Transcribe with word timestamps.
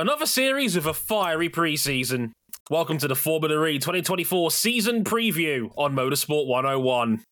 Another 0.00 0.24
series 0.24 0.76
with 0.76 0.86
a 0.86 0.94
fiery 0.94 1.50
preseason. 1.50 2.30
Welcome 2.70 2.96
to 2.96 3.06
the 3.06 3.14
Formula 3.14 3.66
E 3.66 3.78
2024 3.78 4.50
season 4.50 5.04
preview 5.04 5.70
on 5.76 5.94
Motorsport 5.94 6.46
101. 6.46 7.22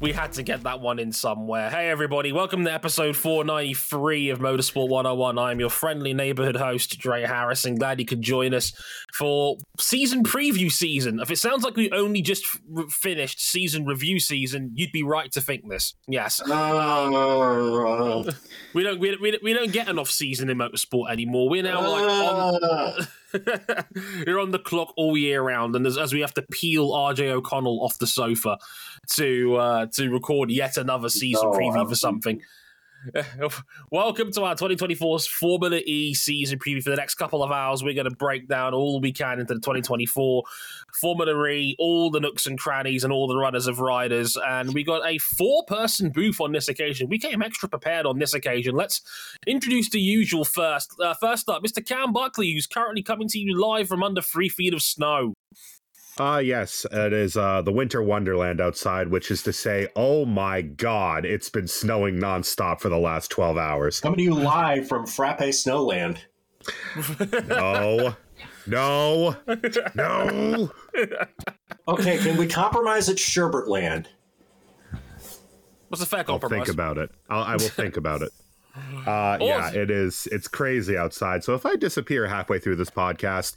We 0.00 0.12
had 0.12 0.32
to 0.32 0.42
get 0.42 0.62
that 0.62 0.80
one 0.80 0.98
in 0.98 1.12
somewhere. 1.12 1.70
Hey, 1.70 1.90
everybody, 1.90 2.30
welcome 2.30 2.64
to 2.64 2.72
episode 2.72 3.16
493 3.16 4.30
of 4.30 4.38
Motorsport 4.38 4.88
101. 4.88 5.38
I'm 5.38 5.58
your 5.58 5.70
friendly 5.70 6.14
neighborhood 6.14 6.56
host, 6.56 6.98
Dre 6.98 7.24
Harrison. 7.24 7.74
Glad 7.74 7.98
you 7.98 8.06
could 8.06 8.22
join 8.22 8.54
us 8.54 8.72
for 9.12 9.56
season 9.80 10.22
preview 10.22 10.70
season. 10.70 11.18
If 11.18 11.32
it 11.32 11.38
sounds 11.38 11.64
like 11.64 11.74
we 11.74 11.90
only 11.90 12.22
just 12.22 12.44
f- 12.46 12.92
finished 12.92 13.40
season 13.40 13.86
review 13.86 14.20
season, 14.20 14.70
you'd 14.74 14.92
be 14.92 15.02
right 15.02 15.32
to 15.32 15.40
think 15.40 15.68
this. 15.68 15.94
Yes. 16.06 16.40
Uh, 16.40 18.24
we 18.74 18.84
don't 18.84 19.00
we, 19.00 19.16
we, 19.16 19.38
we 19.42 19.52
don't 19.52 19.72
get 19.72 19.88
an 19.88 19.98
off 19.98 20.10
season 20.10 20.48
in 20.48 20.58
motorsport 20.58 21.10
anymore. 21.10 21.48
We're 21.50 21.64
now 21.64 21.80
like 21.90 22.04
on. 22.04 23.08
You're 24.26 24.40
on 24.40 24.50
the 24.50 24.58
clock 24.58 24.92
all 24.96 25.16
year 25.16 25.42
round, 25.42 25.76
and 25.76 25.86
as, 25.86 25.98
as, 25.98 26.12
we 26.12 26.20
have 26.20 26.34
to 26.34 26.42
peel 26.42 26.90
RJ 26.90 27.30
O'Connell 27.30 27.84
off 27.84 27.98
the 27.98 28.06
sofa 28.06 28.58
to 29.10 29.56
uh, 29.56 29.86
to 29.92 30.10
record 30.10 30.50
yet 30.50 30.76
another 30.76 31.08
season 31.08 31.50
no, 31.50 31.58
preview 31.58 31.88
for 31.88 31.94
something. 31.94 32.40
Welcome 33.90 34.32
to 34.32 34.42
our 34.42 34.54
2024 34.54 35.20
Formula 35.20 35.80
E 35.86 36.14
season 36.14 36.58
preview. 36.58 36.82
For 36.82 36.90
the 36.90 36.96
next 36.96 37.14
couple 37.14 37.42
of 37.42 37.50
hours, 37.50 37.82
we're 37.82 37.94
going 37.94 38.08
to 38.08 38.16
break 38.16 38.48
down 38.48 38.74
all 38.74 39.00
we 39.00 39.12
can 39.12 39.40
into 39.40 39.54
the 39.54 39.60
2024 39.60 40.42
Formula 41.00 41.46
E, 41.46 41.76
all 41.78 42.10
the 42.10 42.20
nooks 42.20 42.46
and 42.46 42.58
crannies, 42.58 43.04
and 43.04 43.12
all 43.12 43.28
the 43.28 43.36
runners 43.36 43.66
of 43.66 43.80
riders. 43.80 44.36
And 44.46 44.74
we 44.74 44.84
got 44.84 45.06
a 45.06 45.18
four 45.18 45.64
person 45.66 46.10
booth 46.10 46.40
on 46.40 46.52
this 46.52 46.68
occasion. 46.68 47.08
We 47.08 47.18
came 47.18 47.42
extra 47.42 47.68
prepared 47.68 48.06
on 48.06 48.18
this 48.18 48.34
occasion. 48.34 48.74
Let's 48.74 49.00
introduce 49.46 49.90
the 49.90 50.00
usual 50.00 50.44
first. 50.44 50.94
Uh, 51.00 51.14
first 51.14 51.48
up, 51.48 51.62
Mr. 51.62 51.84
Cam 51.84 52.12
Buckley, 52.12 52.52
who's 52.52 52.66
currently 52.66 53.02
coming 53.02 53.28
to 53.28 53.38
you 53.38 53.60
live 53.60 53.88
from 53.88 54.02
under 54.02 54.22
three 54.22 54.48
feet 54.48 54.74
of 54.74 54.82
snow. 54.82 55.34
Ah, 56.20 56.34
uh, 56.34 56.38
yes, 56.38 56.84
it 56.90 57.12
is 57.12 57.36
uh, 57.36 57.62
the 57.62 57.70
winter 57.70 58.02
wonderland 58.02 58.60
outside, 58.60 59.08
which 59.08 59.30
is 59.30 59.42
to 59.44 59.52
say, 59.52 59.86
oh 59.94 60.24
my 60.24 60.62
god, 60.62 61.24
it's 61.24 61.48
been 61.48 61.68
snowing 61.68 62.18
nonstop 62.18 62.80
for 62.80 62.88
the 62.88 62.98
last 62.98 63.30
12 63.30 63.56
hours. 63.56 64.00
Coming 64.00 64.18
to 64.18 64.22
you 64.24 64.34
live 64.34 64.88
from 64.88 65.06
Frappe 65.06 65.38
Snowland. 65.38 66.18
no, 67.48 68.16
no, 68.66 69.36
no. 69.94 70.70
okay, 71.86 72.18
can 72.18 72.36
we 72.36 72.48
compromise 72.48 73.08
at 73.08 73.16
Sherbertland? 73.16 74.06
What's 75.88 76.00
the 76.00 76.06
fact 76.06 76.26
compromise? 76.26 76.58
I'll 76.58 76.64
think 76.64 76.74
about 76.74 76.98
it. 76.98 77.10
I'll, 77.30 77.44
I 77.44 77.52
will 77.52 77.60
think 77.60 77.96
about 77.96 78.22
it. 78.22 78.32
Uh, 79.06 79.36
yeah, 79.40 79.72
it 79.72 79.90
is. 79.90 80.28
It's 80.30 80.46
crazy 80.46 80.96
outside. 80.96 81.42
So 81.42 81.54
if 81.54 81.66
I 81.66 81.74
disappear 81.74 82.28
halfway 82.28 82.60
through 82.60 82.76
this 82.76 82.90
podcast, 82.90 83.56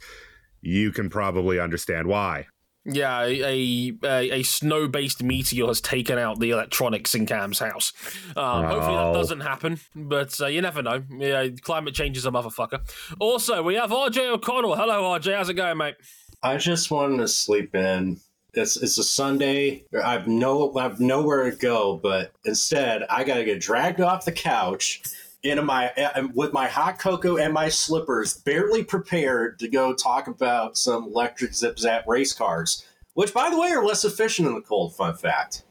you 0.62 0.92
can 0.92 1.10
probably 1.10 1.58
understand 1.58 2.06
why. 2.06 2.46
Yeah, 2.84 3.22
a 3.22 3.92
a, 4.02 4.30
a 4.30 4.42
snow 4.42 4.88
based 4.88 5.22
meteor 5.22 5.66
has 5.66 5.80
taken 5.80 6.18
out 6.18 6.40
the 6.40 6.50
electronics 6.50 7.14
in 7.14 7.26
Cam's 7.26 7.60
house. 7.60 7.92
Um, 8.30 8.36
oh. 8.36 8.66
Hopefully 8.66 8.96
that 8.96 9.12
doesn't 9.12 9.40
happen, 9.40 9.80
but 9.94 10.40
uh, 10.40 10.46
you 10.46 10.60
never 10.62 10.82
know. 10.82 11.02
Yeah, 11.10 11.48
climate 11.60 11.94
change 11.94 12.16
is 12.16 12.26
a 12.26 12.32
motherfucker. 12.32 12.80
Also, 13.20 13.62
we 13.62 13.76
have 13.76 13.90
RJ 13.90 14.32
O'Connell. 14.32 14.74
Hello, 14.74 15.02
RJ. 15.16 15.36
How's 15.36 15.48
it 15.48 15.54
going, 15.54 15.76
mate? 15.76 15.94
I 16.42 16.56
just 16.56 16.90
wanted 16.90 17.18
to 17.18 17.28
sleep 17.28 17.74
in. 17.76 18.18
It's 18.54 18.76
it's 18.76 18.98
a 18.98 19.04
Sunday. 19.04 19.84
I've 20.04 20.26
no 20.26 20.76
I've 20.76 20.98
nowhere 20.98 21.50
to 21.50 21.56
go, 21.56 22.00
but 22.02 22.32
instead 22.44 23.04
I 23.08 23.22
got 23.22 23.36
to 23.36 23.44
get 23.44 23.60
dragged 23.60 24.00
off 24.00 24.24
the 24.24 24.32
couch 24.32 25.02
in 25.42 25.64
my 25.64 25.92
with 26.34 26.52
my 26.52 26.68
hot 26.68 26.98
cocoa 26.98 27.36
and 27.36 27.52
my 27.52 27.68
slippers, 27.68 28.34
barely 28.34 28.84
prepared 28.84 29.58
to 29.58 29.68
go 29.68 29.94
talk 29.94 30.28
about 30.28 30.76
some 30.76 31.04
electric 31.04 31.54
zip 31.54 31.78
zap 31.78 32.06
race 32.06 32.32
cars, 32.32 32.84
which 33.14 33.34
by 33.34 33.50
the 33.50 33.58
way 33.58 33.70
are 33.70 33.84
less 33.84 34.04
efficient 34.04 34.48
in 34.48 34.54
the 34.54 34.60
cold. 34.60 34.94
Fun 34.94 35.14
fact. 35.14 35.64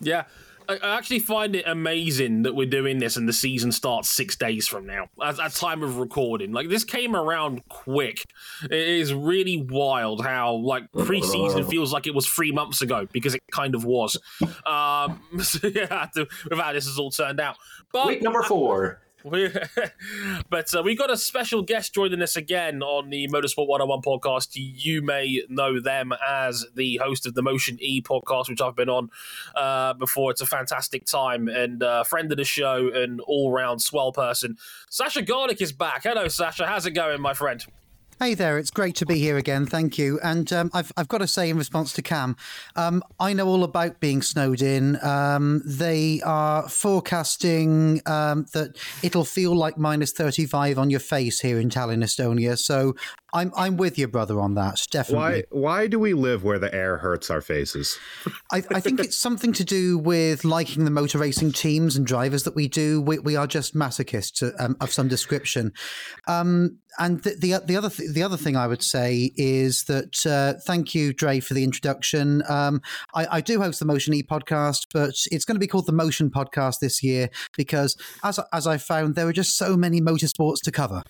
Yeah. 0.00 0.24
I 0.68 0.96
actually 0.96 1.18
find 1.18 1.56
it 1.56 1.66
amazing 1.66 2.42
that 2.42 2.54
we're 2.54 2.68
doing 2.68 2.98
this 2.98 3.16
and 3.16 3.28
the 3.28 3.32
season 3.32 3.72
starts 3.72 4.08
six 4.10 4.36
days 4.36 4.66
from 4.66 4.86
now 4.86 5.08
at, 5.22 5.38
at 5.40 5.52
time 5.52 5.82
of 5.82 5.98
recording. 5.98 6.52
Like 6.52 6.68
this 6.68 6.84
came 6.84 7.16
around 7.16 7.68
quick. 7.68 8.24
It 8.64 8.72
is 8.72 9.12
really 9.12 9.56
wild 9.56 10.24
how 10.24 10.54
like 10.54 10.90
preseason 10.92 11.68
feels 11.68 11.92
like 11.92 12.06
it 12.06 12.14
was 12.14 12.26
three 12.26 12.52
months 12.52 12.80
ago 12.80 13.08
because 13.12 13.34
it 13.34 13.42
kind 13.50 13.74
of 13.74 13.84
was. 13.84 14.16
Um, 14.64 15.20
so 15.42 15.66
yeah, 15.66 16.06
to, 16.14 16.28
with 16.48 16.58
how 16.58 16.72
this 16.72 16.86
has 16.86 16.98
all 16.98 17.10
turned 17.10 17.40
out. 17.40 17.56
But 17.92 18.06
week 18.06 18.22
number 18.22 18.42
four. 18.42 19.00
but 20.50 20.74
uh, 20.74 20.82
we 20.82 20.96
got 20.96 21.10
a 21.10 21.16
special 21.16 21.62
guest 21.62 21.94
joining 21.94 22.22
us 22.22 22.34
again 22.34 22.82
on 22.82 23.10
the 23.10 23.28
Motorsport 23.28 23.68
101 23.68 24.02
podcast. 24.02 24.50
You 24.54 25.00
may 25.00 25.42
know 25.48 25.80
them 25.80 26.12
as 26.26 26.66
the 26.74 26.96
host 26.96 27.26
of 27.26 27.34
the 27.34 27.42
Motion 27.42 27.78
E 27.80 28.02
podcast, 28.02 28.48
which 28.48 28.60
I've 28.60 28.74
been 28.74 28.88
on 28.88 29.10
uh, 29.54 29.94
before. 29.94 30.32
It's 30.32 30.40
a 30.40 30.46
fantastic 30.46 31.04
time 31.04 31.48
and 31.48 31.82
uh, 31.82 32.02
friend 32.02 32.32
of 32.32 32.38
the 32.38 32.44
show 32.44 32.90
and 32.92 33.20
all 33.20 33.52
round 33.52 33.80
swell 33.80 34.12
person. 34.12 34.56
Sascha 34.90 35.24
Garlick 35.24 35.60
is 35.60 35.72
back. 35.72 36.02
Hello, 36.02 36.24
Sascha. 36.24 36.66
How's 36.66 36.86
it 36.86 36.92
going, 36.92 37.20
my 37.20 37.34
friend? 37.34 37.64
Hey 38.22 38.34
there, 38.34 38.56
it's 38.56 38.70
great 38.70 38.94
to 38.94 39.04
be 39.04 39.18
here 39.18 39.36
again. 39.36 39.66
Thank 39.66 39.98
you. 39.98 40.20
And 40.22 40.52
um, 40.52 40.70
I've, 40.72 40.92
I've 40.96 41.08
got 41.08 41.18
to 41.18 41.26
say, 41.26 41.50
in 41.50 41.56
response 41.56 41.92
to 41.94 42.02
Cam, 42.02 42.36
um, 42.76 43.02
I 43.18 43.32
know 43.32 43.48
all 43.48 43.64
about 43.64 43.98
being 43.98 44.22
snowed 44.22 44.62
in. 44.62 44.96
Um, 45.04 45.60
they 45.66 46.20
are 46.24 46.68
forecasting 46.68 48.00
um, 48.06 48.46
that 48.52 48.76
it'll 49.02 49.24
feel 49.24 49.56
like 49.56 49.76
minus 49.76 50.12
35 50.12 50.78
on 50.78 50.88
your 50.88 51.00
face 51.00 51.40
here 51.40 51.58
in 51.58 51.68
Tallinn, 51.68 52.04
Estonia. 52.04 52.56
So 52.56 52.94
I'm 53.34 53.50
I'm 53.56 53.76
with 53.76 53.98
you, 53.98 54.08
brother, 54.08 54.40
on 54.40 54.54
that. 54.54 54.86
Definitely. 54.90 55.44
Why 55.50 55.60
why 55.60 55.86
do 55.86 55.98
we 55.98 56.12
live 56.12 56.44
where 56.44 56.58
the 56.58 56.72
air 56.74 56.98
hurts 56.98 57.30
our 57.30 57.40
faces? 57.40 57.98
I, 58.52 58.62
I 58.70 58.80
think 58.80 59.00
it's 59.00 59.16
something 59.16 59.52
to 59.54 59.64
do 59.64 59.98
with 59.98 60.44
liking 60.44 60.84
the 60.84 60.90
motor 60.90 61.18
racing 61.18 61.52
teams 61.52 61.96
and 61.96 62.06
drivers 62.06 62.42
that 62.44 62.54
we 62.54 62.68
do. 62.68 63.00
We, 63.00 63.18
we 63.18 63.34
are 63.34 63.46
just 63.46 63.74
masochists 63.74 64.52
um, 64.60 64.76
of 64.80 64.92
some 64.92 65.08
description. 65.08 65.72
Um, 66.28 66.78
and 66.98 67.22
the, 67.22 67.34
the, 67.34 67.62
the 67.64 67.76
other 67.76 67.90
th- 67.90 68.10
the 68.12 68.22
other 68.22 68.36
thing 68.36 68.56
I 68.56 68.66
would 68.66 68.82
say 68.82 69.32
is 69.36 69.84
that 69.84 70.26
uh, 70.26 70.60
thank 70.66 70.94
you, 70.94 71.12
Dre, 71.12 71.40
for 71.40 71.54
the 71.54 71.64
introduction. 71.64 72.42
Um, 72.48 72.82
I, 73.14 73.26
I, 73.38 73.40
do 73.40 73.60
host 73.60 73.78
the 73.78 73.84
Motion 73.86 74.14
E 74.14 74.22
podcast, 74.22 74.86
but 74.92 75.14
it's 75.30 75.44
going 75.44 75.56
to 75.56 75.60
be 75.60 75.66
called 75.66 75.86
the 75.86 75.92
Motion 75.92 76.30
Podcast 76.30 76.80
this 76.80 77.02
year 77.02 77.30
because, 77.56 77.96
as 78.22 78.38
as 78.52 78.66
I 78.66 78.78
found, 78.78 79.14
there 79.14 79.26
are 79.26 79.32
just 79.32 79.56
so 79.56 79.76
many 79.76 80.00
motorsports 80.00 80.60
to 80.64 80.72
cover. 80.72 81.02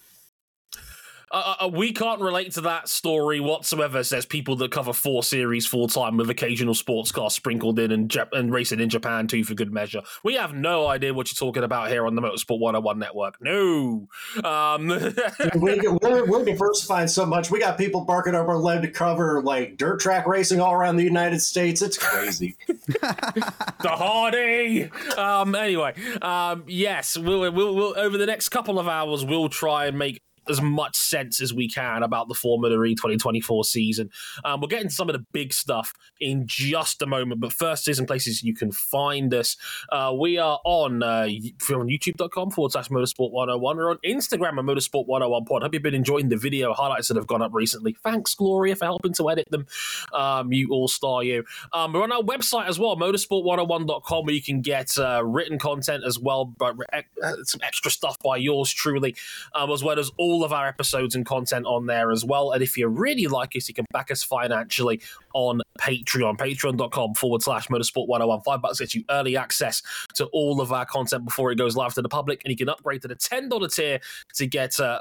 Uh, 1.33 1.55
uh, 1.63 1.69
we 1.69 1.93
can't 1.93 2.21
relate 2.21 2.53
to 2.53 2.61
that 2.61 2.89
story 2.89 3.41
whatsoever. 3.41 4.05
Says 4.05 4.27
people 4.27 4.55
that 4.57 4.71
cover 4.71 4.93
four 4.93 5.23
series 5.23 5.67
full 5.67 5.89
time 5.89 6.19
with 6.19 6.29
occasional 6.29 6.75
sports 6.75 7.11
cars 7.11 7.33
sprinkled 7.33 7.79
in 7.79 7.91
and, 7.91 8.11
Jap- 8.11 8.33
and 8.33 8.53
racing 8.53 8.81
in 8.81 8.91
Japan 8.91 9.27
too 9.27 9.43
for 9.43 9.55
good 9.55 9.73
measure. 9.73 10.03
We 10.23 10.35
have 10.35 10.53
no 10.53 10.87
idea 10.87 11.15
what 11.15 11.33
you're 11.33 11.49
talking 11.49 11.63
about 11.63 11.89
here 11.89 12.07
on 12.07 12.15
the 12.15 12.21
Motorsport 12.21 12.61
101 12.61 12.99
network. 12.99 13.41
No. 13.41 14.09
Um. 14.45 14.89
we, 15.57 15.81
are 15.81 16.27
we're 16.27 16.45
diversifying 16.45 17.09
so 17.09 17.25
much. 17.25 17.51
We 17.51 17.61
got 17.61 17.79
people 17.79 18.03
barking 18.03 18.35
over 18.35 18.53
our 18.53 18.59
leg 18.59 18.83
to 18.83 18.91
cover 18.91 19.43
like 19.43 19.79
dirt 19.79 20.01
track 20.01 20.27
racing 20.27 20.61
all 20.61 20.75
around 20.75 20.97
the 20.97 21.05
United 21.05 21.41
States. 21.41 21.81
It's 21.81 21.97
crazy. 21.97 22.57
the 22.67 23.53
Hardy. 23.85 24.91
Um. 25.17 25.55
Anyway. 25.55 25.95
Um. 26.21 26.65
Yes. 26.67 27.17
We'll, 27.17 27.51
we'll, 27.51 27.75
we'll 27.75 27.99
over 27.99 28.19
the 28.19 28.27
next 28.27 28.51
couple 28.51 28.79
of 28.79 28.87
hours 28.87 29.25
we'll 29.25 29.49
try 29.49 29.87
and 29.87 29.99
make 29.99 30.21
as 30.49 30.61
much 30.61 30.97
sense 30.97 31.41
as 31.41 31.53
we 31.53 31.69
can 31.69 32.03
about 32.03 32.29
the 32.29 32.35
Formula 32.35 32.83
E 32.85 32.95
2024 32.95 33.65
season. 33.65 34.11
Um, 34.45 34.61
we'll 34.61 34.69
get 34.69 34.83
into 34.83 34.95
some 34.95 35.09
of 35.09 35.15
the 35.15 35.25
big 35.33 35.53
stuff 35.53 35.93
in 36.21 36.47
just 36.47 37.03
a 37.03 37.07
moment, 37.07 37.41
but 37.41 37.53
first, 37.53 37.89
in 37.89 38.07
places 38.07 38.43
you 38.43 38.55
can 38.55 38.73
find 38.73 39.35
us. 39.35 39.57
Uh, 39.91 40.15
we 40.19 40.39
are 40.39 40.59
on, 40.65 41.03
uh, 41.03 41.27
on 41.27 41.89
youtube.com 41.89 42.51
forward 42.51 42.73
slash 42.73 42.89
motorsport 42.89 43.31
101. 43.33 43.77
We're 43.77 43.91
on 43.91 43.99
Instagram 44.05 44.59
at 44.59 44.65
motorsport 44.65 45.07
101 45.07 45.45
pod. 45.45 45.63
Hope 45.63 45.75
you've 45.75 45.83
been 45.83 45.95
enjoying 45.95 46.29
the 46.29 46.37
video 46.37 46.73
highlights 46.73 47.09
that 47.09 47.17
have 47.17 47.27
gone 47.27 47.43
up 47.43 47.53
recently. 47.53 47.97
Thanks, 48.03 48.35
Gloria, 48.35 48.77
for 48.77 48.85
helping 48.87 49.13
to 49.15 49.31
edit 49.31 49.49
them. 49.51 49.67
Um, 50.13 50.53
you 50.53 50.71
all 50.71 50.89
star 50.89 51.23
you. 51.23 51.45
Um, 51.73 51.93
we're 51.93 52.03
on 52.03 52.13
our 52.13 52.23
website 52.23 52.69
as 52.69 52.79
well, 52.79 52.97
motorsport101.com, 52.97 54.27
where 54.27 54.35
you 54.35 54.43
can 54.43 54.61
get 54.61 54.97
uh, 54.99 55.23
written 55.25 55.59
content 55.59 56.05
as 56.07 56.19
well, 56.19 56.45
but 56.45 56.77
uh, 56.93 57.03
some 57.45 57.61
extra 57.63 57.91
stuff 57.91 58.19
by 58.21 58.37
yours 58.37 58.73
truly, 58.73 59.15
um, 59.55 59.71
as 59.71 59.83
well 59.83 59.99
as 59.99 60.11
all 60.19 60.32
all 60.33 60.45
of 60.45 60.53
our 60.53 60.67
episodes 60.67 61.15
and 61.15 61.27
content 61.27 61.67
on 61.67 61.87
there 61.87 62.11
as 62.11 62.25
well. 62.25 62.53
And 62.53 62.63
if 62.63 62.77
you 62.79 62.89
really 62.89 63.27
like 63.27 63.55
us, 63.55 63.69
you 63.69 63.75
can 63.75 63.85
back 63.93 64.11
us 64.11 64.23
financially 64.23 65.01
on 65.35 65.61
Patreon, 65.79 66.39
patreon.com 66.39 67.15
forward 67.15 67.43
slash 67.43 67.69
motorsport 67.69 68.09
101. 68.09 68.41
Five 68.41 68.63
bucks 68.63 68.81
gets 68.81 68.95
you 68.95 69.05
early 69.11 69.37
access 69.37 69.83
to 70.15 70.27
all 70.27 70.61
of 70.61 70.73
our 70.73 70.87
content 70.87 71.25
before 71.25 71.53
it 71.53 71.57
goes 71.57 71.77
live 71.77 71.95
to 71.95 72.03
the 72.03 72.09
public. 72.09 72.41
And 72.45 72.51
you 72.51 72.57
can 72.57 72.69
upgrade 72.69 73.03
to 73.03 73.09
the 73.09 73.17
$10 73.17 73.75
tier 73.75 74.01
to 74.35 74.47
get 74.47 74.81
uh, 74.81 75.01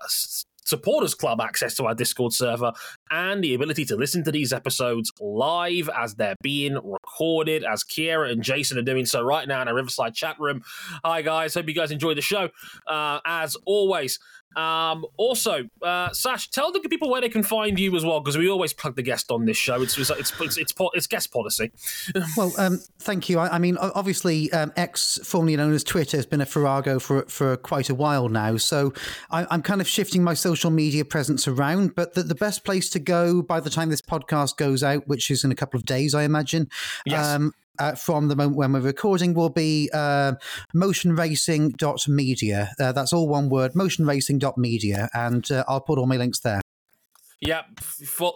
supporters 0.66 1.14
club 1.14 1.42
access 1.42 1.76
to 1.76 1.86
our 1.86 1.96
Discord 1.96 2.34
server, 2.34 2.74
and 3.10 3.44
the 3.44 3.54
ability 3.54 3.86
to 3.86 3.96
listen 3.96 4.24
to 4.24 4.32
these 4.32 4.54
episodes 4.54 5.12
live 5.20 5.90
as 5.96 6.16
they're 6.16 6.36
being 6.42 6.76
recorded, 6.76 7.64
as 7.64 7.84
Kiera 7.84 8.32
and 8.32 8.44
Jason 8.44 8.78
are 8.78 8.84
doing 8.84 9.06
so 9.06 9.22
right 9.22 9.48
now 9.48 9.62
in 9.62 9.68
our 9.68 9.76
Riverside 9.76 10.14
chat 10.14 10.40
room. 10.40 10.62
Hi, 11.04 11.22
guys. 11.22 11.54
Hope 11.54 11.68
you 11.68 11.76
guys 11.76 11.92
enjoyed 11.92 12.18
the 12.18 12.22
show. 12.22 12.50
Uh, 12.88 13.20
as 13.26 13.56
always, 13.66 14.20
um, 14.56 15.06
also, 15.18 15.70
uh, 15.82 16.12
Sash, 16.12 16.50
tell 16.50 16.72
the 16.72 16.80
people 16.82 17.10
where 17.10 17.22
they 17.22 17.30
can 17.30 17.44
find 17.44 17.80
you 17.80 17.96
as 17.96 18.04
well, 18.04 18.20
because 18.20 18.38
we 18.38 18.50
always 18.50 18.74
plug 18.74 18.96
the 18.96 19.02
guest 19.02 19.32
on 19.32 19.46
this 19.46 19.58
show. 19.58 19.82
It's 19.82 19.98
it's 19.98 20.10
it's 20.10 20.34
it's, 20.42 20.58
it's, 20.58 20.74
it's 20.94 21.08
guest 21.08 21.32
policy. 21.32 21.72
well, 22.38 22.54
um, 22.58 22.80
thank 23.00 23.30
you. 23.30 23.40
I, 23.40 23.56
I 23.56 23.60
mean, 23.60 23.78
obviously, 23.78 24.52
um, 24.52 24.74
X, 24.76 25.20
formerly 25.24 25.56
known 25.56 25.74
as 25.74 25.84
Twitter, 25.84 26.18
has 26.18 26.26
been 26.26 26.42
a 26.42 26.46
farrago 26.46 27.00
for 27.00 27.24
for 27.24 27.56
quite 27.58 27.90
a 27.90 27.96
while 27.96 28.30
now. 28.30 28.58
So 28.58 28.94
I, 29.30 29.46
am 29.54 29.62
kind 29.62 29.80
of 29.80 29.88
shifting 29.88 30.24
my 30.24 30.34
social 30.34 30.72
media 30.72 31.06
presence 31.06 31.48
around. 31.48 31.96
But 31.96 32.14
the, 32.14 32.24
the 32.24 32.36
best 32.36 32.66
place 32.66 32.90
to 32.92 33.00
go 33.00 33.42
by 33.42 33.60
the 33.60 33.70
time 33.70 33.90
this 33.90 34.02
podcast 34.02 34.58
goes 34.58 34.84
out, 34.84 35.08
which 35.08 35.32
is 35.32 35.44
in 35.44 35.52
a 35.52 35.56
couple 35.56 35.78
of 35.78 35.86
days, 35.86 36.14
I 36.14 36.24
imagine, 36.24 36.70
yes. 37.06 37.40
Um, 37.80 37.88
uh, 37.88 37.96
from 37.96 38.28
the 38.28 38.36
moment 38.36 38.58
when 38.58 38.74
we're 38.74 38.80
recording 38.80 39.34
will 39.34 39.50
be 39.50 39.90
uh, 39.94 40.34
motionracing.media. 40.76 42.72
Uh, 42.80 42.92
that's 42.92 43.14
all 43.14 43.28
one 43.28 43.50
word, 43.50 43.74
motionracing.media. 43.74 45.10
And 45.14 45.50
uh, 45.52 45.64
I'll 45.68 45.82
put 45.82 45.98
all 45.98 46.08
my 46.08 46.18
links 46.18 46.40
there. 46.40 46.62
Yeah, 47.42 47.64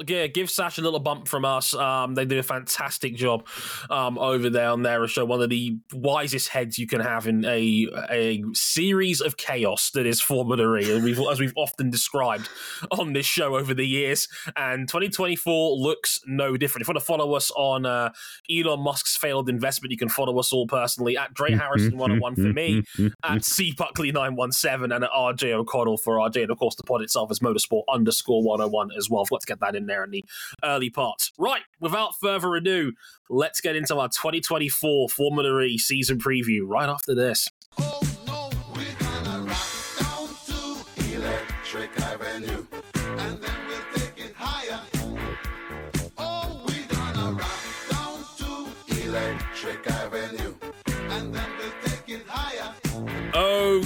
yeah, 0.08 0.26
give 0.26 0.50
Sash 0.50 0.80
a 0.80 0.82
little 0.82 1.00
bump 1.00 1.28
from 1.28 1.46
us. 1.46 1.76
Um, 1.76 2.16
they 2.16 2.26
do 2.26 2.40
a 2.40 2.44
fantastic 2.44 3.16
job 3.16 3.48
um, 3.92 4.18
over 4.18 4.50
there 4.50 4.70
on 4.70 4.82
their 4.82 5.08
show. 5.08 5.24
One 5.26 5.44
of 5.44 5.52
the 5.52 5.78
wisest 5.94 6.50
heads 6.50 6.80
you 6.80 6.88
can 6.88 7.02
have 7.02 7.28
in 7.28 7.46
a 7.46 7.88
a 8.10 8.44
series 8.54 9.22
of 9.22 9.38
chaos 9.38 9.92
that 9.92 10.08
is 10.08 10.22
Formula 10.22 10.78
E, 10.78 10.92
and 10.92 11.04
we've 11.04 11.20
as 11.20 11.40
we've 11.40 11.54
often 11.56 11.92
described 11.92 12.50
on 12.92 13.14
this 13.14 13.28
show 13.28 13.56
over 13.56 13.76
the 13.76 13.86
years. 13.86 14.28
And 14.56 14.88
2024 14.88 15.78
looks 15.78 16.20
no 16.26 16.58
different. 16.58 16.82
If 16.82 16.88
you 16.88 16.94
want 16.94 17.02
to 17.02 17.06
follow 17.06 17.36
us 17.36 17.52
on 17.52 17.86
uh, 17.86 18.10
Elon 18.50 18.80
Musk's 18.80 19.16
failed 19.16 19.50
investment, 19.50 19.92
you 19.92 19.98
can 19.98 20.10
follow 20.10 20.40
us 20.40 20.52
all 20.52 20.66
personally 20.66 21.16
at 21.16 21.32
Dre 21.32 21.52
Harrison 21.52 21.98
101 21.98 22.36
for 22.38 22.42
me, 22.54 22.84
at 23.24 23.46
C 23.46 23.72
Buckley 23.78 24.12
917, 24.12 24.92
and 24.92 25.04
at 25.04 25.12
RJ 25.12 25.52
O'Connell 25.52 25.98
for 25.98 26.16
RJ, 26.16 26.42
and 26.42 26.52
of 26.52 26.58
course 26.58 26.74
the 26.74 26.82
pod 26.82 27.04
itself 27.04 27.30
is 27.30 27.40
Motorsport 27.40 27.84
underscore 27.88 28.42
101 28.42 28.95
as 28.98 29.10
well. 29.10 29.22
I've 29.22 29.30
got 29.30 29.42
to 29.42 29.48
get 29.48 29.60
that 29.60 29.76
in 29.76 29.86
there 29.86 30.04
in 30.04 30.12
the 30.12 30.24
early 30.64 30.90
parts. 30.90 31.32
Right, 31.38 31.62
without 31.80 32.20
further 32.20 32.56
ado, 32.56 32.94
let's 33.30 33.62
get 33.62 33.76
into 33.76 33.98
our 33.98 34.08
2024 34.08 35.10
Formula 35.10 35.62
E 35.62 35.78
season 35.78 36.18
preview 36.18 36.62
right 36.66 36.90
after 36.90 37.14
this. 37.16 37.50
Oh, 37.78 38.02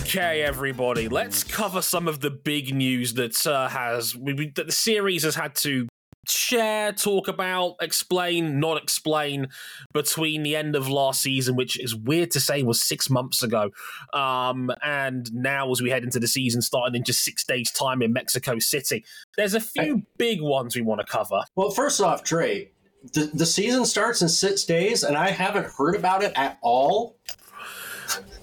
Okay, 0.10 0.42
everybody, 0.42 1.08
let's 1.08 1.44
cover 1.44 1.84
some 1.84 2.08
of 2.08 2.20
the 2.20 2.32
big 2.32 2.74
news 2.74 3.14
that 3.14 3.46
uh, 3.46 3.68
has 3.68 4.16
we, 4.16 4.52
that 4.56 4.66
the 4.66 4.72
series 4.72 5.22
has 5.22 5.36
had 5.36 5.54
to 5.58 5.88
share, 6.28 6.92
talk 6.94 7.28
about, 7.28 7.76
explain, 7.80 8.60
not 8.60 8.82
explain 8.82 9.50
between 9.94 10.42
the 10.42 10.56
end 10.56 10.76
of 10.76 10.90
last 10.90 11.22
season, 11.22 11.56
which 11.56 11.80
is 11.80 11.96
weird 11.96 12.32
to 12.32 12.40
say 12.40 12.64
was 12.64 12.82
six 12.82 13.08
months 13.08 13.44
ago, 13.44 13.70
um, 14.12 14.72
and 14.84 15.32
now 15.32 15.70
as 15.70 15.80
we 15.80 15.92
head 15.92 16.04
into 16.04 16.20
the 16.20 16.28
season 16.28 16.64
starting 16.64 16.96
in 16.96 17.04
just 17.04 17.24
six 17.24 17.44
days' 17.44 17.70
time 17.70 18.02
in 18.02 18.12
Mexico 18.12 18.58
City. 18.58 19.06
There's 19.38 19.54
a 19.54 19.62
few 19.62 20.08
big 20.18 20.42
ones 20.42 20.76
we 20.76 20.82
want 20.82 21.02
to 21.02 21.06
cover. 21.06 21.44
Well, 21.56 21.70
first 21.70 22.02
off, 22.02 22.24
Dre, 22.24 22.72
the, 23.14 23.30
the 23.32 23.46
season 23.46 23.86
starts 23.86 24.24
in 24.24 24.30
six 24.30 24.64
days, 24.64 25.04
and 25.04 25.16
I 25.16 25.30
haven't 25.30 25.68
heard 25.68 25.96
about 25.96 26.24
it 26.24 26.34
at 26.36 26.58
all 26.64 27.20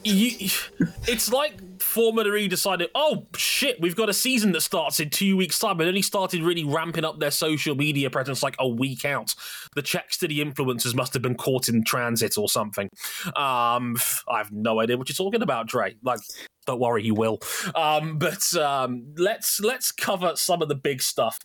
you, 0.04 0.50
it's 1.08 1.32
like 1.32 1.80
Formula 1.80 2.34
E 2.34 2.48
decided, 2.48 2.90
oh 2.94 3.26
shit, 3.36 3.80
we've 3.80 3.96
got 3.96 4.08
a 4.08 4.14
season 4.14 4.52
that 4.52 4.60
starts 4.60 5.00
in 5.00 5.10
two 5.10 5.36
weeks' 5.36 5.58
time. 5.58 5.80
It 5.80 5.86
only 5.86 6.02
started 6.02 6.42
really 6.42 6.64
ramping 6.64 7.04
up 7.04 7.18
their 7.18 7.30
social 7.30 7.74
media 7.74 8.10
presence 8.10 8.42
like 8.42 8.56
a 8.58 8.68
week 8.68 9.04
out. 9.04 9.34
The 9.74 9.82
checks 9.82 10.16
to 10.18 10.28
the 10.28 10.40
influencers 10.40 10.94
must 10.94 11.12
have 11.14 11.22
been 11.22 11.34
caught 11.34 11.68
in 11.68 11.84
transit 11.84 12.38
or 12.38 12.48
something. 12.48 12.88
Um, 13.34 13.96
I 14.28 14.38
have 14.38 14.52
no 14.52 14.80
idea 14.80 14.96
what 14.96 15.08
you're 15.08 15.14
talking 15.14 15.42
about, 15.42 15.68
Dre. 15.68 15.96
Like, 16.02 16.20
don't 16.66 16.80
worry, 16.80 17.04
you 17.04 17.14
will. 17.14 17.38
Um, 17.74 18.18
but 18.18 18.54
um, 18.56 19.14
let's 19.16 19.60
let's 19.60 19.92
cover 19.92 20.32
some 20.36 20.62
of 20.62 20.68
the 20.68 20.74
big 20.74 21.02
stuff. 21.02 21.38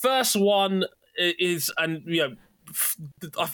First 0.00 0.36
one 0.36 0.84
is, 1.16 1.70
and 1.78 2.02
you 2.06 2.28
know 2.28 2.34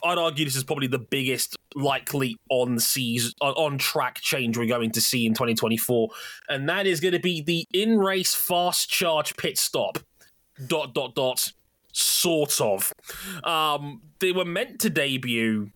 I'd 0.04 0.18
argue 0.18 0.44
this 0.44 0.56
is 0.56 0.64
probably 0.64 0.86
the 0.86 0.98
biggest 0.98 1.56
likely 1.74 2.36
on 2.50 2.78
season 2.78 3.32
on 3.40 3.78
track 3.78 4.16
change 4.20 4.56
we're 4.56 4.66
going 4.66 4.90
to 4.92 5.00
see 5.00 5.26
in 5.26 5.34
2024, 5.34 6.08
and 6.48 6.68
that 6.68 6.86
is 6.86 7.00
going 7.00 7.12
to 7.12 7.20
be 7.20 7.40
the 7.40 7.64
in 7.72 7.98
race 7.98 8.34
fast 8.34 8.90
charge 8.90 9.36
pit 9.36 9.58
stop. 9.58 9.98
Dot 10.66 10.94
dot 10.94 11.14
dot. 11.14 11.52
Sort 11.92 12.60
of. 12.60 12.92
Um, 13.44 14.02
they 14.20 14.32
were 14.32 14.44
meant 14.44 14.80
to 14.80 14.90
debut 14.90 15.70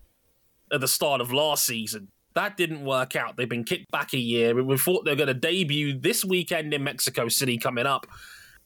at 0.73 0.81
the 0.81 0.89
start 0.89 1.21
of 1.21 1.33
last 1.33 1.65
season. 1.65 2.09
That 2.35 2.57
didn't 2.57 2.85
work 2.85 3.15
out. 3.15 3.37
They've 3.37 3.49
been 3.49 3.65
kicked 3.65 3.91
back 3.91 4.13
a 4.15 4.19
year. 4.19 4.63
We 4.63 4.77
thought 4.79 5.05
they 5.05 5.13
were 5.13 5.17
going 5.17 5.27
to 5.29 5.35
debut 5.35 5.99
this 5.99 6.25
weekend 6.25 6.73
in 6.73 6.83
Mexico 6.83 7.29
City 7.29 7.59
coming 7.59 7.87
up 7.87 8.07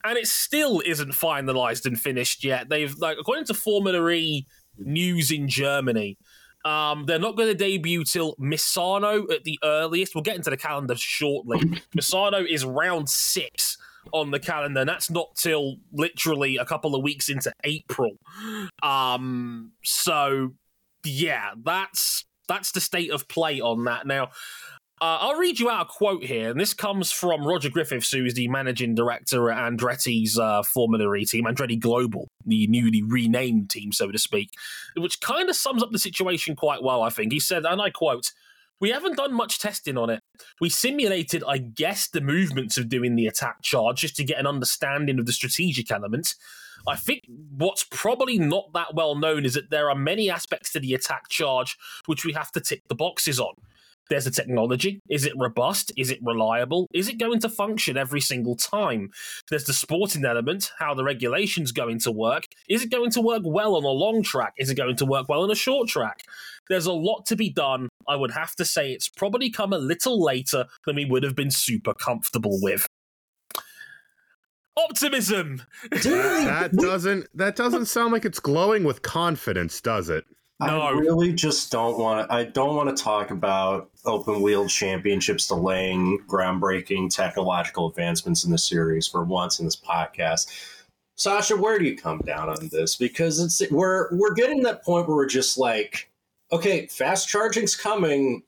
and 0.06 0.18
it 0.18 0.26
still 0.26 0.82
isn't 0.84 1.12
finalized 1.12 1.86
and 1.86 2.00
finished 2.00 2.44
yet. 2.44 2.68
They've 2.68 2.94
like 2.98 3.16
according 3.18 3.44
to 3.46 3.54
Formula 3.54 4.08
E 4.10 4.46
news 4.78 5.30
in 5.30 5.48
Germany. 5.48 6.18
Um, 6.64 7.04
they're 7.06 7.20
not 7.20 7.36
going 7.36 7.48
to 7.48 7.54
debut 7.54 8.02
till 8.02 8.34
Misano 8.36 9.32
at 9.32 9.44
the 9.44 9.58
earliest. 9.62 10.14
We'll 10.14 10.22
get 10.22 10.36
into 10.36 10.50
the 10.50 10.56
calendar 10.56 10.96
shortly. 10.96 11.58
Misano 11.96 12.44
is 12.44 12.64
round 12.64 13.08
six 13.08 13.78
on 14.12 14.32
the 14.32 14.40
calendar, 14.40 14.80
and 14.80 14.88
that's 14.88 15.10
not 15.10 15.36
till 15.36 15.76
literally 15.92 16.56
a 16.56 16.64
couple 16.64 16.94
of 16.96 17.02
weeks 17.02 17.28
into 17.28 17.52
April. 17.62 18.16
Um, 18.82 19.72
so 19.84 20.54
yeah, 21.04 21.50
that's 21.62 22.24
that's 22.48 22.72
the 22.72 22.80
state 22.80 23.10
of 23.10 23.28
play 23.28 23.60
on 23.60 23.84
that. 23.84 24.06
Now, 24.06 24.30
uh, 25.00 25.19
I'll 25.20 25.38
read 25.38 25.60
you 25.60 25.69
out 25.69 25.87
a 25.87 25.88
quote 25.90 26.25
here, 26.25 26.50
and 26.50 26.58
this 26.58 26.72
comes 26.72 27.12
from 27.12 27.46
Roger 27.46 27.69
Griffiths, 27.69 28.10
who 28.10 28.25
is 28.25 28.32
the 28.32 28.48
managing 28.48 28.94
director 28.94 29.50
at 29.50 29.58
Andretti's 29.58 30.38
uh, 30.38 30.62
Formula 30.62 31.14
E 31.14 31.26
team, 31.26 31.44
Andretti 31.44 31.78
Global, 31.78 32.28
the 32.46 32.66
newly 32.69 33.02
renamed 33.02 33.69
team, 33.69 33.93
so 33.93 34.10
to 34.10 34.19
speak, 34.19 34.50
which 34.96 35.20
kind 35.20 35.50
of 35.50 35.56
sums 35.56 35.82
up 35.82 35.90
the 35.93 35.98
situation 35.98 36.56
quite 36.56 36.82
well, 36.82 37.02
I 37.02 37.10
think. 37.10 37.32
He 37.32 37.40
said, 37.40 37.66
and 37.66 37.81
I 37.81 37.90
quote, 37.90 38.32
we 38.81 38.90
haven't 38.90 39.16
done 39.16 39.34
much 39.34 39.58
testing 39.58 39.99
on 39.99 40.09
it. 40.09 40.23
We 40.61 40.70
simulated, 40.70 41.42
I 41.47 41.59
guess, 41.59 42.09
the 42.09 42.20
movements 42.23 42.78
of 42.78 42.88
doing 42.88 43.16
the 43.16 43.26
attack 43.26 43.62
charge 43.62 44.00
just 44.00 44.16
to 44.16 44.25
get 44.25 44.38
an 44.38 44.47
understanding 44.47 45.18
of 45.18 45.26
the 45.26 45.32
strategic 45.32 45.90
element. 45.90 46.35
I 46.87 46.97
think 46.97 47.25
what's 47.56 47.85
probably 47.85 48.38
not 48.38 48.73
that 48.75 48.94
well 48.94 49.14
known 49.14 49.44
is 49.44 49.54
that 49.54 49.70
there 49.70 49.90
are 49.90 49.97
many 49.97 50.30
aspects 50.30 50.73
to 50.73 50.80
the 50.80 50.94
attack 50.94 51.28
charge 51.28 51.76
which 52.06 52.25
we 52.25 52.32
have 52.32 52.52
to 52.52 52.61
tick 52.61 52.82
the 52.88 52.94
boxes 52.94 53.40
on. 53.40 53.54
There's 54.08 54.25
the 54.25 54.30
technology. 54.30 55.00
Is 55.08 55.25
it 55.25 55.32
robust? 55.36 55.92
Is 55.96 56.10
it 56.10 56.20
reliable? 56.22 56.86
Is 56.92 57.08
it 57.08 57.18
going 57.18 57.40
to 57.40 57.48
function 57.48 57.96
every 57.96 58.20
single 58.20 58.56
time? 58.56 59.10
There's 59.50 59.64
the 59.64 59.72
sporting 59.72 60.25
element, 60.25 60.72
how 60.78 60.94
the 60.94 61.04
regulation's 61.04 61.72
going 61.72 61.98
to 62.00 62.12
work. 62.12 62.44
Is 62.68 62.84
it 62.84 62.90
going 62.90 63.10
to 63.12 63.20
work 63.20 63.42
well 63.44 63.75
on 63.76 63.84
a 63.84 63.88
long 63.88 64.22
track? 64.22 64.54
Is 64.58 64.70
it 64.70 64.76
going 64.76 64.96
to 64.96 65.06
work 65.06 65.28
well 65.28 65.42
on 65.42 65.50
a 65.50 65.56
short 65.56 65.88
track? 65.88 66.22
There's 66.68 66.86
a 66.86 66.92
lot 66.92 67.26
to 67.26 67.36
be 67.36 67.50
done. 67.50 67.88
I 68.08 68.16
would 68.16 68.32
have 68.32 68.54
to 68.56 68.64
say 68.64 68.92
it's 68.92 69.08
probably 69.08 69.50
come 69.50 69.72
a 69.72 69.78
little 69.78 70.22
later 70.22 70.66
than 70.84 70.96
we 70.96 71.04
would 71.04 71.22
have 71.22 71.36
been 71.36 71.50
super 71.50 71.94
comfortable 71.94 72.58
with 72.62 72.86
optimism. 74.76 75.62
that 75.90 76.70
doesn't 76.72 77.26
that 77.34 77.56
doesn't 77.56 77.86
sound 77.86 78.12
like 78.12 78.25
it's 78.25 78.40
glowing 78.40 78.84
with 78.84 79.02
confidence, 79.02 79.80
does 79.80 80.08
it? 80.08 80.25
No. 80.60 80.80
I 80.80 80.90
really 80.92 81.32
just 81.32 81.70
don't 81.70 81.98
want 81.98 82.26
to. 82.26 82.34
I 82.34 82.44
don't 82.44 82.76
want 82.76 82.94
to 82.94 83.02
talk 83.02 83.30
about 83.30 83.90
open 84.06 84.40
wheel 84.40 84.66
championships 84.68 85.48
delaying 85.48 86.20
groundbreaking 86.26 87.14
technological 87.14 87.88
advancements 87.88 88.44
in 88.44 88.52
the 88.52 88.58
series 88.58 89.06
for 89.06 89.22
once 89.25 89.58
in 89.58 89.66
this 89.66 89.76
podcast. 89.76 90.48
Sascha, 91.18 91.58
where 91.58 91.78
do 91.78 91.84
you 91.84 91.96
come 91.96 92.18
down 92.18 92.48
on 92.48 92.68
this? 92.70 92.96
Because 92.96 93.38
it's 93.38 93.70
we're 93.70 94.14
we're 94.16 94.34
getting 94.34 94.62
that 94.62 94.82
point 94.82 95.08
where 95.08 95.16
we're 95.16 95.26
just 95.26 95.58
like, 95.58 96.10
okay, 96.52 96.86
fast 96.86 97.28
charging's 97.28 97.76
coming. 97.76 98.42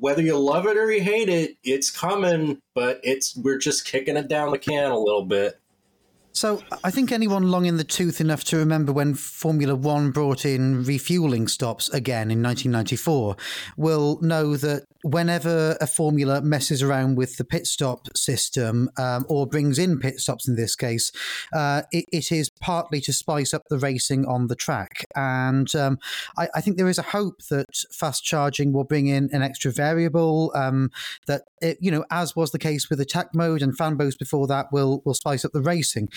Whether 0.00 0.22
you 0.22 0.36
love 0.36 0.66
it 0.66 0.76
or 0.76 0.90
you 0.90 1.02
hate 1.02 1.28
it, 1.28 1.56
it's 1.62 1.90
coming, 1.90 2.60
but 2.74 3.00
it's 3.02 3.36
we're 3.36 3.58
just 3.58 3.86
kicking 3.86 4.16
it 4.16 4.28
down 4.28 4.50
the 4.50 4.58
can 4.58 4.90
a 4.90 4.98
little 4.98 5.24
bit. 5.24 5.58
So 6.32 6.62
I 6.84 6.90
think 6.90 7.10
anyone 7.10 7.50
long 7.50 7.66
in 7.66 7.78
the 7.78 7.84
tooth 7.84 8.20
enough 8.20 8.44
to 8.44 8.56
remember 8.56 8.92
when 8.92 9.14
Formula 9.14 9.74
One 9.74 10.10
brought 10.10 10.44
in 10.44 10.84
refueling 10.84 11.48
stops 11.48 11.88
again 11.88 12.30
in 12.30 12.42
1994 12.42 13.36
will 13.76 14.20
know 14.20 14.56
that 14.56 14.84
whenever 15.10 15.76
a 15.80 15.86
formula 15.86 16.40
messes 16.42 16.82
around 16.82 17.16
with 17.16 17.36
the 17.36 17.44
pit 17.44 17.66
stop 17.66 18.06
system 18.16 18.90
um, 18.98 19.24
or 19.28 19.46
brings 19.46 19.78
in 19.78 19.98
pit 19.98 20.20
stops 20.20 20.46
in 20.46 20.56
this 20.56 20.76
case, 20.76 21.12
uh, 21.52 21.82
it, 21.92 22.04
it 22.12 22.30
is 22.30 22.50
partly 22.60 23.00
to 23.00 23.12
spice 23.12 23.54
up 23.54 23.62
the 23.70 23.78
racing 23.78 24.26
on 24.26 24.48
the 24.48 24.54
track. 24.54 25.04
And 25.16 25.74
um, 25.74 25.98
I, 26.36 26.48
I, 26.54 26.60
think 26.60 26.76
there 26.76 26.88
is 26.88 26.98
a 26.98 27.02
hope 27.02 27.42
that 27.50 27.84
fast 27.90 28.24
charging 28.24 28.72
will 28.72 28.84
bring 28.84 29.06
in 29.06 29.30
an 29.32 29.42
extra 29.42 29.70
variable 29.70 30.52
um, 30.54 30.90
that, 31.26 31.42
it, 31.60 31.78
you 31.80 31.90
know, 31.90 32.04
as 32.10 32.36
was 32.36 32.52
the 32.52 32.58
case 32.58 32.90
with 32.90 33.00
attack 33.00 33.34
mode 33.34 33.62
and 33.62 33.76
fan 33.76 33.96
before 33.96 34.46
that, 34.46 34.66
will 34.72 35.02
will 35.04 35.14
spice 35.14 35.44
up 35.44 35.52
the 35.52 35.60
racing. 35.60 36.08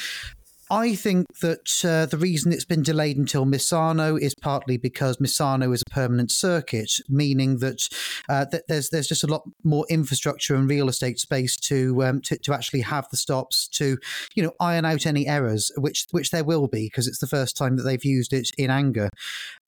I 0.72 0.96
think 0.96 1.28
that 1.42 1.84
uh, 1.84 2.06
the 2.06 2.18
reason 2.18 2.54
it's 2.54 2.64
been 2.64 2.82
delayed 2.82 3.18
until 3.18 3.46
Misano 3.46 4.18
is 4.18 4.34
partly 4.34 4.78
because 4.78 5.18
Misano 5.18 5.74
is 5.74 5.84
a 5.86 5.90
permanent 5.90 6.32
circuit, 6.32 6.94
meaning 7.10 7.58
that, 7.58 7.90
uh, 8.30 8.46
that 8.52 8.64
there's 8.70 8.90
there's 8.90 9.10
just 9.10 9.26
a 9.26 9.28
lot 9.28 9.44
more 9.66 9.86
infrastructure 9.90 10.56
and 10.56 10.70
real 10.70 10.88
estate 10.88 11.20
space 11.20 11.58
to, 11.58 12.02
um, 12.06 12.22
to 12.22 12.38
to 12.38 12.54
actually 12.54 12.82
have 12.82 13.06
the 13.12 13.18
stops 13.18 13.68
to 13.74 13.98
you 14.34 14.42
know 14.42 14.54
iron 14.62 14.86
out 14.86 15.06
any 15.06 15.28
errors, 15.28 15.72
which 15.76 16.08
which 16.12 16.32
there 16.32 16.46
will 16.46 16.70
be 16.70 16.86
because 16.86 17.06
it's 17.06 17.20
the 17.20 17.28
first 17.28 17.58
time 17.58 17.76
that 17.76 17.84
they've 17.84 18.06
used 18.06 18.32
it 18.32 18.50
in 18.58 18.72
anger. 18.72 19.10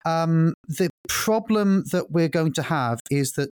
Um, 0.05 0.53
the 0.67 0.89
problem 1.09 1.83
that 1.91 2.11
we're 2.11 2.29
going 2.29 2.53
to 2.53 2.63
have 2.63 2.99
is 3.11 3.33
that 3.33 3.49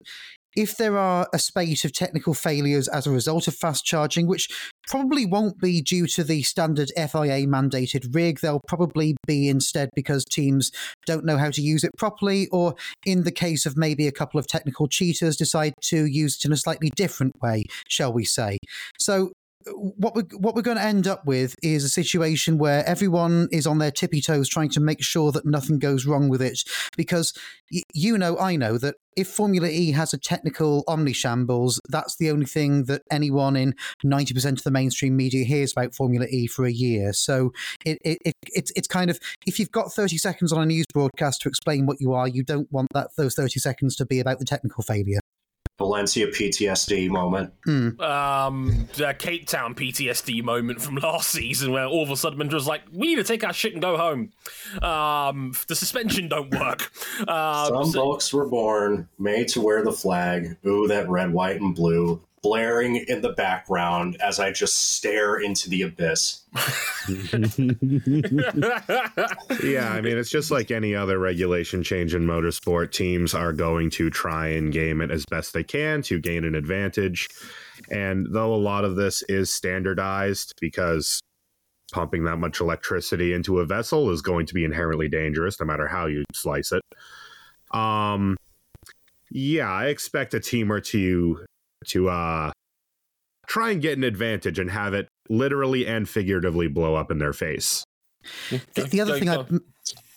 if 0.56 0.76
there 0.76 0.98
are 0.98 1.28
a 1.32 1.38
spate 1.38 1.84
of 1.84 1.92
technical 1.92 2.34
failures 2.34 2.88
as 2.88 3.06
a 3.06 3.10
result 3.10 3.48
of 3.48 3.54
fast 3.54 3.84
charging, 3.84 4.26
which 4.26 4.48
probably 4.88 5.24
won't 5.24 5.58
be 5.60 5.80
due 5.80 6.06
to 6.06 6.24
the 6.24 6.42
standard 6.42 6.90
FIA 6.96 7.46
mandated 7.46 8.14
rig, 8.14 8.40
they'll 8.40 8.60
probably 8.66 9.16
be 9.26 9.48
instead 9.48 9.88
because 9.94 10.24
teams 10.24 10.70
don't 11.06 11.24
know 11.24 11.38
how 11.38 11.50
to 11.50 11.62
use 11.62 11.84
it 11.84 11.92
properly, 11.96 12.48
or 12.48 12.74
in 13.04 13.22
the 13.24 13.30
case 13.30 13.66
of 13.66 13.76
maybe 13.76 14.06
a 14.06 14.12
couple 14.12 14.40
of 14.40 14.46
technical 14.46 14.88
cheaters, 14.88 15.36
decide 15.36 15.74
to 15.80 16.06
use 16.06 16.36
it 16.36 16.44
in 16.44 16.52
a 16.52 16.56
slightly 16.56 16.90
different 16.90 17.40
way, 17.40 17.64
shall 17.88 18.12
we 18.12 18.24
say. 18.24 18.58
So 18.98 19.32
what 19.66 20.14
we're 20.14 20.24
what 20.38 20.54
we're 20.54 20.62
going 20.62 20.76
to 20.76 20.82
end 20.82 21.06
up 21.06 21.26
with 21.26 21.54
is 21.62 21.84
a 21.84 21.88
situation 21.88 22.58
where 22.58 22.86
everyone 22.86 23.48
is 23.52 23.66
on 23.66 23.78
their 23.78 23.90
tippy 23.90 24.20
toes 24.20 24.48
trying 24.48 24.70
to 24.70 24.80
make 24.80 25.02
sure 25.02 25.32
that 25.32 25.44
nothing 25.44 25.78
goes 25.78 26.06
wrong 26.06 26.28
with 26.28 26.40
it. 26.40 26.62
Because 26.96 27.32
y- 27.70 27.82
you 27.92 28.16
know 28.16 28.38
I 28.38 28.56
know 28.56 28.78
that 28.78 28.96
if 29.16 29.28
Formula 29.28 29.68
E 29.68 29.92
has 29.92 30.14
a 30.14 30.18
technical 30.18 30.82
omni 30.88 31.12
shambles 31.12 31.80
that's 31.88 32.16
the 32.16 32.30
only 32.30 32.46
thing 32.46 32.84
that 32.84 33.02
anyone 33.10 33.56
in 33.56 33.74
90% 34.04 34.52
of 34.52 34.62
the 34.62 34.70
mainstream 34.70 35.16
media 35.16 35.44
hears 35.44 35.72
about 35.72 35.94
Formula 35.94 36.26
E 36.30 36.46
for 36.46 36.64
a 36.64 36.72
year. 36.72 37.12
So 37.12 37.52
it, 37.84 37.98
it, 38.04 38.18
it 38.24 38.34
it's 38.54 38.72
it's 38.76 38.88
kind 38.88 39.10
of 39.10 39.18
if 39.46 39.58
you've 39.58 39.72
got 39.72 39.92
30 39.92 40.16
seconds 40.16 40.52
on 40.52 40.62
a 40.62 40.66
news 40.66 40.86
broadcast 40.92 41.42
to 41.42 41.48
explain 41.48 41.86
what 41.86 42.00
you 42.00 42.12
are 42.12 42.28
you 42.28 42.42
don't 42.42 42.70
want 42.72 42.88
that 42.94 43.10
those 43.16 43.34
30 43.34 43.60
seconds 43.60 43.96
to 43.96 44.06
be 44.06 44.20
about 44.20 44.38
the 44.38 44.44
technical 44.44 44.82
failure 44.82 45.19
Valencia 45.80 46.26
PTSD 46.26 47.08
moment. 47.08 47.54
Mm. 47.66 47.98
Um, 48.02 48.86
the 48.96 49.14
Cape 49.18 49.48
Town 49.48 49.74
PTSD 49.74 50.44
moment 50.44 50.82
from 50.82 50.94
last 51.02 51.30
season, 51.30 51.72
where 51.72 51.86
all 51.86 52.02
of 52.02 52.10
a 52.10 52.16
sudden 52.18 52.38
it 52.42 52.52
was 52.52 52.66
like, 52.66 52.82
"We 52.92 53.08
need 53.08 53.16
to 53.16 53.24
take 53.24 53.42
our 53.44 53.54
shit 53.54 53.72
and 53.72 53.80
go 53.80 53.96
home." 53.96 54.30
Um, 54.82 55.54
the 55.68 55.74
suspension 55.74 56.28
don't 56.28 56.52
work. 56.52 56.92
Um, 57.26 57.66
Some 57.66 57.84
so- 57.86 57.92
folks 57.92 58.30
were 58.30 58.46
born 58.46 59.08
made 59.18 59.48
to 59.48 59.62
wear 59.62 59.82
the 59.82 59.92
flag. 59.92 60.58
Ooh, 60.66 60.86
that 60.88 61.08
red, 61.08 61.32
white, 61.32 61.62
and 61.62 61.74
blue 61.74 62.20
blaring 62.42 62.96
in 62.96 63.20
the 63.20 63.32
background 63.32 64.16
as 64.20 64.40
I 64.40 64.50
just 64.50 64.94
stare 64.96 65.38
into 65.38 65.68
the 65.68 65.82
abyss. 65.82 66.42
yeah, 69.62 69.92
I 69.92 70.00
mean, 70.00 70.16
it's 70.16 70.30
just 70.30 70.50
like 70.50 70.70
any 70.70 70.94
other 70.94 71.18
regulation 71.18 71.82
change 71.82 72.14
in 72.14 72.26
motorsport. 72.26 72.92
Teams 72.92 73.34
are 73.34 73.52
going 73.52 73.90
to 73.90 74.08
try 74.10 74.48
and 74.48 74.72
game 74.72 75.00
it 75.00 75.10
as 75.10 75.24
best 75.26 75.52
they 75.52 75.64
can 75.64 76.02
to 76.02 76.18
gain 76.18 76.44
an 76.44 76.54
advantage. 76.54 77.28
And 77.90 78.26
though 78.30 78.54
a 78.54 78.56
lot 78.56 78.84
of 78.84 78.96
this 78.96 79.22
is 79.28 79.52
standardized 79.52 80.54
because 80.60 81.20
pumping 81.92 82.24
that 82.24 82.36
much 82.36 82.60
electricity 82.60 83.32
into 83.32 83.58
a 83.58 83.66
vessel 83.66 84.10
is 84.10 84.22
going 84.22 84.46
to 84.46 84.54
be 84.54 84.64
inherently 84.64 85.08
dangerous 85.08 85.58
no 85.60 85.66
matter 85.66 85.88
how 85.88 86.06
you 86.06 86.24
slice 86.32 86.72
it. 86.72 86.82
Um, 87.76 88.36
yeah, 89.30 89.70
I 89.70 89.86
expect 89.86 90.34
a 90.34 90.40
team 90.40 90.72
or 90.72 90.80
two 90.80 91.44
to 91.86 92.08
uh, 92.08 92.52
try 93.46 93.70
and 93.70 93.82
get 93.82 93.96
an 93.96 94.04
advantage 94.04 94.58
and 94.58 94.70
have 94.70 94.94
it 94.94 95.08
literally 95.28 95.86
and 95.86 96.08
figuratively 96.08 96.68
blow 96.68 96.94
up 96.94 97.10
in 97.10 97.18
their 97.18 97.32
face. 97.32 97.84
The, 98.50 98.82
the 98.90 99.00
other 99.00 99.18
thing 99.18 99.28
I 99.28 99.44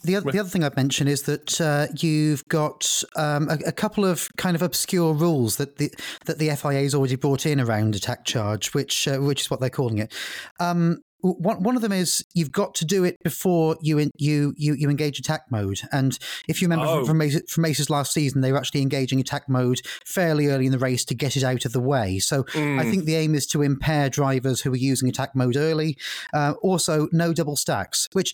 the, 0.04 0.20
the 0.20 0.40
other 0.40 0.50
thing 0.50 0.64
I'd 0.64 0.76
mention 0.76 1.08
is 1.08 1.24
that 1.24 1.62
uh, 1.62 1.88
you've 1.98 2.44
got 2.50 3.04
um, 3.16 3.50
a, 3.50 3.58
a, 3.68 3.72
couple 3.72 4.04
of 4.04 4.28
kind 4.38 4.56
of 4.56 4.62
obscure 4.62 5.14
rules 5.14 5.56
that 5.58 5.78
the 5.78 5.94
that 6.26 6.40
the 6.40 6.50
FIA 6.50 6.82
has 6.82 6.94
already 6.94 7.16
brought 7.16 7.46
in 7.46 7.62
around 7.62 7.96
attack 7.96 8.26
charge, 8.26 8.74
which 8.74 9.08
uh, 9.08 9.20
which 9.20 9.42
is 9.42 9.50
what 9.50 9.62
they're 9.62 9.70
calling 9.70 10.00
it. 10.00 10.14
Um, 10.60 11.00
one 11.24 11.64
one 11.64 11.76
of 11.76 11.82
them 11.82 11.94
is 11.94 12.24
you've 12.34 12.52
got 12.52 12.76
to 12.76 12.86
do 12.86 13.04
it 13.06 13.16
before 13.24 13.78
you 13.82 13.98
in, 13.98 14.12
you 14.18 14.54
you 14.58 14.74
you 14.74 14.90
engage 14.90 15.20
attack 15.20 15.44
mode. 15.50 15.80
And 15.92 16.18
if 16.48 16.62
you 16.62 16.68
remember 16.68 16.86
oh. 16.86 17.06
from 17.06 17.14
from, 17.20 17.42
from 17.48 17.66
Ace's 17.66 17.90
last 17.90 18.14
season, 18.14 18.42
they 18.42 18.52
were 18.52 18.58
actually 18.58 18.82
engaging 18.82 19.20
attack 19.20 19.48
mode 19.48 19.82
fairly 20.06 20.48
early 20.48 20.66
in 20.66 20.72
the 20.72 20.80
race 20.80 21.06
to 21.06 21.16
get 21.16 21.38
it 21.38 21.44
out 21.44 21.66
of 21.66 21.72
the 21.72 21.80
way. 21.80 22.20
So 22.20 22.44
mm. 22.44 22.80
I 22.80 22.90
think 22.90 23.06
the 23.06 23.16
aim 23.16 23.36
is 23.36 23.48
to 23.48 23.62
impair 23.62 24.10
drivers 24.10 24.62
who 24.62 24.74
are 24.74 24.78
using 24.78 25.08
attack 25.08 25.36
mode 25.36 25.56
early. 25.56 25.98
Uh, 26.34 26.54
also, 26.62 27.08
no 27.12 27.34
double 27.34 27.56
stacks, 27.56 28.08
which 28.14 28.34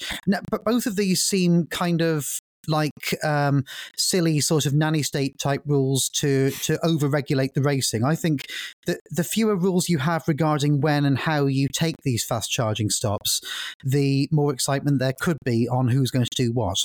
but 0.49 0.63
both 0.63 0.85
of 0.85 0.95
these 0.95 1.23
seem 1.23 1.67
kind 1.67 2.01
of 2.01 2.39
like 2.67 3.15
um, 3.23 3.63
silly 3.97 4.39
sort 4.39 4.65
of 4.65 4.73
nanny 4.73 5.03
state 5.03 5.37
type 5.37 5.61
rules 5.65 6.09
to 6.09 6.51
to 6.51 6.83
over 6.85 7.07
regulate 7.07 7.53
the 7.53 7.61
racing. 7.61 8.03
I 8.03 8.15
think 8.15 8.47
that 8.85 8.99
the 9.09 9.23
fewer 9.23 9.55
rules 9.55 9.89
you 9.89 9.99
have 9.99 10.27
regarding 10.27 10.81
when 10.81 11.05
and 11.05 11.17
how 11.17 11.45
you 11.45 11.67
take 11.67 11.95
these 12.03 12.23
fast 12.23 12.51
charging 12.51 12.89
stops, 12.89 13.41
the 13.83 14.27
more 14.31 14.53
excitement 14.53 14.99
there 14.99 15.13
could 15.19 15.37
be 15.43 15.67
on 15.67 15.87
who's 15.87 16.11
going 16.11 16.25
to 16.25 16.43
do 16.43 16.51
what. 16.51 16.77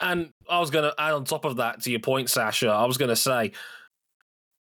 And 0.00 0.30
I 0.48 0.58
was 0.58 0.70
going 0.70 0.84
to 0.90 0.94
add 1.00 1.14
on 1.14 1.24
top 1.24 1.44
of 1.44 1.56
that 1.56 1.82
to 1.82 1.90
your 1.90 2.00
point, 2.00 2.28
Sascha. 2.28 2.70
I 2.70 2.86
was 2.86 2.98
going 2.98 3.10
to 3.10 3.16
say 3.16 3.52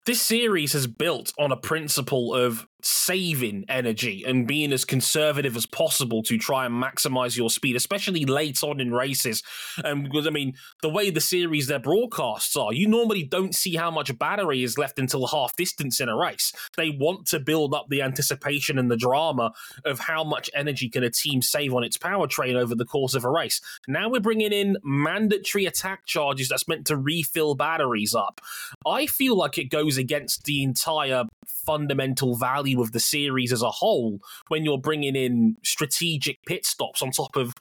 this 0.06 0.22
series 0.22 0.72
has 0.74 0.88
built 0.88 1.34
on 1.38 1.52
a 1.52 1.58
principle 1.58 2.34
of 2.34 2.66
saving 2.82 3.66
energy 3.68 4.24
and 4.26 4.48
being 4.48 4.72
as 4.72 4.86
conservative 4.86 5.56
as 5.56 5.66
possible 5.66 6.22
to 6.24 6.38
try 6.38 6.66
and 6.66 6.82
maximize 6.82 7.36
your 7.36 7.50
speed, 7.50 7.76
especially 7.76 8.26
late 8.26 8.64
on 8.64 8.80
in 8.80 8.94
races. 8.94 9.42
And 9.78 9.86
um, 9.86 10.04
because 10.04 10.28
I 10.28 10.30
mean, 10.30 10.54
the 10.82 10.90
way 10.90 11.10
the 11.10 11.22
series 11.22 11.68
their 11.68 11.80
broadcasts 11.80 12.56
are, 12.56 12.74
you 12.74 12.88
normally 12.88 13.24
don't 13.24 13.56
see 13.56 13.76
how 13.76 13.90
much 13.90 14.18
battery 14.18 14.64
is 14.64 14.78
left 14.78 15.00
until 15.00 15.28
half 15.28 15.56
distance 15.56 16.00
in 16.00 16.10
a 16.10 16.16
race. 16.16 16.54
They 16.76 16.90
want 16.90 17.26
to 17.28 17.40
build 17.40 17.74
up 17.74 17.88
the 17.90 18.02
anticipation 18.02 18.78
and 18.78 18.92
the 18.92 18.98
drama 18.98 19.54
of 19.86 20.00
how 20.00 20.24
much 20.24 20.50
energy 20.54 20.90
can 20.90 21.04
a 21.04 21.10
team 21.10 21.42
save 21.42 21.74
on 21.74 21.84
its 21.84 21.98
powertrain 21.98 22.56
over 22.56 22.76
the 22.76 22.86
course 22.86 23.16
of 23.16 23.26
a 23.26 23.30
race. 23.30 23.60
Now 23.88 24.10
we're 24.10 24.20
bringing 24.20 24.52
in 24.52 24.78
mandatory 24.84 25.66
attack 25.66 26.06
charges 26.06 26.50
that's 26.50 26.68
meant 26.68 26.86
to 26.88 26.98
refill 26.98 27.56
batteries 27.56 28.14
up. 28.14 28.42
I 28.86 29.08
feel 29.08 29.36
like 29.36 29.58
it 29.58 29.66
goes 29.72 29.98
against 29.98 30.44
the 30.44 30.64
entire 30.64 31.24
fundamental 31.66 32.36
value 32.36 32.67
of 32.76 32.92
the 32.92 33.00
series 33.00 33.52
as 33.52 33.62
a 33.62 33.72
whole 33.72 34.20
when 34.48 34.64
you're 34.64 34.78
bringing 34.78 35.16
in 35.16 35.58
strategic 35.64 36.44
pit 36.46 36.66
stops 36.66 37.02
on 37.02 37.12
top 37.12 37.36
of 37.36 37.54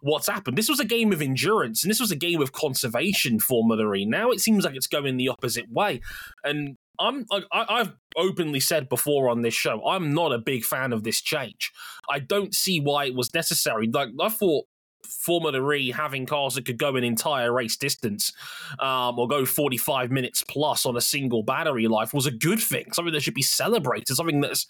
what's 0.00 0.28
happened. 0.28 0.56
This 0.56 0.68
was 0.68 0.80
a 0.80 0.84
game 0.84 1.12
of 1.12 1.22
endurance 1.22 1.82
and 1.82 1.90
this 1.90 2.00
was 2.00 2.10
a 2.10 2.16
game 2.16 2.40
of 2.40 2.52
conservation 2.52 3.40
for 3.40 3.64
Mother 3.64 3.92
Now 4.06 4.30
it 4.30 4.40
seems 4.40 4.64
like 4.64 4.76
it's 4.76 4.86
going 4.86 5.16
the 5.16 5.28
opposite 5.28 5.70
way. 5.70 6.00
And 6.44 6.76
I'm 6.98 7.26
I, 7.52 7.78
have 7.78 7.94
openly 8.16 8.60
said 8.60 8.88
before 8.88 9.28
on 9.28 9.42
this 9.42 9.54
show, 9.54 9.84
I'm 9.86 10.12
not 10.12 10.32
a 10.32 10.38
big 10.38 10.64
fan 10.64 10.92
of 10.92 11.04
this 11.04 11.20
change. 11.20 11.72
I 12.10 12.18
don't 12.18 12.54
see 12.54 12.80
why 12.80 13.06
it 13.06 13.14
was 13.14 13.32
necessary. 13.34 13.88
Like 13.88 14.08
I 14.20 14.28
thought 14.28 14.66
Formula 15.04 15.72
E 15.72 15.90
having 15.90 16.26
cars 16.26 16.54
that 16.54 16.64
could 16.64 16.78
go 16.78 16.96
an 16.96 17.04
entire 17.04 17.52
race 17.52 17.76
distance 17.76 18.32
um, 18.78 19.18
or 19.18 19.28
go 19.28 19.44
45 19.44 20.10
minutes 20.10 20.42
plus 20.42 20.86
on 20.86 20.96
a 20.96 21.00
single 21.00 21.42
battery 21.42 21.88
life 21.88 22.12
was 22.12 22.26
a 22.26 22.30
good 22.30 22.60
thing, 22.60 22.92
something 22.92 23.12
that 23.12 23.22
should 23.22 23.34
be 23.34 23.42
celebrated, 23.42 24.14
something 24.14 24.40
that's 24.40 24.66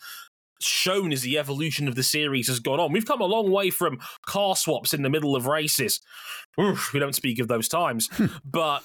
shown 0.61 1.13
as 1.13 1.23
the 1.23 1.39
evolution 1.39 1.87
of 1.89 1.95
the 1.95 2.03
series 2.03 2.49
has 2.49 2.61
gone 2.61 2.81
on. 2.81 2.93
We've 2.93 3.07
come 3.07 3.21
a 3.21 3.27
long 3.27 3.51
way 3.51 3.71
from 3.71 4.01
car 4.27 4.57
swaps 4.57 4.93
in 4.93 5.03
the 5.03 5.11
middle 5.11 5.37
of 5.37 5.47
races. 5.47 6.01
Oof, 6.61 6.93
we 6.93 7.01
don't 7.01 7.15
speak 7.15 7.39
of 7.39 7.49
those 7.49 7.69
times, 7.69 8.09
but 8.45 8.83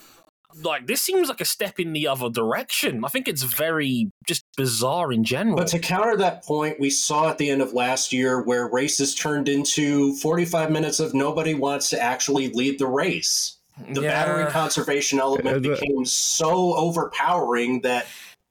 like 0.62 0.88
this 0.88 1.02
seems 1.02 1.30
like 1.30 1.42
a 1.42 1.46
step 1.46 1.80
in 1.80 1.94
the 1.94 2.08
other 2.08 2.30
direction. 2.30 3.04
I 3.04 3.08
think 3.08 3.28
it's 3.28 3.44
very 3.44 4.12
just 4.28 4.46
bizarre 4.58 5.12
in 5.12 5.24
general. 5.24 5.58
But 5.58 5.68
to 5.70 5.80
counter 5.80 6.16
that 6.18 6.44
point, 6.44 6.80
we 6.80 6.90
saw 6.90 7.30
at 7.30 7.38
the 7.38 7.50
end 7.50 7.62
of 7.62 7.74
last 7.74 8.14
year 8.14 8.42
where 8.42 8.68
races 8.68 9.16
turned 9.16 9.50
into 9.50 10.16
45 10.18 10.72
minutes 10.72 11.00
of 11.00 11.14
nobody 11.14 11.54
wants 11.54 11.90
to 11.92 12.02
actually 12.02 12.50
lead 12.50 12.80
the 12.80 12.88
race. 12.88 13.58
The 13.90 14.02
yeah. 14.02 14.26
battery 14.26 14.52
conservation 14.52 15.20
element 15.20 15.64
became 15.64 16.06
so 16.06 16.76
overpowering 16.76 17.82
that 17.82 18.06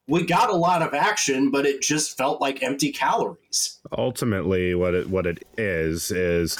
we 0.07 0.25
got 0.25 0.49
a 0.49 0.55
lot 0.55 0.81
of 0.81 0.93
action, 0.93 1.49
but 1.49 1.65
it 1.65 1.81
just 1.81 2.17
felt 2.17 2.41
like 2.41 2.61
empty 2.61 2.91
calories. 2.91 3.79
Ultimately, 3.97 4.75
what 4.75 4.93
it 4.93 5.09
what 5.09 5.25
it 5.25 5.45
is 5.57 6.11
is 6.11 6.57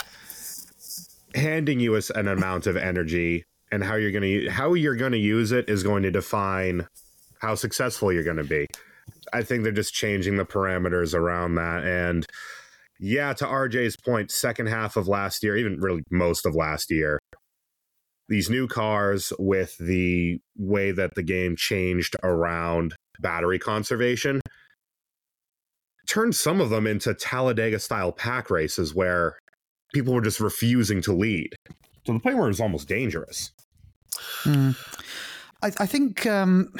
handing 1.35 1.79
you 1.79 1.99
an 2.15 2.27
amount 2.27 2.67
of 2.67 2.77
energy 2.77 3.43
and 3.73 3.83
how 3.83 3.95
you're 3.95 4.11
going 4.11 4.21
to 4.21 4.49
how 4.49 4.75
you're 4.75 4.95
going 4.95 5.13
to 5.13 5.17
use 5.17 5.51
it 5.51 5.67
is 5.67 5.81
going 5.81 6.03
to 6.03 6.11
define 6.11 6.87
how 7.41 7.55
successful 7.55 8.13
you're 8.13 8.23
going 8.23 8.37
to 8.37 8.43
be. 8.43 8.67
I 9.33 9.41
think 9.41 9.63
they're 9.63 9.71
just 9.71 9.95
changing 9.95 10.37
the 10.37 10.45
parameters 10.45 11.15
around 11.15 11.55
that. 11.55 11.83
And 11.83 12.23
yeah, 12.99 13.33
to 13.33 13.45
RJ's 13.45 13.97
point, 13.97 14.29
second 14.29 14.67
half 14.67 14.95
of 14.95 15.07
last 15.07 15.41
year, 15.43 15.57
even 15.57 15.79
really 15.79 16.03
most 16.11 16.45
of 16.45 16.53
last 16.53 16.91
year, 16.91 17.19
these 18.29 18.47
new 18.47 18.67
cars 18.67 19.33
with 19.39 19.75
the 19.79 20.39
way 20.55 20.91
that 20.91 21.15
the 21.15 21.23
game 21.23 21.55
changed 21.55 22.15
around 22.23 22.93
battery 23.21 23.57
conservation 23.57 24.39
turned 26.07 26.35
some 26.35 26.61
of 26.61 26.69
them 26.69 26.85
into 26.85 27.15
Talladega 27.15 27.79
style 27.79 28.11
pack 28.11 28.51
races 28.51 28.93
where 28.93 29.39
people 29.95 30.13
were 30.13 30.21
just 30.21 30.39
refusing 30.39 31.01
to 31.01 31.13
lead 31.13 31.55
to 32.05 32.13
the 32.13 32.19
point 32.19 32.35
where 32.35 32.45
it 32.45 32.49
was 32.49 32.59
almost 32.59 32.87
dangerous. 32.87 33.52
Mm. 34.43 34.75
I, 35.61 35.67
I, 35.79 35.85
think 35.85 36.25
um, 36.25 36.73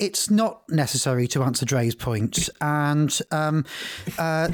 it's 0.00 0.30
not 0.30 0.62
necessary 0.70 1.28
to 1.28 1.42
answer 1.42 1.66
Dre's 1.66 1.94
point, 1.94 2.48
and 2.62 3.20
um, 3.30 3.66
uh, 4.18 4.48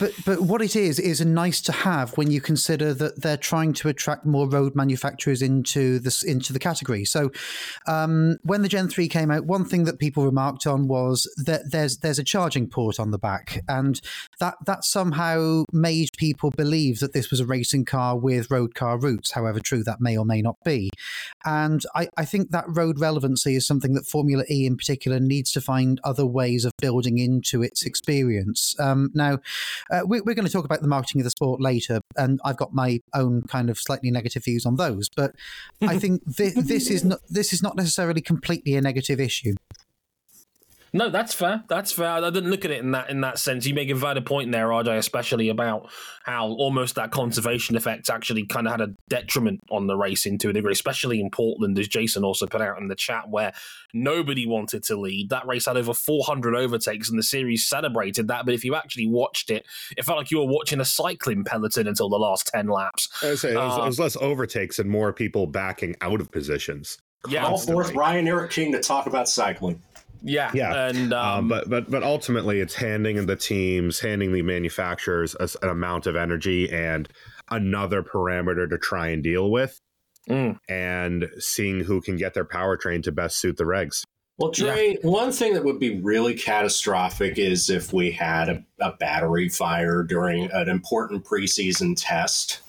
but 0.00 0.12
but 0.24 0.40
what 0.40 0.62
it 0.62 0.74
is 0.74 0.98
is 0.98 1.20
a 1.20 1.24
nice 1.26 1.60
to 1.62 1.72
have 1.72 2.16
when 2.16 2.30
you 2.30 2.40
consider 2.40 2.94
that 2.94 3.20
they're 3.20 3.36
trying 3.36 3.74
to 3.74 3.88
attract 3.88 4.24
more 4.24 4.48
road 4.48 4.74
manufacturers 4.74 5.42
into 5.42 5.98
this 5.98 6.22
into 6.22 6.54
the 6.54 6.58
category. 6.58 7.04
So 7.04 7.30
um, 7.86 8.38
when 8.42 8.62
the 8.62 8.68
Gen 8.68 8.88
three 8.88 9.06
came 9.06 9.30
out, 9.30 9.44
one 9.44 9.66
thing 9.66 9.84
that 9.84 9.98
people 9.98 10.24
remarked 10.24 10.66
on 10.66 10.88
was 10.88 11.30
that 11.44 11.70
there's 11.70 11.98
there's 11.98 12.18
a 12.18 12.24
charging 12.24 12.66
port 12.66 12.98
on 12.98 13.10
the 13.10 13.18
back, 13.18 13.60
and 13.68 14.00
that 14.40 14.54
that 14.64 14.84
somehow 14.84 15.64
made 15.72 16.08
people 16.16 16.50
believe 16.50 17.00
that 17.00 17.12
this 17.12 17.30
was 17.30 17.40
a 17.40 17.46
racing 17.46 17.84
car 17.84 18.16
with 18.16 18.50
road 18.50 18.74
car 18.74 18.98
roots. 18.98 19.32
However 19.32 19.60
true 19.60 19.84
that 19.84 20.00
may 20.00 20.16
or 20.16 20.24
may 20.24 20.40
not 20.40 20.56
be, 20.64 20.88
and 21.44 21.84
I, 21.94 22.08
I 22.16 22.24
think 22.24 22.50
that 22.52 22.64
road 22.66 22.98
relevancy 22.98 23.56
is 23.56 23.66
something 23.66 23.92
that 23.92 24.06
Formula 24.06 24.44
E 24.50 24.64
in 24.64 24.74
particular 24.74 24.85
needs 25.20 25.50
to 25.52 25.60
find 25.60 26.00
other 26.04 26.26
ways 26.26 26.64
of 26.64 26.72
building 26.80 27.18
into 27.18 27.62
its 27.62 27.84
experience. 27.84 28.74
Um, 28.78 29.10
now, 29.14 29.38
uh, 29.90 30.00
we, 30.06 30.18
are 30.18 30.22
going 30.22 30.46
to 30.46 30.52
talk 30.52 30.64
about 30.64 30.82
the 30.82 30.88
marketing 30.88 31.20
of 31.20 31.24
the 31.24 31.30
sport 31.30 31.60
later, 31.60 32.00
and 32.16 32.40
I've 32.44 32.56
got 32.56 32.72
my 32.72 33.00
own 33.14 33.42
kind 33.42 33.70
of 33.70 33.78
slightly 33.78 34.10
negative 34.10 34.44
views 34.44 34.66
on 34.66 34.76
those. 34.76 35.08
But 35.08 35.32
I 35.82 35.98
think 36.02 36.22
th- 36.36 36.54
this 36.54 36.90
is 36.90 37.04
not 37.04 37.20
this 37.28 37.52
is 37.52 37.62
not 37.62 37.76
necessarily 37.76 38.20
completely 38.20 38.74
a 38.76 38.80
negative 38.80 39.20
issue. 39.20 39.54
No, 40.92 41.10
that's 41.10 41.34
fair. 41.34 41.64
That's 41.68 41.92
fair. 41.92 42.08
I 42.08 42.30
didn't 42.30 42.50
look 42.50 42.64
at 42.64 42.70
it 42.70 42.80
in 42.80 42.92
that 42.92 43.10
in 43.10 43.20
that 43.20 43.38
sense. 43.38 43.66
You 43.66 43.74
make 43.74 43.90
a 43.90 43.94
valid 43.94 44.24
point 44.24 44.52
there, 44.52 44.68
RJ, 44.68 44.96
especially 44.98 45.48
about 45.48 45.90
how 46.24 46.48
almost 46.48 46.94
that 46.94 47.10
conservation 47.10 47.76
effect 47.76 48.08
actually 48.08 48.46
kind 48.46 48.66
of 48.66 48.72
had 48.72 48.80
a 48.80 48.94
detriment 49.08 49.60
on 49.70 49.86
the 49.86 49.96
racing 49.96 50.38
to 50.38 50.48
a 50.48 50.52
degree, 50.52 50.72
especially 50.72 51.20
in 51.20 51.30
Portland, 51.30 51.78
as 51.78 51.88
Jason 51.88 52.24
also 52.24 52.46
put 52.46 52.60
out 52.60 52.78
in 52.78 52.88
the 52.88 52.94
chat, 52.94 53.28
where 53.28 53.52
nobody 53.92 54.46
wanted 54.46 54.82
to 54.84 54.96
lead. 54.96 55.30
That 55.30 55.46
race 55.46 55.66
had 55.66 55.76
over 55.76 55.94
400 55.94 56.54
overtakes, 56.54 57.10
and 57.10 57.18
the 57.18 57.22
series 57.22 57.66
celebrated 57.66 58.28
that. 58.28 58.44
But 58.44 58.54
if 58.54 58.64
you 58.64 58.74
actually 58.74 59.06
watched 59.06 59.50
it, 59.50 59.66
it 59.96 60.04
felt 60.04 60.18
like 60.18 60.30
you 60.30 60.38
were 60.38 60.46
watching 60.46 60.80
a 60.80 60.84
cycling 60.84 61.44
peloton 61.44 61.86
until 61.86 62.08
the 62.08 62.18
last 62.18 62.48
10 62.48 62.68
laps. 62.68 63.08
I 63.22 63.34
say 63.34 63.52
it 63.52 63.56
was, 63.56 63.78
uh, 63.78 63.82
it 63.82 63.86
was 63.86 63.98
less 63.98 64.16
overtakes 64.16 64.78
and 64.78 64.88
more 64.88 65.12
people 65.12 65.46
backing 65.46 65.96
out 66.00 66.20
of 66.20 66.30
positions. 66.30 66.98
Yeah, 67.28 67.46
all 67.46 67.58
fourth 67.58 67.92
Ryan 67.94 68.28
Eric 68.28 68.52
King 68.52 68.72
to 68.72 68.80
talk 68.80 69.06
about 69.06 69.28
cycling. 69.28 69.82
Yeah, 70.26 70.50
yeah, 70.52 70.88
and 70.88 71.12
um, 71.12 71.38
um, 71.38 71.48
but 71.48 71.70
but 71.70 71.88
but 71.88 72.02
ultimately, 72.02 72.58
it's 72.58 72.74
handing 72.74 73.26
the 73.26 73.36
teams, 73.36 74.00
handing 74.00 74.32
the 74.32 74.42
manufacturers 74.42 75.36
a, 75.38 75.48
an 75.62 75.68
amount 75.68 76.08
of 76.08 76.16
energy 76.16 76.68
and 76.68 77.08
another 77.48 78.02
parameter 78.02 78.68
to 78.68 78.76
try 78.76 79.08
and 79.08 79.22
deal 79.22 79.52
with, 79.52 79.80
mm. 80.28 80.58
and 80.68 81.28
seeing 81.38 81.78
who 81.84 82.00
can 82.00 82.16
get 82.16 82.34
their 82.34 82.44
powertrain 82.44 83.04
to 83.04 83.12
best 83.12 83.38
suit 83.38 83.56
the 83.56 83.64
regs. 83.64 84.02
Well, 84.38 84.50
Dre, 84.50 84.98
yeah. 85.00 85.08
one 85.08 85.30
thing 85.30 85.54
that 85.54 85.64
would 85.64 85.78
be 85.78 86.00
really 86.00 86.34
catastrophic 86.34 87.38
is 87.38 87.70
if 87.70 87.92
we 87.92 88.10
had 88.10 88.48
a, 88.48 88.64
a 88.80 88.92
battery 88.96 89.48
fire 89.48 90.02
during 90.02 90.50
an 90.50 90.68
important 90.68 91.24
preseason 91.24 91.94
test 91.96 92.60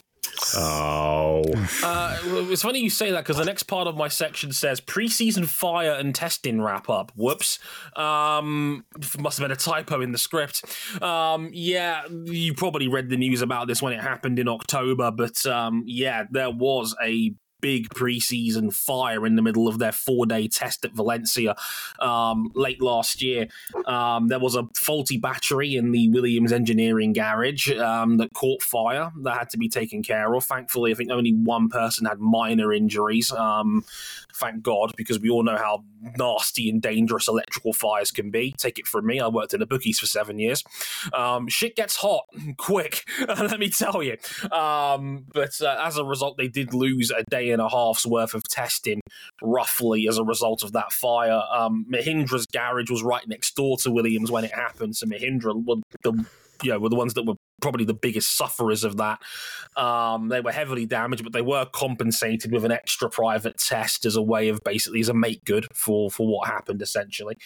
Oh. 0.56 1.44
Uh, 1.84 2.18
it's 2.50 2.62
funny 2.62 2.80
you 2.80 2.90
say 2.90 3.12
that 3.12 3.24
because 3.24 3.38
the 3.38 3.46
next 3.46 3.64
part 3.64 3.88
of 3.88 3.96
my 3.96 4.08
section 4.08 4.52
says 4.52 4.80
preseason 4.82 5.48
fire 5.48 5.92
and 5.92 6.14
testing 6.14 6.62
wrap 6.62 6.90
up. 6.90 7.12
Whoops. 7.16 7.60
Um, 7.96 8.86
must 9.20 9.40
have 9.40 9.46
been 9.46 9.52
a 9.52 9.60
typo 9.60 10.02
in 10.02 10.12
the 10.12 10.18
script. 10.18 10.64
Um, 11.02 11.50
yeah, 11.54 12.04
you 12.26 12.54
probably 12.54 12.88
read 12.88 13.10
the 13.10 13.18
news 13.18 13.42
about 13.42 13.68
this 13.68 13.82
when 13.82 13.94
it 13.94 14.02
happened 14.02 14.40
in 14.40 14.48
October, 14.48 15.12
but 15.12 15.46
um, 15.46 15.84
yeah, 15.86 16.24
there 16.32 16.52
was 16.52 16.96
a 17.04 17.34
big 17.62 17.90
preseason 17.90 18.74
fire 18.74 19.26
in 19.26 19.36
the 19.36 19.42
middle 19.42 19.68
of 19.68 19.80
their 19.80 19.92
four 19.92 20.26
day 20.26 20.48
test 20.48 20.86
at 20.86 20.94
Valencia 20.94 21.56
um, 22.00 22.52
late 22.56 22.82
last 22.82 23.22
year. 23.22 23.48
Um, 23.86 24.28
there 24.28 24.40
was 24.40 24.56
a 24.56 24.68
faulty 24.76 25.18
battery 25.18 25.76
in 25.76 25.92
the 25.92 26.10
Williams 26.10 26.52
engineering 26.52 27.14
garage 27.14 27.72
um, 27.72 28.18
that 28.18 28.34
caught 28.34 28.62
fire 28.62 29.12
that 29.24 29.38
had 29.38 29.50
to 29.50 29.58
be 29.58 29.70
taken 29.70 30.04
care 30.04 30.34
of. 30.34 30.44
Thankfully, 30.44 30.92
I 30.92 30.96
think 30.96 31.12
only 31.12 31.34
one 31.34 31.70
person 31.70 32.06
had 32.06 32.20
minor 32.20 32.74
injuries. 32.74 33.32
Um, 33.32 33.84
thank 34.34 34.62
God, 34.62 34.94
because 34.96 35.20
we 35.20 35.30
all 35.30 35.44
know 35.44 35.58
how 35.58 35.84
nasty 36.18 36.70
and 36.70 36.82
dangerous 36.82 37.28
electrical 37.28 37.74
fires 37.74 38.12
can 38.12 38.30
be. 38.30 38.54
Take 38.58 38.80
it 38.80 38.88
from 38.88 39.06
me, 39.06 39.20
I 39.20 39.28
worked 39.28 39.54
in 39.54 39.60
the 39.60 39.66
bookies 39.66 40.00
for 40.00 40.06
seven 40.06 40.40
years. 40.40 40.64
Um, 41.14 41.48
shit 41.48 41.76
gets 41.76 41.98
hot 41.98 42.26
quick, 42.58 43.04
let 43.28 43.60
me 43.60 43.70
tell 43.70 44.04
you. 44.04 44.18
Um, 44.52 45.26
but 45.34 45.60
uh, 45.62 45.78
as 45.84 45.98
a 45.98 46.06
result, 46.06 46.38
they 46.38 46.48
did 46.48 46.74
lose 46.74 47.12
a 47.12 47.24
day 47.24 47.47
and 47.52 47.62
a 47.62 47.70
half's 47.70 48.06
worth 48.06 48.34
of 48.34 48.44
testing, 48.44 49.02
roughly, 49.42 50.08
as 50.08 50.18
a 50.18 50.24
result 50.24 50.64
of 50.64 50.74
that 50.74 50.92
fire. 50.92 51.42
Um, 51.52 51.86
Mahindra's 51.92 52.46
garage 52.48 52.90
was 52.90 53.04
right 53.04 53.28
next 53.28 53.56
door 53.56 53.78
to 53.78 53.92
Williams 53.92 54.32
when 54.32 54.44
it 54.44 54.54
happened, 54.54 54.96
so 54.96 55.06
Mahindra 55.06 55.66
were 55.66 55.78
the 56.04 56.26
you 56.64 56.72
know, 56.72 56.80
were 56.80 56.90
the 56.90 56.96
ones 56.96 57.14
that 57.14 57.26
were 57.26 57.36
probably 57.62 57.86
the 57.86 57.94
biggest 57.94 58.38
sufferers 58.38 58.84
of 58.84 58.98
that. 58.98 59.20
Um, 59.76 60.30
they 60.30 60.42
were 60.42 60.52
heavily 60.52 60.86
damaged, 60.86 61.24
but 61.24 61.34
they 61.34 61.42
were 61.42 61.66
compensated 61.66 62.52
with 62.52 62.66
an 62.66 62.72
extra 62.72 63.10
private 63.10 63.58
test 63.58 64.06
as 64.06 64.16
a 64.16 64.22
way 64.22 64.50
of 64.50 64.64
basically 64.64 65.00
as 65.00 65.10
a 65.10 65.14
make 65.14 65.46
good 65.46 65.68
for 65.74 66.10
for 66.10 66.28
what 66.28 66.48
happened 66.48 66.82
essentially. 66.82 67.38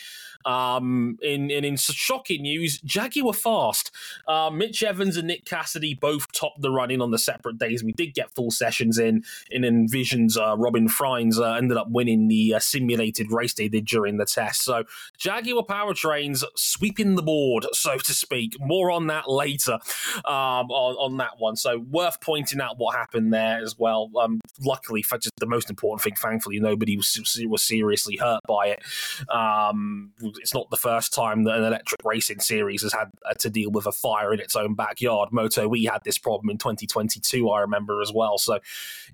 Um, 0.45 1.17
in, 1.21 1.51
in 1.51 1.63
in 1.63 1.77
shocking 1.77 2.43
news, 2.43 2.79
Jaguar 2.81 3.33
Fast, 3.33 3.91
uh, 4.27 4.49
Mitch 4.49 4.81
Evans 4.81 5.17
and 5.17 5.27
Nick 5.27 5.45
Cassidy 5.45 5.93
both 5.93 6.31
topped 6.31 6.61
the 6.61 6.71
running 6.71 7.01
on 7.01 7.11
the 7.11 7.19
separate 7.19 7.57
days. 7.57 7.83
We 7.83 7.91
did 7.91 8.13
get 8.13 8.33
full 8.33 8.51
sessions 8.51 8.97
in. 8.97 9.23
In 9.49 9.63
Envision's 9.63 10.37
uh, 10.37 10.57
Robin 10.57 10.87
Frijns 10.87 11.37
uh, 11.37 11.53
ended 11.53 11.77
up 11.77 11.89
winning 11.89 12.27
the 12.27 12.55
uh, 12.55 12.59
simulated 12.59 13.31
race 13.31 13.53
they 13.53 13.67
did 13.67 13.85
during 13.85 14.17
the 14.17 14.25
test. 14.25 14.63
So 14.63 14.85
Jaguar 15.17 15.63
powertrains 15.63 16.43
sweeping 16.55 17.15
the 17.15 17.21
board, 17.21 17.65
so 17.73 17.97
to 17.97 18.13
speak. 18.13 18.55
More 18.59 18.89
on 18.89 19.07
that 19.07 19.29
later 19.29 19.79
um, 20.25 20.69
on, 20.71 20.95
on 20.95 21.17
that 21.17 21.39
one. 21.39 21.55
So 21.55 21.79
worth 21.79 22.19
pointing 22.21 22.61
out 22.61 22.77
what 22.77 22.95
happened 22.95 23.33
there 23.33 23.61
as 23.61 23.77
well. 23.77 24.09
Um, 24.19 24.39
luckily, 24.59 25.01
for 25.01 25.17
just 25.17 25.33
the 25.37 25.45
most 25.45 25.69
important 25.69 26.03
thing, 26.03 26.15
thankfully, 26.15 26.59
nobody 26.59 26.97
was 26.97 27.37
was 27.47 27.63
seriously 27.63 28.17
hurt 28.17 28.41
by 28.47 28.67
it. 28.67 28.83
Um, 29.29 30.11
it's 30.21 30.53
not 30.53 30.69
the 30.69 30.77
first 30.77 31.13
time 31.13 31.43
that 31.43 31.57
an 31.57 31.63
electric 31.63 32.03
racing 32.03 32.39
series 32.39 32.83
has 32.83 32.93
had 32.93 33.09
to 33.39 33.49
deal 33.49 33.71
with 33.71 33.85
a 33.85 33.91
fire 33.91 34.33
in 34.33 34.39
its 34.39 34.55
own 34.55 34.75
backyard. 34.75 35.29
MotoE 35.31 35.89
had 35.89 36.03
this 36.03 36.17
problem 36.17 36.49
in 36.49 36.57
2022, 36.57 37.49
I 37.49 37.61
remember 37.61 38.01
as 38.01 38.11
well. 38.13 38.37
So 38.37 38.55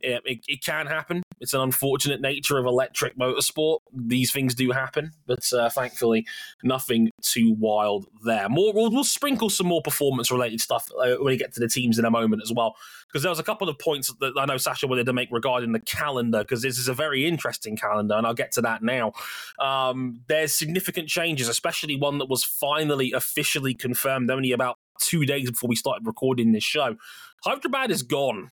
it, 0.01 0.21
it, 0.25 0.39
it 0.47 0.63
can 0.63 0.87
happen. 0.87 1.23
It's 1.39 1.53
an 1.53 1.61
unfortunate 1.61 2.21
nature 2.21 2.57
of 2.57 2.65
electric 2.65 3.17
motorsport. 3.17 3.79
These 3.93 4.31
things 4.31 4.55
do 4.55 4.71
happen, 4.71 5.11
but 5.25 5.51
uh, 5.53 5.69
thankfully, 5.69 6.25
nothing 6.63 7.11
too 7.21 7.53
wild 7.53 8.07
there. 8.25 8.49
More, 8.49 8.73
we'll, 8.73 8.91
we'll 8.91 9.03
sprinkle 9.03 9.49
some 9.49 9.67
more 9.67 9.81
performance 9.81 10.31
related 10.31 10.61
stuff 10.61 10.89
uh, 10.97 11.15
when 11.17 11.25
we 11.25 11.37
get 11.37 11.53
to 11.53 11.59
the 11.59 11.67
teams 11.67 11.99
in 11.99 12.05
a 12.05 12.11
moment 12.11 12.41
as 12.43 12.51
well, 12.51 12.75
because 13.07 13.21
there 13.21 13.29
was 13.29 13.39
a 13.39 13.43
couple 13.43 13.69
of 13.69 13.77
points 13.79 14.13
that 14.19 14.33
I 14.37 14.45
know 14.45 14.55
Sascha 14.55 14.89
wanted 14.89 15.05
to 15.05 15.13
make 15.13 15.29
regarding 15.31 15.71
the 15.71 15.79
calendar, 15.79 16.39
because 16.39 16.61
this 16.61 16.77
is 16.77 16.87
a 16.87 16.93
very 16.93 17.25
interesting 17.25 17.77
calendar, 17.77 18.15
and 18.15 18.25
I'll 18.25 18.33
get 18.33 18.51
to 18.53 18.61
that 18.61 18.81
now. 18.81 19.13
Um, 19.59 20.21
there's 20.27 20.57
significant 20.57 21.07
changes, 21.07 21.47
especially 21.47 21.95
one 21.95 22.17
that 22.17 22.29
was 22.29 22.43
finally 22.43 23.11
officially 23.11 23.73
confirmed 23.73 24.31
only 24.31 24.51
about 24.51 24.77
two 24.99 25.25
days 25.25 25.51
before 25.51 25.67
we 25.67 25.75
started 25.75 26.07
recording 26.07 26.51
this 26.51 26.63
show. 26.63 26.95
Hyderabad 27.43 27.91
is 27.91 28.01
gone. 28.01 28.49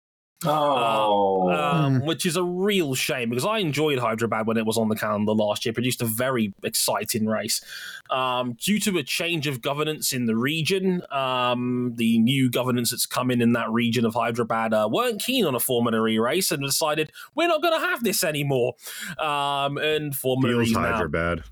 Oh, 0.47 1.51
um, 1.51 2.05
which 2.05 2.25
is 2.25 2.37
a 2.37 2.45
real 2.45 2.95
shame 2.95 3.31
because 3.31 3.45
I 3.45 3.59
enjoyed 3.59 3.99
Hyderabad 3.99 4.47
when 4.47 4.57
it 4.57 4.65
was 4.65 4.79
on 4.79 4.89
the 4.89 4.95
calendar 4.95 5.33
last 5.33 5.67
year. 5.67 5.73
Produced 5.73 6.01
a 6.01 6.05
very 6.05 6.55
exciting 6.63 7.27
race. 7.27 7.61
Um, 8.11 8.53
due 8.53 8.79
to 8.81 8.99
a 8.99 9.03
change 9.03 9.49
of 9.49 9.61
governance 9.61 10.13
in 10.13 10.27
the 10.27 10.37
region, 10.37 11.03
um, 11.11 11.95
the 11.97 12.19
new 12.21 12.51
governance 12.51 12.93
that's 12.93 13.07
come 13.07 13.33
in 13.33 13.41
in 13.41 13.53
that 13.55 13.69
region 13.71 14.05
of 14.05 14.15
Hyderabad 14.15 14.73
uh, 14.73 14.89
weren't 14.91 15.21
keen 15.21 15.45
on 15.45 15.57
a 15.57 15.61
Formula 15.61 16.07
E 16.07 16.19
race 16.19 16.53
and 16.53 16.63
decided 16.63 17.11
we're 17.35 17.49
not 17.49 17.61
going 17.61 17.75
to 17.75 17.87
have 17.87 18.05
this 18.05 18.23
anymore. 18.23 18.75
Um, 19.19 19.77
and 19.79 20.15
Formula 20.15 20.63
E 20.63 20.73
Hyderabad. 20.73 21.43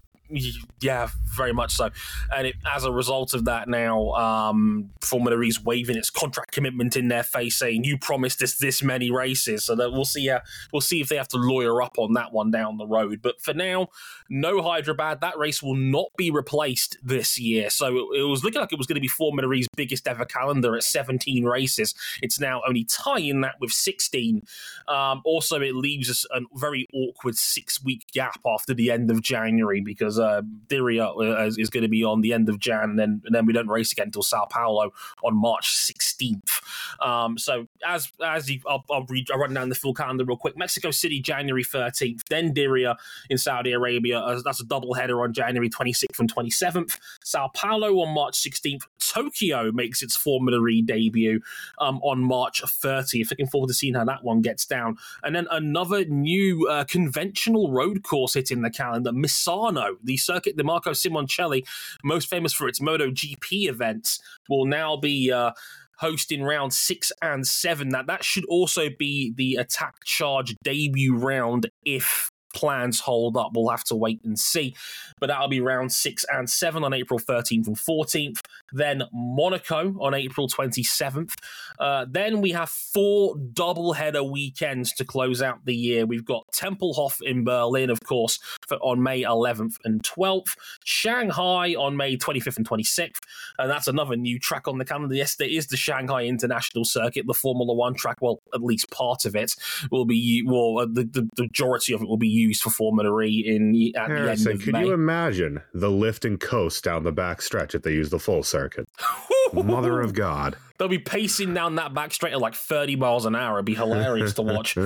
Yeah, 0.81 1.09
very 1.37 1.53
much 1.53 1.75
so. 1.75 1.91
And 2.35 2.49
it, 2.49 2.57
as 2.71 2.85
a 2.85 2.93
result 2.93 3.35
of 3.35 3.45
that, 3.45 3.69
now 3.69 4.13
um, 4.13 4.91
Formula 5.03 5.41
E's 5.43 5.63
waving 5.63 5.97
its 5.97 6.11
contract 6.11 6.53
commitment 6.53 6.97
in 6.97 7.09
their 7.09 7.23
face, 7.23 7.57
saying 7.57 7.85
you 7.85 7.99
promised 7.99 8.43
us 8.43 8.59
this 8.59 8.83
many 8.83 9.11
races. 9.11 9.65
So 9.65 9.75
that 9.77 9.93
we'll 9.93 10.05
see. 10.05 10.29
Uh, 10.29 10.41
we'll 10.73 10.81
see 10.81 11.01
if 11.01 11.09
they 11.09 11.17
have 11.17 11.29
to 11.29 11.37
lawyer 11.37 11.81
up 11.83 11.99
on 11.99 12.15
that 12.15 12.33
one 12.33 12.51
down 12.51 12.77
the 12.77 12.87
road. 12.87 13.21
But 13.23 13.41
for 13.41 13.55
now, 13.55 13.89
no 14.29 14.63
Hyderabad. 14.63 15.21
That 15.21 15.39
race 15.39 15.63
will 15.63 15.77
not 15.77 16.09
be 16.17 16.31
replaced 16.31 16.99
this 17.03 17.39
year. 17.39 17.71
So 17.71 17.87
it, 18.13 18.21
it 18.21 18.23
was 18.23 18.43
looking 18.45 18.61
like 18.61 18.73
it 18.73 18.79
was 18.79 18.87
going 18.87 18.97
to 18.97 19.01
be 19.01 19.09
Formula 19.09 19.53
E's 19.53 19.69
biggest 19.77 20.09
ever 20.09 20.25
calendar 20.25 20.77
at 20.77 20.83
17 20.83 21.45
races. 21.45 21.95
It's 22.23 22.41
now 22.41 22.63
only 22.67 22.85
tying 22.85 23.41
that 23.43 23.57
with 23.61 23.71
16. 23.71 24.43
Um, 24.89 25.23
also, 25.25 25.61
it 25.61 25.75
leaves 25.75 26.11
us 26.11 26.27
a 26.33 26.41
very 26.55 26.87
awkward 26.93 27.37
six 27.37 27.83
week 27.83 28.07
gap 28.13 28.41
after 28.47 28.75
the 28.75 28.91
end 28.91 29.11
of 29.11 29.23
January 29.23 29.81
because 29.81 30.16
uh, 30.19 30.43
Diriyah 30.69 31.17
uh, 31.17 31.47
is, 31.47 31.59
is 31.59 31.71
going 31.71 31.83
to 31.83 31.89
be 31.89 32.05
on 32.05 32.21
the 32.21 32.33
end 32.33 32.49
of 32.49 32.59
Jan, 32.59 32.91
and 32.91 32.99
then 32.99 33.23
and 33.25 33.35
then 33.35 33.47
we 33.47 33.53
don't 33.53 33.69
race 33.69 33.93
again 33.93 34.07
until 34.07 34.23
Sao 34.23 34.47
Paulo 34.47 34.93
on 35.23 35.37
March 35.37 35.75
16th. 35.75 36.61
Um, 37.01 37.39
so 37.39 37.67
as 37.87 38.11
as 38.25 38.51
you, 38.51 38.61
I'll, 38.67 38.85
I'll, 38.91 39.05
read, 39.07 39.31
I'll 39.31 39.39
run 39.39 39.55
down 39.55 39.69
the 39.69 39.75
full 39.75 39.95
calendar 39.95 40.25
real 40.25 40.37
quick. 40.37 40.57
Mexico 40.57 40.91
City, 40.91 41.21
January 41.21 41.65
13th, 41.65 42.23
then 42.29 42.55
Diriyah 42.55 42.97
in 43.31 43.39
Saudi 43.39 43.73
Arabia. 43.73 44.21
Uh, 44.21 44.41
that's 44.45 44.61
a 44.61 44.65
double 44.65 44.95
header 44.95 45.23
on 45.23 45.33
January 45.33 45.71
26th 45.71 46.19
and 46.19 46.33
27th. 46.33 46.99
Sao 47.25 47.49
Paulo 47.55 48.01
on 48.01 48.15
March 48.15 48.35
16th. 48.35 48.83
Tokyo 48.99 49.71
makes 49.73 50.03
its 50.03 50.17
Formula 50.17 50.65
E 50.67 50.83
debut 50.83 51.41
um, 51.79 51.99
on 52.03 52.21
March 52.21 52.63
30th. 52.63 53.31
Looking 53.31 53.47
forward 53.47 53.69
to 53.69 53.75
seeing 53.75 53.95
how 53.95 54.05
that 54.05 54.25
one 54.25 54.41
gets 54.41 54.67
down. 54.67 54.97
And 55.23 55.35
then 55.35 55.47
another 55.51 56.05
new 56.05 56.69
uh, 56.69 56.85
conventional 56.85 57.71
road 57.71 58.03
course 58.03 58.35
hitting 58.35 58.63
the 58.63 58.71
calendar, 58.71 59.13
Misano, 59.13 59.97
the 60.07 60.17
circuit, 60.17 60.57
the 60.57 60.65
Marco 60.65 60.93
Simoncelli, 60.93 61.67
most 62.03 62.29
famous 62.29 62.53
for 62.53 62.69
its 62.69 62.81
MotoGP 62.81 63.69
events, 63.69 64.21
will 64.49 64.67
now 64.67 64.97
be. 64.97 65.31
Uh, 65.31 65.53
hosting 65.99 66.43
round 66.43 66.75
six 66.75 67.11
and 67.23 67.47
seven. 67.47 67.89
That 67.89 68.07
that 68.07 68.23
should 68.23 68.45
also 68.51 68.91
be 68.99 69.33
the 69.35 69.55
attack 69.55 70.05
charge 70.05 70.55
debut 70.63 71.17
round 71.17 71.71
if 71.87 72.31
plans 72.57 73.01
hold 73.01 73.37
up. 73.37 73.53
We'll 73.55 73.69
have 73.69 73.85
to 73.85 73.95
wait 73.95 74.25
and 74.25 74.39
see. 74.39 74.75
But 75.21 75.29
that'll 75.29 75.49
be 75.49 75.61
round 75.61 75.93
six 75.93 76.25
and 76.33 76.49
seven 76.49 76.83
on 76.83 76.95
April 76.95 77.21
13th 77.21 77.67
and 77.67 77.77
14th. 77.77 78.41
Then 78.73 79.03
Monaco 79.13 79.95
on 80.01 80.15
April 80.15 80.49
27th. 80.49 81.35
Uh, 81.79 82.07
then 82.09 82.41
we 82.41 82.53
have 82.53 82.71
four 82.71 83.37
double 83.53 83.93
header 83.93 84.23
weekends 84.23 84.93
to 84.95 85.05
close 85.05 85.43
out 85.43 85.65
the 85.67 85.75
year. 85.75 86.07
We've 86.07 86.25
got 86.25 86.47
Tempelhof 86.53 87.21
in 87.23 87.45
Berlin, 87.45 87.91
of 87.91 88.01
course, 88.01 88.39
for, 88.67 88.77
on 88.79 89.03
May 89.03 89.23
11th 89.23 89.77
and 89.85 90.03
12th. 90.03 90.57
Shanghai 90.85 91.75
on 91.75 91.97
May 91.97 92.17
25th 92.17 92.57
and 92.57 92.69
26th. 92.69 93.21
And 93.59 93.71
that's 93.71 93.87
another 93.87 94.17
new 94.17 94.39
track 94.39 94.67
on 94.67 94.79
the 94.79 94.85
calendar. 94.85 95.15
Yes, 95.15 95.37
there 95.37 95.49
is 95.49 95.67
the 95.67 95.77
Shanghai 95.77 96.25
International 96.25 96.85
Circuit, 96.85 97.27
the 97.27 97.35
Formula 97.35 97.75
One 97.75 97.95
track. 97.95 98.17
Well, 98.21 98.41
at 98.55 98.63
least 98.63 98.91
part 98.91 99.25
of 99.27 99.37
it 99.37 99.55
will 99.91 100.07
be, 100.07 100.43
well, 100.47 100.79
uh, 100.79 100.87
the, 100.87 101.05
the 101.05 101.29
majority 101.39 101.93
of 101.93 102.01
it 102.01 102.09
will 102.09 102.17
be 102.17 102.29
used 102.49 102.63
for 102.63 102.71
Formula 102.71 103.23
E 103.23 103.45
in 103.47 103.93
at 103.97 104.09
Harrison, 104.09 104.45
the 104.45 104.51
end 104.51 104.61
of 104.61 104.65
could 104.65 104.73
May. 104.73 104.87
you 104.87 104.93
imagine 104.93 105.63
the 105.75 105.91
lift 105.91 106.25
and 106.25 106.39
coast 106.41 106.85
down 106.85 107.05
the 107.05 107.13
back 107.13 107.43
stretch 107.43 107.75
if 107.75 107.83
they 107.83 107.93
use 107.93 108.11
the 108.11 108.19
full 108.19 108.43
circuit? 108.43 108.89
Mother 109.53 110.01
of 110.01 110.15
God. 110.15 110.57
They'll 110.79 110.89
be 110.89 110.99
pacing 110.99 111.55
down 111.55 111.77
that 111.77 111.95
back 111.95 112.13
straight 112.13 112.33
at 112.33 112.41
like 112.41 112.55
30 112.55 112.97
miles 112.97 113.25
an 113.25 113.35
hour. 113.35 113.57
It'd 113.57 113.65
be 113.65 113.75
hilarious 113.75 114.35
to 114.35 114.43
watch. 114.43 114.77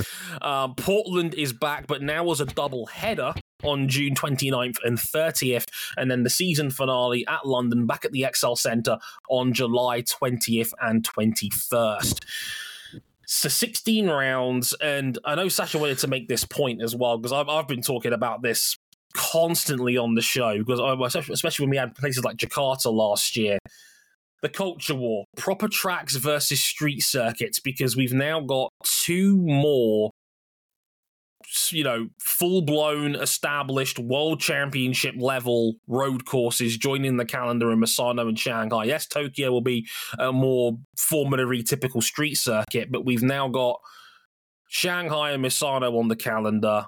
Um, 0.40 0.75
Portland 0.77 1.35
is 1.35 1.53
back, 1.53 1.87
but 1.87 2.03
now 2.03 2.31
as 2.31 2.40
a 2.40 2.46
double 2.46 2.87
header 2.87 3.35
on 3.64 3.88
June 3.88 4.14
29th 4.14 4.77
and 4.85 4.99
30th. 4.99 5.66
And 5.96 6.11
then 6.11 6.23
the 6.23 6.31
season 6.31 6.70
finale 6.70 7.27
at 7.27 7.46
London, 7.46 7.87
back 7.87 8.05
at 8.05 8.12
the 8.12 8.23
ExCeL 8.23 8.57
Centre 8.57 8.99
on 9.29 9.53
July 9.53 10.03
20th 10.03 10.73
and 10.81 11.03
21st. 11.03 12.25
So 13.33 13.49
16 13.49 14.09
rounds, 14.09 14.75
and 14.83 15.16
I 15.25 15.37
know 15.37 15.47
Sascha 15.47 15.79
wanted 15.79 15.99
to 15.99 16.09
make 16.09 16.27
this 16.27 16.45
point 16.45 16.83
as 16.83 16.97
well 16.97 17.16
because 17.16 17.33
I've, 17.33 17.49
I've 17.49 17.69
been 17.69 17.81
talking 17.81 18.12
about 18.12 18.43
this 18.43 18.77
constantly 19.14 19.97
on 19.97 20.16
the 20.16 20.21
show 20.21 20.59
because 20.59 20.81
especially 21.31 21.64
when 21.64 21.71
we 21.71 21.77
had 21.77 21.95
places 21.95 22.25
like 22.25 22.38
Jakarta 22.38 22.93
last 22.93 23.37
year. 23.37 23.61
The 24.43 24.49
culture 24.49 24.97
war, 24.97 25.27
proper 25.37 25.69
tracks 25.69 26.16
versus 26.16 26.61
street 26.61 27.03
circuits, 27.03 27.61
because 27.61 27.95
we've 27.95 28.12
now 28.12 28.40
got 28.40 28.73
two 28.83 29.37
more, 29.37 30.11
you 31.71 31.85
know, 31.85 32.09
full 32.19 32.63
blown 32.63 33.15
established 33.15 33.99
world 33.99 34.41
championship 34.41 35.15
level 35.19 35.75
road 35.87 36.25
courses 36.25 36.77
joining 36.77 37.17
the 37.17 37.25
calendar 37.25 37.71
in 37.73 37.81
Misano 37.81 38.29
and 38.29 38.39
Shanghai. 38.39 38.85
Yes, 38.85 39.07
Tokyo 39.07 39.51
will 39.51 39.61
be 39.61 39.89
a 40.19 40.33
more 40.33 40.79
formulary 40.97 41.63
typical 41.63 42.01
street 42.01 42.37
circuit, 42.37 42.91
but 42.91 43.05
we've 43.05 43.23
now 43.23 43.49
got 43.49 43.81
Shanghai 44.69 45.33
and 45.33 45.45
Misano 45.45 45.99
on 45.99 46.09
the 46.09 46.17
calendar. 46.17 46.87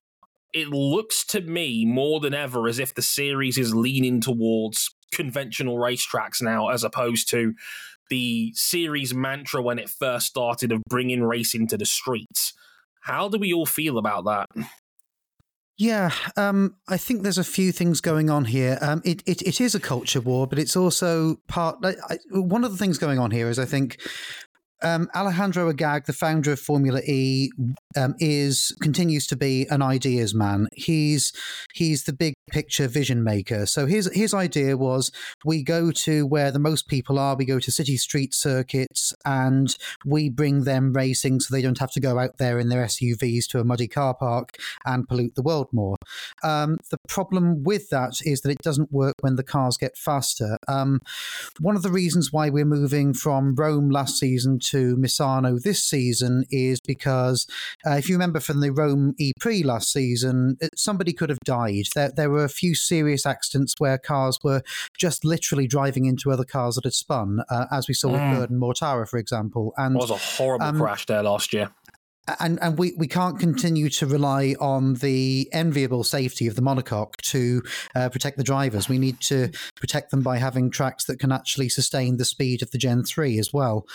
It 0.53 0.69
looks 0.69 1.25
to 1.27 1.41
me 1.41 1.85
more 1.85 2.21
than 2.21 2.35
ever 2.35 2.69
as 2.69 2.79
if 2.79 2.95
the 2.95 3.03
series 3.03 3.59
is 3.59 3.75
leaning 3.75 4.21
towards 4.21 4.95
conventional 5.13 5.77
racetracks 5.77 6.41
now 6.41 6.69
as 6.69 6.85
opposed 6.85 7.29
to 7.31 7.55
the 8.11 8.53
series 8.55 9.15
mantra 9.15 9.63
when 9.63 9.79
it 9.79 9.89
first 9.89 10.27
started 10.27 10.71
of 10.71 10.83
bringing 10.89 11.23
racing 11.23 11.67
to 11.69 11.79
the 11.79 11.87
streets. 11.87 12.53
How 13.03 13.29
do 13.29 13.39
we 13.39 13.53
all 13.53 13.67
feel 13.67 13.99
about 13.99 14.25
that? 14.25 14.67
Yeah, 15.77 16.13
um, 16.37 16.77
I 16.89 16.97
think 16.97 17.23
there's 17.23 17.39
a 17.39 17.45
few 17.45 17.73
things 17.73 18.01
going 18.01 18.31
on 18.31 18.45
here. 18.45 18.79
Um, 18.81 19.03
it, 19.05 19.23
it, 19.27 19.43
it 19.43 19.61
is 19.61 19.75
a 19.75 19.81
culture 19.81 20.21
war, 20.21 20.47
but 20.47 20.59
it's 20.59 20.77
also 20.77 21.37
part. 21.49 21.79
I, 21.83 21.97
I, 22.09 22.19
one 22.31 22.63
of 22.63 22.71
the 22.71 22.79
things 22.79 22.99
going 22.99 23.19
on 23.19 23.33
here 23.33 23.49
is 23.49 23.59
I 23.59 23.65
think 23.65 24.01
um, 24.83 25.09
Alejandro 25.15 25.69
Agag, 25.69 26.07
the 26.07 26.13
founder 26.13 26.53
of 26.53 26.61
Formula 26.61 27.01
E, 27.07 27.51
um, 27.97 28.15
is 28.19 28.75
continues 28.81 29.27
to 29.29 29.37
be 29.37 29.67
an 29.71 29.83
ideas 29.83 30.35
man. 30.35 30.67
He's 30.75 31.33
he's 31.75 32.05
the 32.05 32.13
big 32.13 32.35
picture 32.51 32.89
vision 32.89 33.23
maker. 33.23 33.67
So 33.67 33.87
his 33.87 34.11
his 34.15 34.35
idea 34.35 34.77
was 34.77 35.13
we 35.45 35.63
go 35.63 35.91
to 35.91 36.27
where 36.27 36.51
the 36.51 36.59
most 36.59 36.89
people 36.89 37.19
are. 37.19 37.37
We 37.37 37.45
go 37.45 37.59
to 37.59 37.73
city 37.73 37.97
street 37.97 38.35
circuits, 38.35 39.13
and 39.25 39.77
we 40.05 40.29
bring 40.29 40.65
them 40.65 40.93
racing, 40.93 41.41
so 41.41 41.55
they 41.55 41.63
don't 41.63 41.79
have 41.79 41.93
to 41.93 42.01
go 42.01 42.19
out 42.19 42.39
there 42.39 42.59
in 42.59 42.69
their 42.69 42.85
SUVs 42.85 43.47
to 43.51 43.61
a 43.61 43.65
muddy 43.65 43.89
car 43.89 44.15
park 44.15 44.57
and 44.85 45.07
pollute 45.07 45.35
the 45.35 45.43
world 45.43 45.69
more. 45.73 45.97
Um, 46.43 46.79
the 46.91 46.99
problem 47.09 47.63
with 47.63 47.91
that 47.91 48.15
is 48.25 48.41
that 48.41 48.51
it 48.51 48.63
doesn't 48.63 48.93
work 48.93 49.15
when 49.21 49.37
the 49.37 49.45
cars 49.45 49.77
get 49.77 49.97
faster. 49.97 50.59
Um, 50.69 51.01
one 51.61 51.77
of 51.77 51.83
the 51.83 51.91
reasons 51.91 52.33
why 52.33 52.51
we're 52.51 52.65
moving 52.65 53.15
from 53.15 53.55
Rome 53.55 53.91
last 53.91 54.19
season 54.19 54.59
to 54.59 54.72
Misano 54.77 55.61
this 55.63 55.83
season 55.85 56.45
is 56.51 56.81
because 56.81 57.47
uh, 57.87 57.93
if 57.93 58.09
you 58.09 58.15
remember 58.15 58.41
from 58.41 58.61
the 58.61 58.71
Rome 58.71 59.15
E 59.19 59.33
Prix 59.39 59.63
last 59.63 59.93
season, 59.93 60.57
it, 60.61 60.71
somebody 60.77 61.13
could 61.13 61.29
have 61.31 61.39
died. 61.45 61.85
There, 61.95 62.11
there 62.15 62.31
were 62.31 62.45
a 62.45 62.49
few 62.49 62.75
serious 62.75 63.27
accidents 63.27 63.75
where 63.79 63.99
cars 63.99 64.39
were 64.43 64.63
just 64.99 65.25
literally 65.25 65.67
driving 65.67 66.07
into 66.07 66.31
other 66.31 66.45
cars 66.45 66.77
that 66.77 66.85
had 66.85 66.95
spun, 66.95 67.41
uh, 67.51 67.67
as 67.71 67.89
we 67.89 67.95
saw 67.95 68.11
with 68.11 68.23
Mm. 68.23 68.37
Bird 68.37 68.51
and 68.51 68.61
Mortara, 68.63 69.09
for 69.09 69.19
example. 69.19 69.73
And 69.77 69.97
It 69.97 69.99
was 69.99 70.11
a 70.11 70.17
horrible 70.17 70.67
um, 70.67 70.79
crash 70.79 71.07
there 71.07 71.23
last 71.23 71.53
year. 71.53 71.71
And 72.41 72.59
and 72.63 72.79
we, 72.79 72.95
we 72.97 73.09
can't 73.09 73.39
continue 73.39 73.89
to 73.91 74.07
rely 74.07 74.55
on 74.61 74.95
the 74.95 75.49
enviable 75.53 76.05
safety 76.05 76.47
of 76.47 76.55
the 76.55 76.63
monocoque 76.63 77.17
to 77.23 77.63
uh, 77.95 78.09
protect 78.09 78.37
the 78.37 78.45
drivers. 78.45 78.89
We 78.89 78.99
need 78.99 79.21
to 79.23 79.51
protect 79.77 80.11
them 80.11 80.23
by 80.23 80.39
having 80.39 80.71
tracks 80.71 81.05
that 81.07 81.19
can 81.19 81.33
actually 81.33 81.69
sustain 81.69 82.17
the 82.17 82.25
speed 82.25 82.63
of 82.63 82.71
the 82.71 82.79
Gen 82.79 83.03
three 83.03 83.39
as 83.39 83.53
well. 83.53 83.87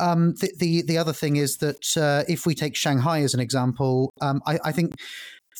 Um, 0.00 0.34
the, 0.34 0.52
the 0.58 0.82
the 0.82 0.98
other 0.98 1.12
thing 1.12 1.36
is 1.36 1.58
that 1.58 1.96
uh, 1.96 2.24
if 2.28 2.44
we 2.46 2.54
take 2.54 2.74
Shanghai 2.74 3.22
as 3.22 3.34
an 3.34 3.40
example, 3.40 4.12
um, 4.20 4.40
I, 4.46 4.58
I 4.64 4.72
think. 4.72 4.94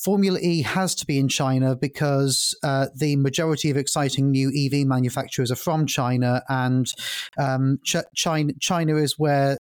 Formula 0.03 0.39
E 0.41 0.63
has 0.63 0.95
to 0.95 1.05
be 1.05 1.19
in 1.19 1.29
China 1.29 1.77
because 1.77 2.57
uh, 2.63 2.87
the 2.97 3.17
majority 3.17 3.69
of 3.69 3.77
exciting 3.77 4.31
new 4.31 4.49
EV 4.49 4.87
manufacturers 4.87 5.51
are 5.51 5.57
from 5.57 5.85
China, 5.85 6.43
and 6.49 6.87
um, 7.37 7.79
Ch- 7.85 7.97
China, 8.15 8.55
China 8.59 8.97
is 8.97 9.19
where 9.19 9.59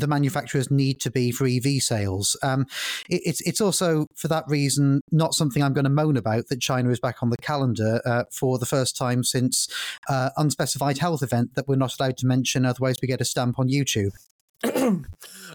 the 0.00 0.06
manufacturers 0.06 0.70
need 0.70 1.00
to 1.00 1.10
be 1.10 1.30
for 1.30 1.46
EV 1.46 1.80
sales. 1.80 2.36
Um, 2.42 2.66
it, 3.08 3.22
it's 3.24 3.40
it's 3.42 3.60
also 3.60 4.06
for 4.14 4.28
that 4.28 4.44
reason 4.48 5.00
not 5.10 5.34
something 5.34 5.62
I'm 5.62 5.72
going 5.72 5.84
to 5.84 5.90
moan 5.90 6.16
about 6.16 6.48
that 6.48 6.60
China 6.60 6.90
is 6.90 7.00
back 7.00 7.22
on 7.22 7.30
the 7.30 7.36
calendar 7.36 8.00
uh, 8.04 8.24
for 8.30 8.58
the 8.58 8.66
first 8.66 8.96
time 8.96 9.24
since 9.24 9.68
uh, 10.08 10.30
unspecified 10.36 10.98
health 10.98 11.22
event 11.22 11.54
that 11.54 11.68
we're 11.68 11.76
not 11.76 11.94
allowed 11.98 12.16
to 12.18 12.26
mention, 12.26 12.64
otherwise 12.64 12.96
we 13.00 13.08
get 13.08 13.20
a 13.20 13.24
stamp 13.24 13.58
on 13.58 13.68
YouTube. 13.68 14.12
um, 14.64 15.04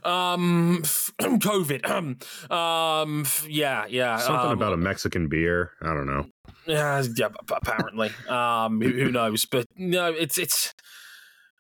COVID. 1.20 2.52
um, 2.52 3.26
yeah, 3.48 3.86
yeah. 3.88 4.18
Something 4.18 4.52
um, 4.52 4.58
about 4.58 4.74
a 4.74 4.78
Mexican 4.78 5.28
beer. 5.28 5.72
I 5.82 5.88
don't 5.88 6.08
know. 6.08 6.28
Yeah, 6.68 7.04
yeah, 7.16 7.30
apparently. 7.50 8.12
um, 8.30 8.82
who, 8.82 8.90
who 8.90 9.12
knows? 9.12 9.46
But 9.46 9.66
no, 9.76 10.12
it's 10.12 10.38
it's. 10.38 10.74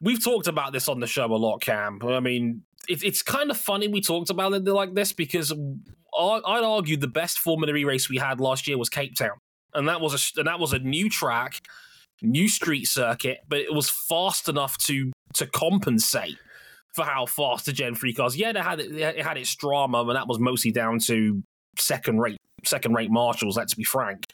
We've 0.01 0.23
talked 0.23 0.47
about 0.47 0.73
this 0.73 0.87
on 0.87 0.99
the 0.99 1.07
show 1.07 1.25
a 1.25 1.37
lot, 1.37 1.61
Cam. 1.61 1.99
I 2.03 2.19
mean, 2.19 2.63
it, 2.87 3.03
it's 3.03 3.21
kind 3.21 3.51
of 3.51 3.57
funny 3.57 3.87
we 3.87 4.01
talked 4.01 4.29
about 4.29 4.53
it 4.53 4.65
like 4.65 4.93
this 4.93 5.13
because 5.13 5.51
I, 6.17 6.41
I'd 6.45 6.63
argue 6.63 6.97
the 6.97 7.07
best 7.07 7.39
Formula 7.39 7.75
E 7.75 7.83
race 7.83 8.09
we 8.09 8.17
had 8.17 8.39
last 8.39 8.67
year 8.67 8.77
was 8.77 8.89
Cape 8.89 9.15
Town. 9.15 9.37
and 9.73 9.87
that 9.87 10.01
was 10.01 10.13
a 10.13 10.39
and 10.39 10.47
that 10.47 10.59
was 10.59 10.73
a 10.73 10.79
new 10.79 11.09
track, 11.09 11.59
new 12.21 12.47
street 12.47 12.85
circuit, 12.85 13.39
but 13.47 13.59
it 13.59 13.73
was 13.73 13.89
fast 13.89 14.49
enough 14.49 14.77
to 14.79 15.11
to 15.35 15.47
compensate 15.47 16.37
for 16.93 17.05
how 17.05 17.25
fast 17.25 17.65
the 17.65 17.73
Gen 17.73 17.95
three 17.95 18.13
cars. 18.13 18.35
Yeah, 18.35 18.49
it 18.49 18.57
had 18.57 18.79
it 18.79 19.23
had 19.23 19.37
its 19.37 19.55
drama, 19.55 20.01
and 20.01 20.15
that 20.15 20.27
was 20.27 20.39
mostly 20.39 20.71
down 20.71 20.99
to 20.99 21.41
second 21.77 22.19
rate 22.19 22.37
second 22.63 22.93
rate 22.93 23.11
marshals. 23.11 23.57
Let's 23.57 23.73
be 23.73 23.83
frank. 23.83 24.25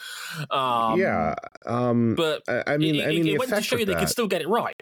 Um, 0.49 0.99
yeah, 0.99 1.35
um, 1.65 2.15
but 2.15 2.43
I, 2.47 2.63
I 2.67 2.77
mean, 2.77 2.95
it, 2.95 3.05
I 3.05 3.07
mean, 3.09 3.27
it, 3.27 3.33
it 3.33 3.39
went 3.39 3.51
to 3.51 3.61
show 3.61 3.77
you 3.77 3.85
they 3.85 3.95
could 3.95 4.09
still 4.09 4.27
get 4.27 4.41
it 4.41 4.49
right. 4.49 4.75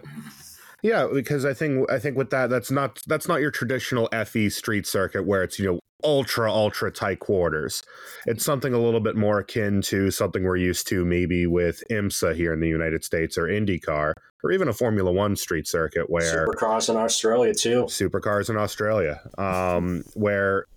Yeah, 0.85 1.07
because 1.11 1.45
I 1.45 1.55
think 1.55 1.89
I 1.91 1.97
think 1.97 2.15
with 2.15 2.29
that, 2.29 2.51
that's 2.51 2.69
not 2.69 3.01
that's 3.07 3.27
not 3.27 3.41
your 3.41 3.49
traditional 3.49 4.07
FE 4.25 4.49
street 4.49 4.85
circuit 4.85 5.25
where 5.25 5.41
it's 5.41 5.57
you 5.57 5.65
know 5.65 5.79
ultra 6.03 6.51
ultra 6.51 6.91
tight 6.91 7.17
quarters. 7.17 7.81
It's 8.27 8.45
something 8.45 8.71
a 8.71 8.77
little 8.77 8.99
bit 8.99 9.15
more 9.15 9.39
akin 9.39 9.81
to 9.83 10.11
something 10.11 10.43
we're 10.43 10.57
used 10.57 10.87
to 10.89 11.03
maybe 11.03 11.47
with 11.47 11.83
IMSA 11.89 12.35
here 12.35 12.53
in 12.53 12.59
the 12.59 12.67
United 12.67 13.03
States 13.03 13.35
or 13.35 13.47
IndyCar 13.47 14.13
or 14.43 14.51
even 14.51 14.67
a 14.67 14.73
Formula 14.73 15.11
One 15.11 15.35
street 15.35 15.67
circuit 15.67 16.07
where 16.07 16.45
supercars 16.45 16.87
in 16.87 16.97
Australia 16.97 17.55
too. 17.55 17.85
Supercars 17.85 18.51
in 18.51 18.55
Australia, 18.55 19.21
um, 19.39 20.03
where 20.13 20.67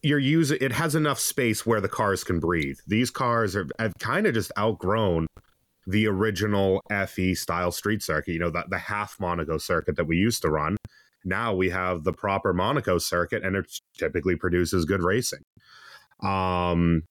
you're 0.00 0.20
using 0.20 0.58
it 0.60 0.70
has 0.70 0.94
enough 0.94 1.18
space 1.18 1.66
where 1.66 1.80
the 1.80 1.88
cars 1.88 2.22
can 2.22 2.38
breathe. 2.38 2.78
These 2.86 3.10
cars 3.10 3.56
are 3.56 3.66
have 3.80 3.94
kind 3.98 4.28
of 4.28 4.34
just 4.34 4.52
outgrown 4.56 5.26
the 5.88 6.06
original 6.06 6.82
FE 7.06 7.34
style 7.34 7.72
street 7.72 8.02
circuit, 8.02 8.32
you 8.32 8.38
know, 8.38 8.50
the, 8.50 8.62
the 8.68 8.78
half 8.78 9.16
Monaco 9.18 9.56
circuit 9.56 9.96
that 9.96 10.04
we 10.04 10.18
used 10.18 10.42
to 10.42 10.50
run. 10.50 10.76
Now 11.24 11.54
we 11.54 11.70
have 11.70 12.04
the 12.04 12.12
proper 12.12 12.52
Monaco 12.52 12.98
circuit 12.98 13.42
and 13.42 13.56
it 13.56 13.72
typically 13.96 14.36
produces 14.36 14.84
good 14.84 15.02
racing. 15.02 15.40
Um, 16.22 17.04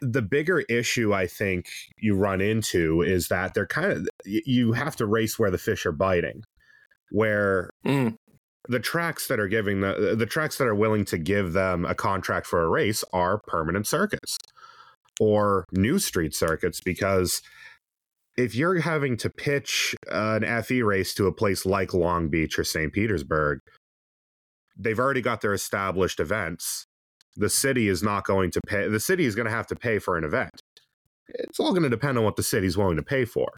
the 0.00 0.20
bigger 0.20 0.60
issue 0.62 1.14
I 1.14 1.28
think 1.28 1.68
you 1.96 2.16
run 2.16 2.40
into 2.40 3.02
is 3.02 3.28
that 3.28 3.54
they're 3.54 3.66
kind 3.66 3.92
of, 3.92 4.08
you 4.24 4.72
have 4.72 4.96
to 4.96 5.06
race 5.06 5.38
where 5.38 5.52
the 5.52 5.58
fish 5.58 5.86
are 5.86 5.92
biting, 5.92 6.42
where 7.10 7.70
mm 7.86 8.16
the 8.68 8.78
tracks 8.78 9.26
that 9.26 9.40
are 9.40 9.48
giving 9.48 9.80
the 9.80 10.14
the 10.16 10.24
tracks 10.24 10.56
that 10.58 10.68
are 10.68 10.74
willing 10.74 11.04
to 11.04 11.18
give 11.18 11.52
them 11.52 11.84
a 11.84 11.96
contract 11.96 12.46
for 12.46 12.62
a 12.62 12.68
race 12.68 13.02
are 13.12 13.40
permanent 13.48 13.88
circuits 13.88 14.38
or 15.22 15.64
new 15.70 16.00
street 16.00 16.34
circuits 16.34 16.80
because 16.80 17.42
if 18.36 18.56
you're 18.56 18.80
having 18.80 19.16
to 19.18 19.30
pitch 19.30 19.94
an 20.10 20.62
FE 20.64 20.82
race 20.82 21.14
to 21.14 21.28
a 21.28 21.32
place 21.32 21.64
like 21.64 21.94
Long 21.94 22.28
Beach 22.28 22.58
or 22.58 22.64
St. 22.64 22.92
Petersburg, 22.92 23.60
they've 24.76 24.98
already 24.98 25.20
got 25.20 25.40
their 25.40 25.54
established 25.54 26.18
events. 26.18 26.86
The 27.36 27.48
city 27.48 27.86
is 27.88 28.02
not 28.02 28.24
going 28.24 28.50
to 28.50 28.60
pay, 28.66 28.88
the 28.88 28.98
city 28.98 29.24
is 29.24 29.36
going 29.36 29.46
to 29.46 29.52
have 29.52 29.68
to 29.68 29.76
pay 29.76 30.00
for 30.00 30.18
an 30.18 30.24
event. 30.24 30.60
It's 31.28 31.60
all 31.60 31.70
going 31.70 31.84
to 31.84 31.88
depend 31.88 32.18
on 32.18 32.24
what 32.24 32.34
the 32.34 32.42
city's 32.42 32.76
willing 32.76 32.96
to 32.96 33.02
pay 33.04 33.24
for. 33.24 33.48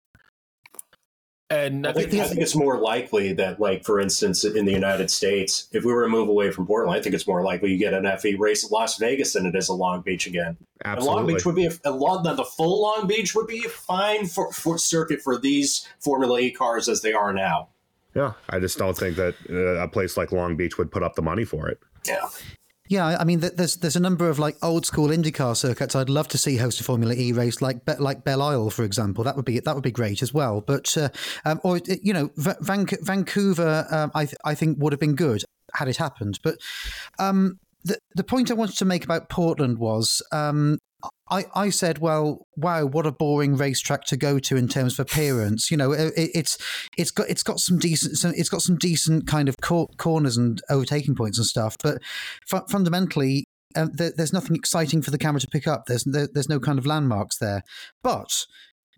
And 1.55 1.87
I 1.87 1.93
think, 1.93 2.15
I 2.15 2.27
think, 2.27 2.41
it's 2.41 2.57
more 2.57 2.79
likely 2.79 3.33
that, 3.35 3.61
like, 3.61 3.85
for 3.85 4.01
instance, 4.01 4.45
in 4.45 4.65
the 4.65 4.73
United 4.73 5.11
States, 5.11 5.69
if 5.73 5.85
we 5.85 5.93
were 5.93 6.03
to 6.03 6.09
move 6.09 6.29
away 6.29 6.51
from 6.51 6.67
Portland, 6.67 6.99
I 6.99 7.03
think 7.03 7.15
it's 7.15 7.27
more 7.27 7.43
likely 7.43 7.71
you 7.71 7.79
get 7.79 7.95
an 7.95 8.05
FE 8.19 8.35
race 8.35 8.65
at 8.65 8.71
Las 8.71 8.99
Vegas 8.99 9.33
than 9.35 9.47
it 9.47 9.55
is 9.55 9.69
a 9.69 9.73
Long 9.73 10.03
Beach 10.03 10.27
again. 10.27 10.57
Absolutely. 10.85 11.09
And 11.09 11.17
Long 11.17 11.27
Beach 11.27 11.47
would 11.47 11.55
be 11.55 11.67
a, 11.67 11.73
a 11.85 11.93
long, 11.93 12.23
the 12.23 12.45
full 12.45 12.83
Long 12.83 13.07
Beach 13.07 13.35
would 13.35 13.47
be 13.47 13.65
a 13.65 13.69
fine 13.69 14.27
for, 14.27 14.53
for 14.53 14.79
circuit 14.79 15.21
for 15.21 15.39
these 15.39 15.89
Formula 16.01 16.39
E 16.41 16.51
cars 16.51 16.89
as 16.89 17.03
they 17.03 17.13
are 17.13 17.33
now. 17.33 17.69
Yeah, 18.15 18.33
I 18.51 18.59
just 18.59 18.79
don't 18.79 18.97
think 18.97 19.17
that 19.17 19.35
uh, 19.51 19.83
a 19.83 19.89
place 19.89 20.17
like 20.17 20.33
Long 20.33 20.57
Beach 20.57 20.79
would 20.79 20.91
put 20.91 21.03
up 21.03 21.15
the 21.15 21.23
money 21.23 21.45
for 21.45 21.69
it. 21.69 21.81
Yeah. 22.07 22.29
Yeah, 22.87 23.17
I 23.19 23.25
mean, 23.25 23.41
there's 23.41 23.77
there's 23.77 23.97
a 23.97 24.01
number 24.01 24.29
of 24.29 24.39
like 24.39 24.57
old 24.63 24.85
school 24.85 25.09
IndyCar 25.09 25.57
circuits 25.57 25.97
I'd 25.97 26.11
love 26.11 26.29
to 26.29 26.39
see 26.39 26.59
host 26.59 26.81
a 26.81 26.85
Formula 26.85 27.15
E 27.15 27.33
race, 27.33 27.63
like 27.63 27.79
like 27.99 28.25
Belle 28.25 28.43
Isle, 28.43 28.69
for 28.69 28.85
example. 28.85 29.25
That 29.25 29.37
would 29.37 29.47
be 29.47 29.59
that 29.59 29.75
would 29.75 29.85
be 29.85 29.91
great 29.91 30.21
as 30.21 30.35
well. 30.35 30.61
But 30.61 30.95
uh, 30.99 31.09
um, 31.47 31.61
or 31.65 31.81
you 31.87 32.13
know, 32.13 32.31
Van- 32.37 32.87
Vancouver, 33.03 33.87
um, 33.91 34.11
I 34.15 34.27
th- 34.27 34.37
I 34.45 34.55
think 34.55 34.77
would 34.81 34.93
have 34.93 35.01
been 35.01 35.15
good 35.15 35.43
had 35.73 35.89
it 35.89 35.97
happened. 35.97 36.41
But 36.43 36.59
um, 37.19 37.59
the 37.85 37.99
the 38.17 38.25
point 38.25 38.51
I 38.51 38.55
wanted 38.55 38.77
to 38.77 38.85
make 38.85 39.05
about 39.05 39.31
Portland 39.31 39.79
was 39.79 40.23
um, 40.31 40.79
I, 41.31 41.47
I 41.55 41.71
said, 41.71 41.99
well, 41.99 42.47
wow, 42.57 42.85
what 42.85 43.07
a 43.07 43.13
boring 43.13 43.57
racetrack 43.57 44.05
to 44.05 44.17
go 44.17 44.39
to 44.39 44.57
in 44.57 44.69
terms 44.69 44.95
of 44.95 45.01
appearance. 45.01 45.71
You 45.71 45.77
know, 45.77 45.93
it, 45.93 46.13
it's 46.17 46.59
it's 46.99 47.11
got 47.11 47.29
it's 47.29 47.43
got 47.43 47.61
some 47.61 47.79
decent 47.79 48.19
some, 48.19 48.33
it's 48.37 48.51
got 48.51 48.63
some 48.63 48.77
decent 48.77 49.27
kind 49.27 49.49
of 49.49 49.57
cor- 49.61 49.89
corners 49.97 50.37
and 50.37 50.61
overtaking 50.69 51.15
points 51.15 51.39
and 51.39 51.47
stuff, 51.47 51.77
but 51.83 51.99
fu- 52.47 52.67
fundamentally, 52.69 53.47
um, 53.75 53.91
there, 53.95 54.13
there's 54.17 54.33
nothing 54.33 54.57
exciting 54.57 55.03
for 55.03 55.11
the 55.11 55.19
camera 55.19 55.41
to 55.41 55.49
pick 55.49 55.67
up. 55.67 55.87
There's 55.87 56.05
there, 56.05 56.29
there's 56.33 56.49
no 56.49 56.61
kind 56.61 56.79
of 56.79 56.87
landmarks 56.87 57.39
there. 57.39 57.63
But 58.03 58.47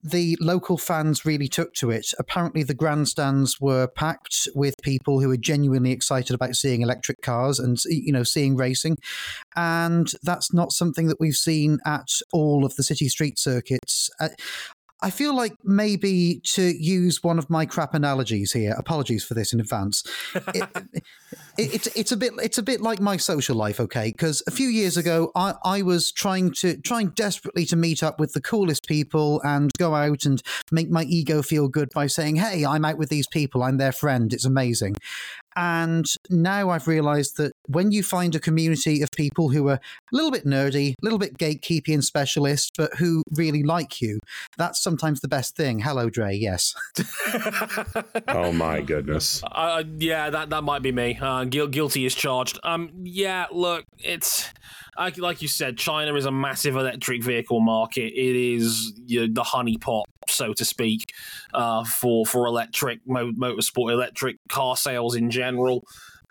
the 0.06 0.36
local 0.40 0.78
fans 0.78 1.24
really 1.24 1.48
took 1.48 1.74
to 1.74 1.90
it. 1.90 2.12
Apparently, 2.18 2.62
the 2.62 2.74
grandstands 2.74 3.60
were 3.60 3.88
packed 3.88 4.48
with 4.54 4.74
people 4.82 5.20
who 5.20 5.28
were 5.28 5.36
genuinely 5.36 5.90
excited 5.90 6.34
about 6.34 6.54
seeing 6.54 6.80
electric 6.80 7.20
cars 7.22 7.58
and 7.58 7.82
you 7.86 8.12
know 8.12 8.22
seeing 8.22 8.56
racing, 8.56 8.98
and 9.56 10.12
that's 10.22 10.52
not 10.52 10.72
something 10.72 11.08
that 11.08 11.20
we've 11.20 11.34
seen 11.34 11.78
at 11.84 12.08
all 12.32 12.64
of 12.64 12.76
the 12.76 12.82
city 12.82 13.08
street 13.08 13.38
circuits. 13.38 14.08
Uh, 14.20 14.28
I 15.02 15.10
feel 15.10 15.36
like 15.36 15.52
maybe 15.62 16.40
to 16.54 16.62
use 16.62 17.22
one 17.22 17.38
of 17.38 17.50
my 17.50 17.66
crap 17.66 17.94
analogies 17.94 18.52
here. 18.52 18.74
Apologies 18.78 19.24
for 19.24 19.34
this 19.34 19.52
in 19.52 19.60
advance. 19.60 20.02
It, 20.54 20.68
it, 20.94 21.02
it's 21.58 21.86
it's 21.88 22.12
a 22.12 22.16
bit 22.16 22.32
it's 22.42 22.56
a 22.56 22.62
bit 22.62 22.80
like 22.80 23.00
my 23.00 23.18
social 23.18 23.56
life, 23.56 23.78
okay? 23.78 24.10
Because 24.10 24.42
a 24.46 24.50
few 24.50 24.68
years 24.68 24.96
ago, 24.96 25.32
I, 25.34 25.54
I 25.64 25.82
was 25.82 26.12
trying 26.12 26.52
to 26.52 26.78
trying 26.78 27.10
desperately 27.10 27.66
to 27.66 27.76
meet 27.76 28.02
up 28.02 28.18
with 28.18 28.32
the 28.32 28.40
coolest 28.40 28.86
people 28.86 29.42
and 29.42 29.70
go 29.78 29.94
out 29.94 30.24
and 30.24 30.42
make 30.70 30.90
my 30.90 31.02
ego 31.04 31.42
feel 31.42 31.68
good 31.68 31.90
by 31.94 32.06
saying, 32.06 32.36
"Hey, 32.36 32.64
I'm 32.64 32.84
out 32.84 32.96
with 32.96 33.10
these 33.10 33.26
people. 33.26 33.62
I'm 33.62 33.76
their 33.76 33.92
friend. 33.92 34.32
It's 34.32 34.46
amazing." 34.46 34.96
And 35.56 36.06
now 36.28 36.70
I've 36.70 36.86
realized 36.86 37.38
that 37.38 37.52
when 37.66 37.90
you 37.90 38.02
find 38.02 38.34
a 38.34 38.38
community 38.38 39.02
of 39.02 39.10
people 39.12 39.48
who 39.48 39.68
are 39.68 39.74
a 39.74 39.80
little 40.12 40.30
bit 40.30 40.44
nerdy, 40.44 40.92
a 40.92 40.94
little 41.02 41.18
bit 41.18 41.38
gatekeepy 41.38 41.94
and 41.94 42.04
specialist, 42.04 42.72
but 42.76 42.94
who 42.98 43.22
really 43.32 43.62
like 43.62 44.02
you, 44.02 44.20
that's 44.58 44.82
sometimes 44.82 45.20
the 45.20 45.28
best 45.28 45.56
thing. 45.56 45.80
Hello, 45.80 46.10
Dre. 46.10 46.36
Yes. 46.36 46.74
oh 48.28 48.52
my 48.52 48.82
goodness. 48.82 49.42
Uh, 49.50 49.82
yeah, 49.98 50.30
that 50.30 50.50
that 50.50 50.62
might 50.62 50.82
be 50.82 50.92
me. 50.92 51.18
Uh, 51.20 51.44
guilty 51.44 52.04
is 52.04 52.14
charged. 52.14 52.58
Um, 52.62 52.90
yeah. 53.02 53.46
Look, 53.50 53.84
it's 53.98 54.50
like 55.16 55.42
you 55.42 55.48
said, 55.48 55.76
China 55.76 56.14
is 56.14 56.26
a 56.26 56.30
massive 56.30 56.76
electric 56.76 57.22
vehicle 57.22 57.60
market. 57.60 58.12
It 58.12 58.36
is 58.36 58.92
you 59.06 59.26
know, 59.26 59.34
the 59.34 59.42
honeypot, 59.42 60.04
so 60.28 60.52
to 60.54 60.64
speak, 60.64 61.12
uh, 61.54 61.84
for 61.84 62.26
for 62.26 62.46
electric 62.46 63.00
mo- 63.06 63.32
motorsport, 63.32 63.92
electric 63.92 64.38
car 64.48 64.76
sales 64.76 65.14
in 65.14 65.30
general. 65.30 65.84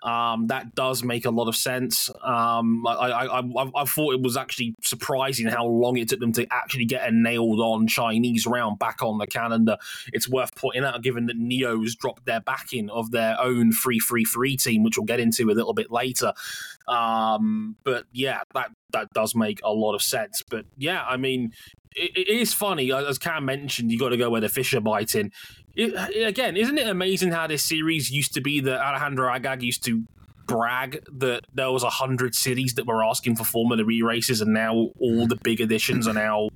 Um, 0.05 0.47
that 0.47 0.75
does 0.75 1.03
make 1.03 1.25
a 1.25 1.31
lot 1.31 1.47
of 1.47 1.55
sense. 1.55 2.11
Um, 2.23 2.85
I, 2.85 2.91
I, 2.91 3.39
I, 3.39 3.71
I, 3.75 3.85
thought 3.85 4.13
it 4.13 4.21
was 4.21 4.37
actually 4.37 4.75
surprising 4.83 5.47
how 5.47 5.65
long 5.65 5.97
it 5.97 6.09
took 6.09 6.19
them 6.19 6.31
to 6.33 6.45
actually 6.51 6.85
get 6.85 7.07
a 7.07 7.11
nailed 7.11 7.59
on 7.59 7.87
Chinese 7.87 8.45
round 8.45 8.77
back 8.77 9.01
on 9.01 9.17
the 9.17 9.25
calendar. 9.25 9.77
It's 10.13 10.29
worth 10.29 10.53
pointing 10.55 10.83
out, 10.83 11.01
given 11.01 11.25
that 11.25 11.37
NIO's 11.37 11.95
dropped 11.95 12.25
their 12.25 12.39
backing 12.39 12.87
of 12.91 13.09
their 13.09 13.35
own 13.41 13.71
333 13.71 14.57
team, 14.57 14.83
which 14.83 14.95
we'll 14.95 15.05
get 15.05 15.19
into 15.19 15.49
a 15.49 15.55
little 15.55 15.73
bit 15.73 15.89
later. 15.89 16.33
Um, 16.87 17.75
but 17.83 18.05
yeah, 18.13 18.41
that, 18.53 18.69
that 18.91 19.11
does 19.13 19.33
make 19.33 19.59
a 19.63 19.73
lot 19.73 19.95
of 19.95 20.03
sense. 20.03 20.43
But 20.47 20.65
yeah, 20.77 21.03
I 21.03 21.17
mean, 21.17 21.51
it, 21.95 22.17
it 22.17 22.29
is 22.29 22.53
funny, 22.53 22.91
as 22.91 23.17
Cam 23.17 23.45
mentioned, 23.45 23.91
you 23.91 23.99
got 23.99 24.09
to 24.09 24.17
go 24.17 24.29
where 24.29 24.41
the 24.41 24.49
fish 24.49 24.73
are 24.73 24.81
biting. 24.81 25.31
It, 25.75 26.27
again, 26.27 26.55
isn't 26.55 26.77
it 26.77 26.87
amazing 26.87 27.31
how 27.31 27.47
this 27.47 27.63
series 27.63 28.11
used 28.11 28.33
to 28.33 28.41
be 28.41 28.59
that 28.61 28.79
Alejandro 28.79 29.29
Agag 29.29 29.63
used 29.63 29.83
to 29.85 30.03
brag 30.47 31.03
that 31.11 31.43
there 31.53 31.71
was 31.71 31.83
a 31.83 31.89
hundred 31.89 32.35
cities 32.35 32.75
that 32.75 32.85
were 32.85 33.03
asking 33.03 33.35
for 33.35 33.43
Formula 33.43 33.83
E 33.89 34.01
races, 34.01 34.41
and 34.41 34.53
now 34.53 34.89
all 34.99 35.27
the 35.27 35.37
big 35.43 35.61
editions 35.61 36.07
are 36.07 36.13
now 36.13 36.49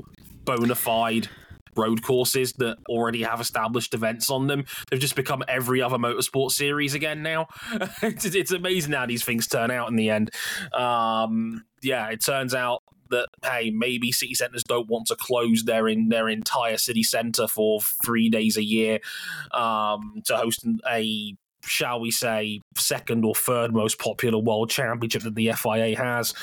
bona 0.46 0.76
fide 0.76 1.28
road 1.76 2.04
courses 2.04 2.54
that 2.54 2.78
already 2.90 3.24
have 3.24 3.40
established 3.40 3.94
events 3.94 4.30
on 4.30 4.48
them. 4.48 4.66
They've 4.90 5.00
just 5.00 5.16
become 5.16 5.44
every 5.48 5.82
other 5.82 5.98
motorsport 5.98 6.52
series 6.52 6.94
again 6.94 7.24
now. 7.24 7.48
it's, 8.02 8.26
it's, 8.26 8.52
amazing 8.52 8.94
how 8.94 9.06
these 9.06 9.24
things 9.24 9.48
turn 9.48 9.72
out 9.72 9.90
in 9.90 9.96
the 9.96 10.10
end. 10.10 10.32
Um, 10.74 11.64
yeah, 11.82 12.10
it 12.10 12.24
turns 12.24 12.54
out 12.54 12.84
that 13.10 13.28
hey, 13.44 13.72
maybe 13.72 14.12
city 14.12 14.34
centers 14.34 14.64
don't 14.64 14.90
want 14.90 15.08
to 15.08 15.16
close 15.16 15.64
their 15.64 15.88
in 15.88 16.10
their 16.10 16.30
entire 16.30 16.78
city 16.78 17.04
center 17.04 17.48
for 17.48 17.82
three 17.82 18.30
days 18.30 18.58
a 18.58 18.64
year 18.64 19.00
um, 19.54 20.22
to 20.26 20.38
host 20.38 20.66
a 20.90 21.36
shall 21.62 22.00
we 22.00 22.12
say, 22.12 22.62
second 22.76 23.26
or 23.26 23.36
third 23.36 23.74
most 23.74 24.00
popular 24.00 24.40
world 24.40 24.70
championship 24.70 25.24
that 25.24 25.36
the 25.36 25.52
FIA 25.52 25.98
has. 25.98 26.34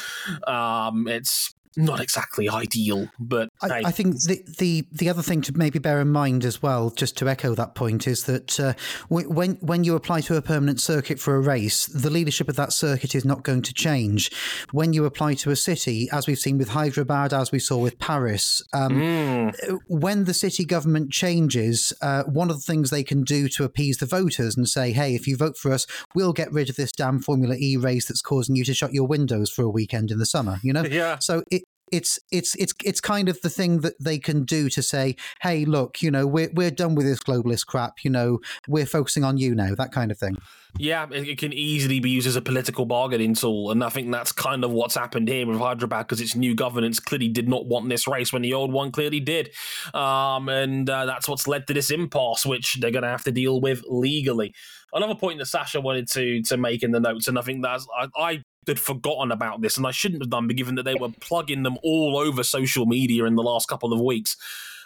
Um, 0.47 1.09
it's 1.09 1.55
not 1.77 2.01
exactly 2.01 2.49
ideal. 2.49 3.09
But 3.19 3.49
I. 3.63 3.83
I 3.87 3.91
think 3.91 4.17
the, 4.23 4.43
the 4.59 4.87
the 4.93 5.09
other 5.09 5.23
thing 5.23 5.41
to 5.43 5.57
maybe 5.57 5.79
bear 5.79 6.01
in 6.01 6.09
mind 6.11 6.45
as 6.45 6.63
well, 6.63 6.91
just 6.91 7.17
to 7.19 7.29
echo 7.29 7.55
that 7.55 7.75
point, 7.75 8.07
is 8.07 8.25
that 8.25 8.59
uh, 8.59 8.73
when 9.09 9.53
when 9.61 9.85
you 9.85 9.95
apply 9.97 10.21
to 10.23 10.37
a 10.37 10.43
permanent 10.43 10.81
circuit 10.81 11.19
for 11.21 11.37
a 11.37 11.41
race, 11.41 11.87
the 11.87 12.11
leadership 12.11 12.49
of 12.49 12.57
that 12.57 12.73
circuit 12.73 13.15
is 13.15 13.25
not 13.25 13.43
going 13.43 13.63
to 13.63 13.75
change. 13.75 14.31
When 14.73 14.93
you 14.93 15.05
apply 15.05 15.35
to 15.35 15.51
a 15.51 15.57
city, 15.57 16.09
as 16.13 16.27
we've 16.27 16.39
seen 16.39 16.59
with 16.59 16.71
Hyderabad, 16.71 17.33
as 17.33 17.53
we 17.53 17.59
saw 17.59 17.79
with 17.79 17.99
Paris, 17.99 18.63
um, 18.73 18.97
Mm. 18.97 19.79
when 19.89 20.25
the 20.25 20.35
city 20.35 20.65
government 20.65 21.11
changes, 21.11 21.93
uh, 22.01 22.23
one 22.25 22.51
of 22.51 22.57
the 22.57 22.63
things 22.63 22.91
they 22.91 23.05
can 23.05 23.23
do 23.25 23.49
to 23.49 23.65
appease 23.65 23.99
the 23.99 24.07
voters 24.07 24.57
and 24.57 24.69
say, 24.69 24.93
"Hey, 24.93 25.15
if 25.15 25.27
you 25.27 25.37
vote 25.37 25.57
for 25.57 25.73
us, 25.73 25.87
we'll 26.15 26.33
get 26.33 26.53
rid 26.53 26.69
of 26.71 26.77
this 26.77 26.93
damn 26.93 27.21
Formula 27.21 27.55
E 27.59 27.77
race 27.77 28.07
that's 28.07 28.23
causing 28.23 28.57
you 28.57 28.65
to 28.65 28.75
shut 28.75 28.93
your 28.93 29.07
windows 29.07 29.51
for 29.51 29.63
a 29.63 29.71
weekend 29.71 30.11
in 30.11 30.19
the 30.19 30.27
summer." 30.27 30.59
You 30.63 30.73
know, 30.73 30.85
Yeah. 30.91 31.19
So 31.19 31.43
it. 31.51 31.63
It's 31.93 32.19
it's 32.31 32.55
it's 32.57 32.75
it's 32.85 33.01
kind 33.01 33.29
of 33.29 33.41
the 33.43 33.51
thing 33.51 33.81
that 33.81 33.95
they 34.03 34.19
can 34.19 34.45
do 34.45 34.69
to 34.71 34.83
say, 34.83 35.17
hey, 35.41 35.65
look, 35.65 36.03
you 36.03 36.11
know, 36.11 36.27
we're 36.27 36.51
we're 36.53 36.71
done 36.71 36.95
with 36.95 37.07
this 37.07 37.21
globalist 37.21 37.67
crap. 37.67 38.05
You 38.05 38.11
know, 38.11 38.41
we're 38.69 38.87
focusing 38.87 39.25
on 39.25 39.39
you 39.39 39.55
now. 39.55 39.75
That 39.75 39.93
kind 39.93 40.11
of 40.11 40.19
thing. 40.19 40.37
Yeah, 40.79 41.07
it, 41.11 41.39
can 41.39 41.53
easily 41.53 42.01
be 42.01 42.11
used 42.11 42.27
as 42.27 42.37
a 42.37 42.43
political 42.43 42.85
bargaining 42.85 43.35
tool, 43.35 43.71
and 43.71 43.83
I 43.83 43.89
think 43.89 44.11
that's 44.11 44.33
kind 44.33 44.65
of 44.65 44.73
what's 44.73 44.95
happened 44.95 45.29
here 45.29 45.47
with 45.47 45.59
Hyderabad 45.59 46.07
because 46.07 46.21
its 46.21 46.35
new 46.35 46.55
governance 46.55 47.01
clearly 47.01 47.29
did 47.29 47.49
not 47.49 47.67
want 47.67 47.89
this 47.89 48.07
race 48.07 48.33
when 48.33 48.43
the 48.43 48.53
old 48.53 48.73
one 48.73 48.91
clearly 48.91 49.21
did, 49.21 49.51
um, 49.95 50.49
and 50.49 50.89
uh, 50.91 51.07
that's 51.07 51.29
what's 51.29 51.49
led 51.49 51.67
to 51.69 51.75
this 51.75 51.91
impasse, 51.91 52.45
which 52.45 52.75
they're 52.81 52.91
going 52.91 53.05
to 53.05 53.09
have 53.09 53.25
to 53.25 53.33
deal 53.33 53.61
with 53.61 53.83
legally. 53.89 54.55
Another 54.93 55.15
point 55.15 55.39
that 55.39 55.47
Sascha 55.47 55.83
wanted 55.83 56.09
to 56.11 56.43
to 56.43 56.57
make 56.57 56.83
in 56.83 56.91
the 56.91 57.01
notes, 57.01 57.29
and 57.29 57.39
I 57.39 57.43
think 57.43 57.63
that's 57.63 57.87
I, 57.99 58.09
I 58.17 58.43
had 58.67 58.81
forgotten 58.81 59.33
about 59.33 59.63
this, 59.63 59.77
and 59.77 59.87
I 59.87 59.91
shouldn't 59.91 60.23
have 60.23 60.31
done, 60.31 60.49
given 60.49 60.75
that 60.77 60.85
they 60.85 60.95
were 60.95 61.11
plugging 61.21 61.63
them 61.63 61.79
all 61.83 62.17
over 62.17 62.43
social 62.43 62.87
media 62.87 63.25
in 63.25 63.37
the 63.37 63.43
last 63.43 63.69
couple 63.69 63.93
of 63.93 64.01
weeks. 64.01 64.37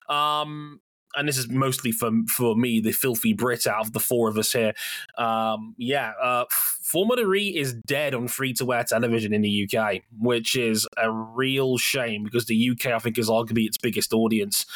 Um, 0.09 0.81
and 1.16 1.29
this 1.29 1.38
is 1.38 1.49
mostly 1.49 1.93
for 1.93 2.11
for 2.29 2.57
me, 2.57 2.81
the 2.81 2.93
filthy 2.93 3.33
Brit 3.33 3.66
out 3.66 3.87
of 3.87 3.93
the 3.93 4.01
four 4.01 4.29
of 4.29 4.38
us 4.38 4.53
here. 4.53 4.73
Um, 5.19 5.75
yeah, 5.77 6.12
uh, 6.23 6.45
Formula 6.51 7.33
E 7.35 7.59
is 7.59 7.75
dead 7.75 8.14
on 8.14 8.29
free 8.29 8.53
to 8.55 8.73
air 8.73 8.85
television 8.85 9.33
in 9.33 9.43
the 9.43 9.69
UK, 9.69 10.03
which 10.19 10.55
is 10.55 10.87
a 10.97 11.11
real 11.11 11.79
shame 11.79 12.25
because 12.25 12.47
the 12.47 12.71
UK, 12.71 12.87
I 12.87 12.99
think, 12.99 13.19
is 13.19 13.29
arguably 13.29 13.66
its 13.66 13.79
biggest 13.79 14.12
audience. 14.12 14.66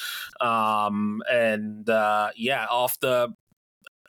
Um, 0.40 1.23
and 1.31 1.88
uh, 1.88 2.31
yeah, 2.37 2.67
after 2.71 3.29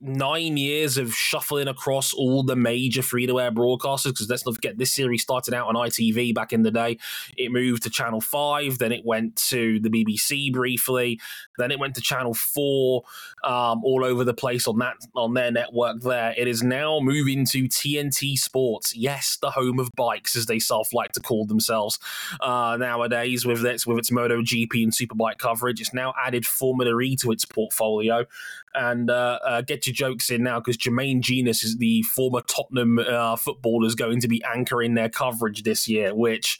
nine 0.05 0.57
years 0.57 0.97
of 0.97 1.13
shuffling 1.13 1.67
across 1.67 2.13
all 2.13 2.43
the 2.43 2.55
major 2.55 3.01
free 3.01 3.25
to 3.27 3.39
air 3.39 3.51
broadcasters. 3.51 4.05
Because 4.05 4.29
let's 4.29 4.45
not 4.45 4.55
forget, 4.55 4.77
this 4.77 4.93
series 4.93 5.21
started 5.21 5.53
out 5.53 5.67
on 5.67 5.75
ITV 5.75 6.33
back 6.33 6.53
in 6.53 6.63
the 6.63 6.71
day. 6.71 6.97
It 7.37 7.51
moved 7.51 7.83
to 7.83 7.89
Channel 7.89 8.21
5, 8.21 8.77
then 8.77 8.91
it 8.91 9.05
went 9.05 9.35
to 9.47 9.79
the 9.79 9.89
BBC 9.89 10.53
briefly, 10.53 11.19
then 11.57 11.71
it 11.71 11.79
went 11.79 11.95
to 11.95 12.01
Channel 12.01 12.33
4, 12.33 13.03
um, 13.43 13.83
all 13.83 14.03
over 14.03 14.23
the 14.23 14.33
place 14.33 14.67
on 14.67 14.79
that 14.79 14.97
on 15.15 15.33
their 15.33 15.51
network 15.51 16.01
there. 16.01 16.33
It 16.37 16.47
is 16.47 16.61
now 16.63 16.99
moving 16.99 17.45
to 17.47 17.63
TNT 17.63 18.37
Sports. 18.37 18.95
Yes, 18.95 19.37
the 19.41 19.51
home 19.51 19.79
of 19.79 19.91
bikes, 19.95 20.35
as 20.35 20.45
they 20.45 20.59
self 20.59 20.93
like 20.93 21.11
to 21.13 21.19
call 21.19 21.45
themselves 21.45 21.99
uh, 22.41 22.77
nowadays, 22.79 23.45
with 23.45 23.65
its, 23.65 23.87
with 23.87 23.97
its 23.97 24.11
MotoGP 24.11 24.83
and 24.83 24.91
Superbike 24.91 25.37
coverage. 25.37 25.81
It's 25.81 25.93
now 25.93 26.13
added 26.23 26.45
Formula 26.45 26.99
E 27.01 27.15
to 27.17 27.31
its 27.31 27.45
portfolio. 27.45 28.25
And 28.73 29.09
uh, 29.09 29.39
uh, 29.45 29.61
get 29.61 29.87
your 29.87 29.93
jokes 29.95 30.29
in 30.29 30.43
now 30.43 30.59
because 30.59 30.77
Jermaine 30.77 31.21
Jenas 31.21 31.63
is 31.63 31.77
the 31.77 32.03
former 32.03 32.41
Tottenham 32.41 32.99
uh, 32.99 33.35
footballer, 33.35 33.87
is 33.87 33.95
going 33.95 34.21
to 34.21 34.27
be 34.27 34.43
anchoring 34.43 34.93
their 34.93 35.09
coverage 35.09 35.63
this 35.63 35.87
year, 35.87 36.13
which 36.13 36.59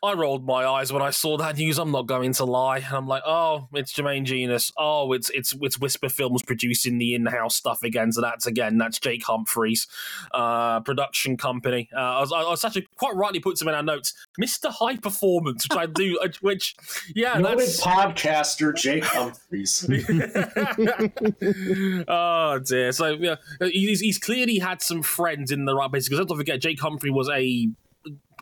I 0.00 0.12
rolled 0.12 0.46
my 0.46 0.64
eyes 0.64 0.92
when 0.92 1.02
I 1.02 1.10
saw 1.10 1.36
that 1.38 1.56
news. 1.56 1.76
I'm 1.76 1.90
not 1.90 2.06
going 2.06 2.32
to 2.34 2.44
lie. 2.44 2.86
I'm 2.92 3.08
like, 3.08 3.24
oh, 3.26 3.66
it's 3.72 3.92
Jermaine 3.92 4.24
Jenas. 4.24 4.72
Oh, 4.76 5.12
it's 5.12 5.28
it's 5.30 5.56
it's 5.60 5.80
Whisper 5.80 6.08
Films 6.08 6.40
producing 6.42 6.98
the 6.98 7.14
in-house 7.14 7.56
stuff 7.56 7.82
again. 7.82 8.12
So 8.12 8.20
that's 8.20 8.46
again, 8.46 8.78
that's 8.78 9.00
Jake 9.00 9.24
Humphreys, 9.24 9.88
uh, 10.32 10.78
production 10.80 11.36
company. 11.36 11.88
Uh, 11.92 11.98
I 11.98 12.20
was, 12.20 12.32
I 12.32 12.42
was 12.42 12.64
actually 12.64 12.86
quite 12.96 13.16
rightly 13.16 13.40
put 13.40 13.58
some 13.58 13.66
in 13.66 13.74
our 13.74 13.82
notes, 13.82 14.14
Mister 14.38 14.70
High 14.70 14.98
Performance, 14.98 15.66
which 15.68 15.76
I 15.76 15.86
do, 15.86 16.16
uh, 16.22 16.28
which 16.42 16.76
yeah, 17.16 17.36
Noted 17.36 17.58
that's 17.58 17.80
podcaster 17.80 18.76
Jake 18.76 19.04
Humphreys. 19.04 19.84
oh 22.08 22.60
dear. 22.60 22.92
So 22.92 23.08
yeah, 23.08 23.36
he's, 23.60 23.98
he's 23.98 24.18
clearly 24.18 24.58
had 24.58 24.80
some 24.80 25.02
friends 25.02 25.50
in 25.50 25.64
the 25.64 25.74
right 25.74 25.90
place 25.90 26.08
because 26.08 26.24
don't 26.24 26.38
forget, 26.38 26.60
Jake 26.60 26.80
Humphrey 26.80 27.10
was 27.10 27.28
a 27.28 27.68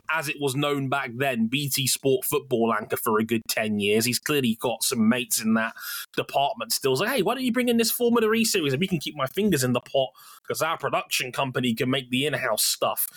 as 0.09 0.29
it 0.29 0.37
was 0.39 0.55
known 0.55 0.89
back 0.89 1.11
then, 1.15 1.47
BT 1.47 1.87
Sport 1.87 2.25
football 2.25 2.73
anchor 2.77 2.97
for 2.97 3.19
a 3.19 3.23
good 3.23 3.41
10 3.49 3.79
years. 3.79 4.05
He's 4.05 4.19
clearly 4.19 4.57
got 4.59 4.83
some 4.83 5.09
mates 5.09 5.41
in 5.41 5.53
that 5.55 5.73
department 6.15 6.71
still. 6.71 6.95
He's 6.95 7.09
hey, 7.09 7.21
why 7.21 7.35
don't 7.35 7.43
you 7.43 7.51
bring 7.51 7.69
in 7.69 7.77
this 7.77 7.91
Formula 7.91 8.31
E 8.33 8.45
series 8.45 8.73
and 8.73 8.79
we 8.79 8.87
can 8.87 8.99
keep 8.99 9.15
my 9.15 9.27
fingers 9.27 9.63
in 9.63 9.73
the 9.73 9.81
pot 9.81 10.09
because 10.41 10.61
our 10.61 10.77
production 10.77 11.31
company 11.31 11.73
can 11.73 11.89
make 11.89 12.09
the 12.09 12.25
in 12.25 12.33
house 12.33 12.63
stuff. 12.63 13.07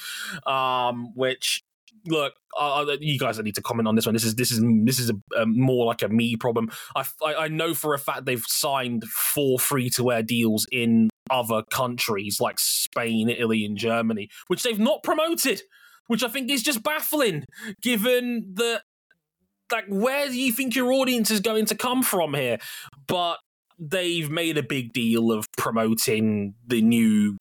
Um, 0.46 1.14
which 1.14 1.62
look, 2.07 2.35
uh, 2.59 2.85
you 3.00 3.18
guys 3.18 3.37
don't 3.37 3.44
need 3.44 3.55
to 3.55 3.62
comment 3.62 3.88
on 3.88 3.94
this 3.94 4.07
one. 4.07 4.14
This 4.14 4.24
is 4.24 4.35
this 4.35 4.50
is 4.50 4.62
this 4.85 4.98
is 4.98 5.11
a, 5.11 5.40
a 5.40 5.46
more 5.46 5.87
like 5.87 6.03
a 6.03 6.09
me 6.09 6.37
problem. 6.37 6.70
I, 6.96 7.05
I, 7.24 7.35
I 7.35 7.48
know 7.48 7.74
for 7.74 7.94
a 7.94 7.98
fact 7.98 8.26
they've 8.26 8.44
signed 8.46 9.05
four 9.05 9.59
free 9.59 9.90
to 9.90 10.11
air 10.11 10.22
deals 10.22 10.66
in 10.72 11.11
other 11.31 11.62
countries 11.62 12.40
like 12.40 12.59
Spain, 12.59 13.29
Italy, 13.29 13.64
and 13.64 13.76
Germany, 13.76 14.29
which 14.48 14.62
they've 14.62 14.79
not 14.79 15.03
promoted, 15.03 15.62
which 16.11 16.25
I 16.25 16.29
think 16.29 16.51
is 16.51 16.64
just 16.64 16.83
baffling, 16.83 17.44
given 17.81 18.55
that. 18.55 18.83
Like, 19.70 19.87
where 19.87 20.27
do 20.27 20.37
you 20.37 20.51
think 20.51 20.75
your 20.75 20.92
audience 20.92 21.31
is 21.31 21.38
going 21.38 21.66
to 21.66 21.77
come 21.77 22.03
from 22.03 22.35
here? 22.35 22.59
But 23.07 23.37
they've 23.79 24.29
made 24.29 24.59
a 24.59 24.64
big 24.64 24.92
deal 24.92 25.31
of 25.31 25.46
promoting 25.57 26.55
the 26.66 26.83
new 26.83 27.37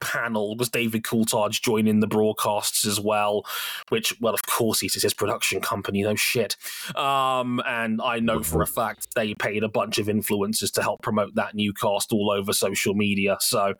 panel 0.00 0.56
was 0.56 0.68
David 0.68 1.04
Coulthard 1.04 1.60
joining 1.60 2.00
the 2.00 2.08
broadcasts 2.08 2.84
as 2.84 3.00
well, 3.00 3.44
which, 3.90 4.14
well, 4.20 4.34
of 4.34 4.42
course, 4.42 4.80
he's 4.80 5.00
his 5.00 5.14
production 5.14 5.60
company, 5.60 6.02
no 6.02 6.16
shit. 6.16 6.56
Um, 6.96 7.62
and 7.64 8.00
I 8.02 8.18
know 8.18 8.42
for 8.42 8.62
a 8.62 8.66
fact 8.66 9.14
they 9.14 9.34
paid 9.34 9.62
a 9.62 9.68
bunch 9.68 9.98
of 9.98 10.08
influencers 10.08 10.72
to 10.72 10.82
help 10.82 11.02
promote 11.02 11.36
that 11.36 11.54
new 11.54 11.72
cast 11.72 12.12
all 12.12 12.32
over 12.32 12.52
social 12.52 12.94
media. 12.94 13.36
So, 13.40 13.74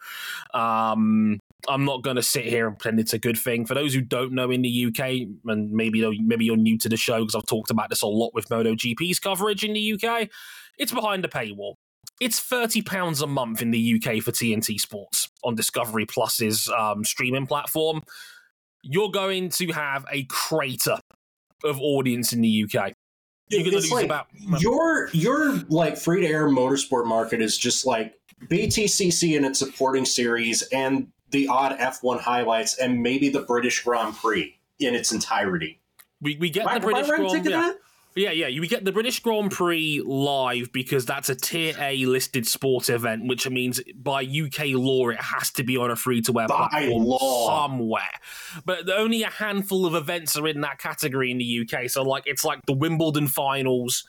um, 0.54 1.40
I'm 1.68 1.84
not 1.84 2.02
going 2.02 2.16
to 2.16 2.22
sit 2.22 2.44
here 2.44 2.68
and 2.68 2.78
pretend 2.78 3.00
it's 3.00 3.12
a 3.12 3.18
good 3.18 3.38
thing. 3.38 3.66
For 3.66 3.74
those 3.74 3.94
who 3.94 4.00
don't 4.00 4.32
know 4.32 4.50
in 4.50 4.62
the 4.62 4.86
UK, 4.86 5.28
and 5.46 5.70
maybe 5.72 6.04
maybe 6.20 6.44
you're 6.44 6.56
new 6.56 6.78
to 6.78 6.88
the 6.88 6.96
show 6.96 7.20
because 7.20 7.34
I've 7.34 7.46
talked 7.46 7.70
about 7.70 7.90
this 7.90 8.02
a 8.02 8.06
lot 8.06 8.34
with 8.34 8.48
MotoGP's 8.48 9.18
coverage 9.18 9.64
in 9.64 9.72
the 9.72 9.92
UK, 9.94 10.28
it's 10.78 10.92
behind 10.92 11.24
a 11.24 11.28
paywall. 11.28 11.74
It's 12.20 12.40
thirty 12.40 12.82
pounds 12.82 13.20
a 13.20 13.26
month 13.26 13.62
in 13.62 13.70
the 13.70 13.94
UK 13.94 14.22
for 14.22 14.32
TNT 14.32 14.78
Sports 14.78 15.28
on 15.44 15.54
Discovery 15.54 16.06
Plus's 16.06 16.68
um, 16.68 17.04
streaming 17.04 17.46
platform. 17.46 18.02
You're 18.82 19.10
going 19.10 19.48
to 19.50 19.72
have 19.72 20.04
a 20.10 20.24
crater 20.24 20.98
of 21.64 21.80
audience 21.80 22.32
in 22.32 22.40
the 22.40 22.64
UK. 22.64 22.92
You're 23.48 23.62
going 23.62 23.72
to 23.72 23.78
lose 23.78 23.92
like 23.92 24.04
about 24.04 24.26
your 24.58 25.08
your 25.12 25.54
like 25.68 25.96
free 25.96 26.20
to 26.20 26.26
air 26.26 26.48
motorsport 26.48 27.06
market 27.06 27.40
is 27.40 27.56
just 27.56 27.86
like 27.86 28.14
BTCC 28.44 29.36
and 29.36 29.46
its 29.46 29.58
supporting 29.58 30.04
series 30.04 30.62
and 30.72 31.08
the 31.30 31.48
odd 31.48 31.78
F1 31.78 32.20
highlights 32.20 32.78
and 32.78 33.02
maybe 33.02 33.28
the 33.28 33.40
British 33.40 33.82
Grand 33.82 34.14
Prix 34.16 34.56
in 34.78 34.94
its 34.94 35.12
entirety. 35.12 35.80
we, 36.20 36.36
we 36.36 36.50
get 36.50 36.66
Am 36.66 36.80
the 36.80 36.88
I 36.88 36.90
British 36.90 37.08
Grand 37.08 37.30
thinking 37.30 37.52
yeah. 37.52 37.72
Yeah, 38.16 38.30
yeah. 38.30 38.46
You 38.46 38.66
get 38.66 38.82
the 38.82 38.92
British 38.92 39.20
Grand 39.20 39.50
Prix 39.50 40.00
live 40.02 40.72
because 40.72 41.04
that's 41.04 41.28
a 41.28 41.34
tier 41.34 41.74
A 41.78 42.06
listed 42.06 42.46
sport 42.46 42.88
event, 42.88 43.28
which 43.28 43.48
means 43.48 43.78
by 43.94 44.22
UK 44.22 44.68
law 44.68 45.10
it 45.10 45.20
has 45.20 45.50
to 45.52 45.62
be 45.62 45.76
on 45.76 45.90
a 45.90 45.96
free 45.96 46.22
to 46.22 46.32
wear 46.32 46.46
platform 46.46 47.04
law. 47.04 47.46
somewhere. 47.46 48.00
But 48.64 48.88
only 48.88 49.22
a 49.22 49.28
handful 49.28 49.84
of 49.84 49.94
events 49.94 50.34
are 50.34 50.48
in 50.48 50.62
that 50.62 50.78
category 50.78 51.30
in 51.30 51.36
the 51.36 51.68
UK. 51.68 51.90
So 51.90 52.02
like 52.02 52.22
it's 52.24 52.42
like 52.42 52.60
the 52.66 52.72
Wimbledon 52.72 53.28
finals, 53.28 54.06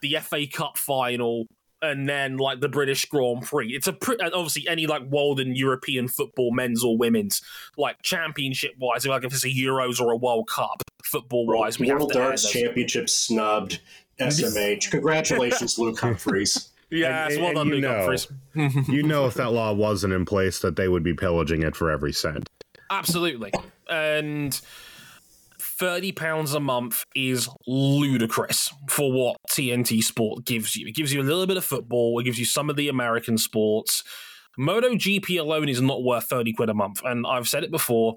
the 0.00 0.16
FA 0.22 0.46
Cup 0.46 0.78
final, 0.78 1.44
and 1.82 2.08
then 2.08 2.36
like 2.36 2.60
the 2.60 2.68
British 2.68 3.04
Grand 3.06 3.42
Prix. 3.42 3.68
It's 3.74 3.86
a 3.86 3.92
pre- 3.92 4.16
and 4.20 4.32
obviously 4.34 4.68
any 4.68 4.86
like 4.86 5.02
world 5.02 5.40
and 5.40 5.56
European 5.56 6.08
football, 6.08 6.52
men's 6.52 6.84
or 6.84 6.96
women's, 6.98 7.42
like 7.76 8.02
championship 8.02 8.72
wise, 8.78 9.06
like 9.06 9.24
if 9.24 9.32
it's 9.32 9.44
a 9.44 9.48
Euros 9.48 10.00
or 10.00 10.12
a 10.12 10.16
World 10.16 10.48
Cup 10.48 10.82
football 11.04 11.46
wise, 11.46 11.78
we 11.78 11.88
have 11.88 11.98
World 11.98 12.12
to 12.12 12.18
air 12.18 12.24
Darts. 12.28 12.50
Championship 12.50 13.08
snubbed 13.08 13.80
SMH. 14.18 14.90
Congratulations, 14.90 15.78
Luke 15.78 15.98
Humphries. 16.00 16.68
Yeah, 16.90 17.24
And- 17.24 17.32
it's 17.32 17.38
well 17.40 17.48
and 17.48 17.56
done, 17.56 17.66
you 17.68 17.74
Luke 17.74 17.82
know- 17.82 17.96
Humphries. 17.96 18.28
you 18.88 19.02
know, 19.02 19.26
if 19.26 19.34
that 19.34 19.52
law 19.52 19.72
wasn't 19.72 20.12
in 20.12 20.24
place, 20.24 20.58
that 20.60 20.76
they 20.76 20.88
would 20.88 21.02
be 21.02 21.14
pillaging 21.14 21.62
it 21.62 21.74
for 21.76 21.90
every 21.90 22.12
cent. 22.12 22.48
Absolutely. 22.90 23.52
And 23.88 24.60
thirty 25.80 26.12
pounds 26.12 26.52
a 26.54 26.60
month 26.60 27.02
is 27.16 27.48
ludicrous 27.66 28.70
for 28.88 29.10
what 29.10 29.36
TNT 29.50 30.02
Sport 30.02 30.44
gives 30.44 30.76
you. 30.76 30.86
It 30.86 30.94
gives 30.94 31.12
you 31.12 31.22
a 31.22 31.24
little 31.24 31.46
bit 31.46 31.56
of 31.56 31.64
football. 31.64 32.20
It 32.20 32.24
gives 32.24 32.38
you 32.38 32.44
some 32.44 32.68
of 32.70 32.76
the 32.76 32.88
American 32.88 33.38
sports. 33.38 34.04
MotoGP 34.58 35.40
alone 35.40 35.68
is 35.70 35.80
not 35.80 36.04
worth 36.04 36.26
thirty 36.26 36.52
quid 36.52 36.68
a 36.68 36.74
month, 36.74 37.00
and 37.04 37.26
I've 37.26 37.48
said 37.48 37.64
it 37.64 37.70
before. 37.70 38.16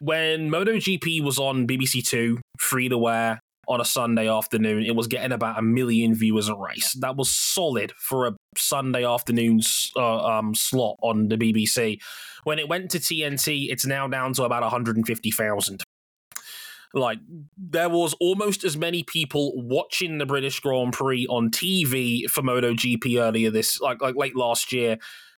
when 0.00 0.50
MotoGP 0.50 1.22
was 1.22 1.38
on 1.38 1.66
BBC 1.66 2.04
Two, 2.06 2.38
free 2.58 2.88
to 2.88 2.98
wear 2.98 3.40
on 3.68 3.80
a 3.80 3.84
Sunday 3.84 4.28
afternoon, 4.28 4.82
it 4.84 4.96
was 4.96 5.06
getting 5.06 5.30
about 5.30 5.58
a 5.58 5.62
million 5.62 6.14
viewers 6.14 6.48
a 6.48 6.54
race. 6.56 6.94
That 7.00 7.16
was 7.16 7.30
solid 7.30 7.92
for 7.98 8.26
a 8.26 8.32
Sunday 8.56 9.04
afternoon 9.04 9.60
uh, 9.94 10.24
um, 10.24 10.54
slot 10.54 10.96
on 11.02 11.28
the 11.28 11.36
BBC. 11.36 11.98
When 12.44 12.58
it 12.58 12.68
went 12.68 12.90
to 12.92 12.98
TNT, 12.98 13.68
it's 13.70 13.84
now 13.84 14.08
down 14.08 14.32
to 14.34 14.44
about 14.44 14.62
150,000. 14.62 15.82
Like 16.94 17.18
there 17.56 17.88
was 17.88 18.14
almost 18.14 18.64
as 18.64 18.76
many 18.76 19.02
people 19.02 19.52
watching 19.54 20.18
the 20.18 20.26
British 20.26 20.60
Grand 20.60 20.92
Prix 20.92 21.26
on 21.26 21.50
TV 21.50 22.24
for 22.30 22.42
MotoGP 22.42 23.20
earlier 23.20 23.50
this 23.50 23.80
like 23.80 24.00
like 24.00 24.16
late 24.16 24.36
last 24.36 24.72
year 24.72 24.98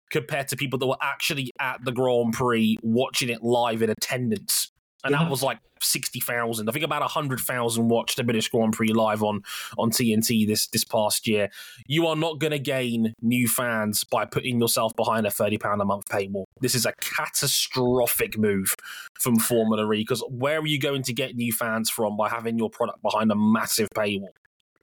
compared 0.10 0.48
to 0.50 0.56
people 0.56 0.80
that 0.80 0.88
were 0.88 0.98
actually 1.02 1.52
at 1.60 1.84
the 1.84 1.92
Grand 1.92 2.34
Prix 2.34 2.78
watching 2.82 3.30
it 3.30 3.44
live 3.44 3.82
in 3.82 3.90
attendance. 3.90 4.72
And 5.04 5.14
that 5.14 5.30
was 5.30 5.42
like 5.42 5.60
sixty 5.82 6.20
thousand. 6.20 6.68
I 6.68 6.74
think 6.74 6.84
about 6.84 7.02
hundred 7.10 7.40
thousand 7.40 7.88
watched 7.88 8.18
the 8.18 8.24
British 8.24 8.50
Grand 8.50 8.74
Prix 8.74 8.92
live 8.92 9.24
on 9.24 9.44
on 9.78 9.92
TNT 9.92 10.46
this 10.46 10.68
this 10.68 10.84
past 10.84 11.26
year. 11.28 11.50
You 11.88 12.06
are 12.08 12.18
not 12.18 12.40
going 12.40 12.52
to 12.52 12.60
gain 12.60 13.14
new 13.22 13.48
fans 13.48 14.04
by 14.04 14.26
putting 14.26 14.60
yourself 14.60 14.94
behind 14.98 15.26
a 15.26 15.32
thirty 15.32 15.58
pound 15.58 15.82
a 15.82 15.86
month 15.86 16.06
paywall. 16.10 16.44
This 16.60 16.76
is 16.76 16.86
a 16.86 16.92
catastrophic 17.00 18.38
move 18.38 18.76
from 19.20 19.38
Formula 19.38 19.90
E 19.94 20.00
because 20.02 20.22
where 20.30 20.60
are 20.60 20.68
you 20.68 20.80
going 20.80 21.04
to 21.04 21.14
get 21.14 21.36
new 21.36 21.52
fans 21.54 21.90
from 21.90 22.18
by 22.18 22.30
having 22.30 22.58
your 22.58 22.70
product 22.70 23.02
behind 23.02 23.32
a 23.32 23.36
massive 23.36 23.88
paywall? 23.96 24.30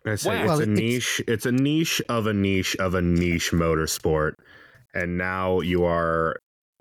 I 0.07 0.14
say 0.14 0.31
Wow. 0.31 0.37
it's 0.43 0.49
Well, 0.49 0.59
a 0.61 0.62
it's- 0.62 0.79
niche. 0.79 1.23
It's 1.29 1.47
a 1.47 1.53
niche 1.53 2.01
of 2.09 2.27
a 2.27 2.33
niche 2.33 2.77
of 2.77 2.95
a 2.95 3.03
niche 3.03 3.51
motorsport, 3.53 4.33
and 4.95 5.19
now 5.19 5.61
you 5.61 5.85
are 5.85 6.37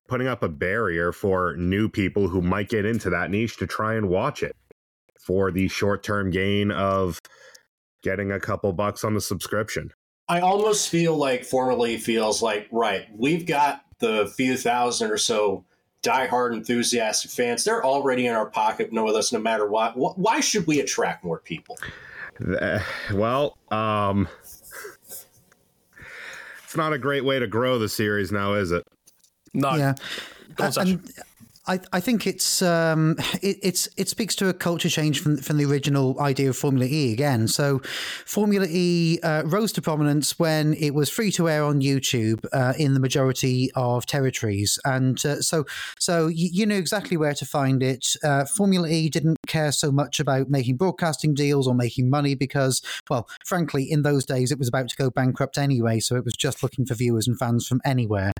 putting 0.07 0.27
up 0.27 0.43
a 0.43 0.49
barrier 0.49 1.11
for 1.11 1.55
new 1.57 1.89
people 1.89 2.27
who 2.27 2.41
might 2.41 2.69
get 2.69 2.85
into 2.85 3.09
that 3.09 3.31
niche 3.31 3.57
to 3.57 3.67
try 3.67 3.95
and 3.95 4.09
watch 4.09 4.43
it 4.43 4.55
for 5.19 5.51
the 5.51 5.67
short-term 5.67 6.29
gain 6.29 6.71
of 6.71 7.19
getting 8.03 8.31
a 8.31 8.39
couple 8.39 8.71
bucks 8.71 9.03
on 9.03 9.15
the 9.15 9.21
subscription. 9.21 9.91
I 10.27 10.39
almost 10.39 10.89
feel 10.89 11.15
like 11.15 11.43
Formula 11.43 11.87
E 11.87 11.97
feels 11.97 12.41
like, 12.41 12.67
right, 12.71 13.07
we've 13.15 13.45
got 13.45 13.83
the 13.99 14.31
few 14.35 14.57
thousand 14.57 15.11
or 15.11 15.17
so 15.17 15.65
diehard 16.03 16.53
enthusiastic 16.53 17.31
fans. 17.31 17.63
They're 17.63 17.83
already 17.83 18.27
in 18.27 18.33
our 18.33 18.45
pocket, 18.47 18.93
know 18.93 19.05
with 19.05 19.15
us 19.15 19.31
no 19.33 19.39
matter 19.39 19.67
what. 19.67 19.93
Why 19.95 20.39
should 20.39 20.67
we 20.67 20.79
attract 20.79 21.23
more 21.23 21.39
people? 21.39 21.77
Well, 23.11 23.57
um, 23.71 24.27
it's 26.63 26.75
not 26.75 26.93
a 26.93 26.99
great 26.99 27.25
way 27.25 27.39
to 27.39 27.47
grow 27.47 27.79
the 27.79 27.89
series 27.89 28.31
now, 28.31 28.53
is 28.53 28.71
it? 28.71 28.83
No, 29.55 29.75
yeah. 29.75 29.95
And 30.77 31.01
I, 31.67 31.79
I 31.91 31.99
think 31.99 32.27
it's 32.27 32.61
um, 32.61 33.15
it, 33.41 33.57
it's 33.63 33.89
it 33.97 34.07
speaks 34.07 34.35
to 34.35 34.49
a 34.49 34.53
culture 34.53 34.89
change 34.89 35.19
from 35.19 35.37
from 35.37 35.57
the 35.57 35.65
original 35.65 36.19
idea 36.19 36.49
of 36.49 36.57
Formula 36.57 36.85
E 36.85 37.11
again. 37.11 37.47
So, 37.47 37.81
Formula 38.25 38.67
E 38.69 39.19
uh, 39.23 39.43
rose 39.45 39.71
to 39.73 39.81
prominence 39.81 40.37
when 40.37 40.75
it 40.75 40.93
was 40.93 41.09
free 41.09 41.31
to 41.31 41.49
air 41.49 41.63
on 41.63 41.81
YouTube 41.81 42.45
uh, 42.53 42.73
in 42.77 42.93
the 42.93 42.99
majority 42.99 43.71
of 43.75 44.05
territories, 44.05 44.77
and 44.85 45.23
uh, 45.25 45.41
so 45.41 45.65
so 45.99 46.27
you, 46.27 46.49
you 46.51 46.65
knew 46.67 46.77
exactly 46.77 47.17
where 47.17 47.33
to 47.33 47.45
find 47.45 47.81
it. 47.81 48.15
Uh, 48.23 48.45
Formula 48.45 48.87
E 48.87 49.09
didn't 49.09 49.37
care 49.47 49.71
so 49.71 49.91
much 49.91 50.19
about 50.19 50.49
making 50.49 50.77
broadcasting 50.77 51.33
deals 51.33 51.67
or 51.67 51.73
making 51.73 52.09
money 52.11 52.35
because, 52.35 52.81
well, 53.09 53.27
frankly, 53.43 53.89
in 53.89 54.03
those 54.03 54.23
days 54.23 54.51
it 54.51 54.59
was 54.59 54.67
about 54.67 54.87
to 54.89 54.95
go 54.95 55.09
bankrupt 55.09 55.57
anyway. 55.57 55.99
So 55.99 56.15
it 56.15 56.25
was 56.25 56.35
just 56.35 56.61
looking 56.61 56.85
for 56.85 56.93
viewers 56.93 57.27
and 57.27 57.39
fans 57.39 57.65
from 57.65 57.81
anywhere. 57.83 58.31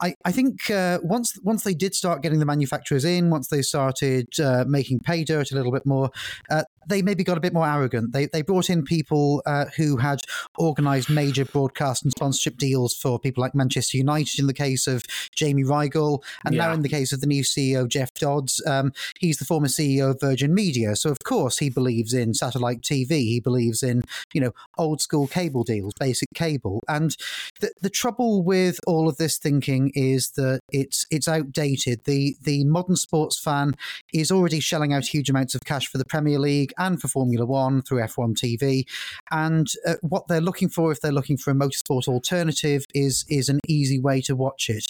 I, 0.00 0.14
I 0.24 0.32
think 0.32 0.70
uh, 0.70 0.98
once 1.02 1.38
once 1.42 1.62
they 1.62 1.74
did 1.74 1.94
start 1.94 2.22
getting 2.22 2.38
the 2.38 2.46
manufacturers 2.46 3.04
in, 3.04 3.30
once 3.30 3.48
they 3.48 3.62
started 3.62 4.28
uh, 4.40 4.64
making 4.66 5.00
pay 5.00 5.24
dirt 5.24 5.52
a 5.52 5.54
little 5.54 5.72
bit 5.72 5.84
more, 5.84 6.10
uh, 6.50 6.64
they 6.88 7.02
maybe 7.02 7.22
got 7.22 7.36
a 7.36 7.40
bit 7.40 7.52
more 7.52 7.66
arrogant. 7.66 8.12
They 8.12 8.26
they 8.26 8.42
brought 8.42 8.70
in 8.70 8.82
people 8.82 9.42
uh, 9.44 9.66
who 9.76 9.98
had 9.98 10.20
organised 10.58 11.10
major 11.10 11.44
broadcast 11.44 12.02
and 12.02 12.12
sponsorship 12.12 12.56
deals 12.56 12.94
for 12.94 13.18
people 13.18 13.42
like 13.42 13.54
Manchester 13.54 13.98
United. 13.98 14.38
In 14.38 14.46
the 14.46 14.54
case 14.54 14.86
of 14.86 15.04
Jamie 15.34 15.64
Reigle, 15.64 16.22
and 16.44 16.56
now 16.56 16.72
in 16.72 16.82
the 16.82 16.88
case 16.88 17.12
of 17.12 17.20
the 17.20 17.26
new 17.26 17.42
CEO 17.42 17.86
Jeff 17.86 18.12
Dodds, 18.14 18.62
um, 18.66 18.92
he's 19.18 19.38
the 19.38 19.44
former 19.44 19.68
CEO 19.68 20.10
of 20.10 20.20
Virgin 20.20 20.54
Media. 20.54 20.96
So 20.96 21.10
of 21.10 21.18
course 21.24 21.58
he 21.58 21.68
believes 21.68 22.14
in 22.14 22.32
satellite 22.34 22.80
TV. 22.80 23.10
He 23.10 23.40
believes 23.40 23.82
in 23.82 24.02
you 24.32 24.40
know 24.40 24.52
old 24.78 25.02
school 25.02 25.26
cable 25.26 25.64
deals, 25.64 25.92
basic 26.00 26.28
cable, 26.34 26.82
and 26.88 27.14
the, 27.60 27.72
the 27.82 27.90
trouble 27.90 28.42
with 28.42 28.80
all 28.86 29.08
of 29.08 29.18
this 29.18 29.36
thinking 29.36 29.89
is 29.94 30.30
that 30.36 30.60
it's 30.70 31.06
it's 31.10 31.28
outdated. 31.28 32.04
The 32.04 32.36
the 32.42 32.64
modern 32.64 32.96
sports 32.96 33.38
fan 33.38 33.74
is 34.12 34.30
already 34.30 34.60
shelling 34.60 34.92
out 34.92 35.04
huge 35.04 35.30
amounts 35.30 35.54
of 35.54 35.64
cash 35.64 35.86
for 35.86 35.98
the 35.98 36.04
Premier 36.04 36.38
League 36.38 36.72
and 36.78 37.00
for 37.00 37.08
Formula 37.08 37.44
One 37.46 37.82
through 37.82 38.00
F1 38.00 38.34
TV, 38.34 38.84
and 39.30 39.68
uh, 39.86 39.94
what 40.02 40.28
they're 40.28 40.40
looking 40.40 40.68
for, 40.68 40.92
if 40.92 41.00
they're 41.00 41.12
looking 41.12 41.36
for 41.36 41.50
a 41.50 41.54
motorsport 41.54 42.08
alternative, 42.08 42.84
is 42.94 43.24
is 43.28 43.48
an 43.48 43.60
easy 43.68 43.98
way 43.98 44.20
to 44.22 44.34
watch 44.36 44.68
it. 44.68 44.86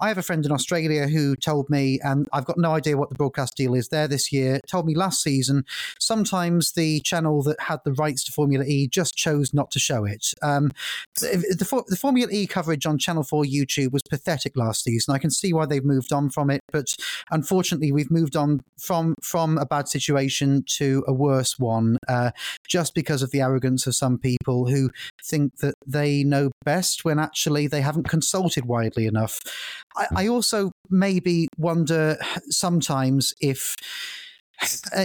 I 0.00 0.08
have 0.08 0.18
a 0.18 0.22
friend 0.22 0.44
in 0.44 0.52
Australia 0.52 1.08
who 1.08 1.36
told 1.36 1.70
me, 1.70 2.00
and 2.02 2.28
I've 2.32 2.44
got 2.44 2.58
no 2.58 2.72
idea 2.72 2.96
what 2.96 3.10
the 3.10 3.16
broadcast 3.16 3.56
deal 3.56 3.74
is 3.74 3.88
there 3.88 4.08
this 4.08 4.32
year. 4.32 4.60
Told 4.66 4.86
me 4.86 4.94
last 4.94 5.22
season, 5.22 5.64
sometimes 5.98 6.72
the 6.72 7.00
channel 7.00 7.42
that 7.44 7.60
had 7.60 7.80
the 7.84 7.92
rights 7.92 8.24
to 8.24 8.32
Formula 8.32 8.64
E 8.64 8.88
just 8.88 9.16
chose 9.16 9.54
not 9.54 9.70
to 9.70 9.78
show 9.78 10.04
it. 10.04 10.32
Um, 10.42 10.72
the, 11.20 11.56
the, 11.58 11.84
the 11.88 11.96
Formula 11.96 12.30
E 12.30 12.46
coverage 12.46 12.86
on 12.86 12.98
Channel 12.98 13.22
4 13.22 13.44
YouTube 13.44 13.92
was 13.92 14.02
pathetic 14.02 14.56
last 14.56 14.84
season. 14.84 15.14
I 15.14 15.18
can 15.18 15.30
see 15.30 15.52
why 15.52 15.66
they've 15.66 15.84
moved 15.84 16.12
on 16.12 16.30
from 16.30 16.50
it, 16.50 16.60
but 16.72 16.94
unfortunately, 17.30 17.92
we've 17.92 18.10
moved 18.10 18.36
on 18.36 18.63
from 18.78 19.14
from 19.22 19.58
a 19.58 19.66
bad 19.66 19.88
situation 19.88 20.64
to 20.66 21.04
a 21.06 21.12
worse 21.12 21.58
one 21.58 21.96
uh, 22.08 22.30
just 22.66 22.94
because 22.94 23.22
of 23.22 23.30
the 23.30 23.40
arrogance 23.40 23.86
of 23.86 23.94
some 23.94 24.18
people 24.18 24.66
who 24.68 24.90
think 25.24 25.56
that 25.58 25.74
they 25.86 26.24
know 26.24 26.50
best 26.64 27.04
when 27.04 27.18
actually 27.18 27.66
they 27.66 27.80
haven't 27.80 28.08
consulted 28.08 28.66
widely 28.66 29.06
enough. 29.06 29.40
I, 29.96 30.06
I 30.16 30.28
also 30.28 30.72
maybe 30.90 31.48
wonder 31.56 32.18
sometimes 32.48 33.32
if 33.40 33.74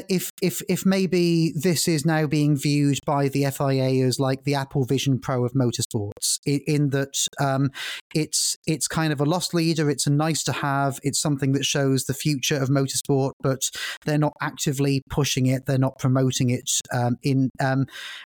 if 0.09 0.31
if 0.41 0.61
if 0.69 0.85
maybe 0.85 1.53
this 1.55 1.87
is 1.87 2.05
now 2.05 2.27
being 2.27 2.55
viewed 2.55 2.99
by 3.05 3.27
the 3.27 3.45
FIA 3.51 4.05
as 4.05 4.19
like 4.19 4.43
the 4.43 4.55
Apple 4.55 4.85
Vision 4.85 5.19
Pro 5.19 5.45
of 5.45 5.53
motorsports, 5.53 6.39
in, 6.45 6.61
in 6.67 6.89
that 6.89 7.27
um, 7.39 7.71
it's 8.13 8.57
it's 8.65 8.87
kind 8.87 9.13
of 9.13 9.21
a 9.21 9.25
lost 9.25 9.53
leader. 9.53 9.89
It's 9.89 10.07
a 10.07 10.11
nice 10.11 10.43
to 10.43 10.51
have. 10.51 10.99
It's 11.03 11.19
something 11.19 11.51
that 11.53 11.65
shows 11.65 12.05
the 12.05 12.13
future 12.13 12.57
of 12.61 12.69
motorsport, 12.69 13.31
but 13.41 13.69
they're 14.05 14.17
not 14.17 14.33
actively 14.41 15.01
pushing 15.09 15.45
it. 15.45 15.65
They're 15.65 15.77
not 15.77 15.99
promoting 15.99 16.49
it. 16.49 16.69
Um, 16.91 17.17
in 17.23 17.49
um, 17.59 17.85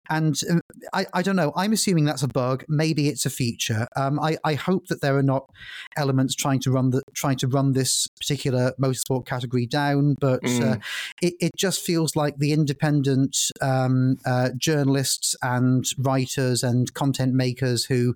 and 0.09 0.39
uh, 0.49 0.59
I, 0.93 1.05
I 1.13 1.21
don't 1.21 1.35
know. 1.35 1.51
I'm 1.55 1.73
assuming 1.73 2.05
that's 2.05 2.23
a 2.23 2.27
bug. 2.27 2.63
Maybe 2.67 3.09
it's 3.09 3.25
a 3.25 3.29
feature. 3.29 3.87
Um, 3.95 4.19
I, 4.19 4.37
I 4.43 4.53
hope 4.55 4.87
that 4.87 5.01
there 5.01 5.17
are 5.17 5.23
not 5.23 5.49
elements 5.97 6.35
trying 6.35 6.59
to 6.61 6.71
run 6.71 6.91
the 6.91 7.01
trying 7.15 7.37
to 7.37 7.47
run 7.47 7.73
this 7.73 8.07
particular 8.19 8.73
motorsport 8.81 9.25
category 9.25 9.65
down, 9.65 10.15
but. 10.19 10.41
Uh, 10.43 10.77
it, 11.21 11.35
it 11.39 11.51
just 11.57 11.85
feels 11.85 12.15
like 12.15 12.37
the 12.37 12.51
independent 12.51 13.37
um, 13.61 14.17
uh, 14.25 14.49
journalists 14.57 15.35
and 15.41 15.85
writers 15.97 16.63
and 16.63 16.93
content 16.93 17.33
makers 17.33 17.85
who 17.85 18.15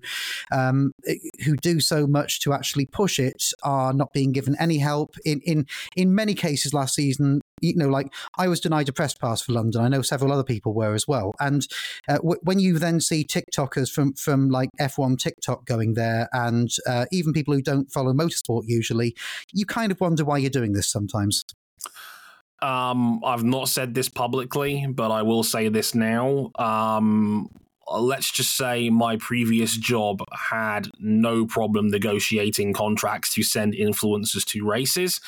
um, 0.52 0.92
who 1.44 1.56
do 1.60 1.80
so 1.80 2.06
much 2.06 2.40
to 2.40 2.52
actually 2.52 2.86
push 2.86 3.18
it 3.18 3.52
are 3.62 3.92
not 3.92 4.12
being 4.12 4.32
given 4.32 4.56
any 4.58 4.78
help. 4.78 5.16
In 5.24 5.40
in 5.44 5.66
in 5.96 6.14
many 6.14 6.34
cases, 6.34 6.74
last 6.74 6.94
season, 6.94 7.40
you 7.60 7.74
know, 7.76 7.88
like 7.88 8.12
I 8.36 8.48
was 8.48 8.60
denied 8.60 8.88
a 8.88 8.92
press 8.92 9.14
pass 9.14 9.42
for 9.42 9.52
London. 9.52 9.82
I 9.82 9.88
know 9.88 10.02
several 10.02 10.32
other 10.32 10.44
people 10.44 10.74
were 10.74 10.94
as 10.94 11.06
well. 11.06 11.32
And 11.40 11.66
uh, 12.08 12.16
w- 12.16 12.40
when 12.42 12.58
you 12.58 12.78
then 12.78 13.00
see 13.00 13.24
TikTokers 13.24 13.90
from 13.90 14.14
from 14.14 14.48
like 14.48 14.70
F1 14.80 15.18
TikTok 15.18 15.66
going 15.66 15.94
there, 15.94 16.28
and 16.32 16.70
uh, 16.86 17.06
even 17.12 17.32
people 17.32 17.54
who 17.54 17.62
don't 17.62 17.90
follow 17.90 18.12
motorsport 18.12 18.64
usually, 18.66 19.14
you 19.52 19.66
kind 19.66 19.92
of 19.92 20.00
wonder 20.00 20.24
why 20.24 20.38
you're 20.38 20.50
doing 20.50 20.72
this 20.72 20.88
sometimes. 20.88 21.44
Um, 22.60 23.22
I've 23.24 23.44
not 23.44 23.68
said 23.68 23.94
this 23.94 24.08
publicly, 24.08 24.86
but 24.88 25.12
I 25.12 25.22
will 25.22 25.44
say 25.44 25.68
this 25.68 25.94
now. 25.94 26.50
Um, 26.56 27.48
Uh, 27.90 28.00
let's 28.00 28.30
just 28.30 28.56
say 28.56 28.90
my 28.90 29.16
previous 29.16 29.76
job 29.76 30.22
had 30.32 30.88
no 30.98 31.46
problem 31.46 31.88
negotiating 31.88 32.72
contracts 32.72 33.32
to 33.34 33.42
send 33.42 33.74
influencers 33.74 34.44
to 34.44 34.66
races. 34.66 35.20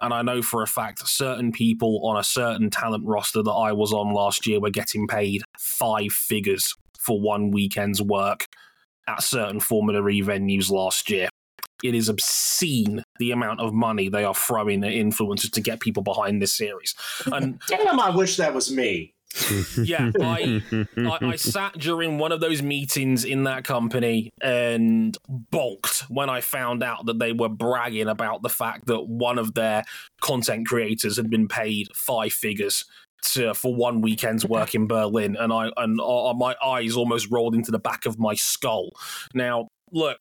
And 0.00 0.12
I 0.12 0.22
know 0.22 0.42
for 0.42 0.62
a 0.62 0.66
fact 0.66 1.06
certain 1.08 1.52
people 1.52 2.06
on 2.06 2.18
a 2.18 2.24
certain 2.24 2.70
talent 2.70 3.04
roster 3.06 3.42
that 3.42 3.50
I 3.50 3.72
was 3.72 3.92
on 3.92 4.12
last 4.12 4.46
year 4.46 4.60
were 4.60 4.70
getting 4.70 5.06
paid 5.06 5.42
five 5.58 6.12
figures 6.12 6.74
for 6.98 7.20
one 7.20 7.50
weekend's 7.50 8.02
work 8.02 8.46
at 9.06 9.22
certain 9.22 9.60
Formula 9.60 10.06
E 10.08 10.22
venues 10.22 10.70
last 10.70 11.08
year. 11.10 11.28
It 11.82 11.94
is 11.94 12.08
obscene 12.08 13.04
the 13.18 13.30
amount 13.30 13.60
of 13.60 13.72
money 13.72 14.08
they 14.08 14.24
are 14.24 14.34
throwing 14.34 14.82
at 14.84 14.92
influencers 14.92 15.52
to 15.52 15.60
get 15.60 15.80
people 15.80 16.02
behind 16.02 16.42
this 16.42 16.52
series. 16.52 16.94
And 17.26 17.60
Damn, 17.68 18.00
I 18.00 18.10
wish 18.10 18.36
that 18.36 18.52
was 18.52 18.72
me. 18.72 19.14
Yeah, 19.82 20.10
I, 20.20 20.62
I 20.96 21.18
I 21.20 21.36
sat 21.36 21.78
during 21.78 22.18
one 22.18 22.32
of 22.32 22.40
those 22.40 22.62
meetings 22.62 23.24
in 23.24 23.44
that 23.44 23.64
company 23.64 24.30
and 24.40 25.16
balked 25.28 26.04
when 26.08 26.30
I 26.30 26.40
found 26.40 26.82
out 26.82 27.06
that 27.06 27.18
they 27.18 27.32
were 27.32 27.48
bragging 27.48 28.08
about 28.08 28.42
the 28.42 28.48
fact 28.48 28.86
that 28.86 29.02
one 29.06 29.38
of 29.38 29.54
their 29.54 29.84
content 30.20 30.66
creators 30.66 31.16
had 31.16 31.30
been 31.30 31.48
paid 31.48 31.88
five 31.94 32.32
figures 32.32 32.84
to, 33.22 33.54
for 33.54 33.74
one 33.74 34.00
weekend's 34.00 34.44
work 34.44 34.74
in 34.74 34.86
Berlin, 34.86 35.36
and 35.38 35.52
I 35.52 35.70
and 35.76 36.00
uh, 36.00 36.34
my 36.34 36.54
eyes 36.64 36.96
almost 36.96 37.30
rolled 37.30 37.54
into 37.54 37.70
the 37.70 37.78
back 37.78 38.06
of 38.06 38.18
my 38.18 38.34
skull. 38.34 38.90
Now, 39.34 39.68
look, 39.92 40.18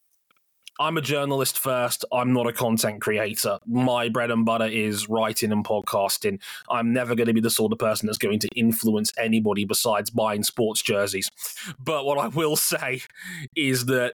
I'm 0.80 0.98
a 0.98 1.02
journalist 1.02 1.58
first. 1.58 2.06
I'm 2.12 2.34
not 2.34 2.48
a 2.48 2.54
content 2.54 3.02
creator. 3.02 3.60
My 3.66 4.10
bread 4.10 4.32
and 4.32 4.46
butter 4.46 4.68
is 4.68 5.10
writing 5.10 5.52
and 5.52 5.66
podcasting. 5.66 6.40
I'm 6.70 6.94
never 6.94 7.16
going 7.16 7.28
to 7.28 7.34
be 7.34 7.42
the 7.42 7.50
sort 7.50 7.72
of 7.72 7.80
person 7.80 8.08
that's 8.08 8.18
going 8.18 8.40
to 8.40 8.50
influence 8.56 9.12
anybody 9.18 9.66
besides 9.66 10.10
buying 10.10 10.44
sports 10.44 10.82
jerseys. 10.82 11.32
But 11.80 12.06
what 12.06 12.18
I 12.18 12.28
will 12.28 12.56
say 12.56 13.02
is 13.56 13.86
that 13.86 14.14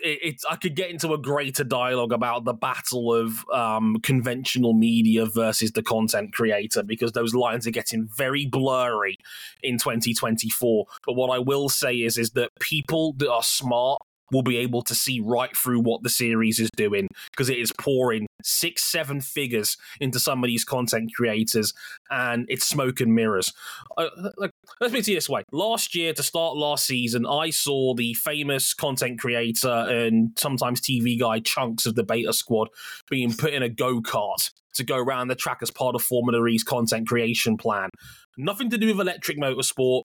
it, 0.00 0.18
it's 0.22 0.44
I 0.44 0.56
could 0.56 0.74
get 0.74 0.90
into 0.90 1.12
a 1.12 1.18
greater 1.18 1.64
dialogue 1.64 2.12
about 2.12 2.44
the 2.44 2.52
battle 2.52 3.14
of 3.14 3.44
um, 3.52 3.96
conventional 4.02 4.74
media 4.74 5.26
versus 5.26 5.72
the 5.72 5.82
content 5.82 6.32
creator 6.32 6.82
because 6.82 7.12
those 7.12 7.34
lines 7.34 7.66
are 7.66 7.72
getting 7.72 8.08
very 8.16 8.46
blurry 8.46 9.16
in 9.62 9.78
2024. 9.78 10.86
But 11.06 11.14
what 11.14 11.30
I 11.30 11.38
will 11.38 11.68
say 11.68 11.96
is 11.96 12.18
is 12.18 12.30
that 12.30 12.50
people 12.60 13.12
that 13.14 13.30
are 13.30 13.42
smart 13.42 14.02
will 14.32 14.42
be 14.42 14.56
able 14.58 14.82
to 14.82 14.94
see 14.94 15.20
right 15.20 15.56
through 15.56 15.80
what 15.80 16.02
the 16.02 16.08
series 16.08 16.58
is 16.58 16.70
doing 16.76 17.08
because 17.30 17.48
it 17.48 17.58
is 17.58 17.72
pouring 17.78 18.26
six, 18.42 18.84
seven 18.84 19.20
figures 19.20 19.76
into 20.00 20.20
some 20.20 20.42
of 20.42 20.48
these 20.48 20.64
content 20.64 21.10
creators 21.14 21.72
and 22.10 22.46
it's 22.48 22.66
smoke 22.66 23.00
and 23.00 23.14
mirrors. 23.14 23.52
Uh, 23.96 24.08
like, 24.36 24.50
let's 24.80 24.92
put 24.92 25.00
it 25.00 25.06
this 25.06 25.28
way. 25.28 25.42
Last 25.52 25.94
year, 25.94 26.12
to 26.12 26.22
start 26.22 26.56
last 26.56 26.86
season, 26.86 27.26
I 27.26 27.50
saw 27.50 27.94
the 27.94 28.14
famous 28.14 28.74
content 28.74 29.18
creator 29.20 29.68
and 29.68 30.32
sometimes 30.36 30.80
TV 30.80 31.18
guy 31.18 31.40
Chunkz 31.40 31.86
of 31.86 31.94
the 31.94 32.04
beta 32.04 32.32
squad 32.32 32.68
being 33.10 33.32
put 33.34 33.52
in 33.52 33.62
a 33.62 33.68
go 33.68 34.00
kart 34.00 34.50
to 34.74 34.84
go 34.84 34.96
around 34.96 35.28
the 35.28 35.34
track 35.34 35.58
as 35.62 35.70
part 35.70 35.94
of 35.94 36.02
Formula 36.02 36.46
E's 36.46 36.62
content 36.62 37.08
creation 37.08 37.56
plan. 37.56 37.90
Nothing 38.36 38.70
to 38.70 38.78
do 38.78 38.88
with 38.88 39.00
electric 39.00 39.38
motorsport, 39.38 40.02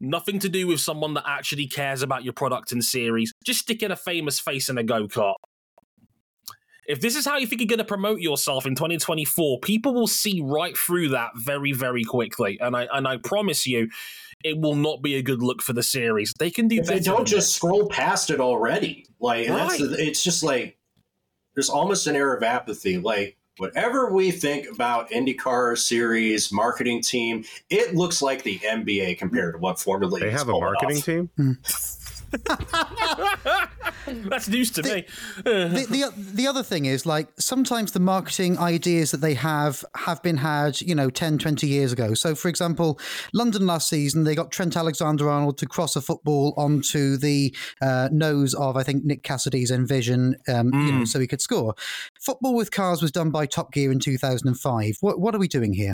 Nothing 0.00 0.38
to 0.40 0.48
do 0.48 0.66
with 0.66 0.80
someone 0.80 1.14
that 1.14 1.24
actually 1.26 1.66
cares 1.66 2.02
about 2.02 2.24
your 2.24 2.32
product 2.32 2.72
and 2.72 2.84
series. 2.84 3.32
Just 3.44 3.60
sticking 3.60 3.90
a 3.90 3.96
famous 3.96 4.38
face 4.38 4.68
in 4.68 4.78
a 4.78 4.82
go 4.82 5.08
kart. 5.08 5.34
If 6.88 7.00
this 7.00 7.16
is 7.16 7.24
how 7.24 7.36
you 7.36 7.46
think 7.46 7.60
you're 7.60 7.66
going 7.66 7.78
to 7.78 7.84
promote 7.84 8.20
yourself 8.20 8.64
in 8.64 8.74
2024, 8.74 9.60
people 9.60 9.92
will 9.92 10.06
see 10.06 10.40
right 10.44 10.76
through 10.76 11.08
that 11.08 11.30
very, 11.34 11.72
very 11.72 12.04
quickly. 12.04 12.58
And 12.60 12.76
I 12.76 12.86
and 12.92 13.08
I 13.08 13.16
promise 13.16 13.66
you, 13.66 13.88
it 14.44 14.58
will 14.60 14.76
not 14.76 15.02
be 15.02 15.16
a 15.16 15.22
good 15.22 15.42
look 15.42 15.62
for 15.62 15.72
the 15.72 15.82
series. 15.82 16.32
They 16.38 16.50
can 16.50 16.68
do 16.68 16.76
if 16.76 16.86
better. 16.86 16.98
They 16.98 17.04
don't 17.04 17.26
just 17.26 17.48
this. 17.48 17.54
scroll 17.54 17.88
past 17.88 18.30
it 18.30 18.40
already. 18.40 19.06
Like 19.18 19.48
right. 19.48 19.80
it's 19.80 20.22
just 20.22 20.44
like 20.44 20.78
there's 21.54 21.70
almost 21.70 22.06
an 22.06 22.14
air 22.14 22.34
of 22.34 22.42
apathy. 22.42 22.98
Like 22.98 23.36
whatever 23.58 24.12
we 24.12 24.30
think 24.30 24.66
about 24.72 25.10
IndyCar 25.10 25.78
series 25.78 26.52
marketing 26.52 27.02
team, 27.02 27.44
it 27.70 27.94
looks 27.94 28.20
like 28.22 28.42
the 28.42 28.58
NBA 28.58 29.18
compared 29.18 29.54
to 29.54 29.58
what 29.58 29.78
formerly 29.78 30.20
They 30.20 30.30
have 30.30 30.48
a 30.48 30.52
marketing 30.52 30.98
off. 30.98 31.04
team. 31.04 31.30
Hmm. 31.36 31.52
That's 34.06 34.48
news 34.48 34.70
to 34.72 34.82
the, 34.82 34.94
me. 34.94 35.06
the, 35.44 35.86
the, 35.88 36.12
the 36.16 36.46
other 36.46 36.62
thing 36.62 36.86
is 36.86 37.06
like 37.06 37.28
sometimes 37.38 37.92
the 37.92 38.00
marketing 38.00 38.58
ideas 38.58 39.10
that 39.10 39.20
they 39.20 39.34
have 39.34 39.84
have 39.94 40.22
been 40.22 40.36
had, 40.36 40.80
you 40.80 40.94
know, 40.94 41.10
10, 41.10 41.38
20 41.38 41.66
years 41.66 41.92
ago. 41.92 42.14
So, 42.14 42.34
for 42.34 42.48
example, 42.48 42.98
London 43.32 43.66
last 43.66 43.88
season, 43.88 44.24
they 44.24 44.34
got 44.34 44.50
Trent 44.50 44.76
Alexander 44.76 45.28
Arnold 45.28 45.58
to 45.58 45.66
cross 45.66 45.96
a 45.96 46.00
football 46.00 46.54
onto 46.56 47.16
the 47.16 47.54
uh, 47.80 48.08
nose 48.12 48.54
of, 48.54 48.76
I 48.76 48.82
think, 48.82 49.04
Nick 49.04 49.22
Cassidy's 49.22 49.70
Envision, 49.70 50.36
um, 50.48 50.70
mm. 50.70 50.86
you 50.86 50.92
know, 50.92 51.04
so 51.04 51.20
he 51.20 51.26
could 51.26 51.40
score. 51.40 51.74
Football 52.20 52.54
with 52.54 52.70
cars 52.70 53.02
was 53.02 53.12
done 53.12 53.30
by 53.30 53.46
Top 53.46 53.72
Gear 53.72 53.90
in 53.92 53.98
2005. 53.98 54.96
What, 55.00 55.20
what 55.20 55.34
are 55.34 55.38
we 55.38 55.48
doing 55.48 55.72
here? 55.72 55.92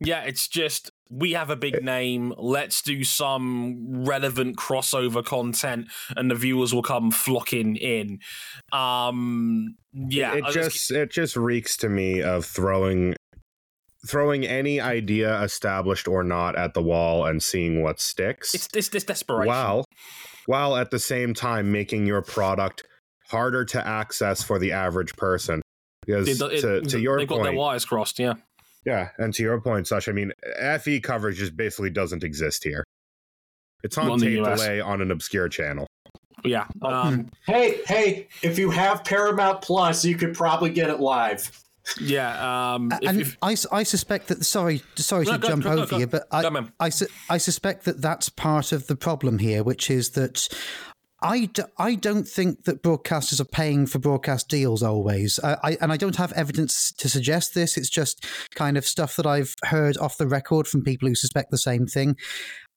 Yeah, 0.00 0.22
it's 0.22 0.48
just 0.48 0.90
we 1.10 1.32
have 1.32 1.50
a 1.50 1.56
big 1.56 1.82
name. 1.82 2.34
Let's 2.36 2.82
do 2.82 3.04
some 3.04 4.04
relevant 4.04 4.56
crossover 4.56 5.24
content, 5.24 5.88
and 6.16 6.30
the 6.30 6.34
viewers 6.34 6.74
will 6.74 6.82
come 6.82 7.10
flocking 7.10 7.76
in. 7.76 8.20
Um, 8.72 9.76
yeah, 9.92 10.34
it, 10.34 10.38
it 10.38 10.52
just, 10.52 10.70
just 10.72 10.90
it 10.90 11.10
just 11.10 11.36
reeks 11.36 11.76
to 11.78 11.88
me 11.88 12.22
of 12.22 12.44
throwing 12.44 13.14
throwing 14.06 14.46
any 14.46 14.80
idea, 14.80 15.40
established 15.42 16.06
or 16.06 16.22
not, 16.22 16.56
at 16.56 16.74
the 16.74 16.82
wall 16.82 17.24
and 17.26 17.42
seeing 17.42 17.82
what 17.82 18.00
sticks. 18.00 18.54
It's 18.54 18.68
this 18.68 18.88
this 18.88 19.04
desperation. 19.04 19.48
While 19.48 19.84
while 20.46 20.76
at 20.76 20.90
the 20.90 20.98
same 20.98 21.34
time 21.34 21.72
making 21.72 22.06
your 22.06 22.22
product 22.22 22.84
harder 23.28 23.64
to 23.64 23.86
access 23.86 24.42
for 24.42 24.58
the 24.58 24.72
average 24.72 25.14
person. 25.16 25.62
Because 26.04 26.28
it, 26.28 26.52
it, 26.52 26.60
to, 26.60 26.80
to 26.82 27.00
your 27.00 27.18
they've 27.18 27.26
point, 27.26 27.44
got 27.44 27.50
their 27.50 27.58
wires 27.58 27.84
crossed. 27.84 28.18
Yeah. 28.18 28.34
Yeah, 28.84 29.10
and 29.18 29.32
to 29.34 29.42
your 29.42 29.60
point, 29.60 29.86
Sash, 29.86 30.08
I 30.08 30.12
mean, 30.12 30.32
FE 30.80 31.00
coverage 31.00 31.38
just 31.38 31.56
basically 31.56 31.90
doesn't 31.90 32.22
exist 32.22 32.64
here. 32.64 32.84
It's 33.82 33.96
on 33.98 34.18
tape 34.18 34.42
delay 34.42 34.80
on 34.80 35.00
an 35.00 35.10
obscure 35.10 35.48
channel. 35.48 35.86
Yeah. 36.44 36.66
Um, 36.82 37.30
hey, 37.46 37.80
hey, 37.86 38.28
if 38.42 38.58
you 38.58 38.70
have 38.70 39.04
Paramount 39.04 39.62
Plus, 39.62 40.04
you 40.04 40.16
could 40.16 40.34
probably 40.34 40.70
get 40.70 40.90
it 40.90 41.00
live. 41.00 41.50
Yeah, 42.00 42.74
um, 42.74 42.90
and 43.02 43.20
if, 43.20 43.36
I, 43.42 43.56
I 43.70 43.82
suspect 43.82 44.28
that. 44.28 44.42
Sorry, 44.44 44.82
sorry 44.96 45.26
no, 45.26 45.32
to 45.32 45.38
go, 45.38 45.48
jump 45.48 45.64
go, 45.64 45.76
go, 45.76 45.82
over 45.82 45.98
you, 45.98 46.06
but 46.06 46.26
I, 46.32 46.46
I, 46.80 46.90
I 47.28 47.36
suspect 47.36 47.84
that 47.84 48.00
that's 48.00 48.30
part 48.30 48.72
of 48.72 48.86
the 48.86 48.96
problem 48.96 49.38
here, 49.38 49.62
which 49.62 49.90
is 49.90 50.10
that 50.10 50.48
I, 51.24 51.46
d- 51.46 51.62
I 51.78 51.94
don't 51.94 52.28
think 52.28 52.64
that 52.64 52.82
broadcasters 52.82 53.40
are 53.40 53.46
paying 53.46 53.86
for 53.86 53.98
broadcast 53.98 54.48
deals 54.48 54.82
always. 54.82 55.40
I, 55.42 55.56
I, 55.62 55.76
and 55.80 55.90
I 55.90 55.96
don't 55.96 56.16
have 56.16 56.32
evidence 56.32 56.92
to 56.98 57.08
suggest 57.08 57.54
this. 57.54 57.78
It's 57.78 57.88
just 57.88 58.26
kind 58.54 58.76
of 58.76 58.86
stuff 58.86 59.16
that 59.16 59.26
I've 59.26 59.54
heard 59.64 59.96
off 59.96 60.18
the 60.18 60.26
record 60.26 60.68
from 60.68 60.84
people 60.84 61.08
who 61.08 61.14
suspect 61.14 61.50
the 61.50 61.58
same 61.58 61.86
thing. 61.86 62.16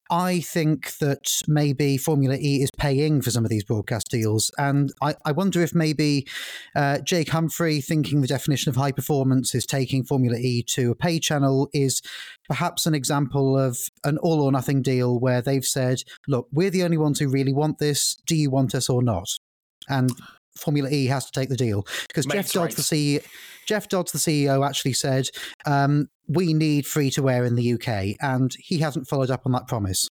I 0.10 0.40
think 0.40 0.98
that 0.98 1.42
maybe 1.48 1.98
Formula 1.98 2.36
E 2.36 2.62
is 2.64 2.72
paying 2.78 3.22
for 3.22 3.32
some 3.32 3.44
of 3.44 3.50
these 3.50 3.64
broadcast 3.64 4.10
deals. 4.10 4.52
And 4.58 4.92
I, 5.02 5.16
I 5.26 5.32
wonder 5.32 5.62
if 5.62 5.76
maybe 5.76 6.28
uh, 6.76 7.00
Jake 7.00 7.30
Humphrey, 7.30 7.82
thinking 7.82 8.22
the 8.22 8.28
definition 8.28 8.70
of 8.70 8.76
high 8.76 8.92
performance 8.92 9.54
is 9.54 9.66
taking 9.66 10.04
Formula 10.04 10.38
E 10.38 10.64
to 10.70 10.92
a 10.92 10.96
pay 10.96 11.20
channel, 11.20 11.70
is 11.74 12.02
perhaps 12.48 12.86
an 12.86 12.96
example 12.96 13.58
of 13.58 13.78
an 14.04 14.18
all 14.20 14.42
or 14.42 14.52
nothing 14.52 14.82
deal 14.82 15.20
where 15.20 15.42
they've 15.42 15.66
said, 15.66 16.04
look, 16.28 16.48
we're 16.52 16.70
the 16.70 16.84
only 16.84 16.98
ones 16.98 17.20
who 17.20 17.28
really 17.28 17.54
want 17.54 17.80
this. 17.80 18.16
Do 18.26 18.36
you 18.36 18.50
want 18.50 18.74
us 18.76 18.90
or 18.90 19.04
not? 19.04 19.28
And 19.90 20.12
Formula 20.58 20.90
E 20.90 21.06
has 21.08 21.26
to 21.26 21.32
take 21.32 21.50
the 21.50 21.58
deal 21.58 21.86
because 22.08 22.26
Jeff 22.26 22.52
Dodds, 22.52 22.56
right. 22.56 22.76
the 22.76 22.82
CEO, 22.82 23.26
Jeff 23.66 23.90
Dodds, 23.90 24.12
the 24.12 24.18
CEO, 24.18 24.68
actually 24.68 24.94
said 24.94 25.30
um, 25.66 26.08
we 26.28 26.54
need 26.54 26.86
free 26.86 27.10
to 27.12 27.24
wear 27.24 27.46
in 27.46 27.56
the 27.56 27.74
UK, 27.74 28.16
and 28.22 28.56
he 28.60 28.80
hasn't 28.80 29.08
followed 29.08 29.30
up 29.30 29.44
on 29.46 29.52
that 29.54 29.68
promise. 29.68 30.10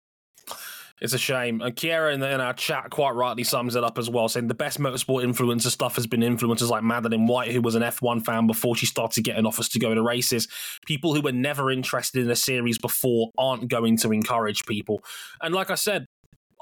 It's 1.01 1.13
a 1.13 1.19
shame. 1.19 1.61
And 1.61 1.75
Kiera 1.75 2.15
in, 2.15 2.21
the, 2.21 2.31
in, 2.31 2.41
our 2.41 2.55
chat 2.55 2.89
quite 2.91 3.11
rightly 3.11 3.43
sums 3.43 3.75
it 3.75 3.83
up 3.83 3.99
as 3.99 4.09
well, 4.09 4.29
saying 4.29 4.47
the 4.47 4.55
best 4.55 4.79
motorsport 4.79 5.25
influencer 5.25 5.71
stuff 5.71 5.97
has 5.97 6.07
been 6.07 6.21
influencers 6.21 6.71
like 6.71 6.85
Madeline 6.85 7.27
White, 7.27 7.51
who 7.51 7.61
was 7.61 7.75
an 7.75 7.83
F1 7.83 8.25
fan 8.25 8.47
before 8.47 8.77
she 8.77 8.87
started 8.87 9.25
getting 9.25 9.45
offers 9.45 9.69
to 9.71 9.81
go 9.81 9.93
to 9.93 10.03
races. 10.03 10.47
People 10.87 11.15
who 11.15 11.21
were 11.21 11.33
never 11.33 11.71
interested 11.71 12.25
in 12.25 12.31
a 12.31 12.37
series 12.37 12.79
before 12.79 13.33
aren't 13.37 13.69
going 13.69 13.97
to 13.99 14.13
encourage 14.13 14.65
people. 14.67 15.03
And 15.43 15.53
like 15.53 15.69
I 15.69 15.75
said, 15.75 16.07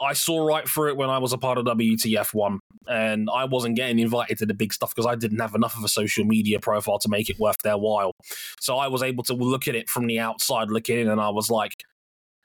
I 0.03 0.15
saw 0.15 0.45
right 0.45 0.69
through 0.69 0.91
it 0.91 0.97
when 0.97 1.11
I 1.11 1.19
was 1.19 1.33
a 1.33 1.39
part 1.39 1.59
of 1.59 1.65
WTF1, 1.65 2.59
and 2.89 3.29
I 3.33 3.45
wasn't 3.45 3.77
getting 3.77 3.99
invited 3.99 4.39
to 4.39 4.47
the 4.47 4.55
big 4.55 4.73
stuff 4.73 4.95
because 4.95 5.07
I 5.07 5.15
didn't 5.15 5.39
have 5.39 5.55
enough 5.55 5.77
of 5.77 5.85
a 5.85 5.89
social 5.89 6.25
media 6.25 6.59
profile 6.59 6.99
to 6.99 7.09
make 7.09 7.31
it 7.31 7.39
worth 7.39 7.59
their 7.59 7.79
while. 7.79 8.17
So 8.61 8.79
I 8.79 8.89
was 8.89 9.03
able 9.03 9.23
to 9.25 9.35
look 9.35 9.69
at 9.69 9.77
it 9.77 9.89
from 9.89 10.07
the 10.07 10.19
outside 10.19 10.71
looking 10.71 10.99
in, 10.99 11.09
and 11.09 11.21
I 11.21 11.29
was 11.29 11.51
like, 11.51 11.85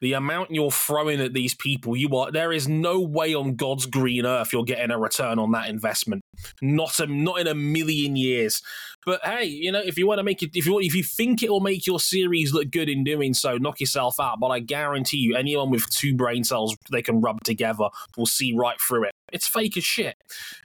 the 0.01 0.13
amount 0.13 0.51
you're 0.51 0.71
throwing 0.71 1.19
at 1.21 1.33
these 1.33 1.55
people, 1.55 1.95
you 1.95 2.15
are 2.15 2.31
there 2.31 2.51
is 2.51 2.67
no 2.67 2.99
way 2.99 3.33
on 3.33 3.55
God's 3.55 3.85
green 3.85 4.25
earth 4.25 4.53
you're 4.53 4.63
getting 4.63 4.91
a 4.91 4.99
return 4.99 5.39
on 5.39 5.51
that 5.51 5.69
investment. 5.69 6.23
Not 6.61 6.99
a 6.99 7.07
not 7.07 7.39
in 7.39 7.47
a 7.47 7.55
million 7.55 8.15
years. 8.15 8.61
But 9.05 9.21
hey, 9.23 9.45
you 9.45 9.71
know, 9.71 9.81
if 9.83 9.97
you 9.97 10.05
want 10.05 10.19
to 10.19 10.23
make 10.23 10.43
it, 10.43 10.51
if 10.53 10.65
you 10.65 10.79
if 10.79 10.93
you 10.93 11.03
think 11.03 11.41
it 11.41 11.49
will 11.49 11.61
make 11.61 11.87
your 11.87 11.99
series 11.99 12.53
look 12.53 12.71
good 12.71 12.89
in 12.89 13.03
doing 13.03 13.33
so, 13.33 13.57
knock 13.57 13.79
yourself 13.79 14.19
out. 14.19 14.39
But 14.39 14.47
I 14.47 14.59
guarantee 14.59 15.17
you, 15.17 15.35
anyone 15.35 15.69
with 15.69 15.89
two 15.89 16.13
brain 16.13 16.43
cells 16.43 16.75
they 16.91 17.01
can 17.01 17.21
rub 17.21 17.43
together 17.43 17.87
will 18.17 18.25
see 18.25 18.53
right 18.53 18.79
through 18.79 19.05
it. 19.05 19.13
It's 19.31 19.47
fake 19.47 19.77
as 19.77 19.85
shit, 19.85 20.17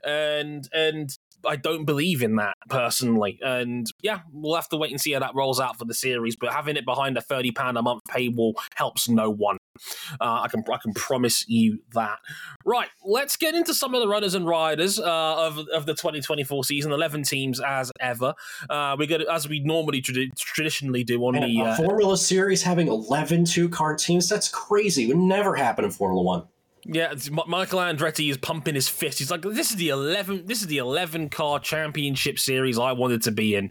and 0.04 0.68
and 0.72 1.16
I 1.46 1.56
don't 1.56 1.84
believe 1.84 2.22
in 2.22 2.36
that 2.36 2.54
personally. 2.68 3.38
And 3.42 3.86
yeah, 4.02 4.20
we'll 4.32 4.54
have 4.54 4.68
to 4.70 4.76
wait 4.76 4.90
and 4.90 5.00
see 5.00 5.12
how 5.12 5.20
that 5.20 5.34
rolls 5.34 5.60
out 5.60 5.78
for 5.78 5.84
the 5.84 5.94
series. 5.94 6.36
But 6.36 6.52
having 6.52 6.76
it 6.76 6.84
behind 6.84 7.16
a 7.16 7.20
thirty 7.20 7.50
pound 7.52 7.78
a 7.78 7.82
month 7.82 8.02
paywall 8.10 8.54
helps 8.76 9.08
no 9.08 9.30
one. 9.30 9.58
Uh, 10.20 10.42
I 10.42 10.48
can 10.48 10.62
I 10.72 10.76
can 10.82 10.92
promise 10.94 11.44
you 11.48 11.80
that. 11.94 12.18
Right, 12.64 12.88
let's 13.04 13.36
get 13.36 13.54
into 13.54 13.72
some 13.74 13.94
of 13.94 14.00
the 14.00 14.08
runners 14.08 14.34
and 14.34 14.46
riders 14.46 14.98
uh, 14.98 15.04
of 15.46 15.58
of 15.72 15.86
the 15.86 15.94
2024 15.94 16.64
season. 16.64 16.92
Eleven 16.92 17.22
teams 17.22 17.60
as 17.60 17.90
ever. 18.00 18.34
Uh, 18.68 18.96
we 18.98 19.06
get 19.06 19.22
as 19.22 19.48
we 19.48 19.60
normally 19.60 20.02
tradi- 20.02 20.34
traditionally 20.36 21.04
do 21.04 21.20
on 21.24 21.36
And 21.36 21.44
the. 21.44 21.60
a 21.60 21.64
Uh, 21.64 21.76
Formula 21.76 22.16
Series 22.18 22.62
having 22.62 22.88
11 22.88 23.44
two 23.46 23.68
car 23.68 23.96
teams, 23.96 24.28
that's 24.28 24.48
crazy. 24.48 25.04
It 25.04 25.08
would 25.08 25.16
never 25.16 25.54
happen 25.56 25.84
in 25.84 25.90
Formula 25.90 26.22
One. 26.22 26.44
Yeah, 26.84 27.14
Michael 27.46 27.78
Andretti 27.78 28.30
is 28.30 28.36
pumping 28.38 28.74
his 28.74 28.88
fist. 28.88 29.18
He's 29.18 29.30
like, 29.30 29.42
"This 29.42 29.70
is 29.70 29.76
the 29.76 29.90
eleven. 29.90 30.46
This 30.46 30.60
is 30.60 30.66
the 30.66 30.78
eleven 30.78 31.28
car 31.28 31.60
championship 31.60 32.38
series 32.38 32.78
I 32.78 32.92
wanted 32.92 33.22
to 33.22 33.30
be 33.30 33.54
in." 33.54 33.70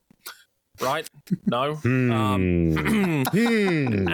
Right? 0.80 1.08
No. 1.46 1.80
Um, 1.86 2.74
Hmm. 2.74 3.24
Hmm. 3.32 4.08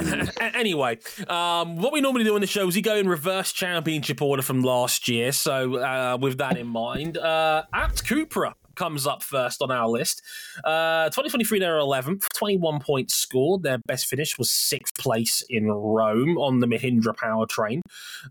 Anyway, 0.56 0.98
um, 1.28 1.78
what 1.78 1.94
we 1.94 2.02
normally 2.02 2.24
do 2.24 2.36
on 2.36 2.42
the 2.42 2.48
show 2.48 2.68
is 2.68 2.76
we 2.76 2.82
go 2.82 2.96
in 2.96 3.08
reverse 3.08 3.52
championship 3.52 4.22
order 4.22 4.42
from 4.42 4.62
last 4.64 5.08
year. 5.08 5.32
So, 5.32 5.76
uh, 5.76 6.18
with 6.20 6.40
that 6.40 6.58
in 6.58 6.68
mind, 6.68 7.18
uh, 7.18 7.64
Abt 7.74 8.04
Cupra 8.04 8.54
comes 8.78 9.06
up 9.06 9.24
first 9.24 9.62
on 9.62 9.72
our 9.72 9.88
list. 9.88 10.22
Uh, 10.64 11.06
2023, 11.06 11.60
they're 11.60 11.78
11th, 11.78 12.24
21 12.36 12.80
points 12.80 13.16
scored. 13.16 13.64
Their 13.64 13.80
best 13.80 14.06
finish 14.06 14.38
was 14.38 14.50
sixth 14.50 14.96
place 14.98 15.44
in 15.50 15.68
Rome 15.68 16.38
on 16.38 16.60
the 16.60 16.68
Mahindra 16.68 17.16
powertrain 17.16 17.82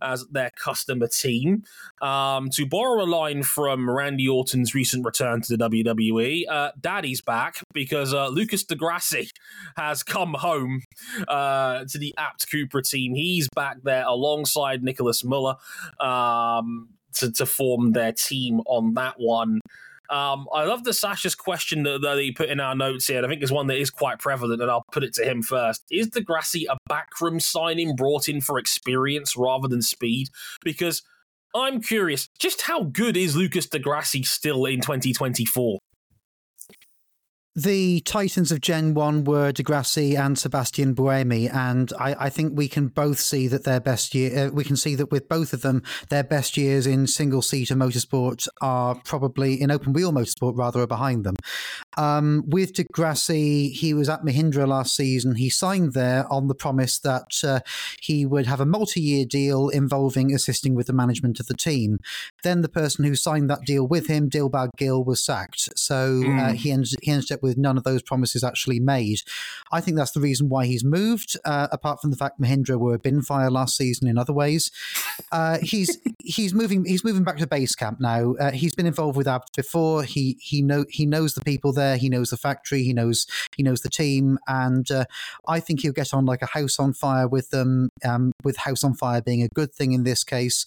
as 0.01 0.26
their 0.28 0.51
customer 0.51 1.09
team. 1.09 1.64
Um, 2.01 2.49
to 2.51 2.66
borrow 2.66 3.03
a 3.03 3.07
line 3.07 3.42
from 3.42 3.90
Randy 3.90 4.28
Orton's 4.28 4.74
recent 4.74 5.05
return 5.05 5.40
to 5.42 5.57
the 5.57 5.68
WWE, 5.68 6.44
uh, 6.49 6.70
Daddy's 6.80 7.20
back 7.20 7.57
because 7.72 8.14
uh, 8.14 8.28
Lucas 8.28 8.64
di 8.64 8.76
Grassi 8.76 9.30
has 9.76 10.03
come 10.03 10.34
home 10.34 10.82
uh, 11.28 11.84
to 11.84 11.99
the 11.99 12.14
Abt 12.18 12.47
Cupra 12.47 12.88
team. 12.88 13.14
He's 13.14 13.49
back 13.55 13.78
there 13.82 14.05
alongside 14.07 14.82
Nicholas 14.82 15.24
Muller 15.24 15.57
um, 16.01 16.88
to, 17.14 17.32
to 17.32 17.47
form 17.47 17.92
their 17.92 18.12
team 18.12 18.61
on 18.66 18.94
that 18.94 19.14
one. 19.18 19.61
Um, 20.11 20.47
I 20.53 20.65
love 20.65 20.85
the 20.85 20.93
Sasha's 20.93 21.35
question 21.35 21.83
that, 21.85 22.03
that 22.03 22.19
he 22.19 22.33
put 22.33 22.49
in 22.49 22.61
our 22.61 22.75
notes 22.75 23.07
here. 23.07 23.25
I 23.25 23.29
think 23.29 23.43
it's 23.43 23.53
one 23.53 23.67
that 23.69 23.79
is 23.79 23.91
quite 23.91 24.19
prevalent, 24.19 24.63
and 24.63 24.71
I'll 24.71 24.85
put 24.93 25.05
it 25.05 25.15
to 25.15 25.25
him 25.25 25.43
first. 25.43 25.83
Is 25.91 26.09
di 26.09 26.21
Grassi 26.21 26.67
a 26.67 26.77
backroom 26.89 27.41
signing 27.41 27.97
brought 27.97 28.29
in 28.29 28.41
for 28.41 28.59
experience 28.59 29.37
rather 29.37 29.69
than 29.69 29.83
speed? 29.83 30.29
Because 30.65 31.03
I'm 31.55 31.81
curious, 31.81 32.29
just 32.39 32.63
how 32.63 32.85
good 32.85 33.17
is 33.17 33.37
Lucas 33.37 33.67
di 33.67 33.79
Grassi 33.79 34.23
still 34.23 34.67
in 34.67 34.81
2024? 34.81 35.79
The 37.59 38.01
titans 38.01 38.53
of 38.53 38.61
Gen 38.61 38.93
1 38.93 39.25
were 39.25 39.51
di 39.51 39.63
Grassi 39.63 40.15
and 40.15 40.39
Sebastian 40.39 40.95
Buemi, 40.95 41.51
and 41.51 41.91
I, 41.99 42.27
I 42.27 42.29
think 42.29 42.53
we 42.55 42.69
can 42.69 42.89
both 42.89 43.19
see 43.19 43.49
that 43.49 43.65
their 43.65 43.81
best 43.81 44.15
year, 44.15 44.49
uh, 44.49 44.51
we 44.51 44.63
can 44.63 44.77
see 44.77 44.95
that 44.95 45.11
with 45.11 45.27
both 45.27 45.55
of 45.55 45.63
them, 45.63 45.83
their 46.11 46.23
best 46.23 46.59
years 46.59 46.87
in 46.87 47.07
single 47.07 47.41
seater 47.41 47.75
motorsport 47.75 48.47
are 48.61 48.95
probably, 49.07 49.59
in 49.59 49.71
open 49.71 49.95
wheel 49.95 50.13
motorsport 50.13 50.59
rather, 50.59 50.83
are 50.83 50.87
behind 50.87 51.25
them. 51.25 51.35
Um, 51.97 52.45
with 52.47 52.75
di 52.75 52.85
Grassi, 52.93 53.71
he 53.71 53.95
was 53.95 54.11
at 54.11 54.23
Mahindra 54.23 54.69
last 54.69 54.95
season. 54.95 55.37
He 55.37 55.49
signed 55.49 55.95
there 55.95 56.31
on 56.31 56.49
the 56.49 56.55
promise 56.55 56.99
that 56.99 57.43
uh, 57.43 57.61
he 58.03 58.27
would 58.27 58.45
have 58.45 58.61
a 58.61 58.67
multi 58.67 59.01
year 59.01 59.25
deal 59.25 59.71
involving 59.71 60.35
assisting 60.35 60.75
with 60.75 60.89
the 60.89 60.93
management 60.93 61.41
of 61.41 61.47
the 61.47 61.55
team. 61.55 62.01
Then 62.43 62.61
the 62.61 62.69
person 62.69 63.07
who 63.07 63.17
signed 63.17 63.49
that 63.49 63.63
deal 63.65 63.89
with 63.89 64.09
him, 64.09 64.29
Dilbagh 64.29 64.77
Gill, 64.77 65.03
was 65.03 65.25
sacked. 65.25 65.71
So 65.75 66.23
uh, 66.23 66.27
Mm. 66.37 66.55
he, 66.57 66.71
ended, 66.71 66.95
he 67.01 67.11
ended 67.11 67.33
up 67.33 67.45
with 67.47 67.57
none 67.57 67.78
of 67.78 67.84
those 67.84 68.03
promises 68.03 68.42
actually 68.42 68.80
made. 68.80 69.20
I 69.70 69.80
think 69.80 69.97
that's 69.97 70.11
the 70.11 70.20
reason 70.20 70.49
why 70.49 70.66
he's 70.66 70.84
moved, 70.84 71.36
uh, 71.44 71.68
apart 71.70 72.01
from 72.01 72.11
the 72.11 72.16
fact 72.16 72.40
Mahindra 72.40 72.76
were 72.76 72.94
a 72.94 72.99
bin 72.99 73.22
fire 73.22 73.51
last 73.51 73.76
season 73.76 74.09
in 74.09 74.18
other 74.18 74.32
ways. 74.32 74.70
Uh, 75.30 75.59
he's 75.62 75.97
he's 76.24 76.53
moving 76.53 76.84
he's 76.84 77.05
moving 77.05 77.22
back 77.22 77.38
to 77.38 77.47
base 77.47 77.74
camp 77.74 78.01
now. 78.01 78.34
Uh, 78.34 78.51
he's 78.51 78.74
been 78.74 78.86
involved 78.86 79.16
with 79.16 79.28
Abt 79.28 79.55
before. 79.55 80.03
He 80.03 80.36
he 80.40 80.61
know 80.61 80.84
he 80.88 81.07
knows 81.07 81.34
the 81.34 81.44
people 81.44 81.72
there. 81.72 81.97
He 81.97 82.09
knows 82.09 82.30
the 82.30 82.36
factory. 82.36 82.82
He 82.82 82.92
knows 82.92 83.26
he 83.57 83.62
knows 83.62 83.82
the 83.82 83.90
team, 83.90 84.38
and 84.49 84.90
uh, 84.90 85.05
I 85.47 85.61
think 85.61 85.80
he'll 85.80 85.92
get 85.92 86.12
on 86.12 86.26
like 86.26 86.42
a 86.42 86.47
house 86.47 86.78
on 86.78 86.92
fire 86.92 87.28
with 87.28 87.51
them. 87.51 87.90
Um, 88.05 88.32
with 88.42 88.57
house 88.57 88.82
on 88.82 88.94
fire 88.94 89.22
being 89.22 89.42
a 89.42 89.49
good 89.49 89.72
thing 89.72 89.92
in 89.92 90.05
this 90.05 90.24
case, 90.24 90.66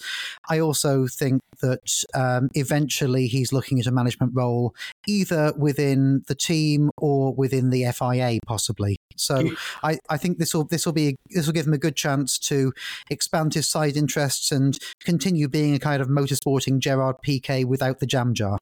I 0.49 0.59
also 0.59 1.07
think 1.07 1.41
that 1.61 2.03
um, 2.13 2.49
eventually 2.53 3.27
he's 3.27 3.51
looking 3.51 3.80
at 3.80 3.86
a 3.86 3.91
management 3.91 4.32
role 4.34 4.73
either 5.07 5.53
within 5.57 6.23
the 6.27 6.36
team 6.36 6.68
or 6.97 7.34
within 7.34 7.70
the 7.70 7.86
FIA, 7.91 8.39
possibly. 8.45 8.97
So 9.15 9.51
I, 9.84 9.99
I 10.09 10.17
think 10.17 10.38
this 10.38 10.53
will 10.53 10.65
this 10.65 10.86
will 10.86 10.93
be 10.93 11.17
this 11.30 11.45
will 11.45 11.53
give 11.53 11.67
him 11.67 11.74
a 11.74 11.78
good 11.78 11.95
chance 11.95 12.38
to 12.39 12.72
expand 13.09 13.53
his 13.53 13.67
side 13.67 13.97
interests 13.97 14.51
and 14.51 14.78
continue 15.03 15.47
being 15.47 15.76
a 15.76 15.80
kind 15.80 16.01
of 16.01 16.07
motorsporting 16.07 16.80
Gerard 16.80 17.17
Piqué 17.26 17.65
without 17.65 17.99
the 17.99 18.05
jam 18.05 18.34
jar. 18.34 18.59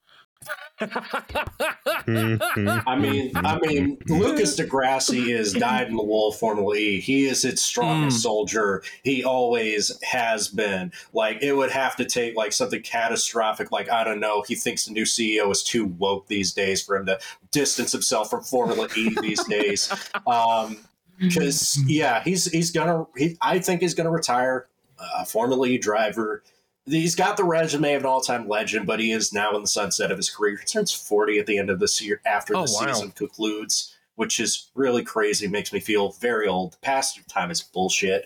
I 0.79 0.85
mean, 2.99 3.31
I 3.35 3.59
mean, 3.59 3.97
Lucas 4.07 4.55
di 4.55 4.65
Grassi 4.65 5.31
is 5.31 5.53
dyed 5.53 5.87
in 5.87 5.95
the 5.95 6.03
wool 6.03 6.31
Formula 6.31 6.75
E. 6.75 6.99
He 6.99 7.25
is 7.25 7.43
its 7.43 7.61
strongest 7.61 8.19
Mm. 8.19 8.21
soldier. 8.21 8.83
He 9.03 9.23
always 9.23 9.91
has 10.03 10.47
been. 10.47 10.91
Like 11.13 11.41
it 11.41 11.53
would 11.53 11.71
have 11.71 11.95
to 11.97 12.05
take 12.05 12.35
like 12.35 12.53
something 12.53 12.81
catastrophic, 12.81 13.71
like 13.71 13.89
I 13.89 14.03
don't 14.03 14.19
know. 14.19 14.43
He 14.47 14.55
thinks 14.55 14.85
the 14.85 14.93
new 14.93 15.05
CEO 15.05 15.51
is 15.51 15.63
too 15.63 15.85
woke 15.85 16.27
these 16.27 16.53
days 16.53 16.81
for 16.81 16.95
him 16.95 17.05
to 17.07 17.19
distance 17.51 17.91
himself 17.91 18.29
from 18.29 18.43
Formula 18.43 18.87
E 18.95 19.15
these 19.21 19.43
days. 19.45 19.91
Um, 20.27 20.77
because 21.19 21.79
yeah, 21.87 22.21
he's 22.23 22.45
he's 22.51 22.71
gonna. 22.71 23.07
He, 23.17 23.37
I 23.41 23.59
think 23.59 23.81
he's 23.81 23.95
gonna 23.95 24.11
retire 24.11 24.67
a 25.17 25.25
Formula 25.25 25.67
E 25.67 25.77
driver. 25.79 26.43
He's 26.87 27.15
got 27.15 27.35
the 27.35 27.43
resume 27.43 27.95
of 27.95 28.03
an 28.03 28.07
all-time 28.07 28.47
legend, 28.47 28.87
but 28.87 28.99
he 29.01 29.11
is 29.11 29.33
now 29.33 29.53
in 29.55 29.61
the 29.61 29.67
sunset 29.67 30.09
of 30.09 30.17
his 30.17 30.29
career. 30.29 30.55
He 30.55 30.65
turns 30.65 30.93
forty 30.93 31.37
at 31.37 31.45
the 31.45 31.57
end 31.57 31.69
of 31.69 31.79
this 31.79 32.01
year 32.01 32.21
after 32.25 32.55
Oh, 32.55 32.65
the 32.65 32.71
wow. 32.71 32.93
season 32.93 33.11
concludes, 33.11 33.95
which 34.15 34.39
is 34.39 34.69
really 34.73 35.03
crazy. 35.03 35.47
Makes 35.47 35.73
me 35.73 35.81
feel 35.81 36.13
very 36.13 36.47
old. 36.47 36.73
The 36.73 36.77
past 36.77 37.19
time 37.27 37.51
is 37.51 37.61
bullshit. 37.61 38.25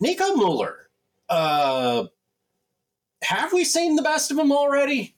Nico 0.00 0.34
Mueller, 0.34 0.88
uh, 1.28 2.06
have 3.22 3.52
we 3.52 3.64
seen 3.64 3.94
the 3.94 4.02
best 4.02 4.32
of 4.32 4.38
him 4.38 4.50
already? 4.50 5.13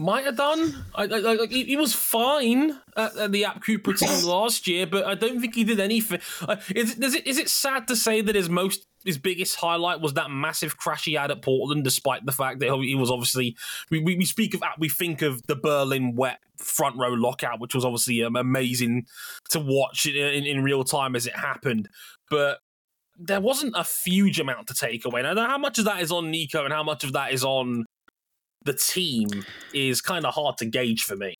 Might 0.00 0.24
have 0.26 0.36
done. 0.36 0.84
I, 0.94 1.02
I, 1.02 1.06
like 1.06 1.50
he, 1.50 1.64
he 1.64 1.76
was 1.76 1.92
fine 1.92 2.78
at, 2.96 3.16
at 3.16 3.32
the 3.32 3.44
Abt 3.44 3.64
Cupra 3.64 3.98
team 3.98 4.24
last 4.28 4.68
year, 4.68 4.86
but 4.86 5.04
I 5.04 5.16
don't 5.16 5.40
think 5.40 5.56
he 5.56 5.64
did 5.64 5.80
anything. 5.80 6.20
Uh, 6.40 6.54
is, 6.72 6.92
it- 6.96 7.02
is 7.02 7.14
it 7.16 7.26
is 7.26 7.36
it 7.36 7.48
sad 7.48 7.88
to 7.88 7.96
say 7.96 8.20
that 8.20 8.36
his 8.36 8.48
most 8.48 8.86
his 9.04 9.18
biggest 9.18 9.56
highlight 9.56 10.00
was 10.00 10.14
that 10.14 10.30
massive 10.30 10.76
crash 10.76 11.04
he 11.06 11.14
had 11.14 11.32
at 11.32 11.42
Portland, 11.42 11.82
despite 11.82 12.24
the 12.24 12.30
fact 12.32 12.60
that 12.60 12.72
he 12.80 12.94
was 12.94 13.10
obviously 13.10 13.56
we, 13.90 13.98
we, 13.98 14.14
we 14.16 14.24
speak 14.24 14.54
of 14.54 14.62
we 14.78 14.88
think 14.88 15.20
of 15.20 15.42
the 15.48 15.56
Berlin 15.56 16.14
wet 16.14 16.38
front 16.58 16.96
row 16.96 17.10
lockout, 17.10 17.58
which 17.58 17.74
was 17.74 17.84
obviously 17.84 18.22
um, 18.22 18.36
amazing 18.36 19.04
to 19.50 19.58
watch 19.58 20.06
in, 20.06 20.14
in, 20.14 20.44
in 20.44 20.62
real 20.62 20.84
time 20.84 21.16
as 21.16 21.26
it 21.26 21.34
happened, 21.36 21.88
but. 22.30 22.58
There 23.20 23.40
wasn't 23.40 23.74
a 23.76 23.84
huge 24.04 24.38
amount 24.38 24.68
to 24.68 24.74
take 24.74 25.04
away. 25.04 25.22
Now, 25.22 25.34
how 25.34 25.58
much 25.58 25.80
of 25.80 25.86
that 25.86 26.00
is 26.00 26.12
on 26.12 26.30
Nico 26.30 26.62
and 26.62 26.72
how 26.72 26.84
much 26.84 27.02
of 27.02 27.14
that 27.14 27.32
is 27.32 27.42
on 27.42 27.84
the 28.64 28.74
team 28.74 29.44
is 29.72 30.00
kind 30.00 30.26
of 30.26 30.34
hard 30.34 30.58
to 30.58 30.66
gauge 30.66 31.02
for 31.02 31.16
me. 31.16 31.34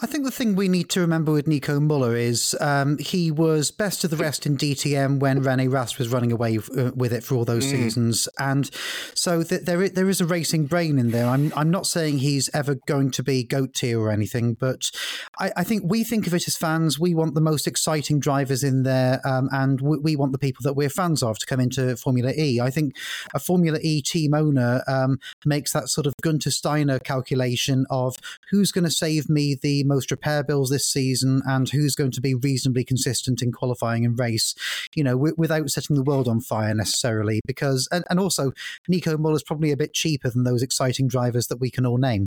I 0.00 0.06
think 0.06 0.24
the 0.24 0.30
thing 0.30 0.54
we 0.54 0.68
need 0.68 0.88
to 0.90 1.00
remember 1.00 1.32
with 1.32 1.48
Nico 1.48 1.80
Muller 1.80 2.14
is 2.14 2.56
um, 2.60 2.98
he 2.98 3.32
was 3.32 3.72
best 3.72 4.04
of 4.04 4.10
the 4.10 4.16
rest 4.16 4.46
in 4.46 4.56
DTM 4.56 5.18
when 5.18 5.42
Rene 5.42 5.66
Rast 5.66 5.98
was 5.98 6.08
running 6.08 6.30
away 6.30 6.56
uh, 6.56 6.92
with 6.94 7.12
it 7.12 7.24
for 7.24 7.34
all 7.34 7.44
those 7.44 7.66
Mm. 7.66 7.70
seasons, 7.70 8.28
and 8.38 8.70
so 9.14 9.42
th- 9.42 9.62
there 9.62 9.88
there 9.88 10.08
is 10.08 10.20
a 10.20 10.24
racing 10.26 10.66
brain 10.66 11.00
in 11.00 11.10
there. 11.10 11.26
I'm 11.26 11.52
I'm 11.56 11.68
not 11.70 11.84
saying 11.84 12.18
he's 12.18 12.48
ever 12.54 12.76
going 12.86 13.10
to 13.10 13.24
be 13.24 13.42
goat 13.42 13.74
tier 13.74 13.98
or 14.00 14.12
anything, 14.12 14.54
but 14.54 14.92
I, 15.40 15.50
I 15.56 15.64
think 15.64 15.82
we 15.84 16.04
think 16.04 16.28
of 16.28 16.34
it 16.34 16.46
as 16.46 16.56
fans. 16.56 17.00
We 17.00 17.12
want 17.12 17.34
the 17.34 17.40
most 17.40 17.66
exciting 17.66 18.20
drivers 18.20 18.62
in 18.62 18.84
there, 18.84 19.20
um, 19.26 19.48
and 19.50 19.80
we, 19.80 19.98
we 19.98 20.14
want 20.16 20.30
the 20.30 20.38
people 20.38 20.62
that 20.62 20.74
we're 20.74 20.90
fans 20.90 21.24
of 21.24 21.40
to 21.40 21.46
come 21.46 21.58
into 21.58 21.96
Formula 21.96 22.32
E. 22.38 22.60
I 22.60 22.70
think 22.70 22.94
a 23.34 23.40
Formula 23.40 23.80
E 23.82 24.00
team 24.00 24.32
owner 24.32 24.84
um, 24.86 25.18
makes 25.44 25.72
that 25.72 25.88
sort 25.88 26.06
of 26.06 26.14
Gunter 26.22 26.52
Steiner 26.52 27.00
calculation 27.00 27.84
of 27.90 28.14
who's 28.52 28.70
going 28.70 28.84
to 28.84 28.90
save 28.92 29.28
me 29.28 29.56
the 29.60 29.82
most 29.88 30.10
repair 30.10 30.44
bills 30.44 30.70
this 30.70 30.86
season 30.86 31.42
and 31.46 31.68
who's 31.70 31.94
going 31.94 32.12
to 32.12 32.20
be 32.20 32.34
reasonably 32.34 32.84
consistent 32.84 33.42
in 33.42 33.52
qualifying 33.52 34.04
and 34.04 34.18
race, 34.18 34.54
you 34.94 35.02
know, 35.02 35.16
w- 35.16 35.34
without 35.36 35.70
setting 35.70 35.96
the 35.96 36.02
world 36.02 36.28
on 36.28 36.40
fire 36.40 36.74
necessarily. 36.74 37.40
Because, 37.46 37.88
and, 37.90 38.04
and 38.10 38.20
also, 38.20 38.52
Nico 38.86 39.16
Muller's 39.16 39.42
probably 39.42 39.72
a 39.72 39.76
bit 39.76 39.94
cheaper 39.94 40.30
than 40.30 40.44
those 40.44 40.62
exciting 40.62 41.08
drivers 41.08 41.48
that 41.48 41.60
we 41.60 41.70
can 41.70 41.86
all 41.86 41.98
name. 41.98 42.26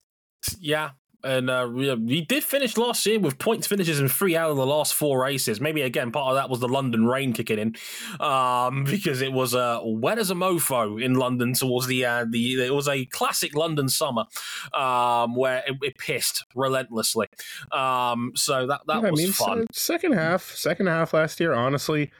Yeah, 0.60 0.92
and 1.24 1.50
uh, 1.50 1.70
he 1.70 2.22
did 2.22 2.44
finish 2.44 2.78
last 2.78 3.06
year 3.06 3.20
with 3.20 3.38
points 3.38 3.68
finishes 3.68 4.00
in 4.00 4.08
three 4.10 4.36
out 4.36 4.50
of 4.52 4.58
the 4.58 4.66
last 4.66 4.94
four 4.94 5.22
races. 5.22 5.60
Maybe 5.62 5.82
again, 5.82 6.12
part 6.12 6.30
of 6.30 6.36
that 6.36 6.50
was 6.50 6.60
the 6.60 6.68
London 6.68 7.06
rain 7.06 7.34
kicking 7.34 7.60
in, 7.60 7.76
um, 8.20 8.84
because 8.90 9.22
it 9.22 9.32
was 9.32 9.54
uh, 9.56 9.80
wet 9.84 10.20
as 10.20 10.32
a 10.32 10.36
mofo 10.36 11.02
in 11.02 11.16
London 11.16 11.54
towards 11.54 11.88
the 11.88 12.06
uh, 12.06 12.26
the. 12.30 12.64
It 12.66 12.74
was 12.74 12.88
a 12.88 13.06
classic 13.06 13.56
London 13.56 13.90
summer, 13.90 14.26
um, 14.74 15.36
where 15.36 15.64
it, 15.68 15.76
it 15.82 15.98
pissed 15.98 16.46
relentlessly. 16.56 17.28
Um, 17.72 18.32
so 18.36 18.68
that 18.68 18.82
that 18.88 19.04
Yeah, 19.04 19.10
was 19.12 19.20
I 19.20 19.24
mean, 19.24 19.32
fun. 19.32 19.68
second 19.72 20.14
half, 20.14 20.44
second 20.56 20.88
half 20.88 21.14
last 21.14 21.40
year, 21.40 21.54
honestly, 21.54 22.12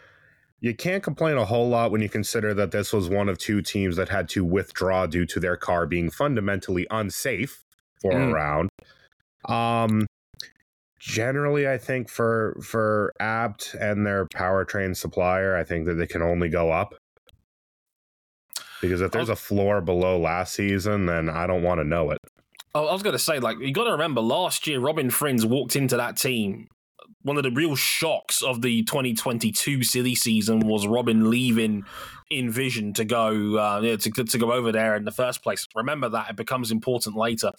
you 0.60 0.76
can't 0.76 1.02
complain 1.04 1.38
a 1.38 1.46
whole 1.46 1.70
lot 1.70 1.92
when 1.92 2.02
you 2.02 2.10
consider 2.10 2.54
that 2.54 2.72
this 2.72 2.94
was 2.94 3.10
one 3.10 3.30
of 3.30 3.38
two 3.38 3.62
teams 3.62 3.96
that 3.96 4.10
had 4.10 4.30
to 4.30 4.46
withdraw 4.46 5.08
due 5.08 5.26
to 5.26 5.40
their 5.40 5.58
car 5.58 5.88
being 5.88 6.10
fundamentally 6.12 6.86
unsafe 6.92 7.64
for 8.02 8.12
Mm. 8.14 8.30
a 8.30 8.34
round. 8.34 8.70
Um, 9.46 10.06
generally, 11.00 11.68
I 11.68 11.78
think 11.78 12.10
for 12.10 12.58
for 12.64 13.14
Abt 13.20 13.76
and 13.80 14.06
their 14.06 14.26
powertrain 14.28 14.96
supplier, 14.96 15.56
I 15.56 15.64
think 15.64 15.86
that 15.88 15.96
they 15.96 16.08
can 16.08 16.22
only 16.22 16.50
go 16.50 16.72
up. 16.72 16.96
Because 18.82 19.02
if 19.02 19.12
there's 19.12 19.30
a 19.30 19.36
floor 19.36 19.80
below 19.80 20.20
last 20.20 20.56
season, 20.56 21.06
then 21.06 21.30
I 21.30 21.46
don't 21.46 21.62
want 21.62 21.80
to 21.80 21.84
know 21.84 22.12
it. 22.12 22.18
Oh, 22.74 22.88
I 22.88 22.94
was 22.94 23.04
going 23.04 23.14
to 23.14 23.20
say, 23.20 23.40
like, 23.40 23.60
you 23.60 23.74
got 23.74 23.84
to 23.84 23.92
remember 23.92 24.22
last 24.22 24.66
year, 24.66 24.80
Robin 24.80 25.10
Frijns 25.10 25.46
walked 25.46 25.76
into 25.76 25.98
that 25.98 26.18
team. 26.18 26.68
One 27.24 27.38
of 27.38 27.44
the 27.44 27.52
real 27.52 27.76
shocks 27.76 28.42
of 28.42 28.62
the 28.62 28.84
2022 28.84 29.84
silly 29.84 30.16
season 30.16 30.62
was 30.62 30.88
Robin 30.88 31.30
leaving 31.30 31.86
Envision 32.32 32.94
to 32.94 33.04
go 33.04 33.58
uh, 33.58 33.82
to, 33.82 33.98
to 33.98 34.38
go 34.38 34.54
over 34.54 34.72
there 34.72 34.96
in 34.96 35.04
the 35.04 35.12
first 35.12 35.44
place. 35.44 35.68
Remember 35.76 36.10
that 36.10 36.30
it 36.30 36.36
becomes 36.36 36.72
important 36.72 37.16
later, 37.16 37.52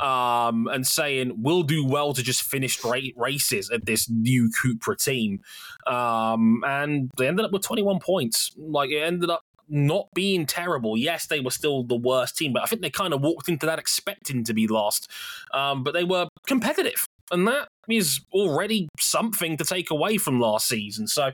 um, 0.00 0.68
and 0.68 0.86
saying 0.86 1.32
we'll 1.38 1.62
do 1.62 1.84
well 1.84 2.12
to 2.12 2.22
just 2.22 2.42
finish 2.42 2.84
ra- 2.84 3.00
races 3.16 3.70
at 3.70 3.86
this 3.86 4.08
new 4.10 4.50
Cupra 4.50 5.02
team, 5.02 5.40
um, 5.86 6.62
and 6.66 7.10
they 7.16 7.26
ended 7.26 7.46
up 7.46 7.52
with 7.52 7.62
21 7.62 8.00
points. 8.00 8.52
Like 8.58 8.90
it 8.90 9.02
ended 9.02 9.30
up 9.30 9.44
not 9.68 10.12
being 10.14 10.46
terrible. 10.46 10.96
Yes, 10.96 11.26
they 11.26 11.40
were 11.40 11.50
still 11.50 11.82
the 11.82 11.96
worst 11.96 12.36
team, 12.36 12.52
but 12.52 12.62
I 12.62 12.66
think 12.66 12.82
they 12.82 12.90
kind 12.90 13.12
of 13.12 13.20
walked 13.20 13.48
into 13.48 13.66
that 13.66 13.78
expecting 13.78 14.44
to 14.44 14.54
be 14.54 14.66
lost. 14.66 15.10
Um, 15.52 15.82
but 15.82 15.94
they 15.94 16.04
were 16.04 16.28
competitive, 16.46 17.07
and 17.30 17.46
that 17.48 17.68
is 17.88 18.20
already 18.32 18.88
something 18.98 19.56
to 19.56 19.64
take 19.64 19.90
away 19.90 20.16
from 20.18 20.40
last 20.40 20.68
season. 20.68 21.06
So, 21.06 21.30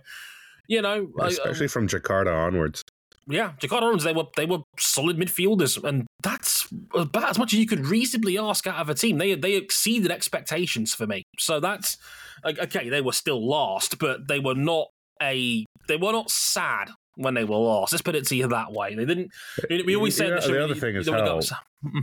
you 0.69 0.81
know, 0.83 1.09
I- 1.21 1.25
um, 1.25 1.29
Especially 1.29 1.69
from 1.69 1.89
Jakarta 1.89 2.33
onwards. 2.35 2.83
yeah, 3.29 3.53
Jakarta 3.61 3.83
Orange, 3.83 4.03
they 4.05 4.13
were 4.13 4.25
they 4.37 4.47
were 4.47 4.59
solid 4.79 5.17
midfielders, 5.17 5.83
and 5.83 6.07
that's 6.23 6.69
about 6.95 7.31
as 7.31 7.39
much 7.39 7.53
as 7.53 7.59
you 7.59 7.67
could 7.67 7.87
reasonably 7.87 8.39
ask 8.39 8.67
out 8.67 8.77
of 8.77 8.89
a 8.89 8.95
team. 8.95 9.19
They 9.19 9.35
they 9.35 9.55
exceeded 9.55 10.11
expectations 10.11 10.95
for 10.95 11.07
me. 11.07 11.23
So 11.39 11.59
that's 11.61 11.97
okay. 12.45 12.89
They 12.89 13.01
were 13.01 13.13
still 13.13 13.47
last, 13.47 13.99
but 13.99 14.29
they 14.29 14.39
were 14.41 14.55
not 14.55 14.89
a 15.23 15.65
they 15.89 15.97
were 15.97 16.13
not 16.13 16.31
sad 16.31 16.91
when 17.17 17.35
they 17.35 17.45
were 17.45 17.57
lost. 17.57 17.93
Let's 17.93 18.03
put 18.03 18.15
it 18.17 18.27
to 18.29 18.37
you 18.37 18.49
that 18.49 18.73
way. 18.73 18.95
They 18.95 19.05
didn't. 19.05 19.31
We 19.71 19.95
always 19.97 20.19
You 20.19 20.25
say 20.27 20.31
know, 20.31 20.41
the, 20.41 20.49
you- 20.53 20.59
other 20.61 20.75
thing 20.75 20.97
is 20.97 21.09
how- 21.09 21.15
mm-hmm. 21.85 21.99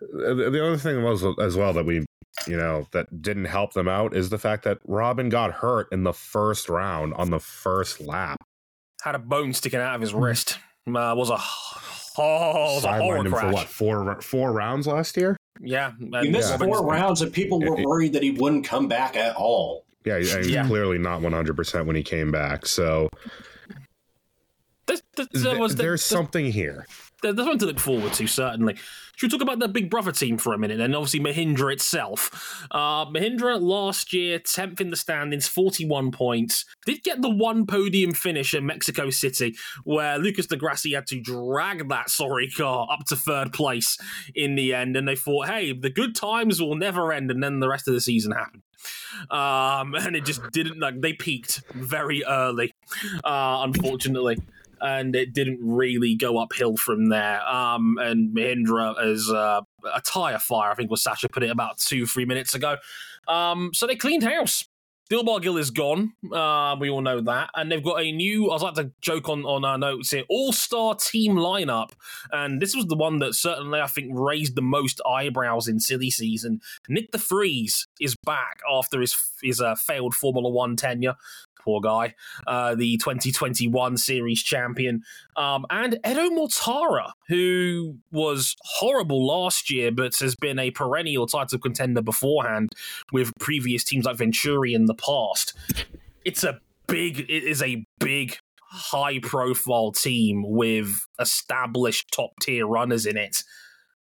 the 0.00 0.50
the 0.50 0.66
other 0.66 0.76
thing 0.76 1.02
was 1.02 1.24
as 1.40 1.56
well 1.56 1.72
that 1.72 1.84
we 1.84 2.04
you 2.46 2.56
know 2.56 2.86
that 2.92 3.22
didn't 3.22 3.44
help 3.44 3.72
them 3.74 3.88
out 3.88 4.16
is 4.16 4.30
the 4.30 4.38
fact 4.38 4.64
that 4.64 4.78
Robin 4.86 5.28
got 5.28 5.52
hurt 5.52 5.88
in 5.92 6.02
the 6.02 6.12
first 6.12 6.68
round 6.68 7.12
on 7.14 7.30
the 7.30 7.38
first 7.40 8.00
lap. 8.00 8.38
had 9.02 9.14
a 9.14 9.18
bone 9.18 9.52
sticking 9.52 9.80
out 9.80 9.94
of 9.94 10.00
his 10.00 10.12
Mm-hmm. 10.12 10.20
wrist. 10.22 10.58
Uh, 10.86 11.14
was 11.16 11.30
a 11.30 11.38
oh, 12.20 12.72
it 12.72 12.74
was 12.76 12.84
a 12.84 12.92
horror 13.00 13.18
Sidelined 13.20 13.26
him 13.26 13.32
for 13.32 13.52
what 13.52 13.68
four 13.68 14.20
four 14.22 14.52
rounds 14.52 14.86
last 14.86 15.16
year? 15.16 15.36
Yeah, 15.60 15.92
He 15.98 16.30
missed 16.30 16.50
Robin- 16.52 16.68
four 16.70 16.84
rounds, 16.86 17.22
and 17.22 17.32
people 17.32 17.60
were 17.60 17.78
Yeah. 17.78 17.84
worried 17.84 18.12
that 18.14 18.22
he 18.22 18.30
wouldn't 18.32 18.64
come 18.64 18.88
back 18.88 19.14
at 19.16 19.36
all. 19.36 19.84
Yeah, 20.04 20.18
he- 20.18 20.30
and 20.32 20.46
Yeah. 20.46 20.66
clearly 20.66 20.98
not 20.98 21.20
one 21.20 21.32
hundred 21.32 21.54
percent 21.56 21.86
when 21.86 21.94
he 21.94 22.02
came 22.02 22.32
back. 22.32 22.66
So 22.66 23.08
There's, 24.86 25.02
there's, 25.16 25.28
there 25.30 25.52
th- 25.52 25.58
was- 25.60 25.76
there's 25.76 25.78
there's- 26.00 26.02
something 26.04 26.50
here. 26.50 26.86
There- 27.22 27.32
there's 27.32 27.46
something 27.46 27.60
to 27.60 27.66
look 27.66 27.80
forward 27.80 28.12
to, 28.14 28.26
certainly. 28.26 28.76
Should 29.16 29.30
we 29.30 29.38
talk 29.38 29.42
about 29.42 29.58
the 29.60 29.68
Big 29.68 29.90
Brother 29.90 30.10
team 30.10 30.38
for 30.38 30.52
a 30.52 30.58
minute? 30.58 30.80
And 30.80 30.96
obviously 30.96 31.20
Mahindra 31.20 31.72
itself. 31.72 32.66
Uh, 32.70 33.06
Mahindra 33.06 33.60
last 33.60 34.12
year, 34.12 34.38
10th 34.40 34.80
in 34.80 34.90
the 34.90 34.96
standings, 34.96 35.46
41 35.46 36.10
points. 36.10 36.64
Did 36.86 37.04
get 37.04 37.22
the 37.22 37.30
one 37.30 37.66
podium 37.66 38.14
finish 38.14 38.54
at 38.54 38.62
Mexico 38.64 39.10
City, 39.10 39.54
where 39.84 40.18
Lucas 40.18 40.46
di 40.46 40.56
Grassi 40.56 40.94
had 40.94 41.06
to 41.08 41.20
drag 41.20 41.88
that 41.90 42.10
sorry 42.10 42.50
car 42.50 42.88
up 42.90 43.06
to 43.06 43.16
third 43.16 43.52
place 43.52 43.98
in 44.34 44.56
the 44.56 44.74
end. 44.74 44.96
And 44.96 45.06
they 45.06 45.16
thought, 45.16 45.46
hey, 45.46 45.72
the 45.72 45.90
good 45.90 46.16
times 46.16 46.60
will 46.60 46.74
never 46.74 47.12
end. 47.12 47.30
And 47.30 47.42
then 47.42 47.60
the 47.60 47.68
rest 47.68 47.86
of 47.86 47.94
the 47.94 48.00
season 48.00 48.32
happened. 48.32 48.62
Um, 49.30 49.94
and 50.04 50.16
it 50.16 50.24
just 50.24 50.40
didn't, 50.52 50.80
like, 50.80 51.00
they 51.00 51.12
peaked 51.12 51.62
very 51.74 52.24
early, 52.24 52.72
uh, 53.22 53.60
unfortunately 53.64 54.38
and 54.82 55.14
it 55.14 55.32
didn't 55.32 55.60
really 55.62 56.14
go 56.14 56.38
uphill 56.38 56.76
from 56.76 57.08
there. 57.08 57.40
Um, 57.48 57.96
and 58.00 58.36
Mahindra 58.36 59.00
as 59.02 59.30
uh, 59.30 59.62
a 59.94 60.00
tire 60.02 60.38
fire, 60.38 60.72
I 60.72 60.74
think 60.74 60.90
was 60.90 61.02
Sasha 61.02 61.28
put 61.28 61.44
it 61.44 61.50
about 61.50 61.78
two, 61.78 62.06
three 62.06 62.24
minutes 62.24 62.54
ago. 62.54 62.76
Um, 63.28 63.70
so 63.72 63.86
they 63.86 63.96
cleaned 63.96 64.24
house. 64.24 64.64
Dilbagh 65.10 65.42
Gill 65.42 65.58
is 65.58 65.70
gone. 65.70 66.14
Uh, 66.32 66.74
we 66.80 66.88
all 66.88 67.02
know 67.02 67.20
that. 67.20 67.50
And 67.54 67.70
they've 67.70 67.84
got 67.84 68.00
a 68.00 68.12
new, 68.12 68.48
I 68.48 68.54
was 68.54 68.62
like 68.62 68.74
to 68.74 68.92
joke 69.02 69.28
on, 69.28 69.44
on 69.44 69.62
our 69.62 69.76
notes 69.76 70.10
here, 70.10 70.24
all 70.30 70.52
star 70.52 70.94
team 70.94 71.34
lineup. 71.34 71.90
And 72.30 72.62
this 72.62 72.74
was 72.74 72.86
the 72.86 72.96
one 72.96 73.18
that 73.18 73.34
certainly, 73.34 73.80
I 73.80 73.88
think, 73.88 74.10
raised 74.14 74.56
the 74.56 74.62
most 74.62 75.02
eyebrows 75.06 75.68
in 75.68 75.80
silly 75.80 76.10
season. 76.10 76.60
Nyck 76.90 77.10
de 77.10 77.18
Vries 77.18 77.86
is 78.00 78.16
back 78.24 78.60
after 78.72 79.02
his, 79.02 79.14
his 79.42 79.60
uh, 79.60 79.74
failed 79.74 80.14
Formula 80.14 80.48
One 80.48 80.76
tenure 80.76 81.16
poor 81.64 81.80
guy, 81.80 82.14
uh, 82.46 82.74
the 82.74 82.96
2021 82.98 83.96
series 83.96 84.42
champion, 84.42 85.02
um, 85.36 85.64
and 85.70 85.98
Edo 86.06 86.30
Mortara, 86.30 87.12
who 87.28 87.96
was 88.10 88.56
horrible 88.60 89.26
last 89.26 89.70
year, 89.70 89.90
but 89.90 90.16
has 90.18 90.34
been 90.34 90.58
a 90.58 90.70
perennial 90.70 91.26
title 91.26 91.58
contender 91.58 92.02
beforehand 92.02 92.70
with 93.12 93.32
previous 93.38 93.84
teams 93.84 94.04
like 94.04 94.16
Venturi 94.16 94.74
in 94.74 94.86
the 94.86 94.94
past. 94.94 95.54
It's 96.24 96.44
a 96.44 96.60
big, 96.86 97.20
it 97.20 97.44
is 97.44 97.62
a 97.62 97.84
big, 97.98 98.36
high 98.72 99.18
profile 99.18 99.92
team 99.92 100.44
with 100.46 101.06
established 101.20 102.10
top 102.10 102.32
tier 102.40 102.66
runners 102.66 103.04
in 103.06 103.16
it, 103.16 103.42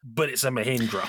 but 0.05 0.29
it's 0.29 0.45
a 0.45 0.51
Mahindra. 0.51 1.09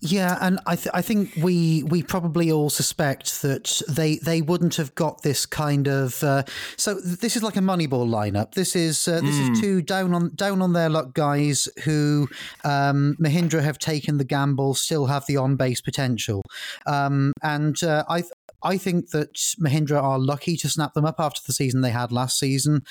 Yeah, 0.00 0.36
and 0.42 0.60
I, 0.66 0.76
th- 0.76 0.90
I 0.92 1.00
think 1.00 1.32
we 1.42 1.82
we 1.84 2.02
probably 2.02 2.52
all 2.52 2.68
suspect 2.68 3.40
that 3.40 3.80
they 3.88 4.16
they 4.16 4.42
wouldn't 4.42 4.76
have 4.76 4.94
got 4.94 5.22
this 5.22 5.46
kind 5.46 5.88
of. 5.88 6.22
Uh, 6.22 6.42
so 6.76 7.00
this 7.00 7.34
is 7.34 7.42
like 7.42 7.56
a 7.56 7.60
Moneyball 7.60 8.06
lineup. 8.06 8.52
This 8.52 8.76
is 8.76 9.08
uh, 9.08 9.22
this 9.22 9.38
is 9.38 9.58
two 9.58 9.80
down 9.80 10.12
on 10.12 10.34
down 10.34 10.60
on 10.60 10.74
their 10.74 10.90
luck 10.90 11.14
guys 11.14 11.66
who 11.84 12.28
um, 12.62 13.16
Mahindra 13.18 13.62
have 13.62 13.78
taken 13.78 14.18
the 14.18 14.24
gamble, 14.24 14.74
still 14.74 15.06
have 15.06 15.24
the 15.26 15.38
on 15.38 15.56
base 15.56 15.80
potential, 15.80 16.42
um, 16.86 17.32
and 17.42 17.82
uh, 17.82 18.04
I. 18.08 18.24
I 18.62 18.78
think 18.78 19.10
that 19.10 19.34
Mahindra 19.60 20.02
are 20.02 20.18
lucky 20.18 20.56
to 20.56 20.68
snap 20.68 20.94
them 20.94 21.04
up 21.04 21.16
after 21.20 21.40
the 21.46 21.52
season 21.52 21.82
they 21.82 21.90
had 21.90 22.10
last 22.10 22.38
season, 22.38 22.82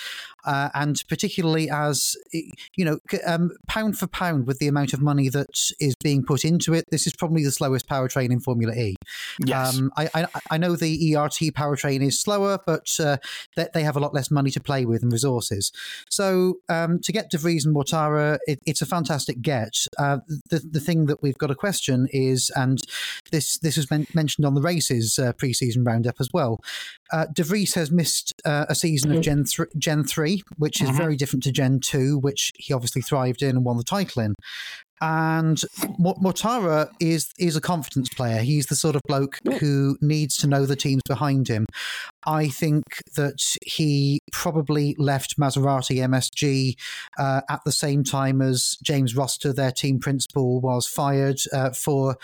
uh, 0.46 0.70
and 0.74 1.04
particularly 1.08 1.70
as 1.70 2.16
you 2.76 2.86
know, 2.86 3.00
um, 3.26 3.52
pound 3.68 3.98
for 3.98 4.08
pound 4.08 4.48
with 4.48 4.60
the 4.60 4.68
amount 4.68 4.94
of 4.94 5.02
money 5.02 5.30
that 5.30 5.72
is 5.80 5.96
being 6.04 6.24
put 6.24 6.46
into 6.46 6.74
it, 6.74 6.86
this 6.92 7.08
is 7.08 7.14
probably 7.14 7.44
the 7.44 7.52
slowest 7.52 7.88
powertrain 7.88 8.32
in 8.32 8.40
Formula 8.40 8.74
E. 8.74 8.96
Yes. 9.46 9.78
Um, 9.78 9.92
I, 9.98 10.10
I 10.14 10.28
I 10.52 10.58
know 10.58 10.76
the 10.76 11.16
ERT 11.16 11.54
powertrain 11.54 12.02
is 12.02 12.20
slower, 12.20 12.60
but 12.66 12.90
uh, 13.00 13.18
they, 13.56 13.68
they 13.74 13.84
have 13.84 13.96
a 13.96 14.00
lot 14.00 14.14
less 14.14 14.32
money 14.32 14.52
to 14.52 14.60
play 14.60 14.86
with 14.86 15.04
and 15.04 15.12
resources. 15.12 15.72
So 16.10 16.60
um, 16.70 17.00
to 17.02 17.12
get 17.12 17.30
De 17.30 17.38
Vries 17.38 17.66
and 17.66 17.76
Mortara, 17.76 18.38
it, 18.48 18.60
it's 18.66 18.82
a 18.82 18.86
fantastic 18.86 19.42
get. 19.42 19.86
Uh, 19.98 20.20
the 20.50 20.60
the 20.60 20.80
thing 20.80 21.06
that 21.08 21.22
we've 21.22 21.38
got 21.38 21.48
to 21.48 21.56
question 21.56 22.08
is, 22.12 22.52
and 22.56 22.80
this 23.32 23.58
this 23.60 23.78
was 23.78 23.90
men- 23.90 24.08
mentioned 24.14 24.46
on 24.46 24.56
the 24.56 24.62
races 24.62 25.20
uh, 25.20 25.34
preseason 25.34 25.86
roundup 25.86 26.16
as 26.20 26.30
well. 26.34 26.62
Uh, 27.12 27.26
De 27.34 27.44
Vries 27.44 27.74
has 27.76 27.92
missed 27.92 28.34
uh, 28.46 28.66
a 28.70 28.76
season 28.76 29.12
of 29.12 29.22
Gen 29.22 29.46
thr 29.46 29.64
Gen 29.78 30.04
three, 30.04 30.35
which 30.58 30.82
is 30.82 30.90
Mhm. 30.90 30.98
very 30.98 31.16
different 31.16 31.44
to 31.44 31.52
Gen 31.52 31.80
two, 31.80 32.18
which 32.18 32.52
he 32.56 32.74
obviously 32.74 33.02
thrived 33.02 33.42
in 33.42 33.52
and 33.52 33.66
won 33.66 33.78
the 33.78 33.84
title 33.84 34.22
in. 34.22 34.34
And 35.02 35.62
Mo- 36.00 36.16
Mortara 36.22 36.90
is 37.00 37.32
is 37.38 37.56
a 37.56 37.62
confidence 37.62 38.10
player. 38.10 38.42
He's 38.42 38.68
the 38.68 38.76
sort 38.76 38.96
of 38.96 39.02
bloke 39.08 39.40
who 39.60 39.98
needs 40.02 40.38
to 40.38 40.48
know 40.48 40.66
the 40.66 40.76
teams 40.76 41.02
behind 41.08 41.48
him. 41.48 41.66
I 42.26 42.48
think 42.48 42.84
that 43.16 43.56
he 43.66 44.22
probably 44.32 44.96
left 44.98 45.38
Maserati 45.40 45.98
MSG 45.98 46.74
uh, 47.20 47.42
at 47.50 47.62
the 47.66 47.72
same 47.72 48.04
time 48.04 48.42
as 48.42 48.78
James 48.84 49.16
Rossiter, 49.16 49.54
their 49.54 49.72
team 49.72 50.00
principal, 50.00 50.60
was 50.60 50.88
fired 50.88 51.40
uh, 51.54 51.72
for 51.72 52.18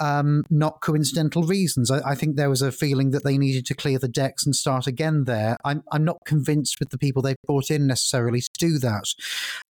um, 0.00 0.42
not 0.50 0.80
coincidental 0.80 1.44
reasons. 1.44 1.90
I, 1.90 2.10
I 2.10 2.14
think 2.14 2.36
there 2.36 2.50
was 2.50 2.62
a 2.62 2.72
feeling 2.72 3.10
that 3.10 3.22
they 3.22 3.38
needed 3.38 3.66
to 3.66 3.74
clear 3.74 3.98
the 3.98 4.08
decks 4.08 4.44
and 4.44 4.56
start 4.56 4.86
again 4.86 5.24
there. 5.24 5.56
I'm, 5.64 5.82
I'm 5.92 6.04
not 6.04 6.18
convinced 6.24 6.80
with 6.80 6.90
the 6.90 6.98
people 6.98 7.22
they've 7.22 7.36
brought 7.46 7.70
in 7.70 7.86
necessarily 7.86 8.40
to 8.40 8.50
do 8.58 8.78
that. 8.78 9.04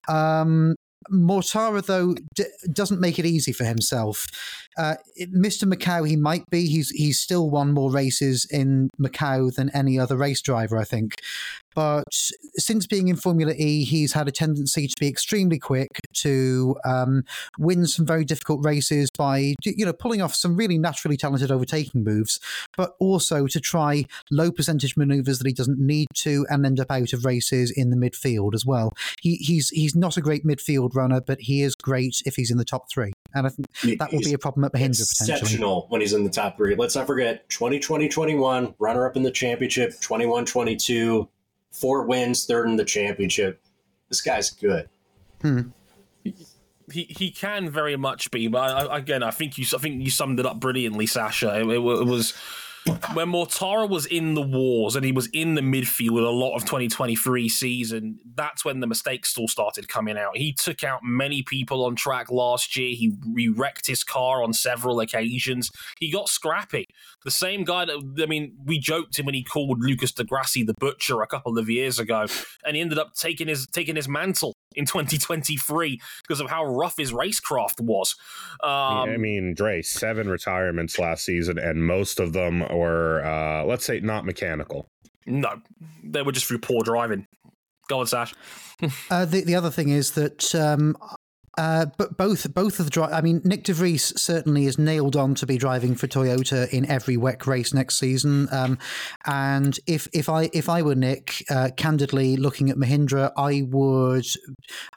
Um, 0.09 0.77
Mortara, 1.11 1.85
though, 1.85 2.15
d- 2.35 2.45
doesn't 2.73 3.01
make 3.01 3.19
it 3.19 3.27
easy 3.27 3.53
for 3.53 3.65
himself. 3.65 4.27
Uh, 4.77 4.95
Mr. 5.21 5.73
Macau, 5.73 6.09
he 6.09 6.17
might 6.17 6.45
be. 6.51 6.67
He's 6.67 6.91
he's 6.91 7.21
still 7.21 7.51
won 7.51 7.73
more 7.73 7.91
races 7.91 8.47
in 8.51 8.91
Macau 9.01 9.55
than 9.55 9.71
any 9.71 9.99
other 9.99 10.17
race 10.17 10.43
driver, 10.43 10.77
I 10.79 10.85
think. 10.85 11.15
But 11.75 12.05
since 12.57 12.87
being 12.87 13.09
in 13.09 13.17
Formula 13.17 13.53
E, 13.57 13.85
he's 13.85 14.13
had 14.13 14.29
a 14.29 14.33
tendency 14.33 14.87
to 14.87 14.95
be 14.99 15.09
extremely 15.09 15.59
quick, 15.59 15.89
to 16.15 16.77
um, 16.85 17.25
win 17.59 17.87
some 17.87 18.07
very 18.07 18.25
difficult 18.25 18.65
races 18.65 19.11
by 19.11 19.55
you 19.65 19.85
know 19.85 19.93
pulling 19.93 20.23
off 20.23 20.35
some 20.35 20.57
really 20.57 20.79
naturally 20.79 21.17
talented 21.17 21.51
overtaking 21.51 22.05
moves, 22.05 22.41
but 22.77 22.95
also 22.99 23.47
to 23.47 23.61
try 23.61 24.05
low 24.31 24.51
percentage 24.51 24.97
maneuvers 24.97 25.39
that 25.39 25.47
he 25.47 25.53
doesn't 25.53 25.79
need 25.79 26.09
to 26.15 26.47
and 26.49 26.65
end 26.65 26.81
up 26.81 26.91
out 26.91 27.13
of 27.13 27.25
races 27.25 27.71
in 27.71 27.91
the 27.91 27.97
midfield 27.97 28.55
as 28.55 28.65
well. 28.65 28.93
He, 29.21 29.37
he's 29.37 29.71
he's 29.71 29.95
not 29.95 30.17
a 30.17 30.21
great 30.21 30.45
midfield 30.45 30.95
runner, 30.95 31.21
but 31.21 31.41
he 31.41 31.63
is 31.63 31.75
great 31.75 32.23
if 32.25 32.37
he's 32.37 32.51
in 32.51 32.59
the 32.59 32.65
top 32.65 32.91
three, 32.91 33.13
and 33.35 33.47
I 33.47 33.51
think 33.51 33.99
that 33.99 34.13
will 34.13 34.21
be 34.21 34.33
a 34.33 34.39
problem 34.39 34.65
at 34.65 34.73
Mahindra 34.73 35.09
potentially. 35.09 35.37
exceptional 35.37 35.87
when 35.89 36.01
he's 36.01 36.13
in 36.13 36.25
the 36.25 36.31
top 36.31 36.57
three. 36.57 36.75
Let's 36.75 36.97
not 36.97 37.07
forget 37.07 37.49
2020 37.51 38.09
21, 38.09 38.75
runner 38.79 39.07
up 39.07 39.17
in 39.17 39.23
the 39.23 39.31
championship, 39.31 40.01
21 40.01 40.47
22, 40.47 41.29
four 41.75 42.05
wins, 42.07 42.45
third 42.47 42.69
in 42.69 42.77
the 42.77 42.85
championship. 42.85 43.61
This 44.09 44.21
guy's 44.21 44.51
good. 44.51 44.89
Hmm. 45.43 45.61
he 46.23 47.05
he 47.11 47.31
can 47.31 47.69
very 47.71 47.97
much 47.97 48.31
be, 48.31 48.47
but 48.49 48.59
I, 48.61 48.85
I- 48.85 48.99
again, 48.99 49.23
I 49.23 49.31
think 49.31 49.59
you 49.59 49.65
I 49.75 49.79
think 49.79 50.03
you 50.03 50.11
summed 50.11 50.41
it 50.41 50.47
up 50.47 50.61
brilliantly, 50.61 51.07
Sasha. 51.07 51.61
It, 51.61 51.67
it 51.67 51.73
it 51.73 51.81
was 52.07 52.35
when 53.15 53.29
Mortara 53.29 53.89
was 53.89 54.07
in 54.07 54.35
the 54.35 54.43
wars 54.43 54.97
and 54.97 55.05
he 55.05 55.13
was 55.13 55.27
in 55.29 55.55
the 55.55 55.61
midfield 55.61 56.27
a 56.27 56.31
lot 56.31 56.55
of 56.55 56.63
2023 56.63 57.49
season. 57.49 58.19
That's 58.35 58.65
when 58.65 58.81
the 58.81 58.87
mistakes 58.87 59.37
all 59.39 59.49
started 59.49 59.89
coming 59.89 60.19
out. 60.19 60.37
He 60.37 60.53
took 60.53 60.85
out 60.85 61.01
many 61.03 61.43
people 61.43 61.85
on 61.85 61.97
track 61.97 62.31
last 62.31 62.77
year. 62.77 62.95
He, 62.95 63.17
he 63.37 63.49
wrecked 63.49 63.87
his 63.87 64.05
car 64.05 64.43
on 64.43 64.53
several 64.53 65.01
occasions. 65.01 65.71
He 65.99 66.11
got 66.11 66.29
scrappy. 66.29 66.87
The 67.25 67.31
same 67.31 67.65
guy 67.65 67.87
that 67.87 68.23
I 68.23 68.27
mean, 68.27 68.55
we 68.65 68.79
joked 68.79 69.19
him 69.19 69.27
when 69.27 69.35
he 69.35 69.43
called 69.43 69.83
Lucas 69.83 70.13
di 70.13 70.25
Grassi 70.25 70.63
the 70.63 70.75
butcher 70.79 71.23
a 71.23 71.27
couple 71.27 71.59
of 71.59 71.71
years 71.71 71.99
ago, 71.99 72.27
and 72.65 72.77
he 72.77 72.83
ended 72.83 72.99
up 72.99 73.15
taking 73.15 73.49
his 73.49 73.67
taking 73.67 73.97
his 73.97 74.09
mantle 74.09 74.53
in 74.75 74.87
2023 74.87 76.01
because 76.23 76.41
of 76.41 76.49
how 76.51 76.65
rough 76.65 76.97
his 76.97 77.13
racecraft 77.13 77.81
was. 77.81 78.15
Um, 78.63 78.71
I 78.71 79.17
mean, 79.17 79.55
Dre, 79.55 79.83
seven 79.83 80.29
retirements 80.29 80.99
last 80.99 81.25
season, 81.25 81.59
and 81.59 81.87
most 81.87 82.21
of 82.21 82.33
them 82.33 82.61
were, 82.61 83.25
uh, 83.25 83.65
let's 83.65 83.85
say, 83.85 84.01
not 84.01 84.25
mechanical. 84.25 84.89
no, 85.27 85.61
they 86.03 86.23
were 86.23 86.33
just 86.33 86.47
through 86.47 86.59
poor 86.59 86.83
driving. 86.83 87.27
Go 87.89 88.01
on, 88.01 88.07
Sash. 88.07 88.35
Uh, 89.11 89.25
the 89.25 89.45
the 89.45 89.55
other 89.55 89.71
thing 89.71 89.89
is 89.89 90.13
that 90.13 90.55
um, 90.55 90.97
uh, 91.59 91.87
but 91.99 92.17
both 92.17 92.53
both 92.55 92.79
of 92.81 92.87
the 92.87 92.91
dri- 92.91 93.05
I 93.05 93.21
mean, 93.21 93.41
Nyck 93.43 93.63
De 93.65 93.73
Vries 93.73 94.19
certainly 94.21 94.67
is 94.67 94.79
nailed 94.79 95.17
on 95.17 95.35
to 95.37 95.47
be 95.47 95.57
driving 95.59 95.95
for 95.95 96.07
Toyota 96.07 96.69
in 96.71 96.85
every 96.91 97.17
WEC 97.17 97.47
race 97.47 97.73
next 97.75 97.99
season. 97.99 98.49
Um, 98.53 98.79
and 99.27 99.79
if 99.87 100.09
if 100.13 100.29
I 100.29 100.51
if 100.53 100.69
I 100.69 100.83
were 100.83 100.95
Nyck, 100.95 101.43
uh, 101.51 101.71
candidly 101.77 102.37
looking 102.37 102.71
at 102.71 102.77
Mahindra, 102.77 103.31
I 103.37 103.63
would 103.69 104.27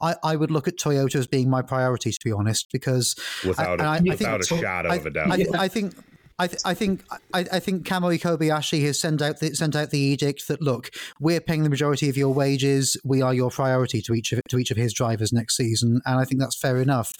I, 0.02 0.16
I 0.24 0.36
would 0.36 0.50
look 0.50 0.68
at 0.68 0.76
Toyota 0.76 1.16
as 1.16 1.26
being 1.26 1.48
my 1.50 1.62
priority 1.62 2.10
to 2.10 2.18
be 2.24 2.32
honest, 2.32 2.68
because 2.72 3.14
Without, 3.46 3.80
I- 3.80 3.84
a 3.84 3.88
I- 3.88 3.94
I 3.94 3.98
think- 3.98 4.10
without 4.10 4.40
a 4.40 4.44
shadow 4.44 4.94
of 4.96 5.06
a 5.06 5.10
doubt. 5.10 5.32
I, 5.32 5.46
I 5.64 5.68
think. 5.68 5.94
I, 6.38 6.46
th- 6.46 6.62
I 6.64 6.74
think 6.74 7.04
I, 7.34 7.44
I 7.52 7.60
think 7.60 7.86
Kamui 7.86 8.20
Kobayashi 8.20 8.84
has 8.86 8.98
sent 8.98 9.20
out 9.20 9.40
the, 9.40 9.54
sent 9.54 9.74
out 9.74 9.90
the 9.90 9.98
edict 9.98 10.48
that 10.48 10.62
look 10.62 10.90
we're 11.20 11.40
paying 11.40 11.64
the 11.64 11.70
majority 11.70 12.08
of 12.08 12.16
your 12.16 12.32
wages 12.32 12.96
we 13.04 13.22
are 13.22 13.34
your 13.34 13.50
priority 13.50 14.00
to 14.02 14.14
each 14.14 14.32
of 14.32 14.40
to 14.48 14.58
each 14.58 14.70
of 14.70 14.76
his 14.76 14.92
drivers 14.92 15.32
next 15.32 15.56
season 15.56 16.00
and 16.06 16.20
I 16.20 16.24
think 16.24 16.40
that's 16.40 16.58
fair 16.58 16.80
enough. 16.80 17.14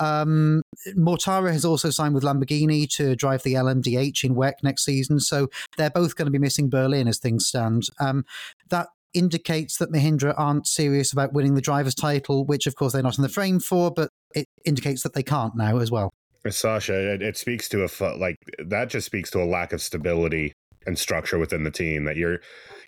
Um, 0.00 0.62
Mortara 0.96 1.52
has 1.52 1.64
also 1.64 1.90
signed 1.90 2.14
with 2.14 2.24
Lamborghini 2.24 2.88
to 2.96 3.16
drive 3.16 3.42
the 3.42 3.54
LMDH 3.54 4.24
in 4.24 4.34
WEC 4.34 4.54
next 4.62 4.84
season, 4.84 5.20
so 5.20 5.48
they're 5.76 5.90
both 5.90 6.16
going 6.16 6.26
to 6.26 6.32
be 6.32 6.38
missing 6.38 6.68
Berlin 6.68 7.08
as 7.08 7.18
things 7.18 7.46
stand. 7.46 7.84
Um, 7.98 8.24
that 8.70 8.88
indicates 9.14 9.78
that 9.78 9.90
Mahindra 9.90 10.34
aren't 10.36 10.66
serious 10.66 11.12
about 11.12 11.32
winning 11.32 11.54
the 11.54 11.60
drivers' 11.62 11.94
title, 11.94 12.44
which 12.44 12.66
of 12.66 12.76
course 12.76 12.92
they're 12.92 13.02
not 13.02 13.16
in 13.16 13.22
the 13.22 13.28
frame 13.28 13.60
for, 13.60 13.90
but 13.90 14.10
it 14.34 14.46
indicates 14.64 15.02
that 15.02 15.14
they 15.14 15.22
can't 15.22 15.56
now 15.56 15.78
as 15.78 15.90
well. 15.90 16.12
Sasha, 16.52 17.14
it, 17.14 17.22
it 17.22 17.36
speaks 17.36 17.68
to 17.70 17.84
a 17.84 17.88
like 18.16 18.36
that. 18.58 18.88
Just 18.88 19.06
speaks 19.06 19.30
to 19.30 19.42
a 19.42 19.44
lack 19.44 19.72
of 19.72 19.80
stability 19.82 20.52
and 20.86 20.98
structure 20.98 21.38
within 21.38 21.64
the 21.64 21.70
team. 21.70 22.04
That 22.04 22.16
you're, 22.16 22.40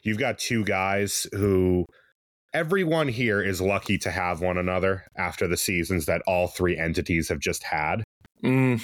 you've 0.02 0.18
got 0.18 0.38
two 0.38 0.64
guys 0.64 1.26
who 1.32 1.84
everyone 2.54 3.08
here 3.08 3.42
is 3.42 3.60
lucky 3.60 3.98
to 3.98 4.10
have 4.10 4.40
one 4.40 4.58
another 4.58 5.04
after 5.16 5.46
the 5.46 5.56
seasons 5.56 6.06
that 6.06 6.22
all 6.26 6.48
three 6.48 6.76
entities 6.76 7.28
have 7.28 7.40
just 7.40 7.62
had. 7.62 8.02
Mm, 8.42 8.82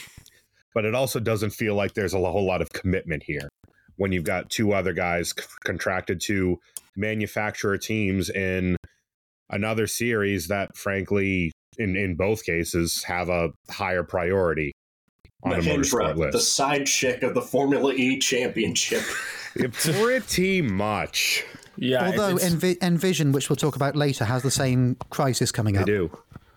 But 0.75 0.85
it 0.85 0.95
also 0.95 1.21
doesn't 1.21 1.51
feel 1.51 1.75
like 1.75 1.95
there's 1.95 2.15
a 2.15 2.19
whole 2.19 2.45
lot 2.45 2.61
of 2.61 2.71
commitment 2.71 3.23
here 3.25 3.49
when 3.97 4.13
you've 4.13 4.25
got 4.25 4.51
two 4.51 4.73
other 4.73 4.93
guys 4.93 5.31
c- 5.31 5.45
contracted 5.65 6.21
to 6.21 6.59
manufacturer 6.97 7.79
teams 7.79 8.29
in 8.29 8.77
another 9.51 9.87
series 9.87 10.49
that, 10.49 10.77
frankly, 10.77 11.53
in 11.79 11.97
in 11.97 12.15
both 12.15 12.45
cases, 12.45 13.03
have 13.05 13.29
a 13.29 13.51
higher 13.71 14.03
priority 14.03 14.73
on 15.43 15.53
a 15.53 15.57
motorsport 15.59 16.15
Mahindra, 16.15 16.33
the 16.33 16.41
side 16.41 16.87
chick 16.87 17.23
of 17.23 17.35
the 17.35 17.43
Formula 17.43 17.93
E 17.93 18.19
championship. 18.19 19.03
Pretty 19.73 20.63
much, 20.63 21.45
yeah, 21.77 22.07
Although 22.07 22.37
Envi- 22.37 22.83
Envision, 22.83 23.33
which 23.33 23.49
we'll 23.49 23.57
talk 23.57 23.77
about 23.77 23.97
later, 23.97 24.25
has 24.25 24.43
the 24.43 24.51
same 24.51 24.97
crisis 25.11 25.53
coming 25.53 25.77
I 25.77 25.81
up. 25.83 25.87
do. 25.87 26.11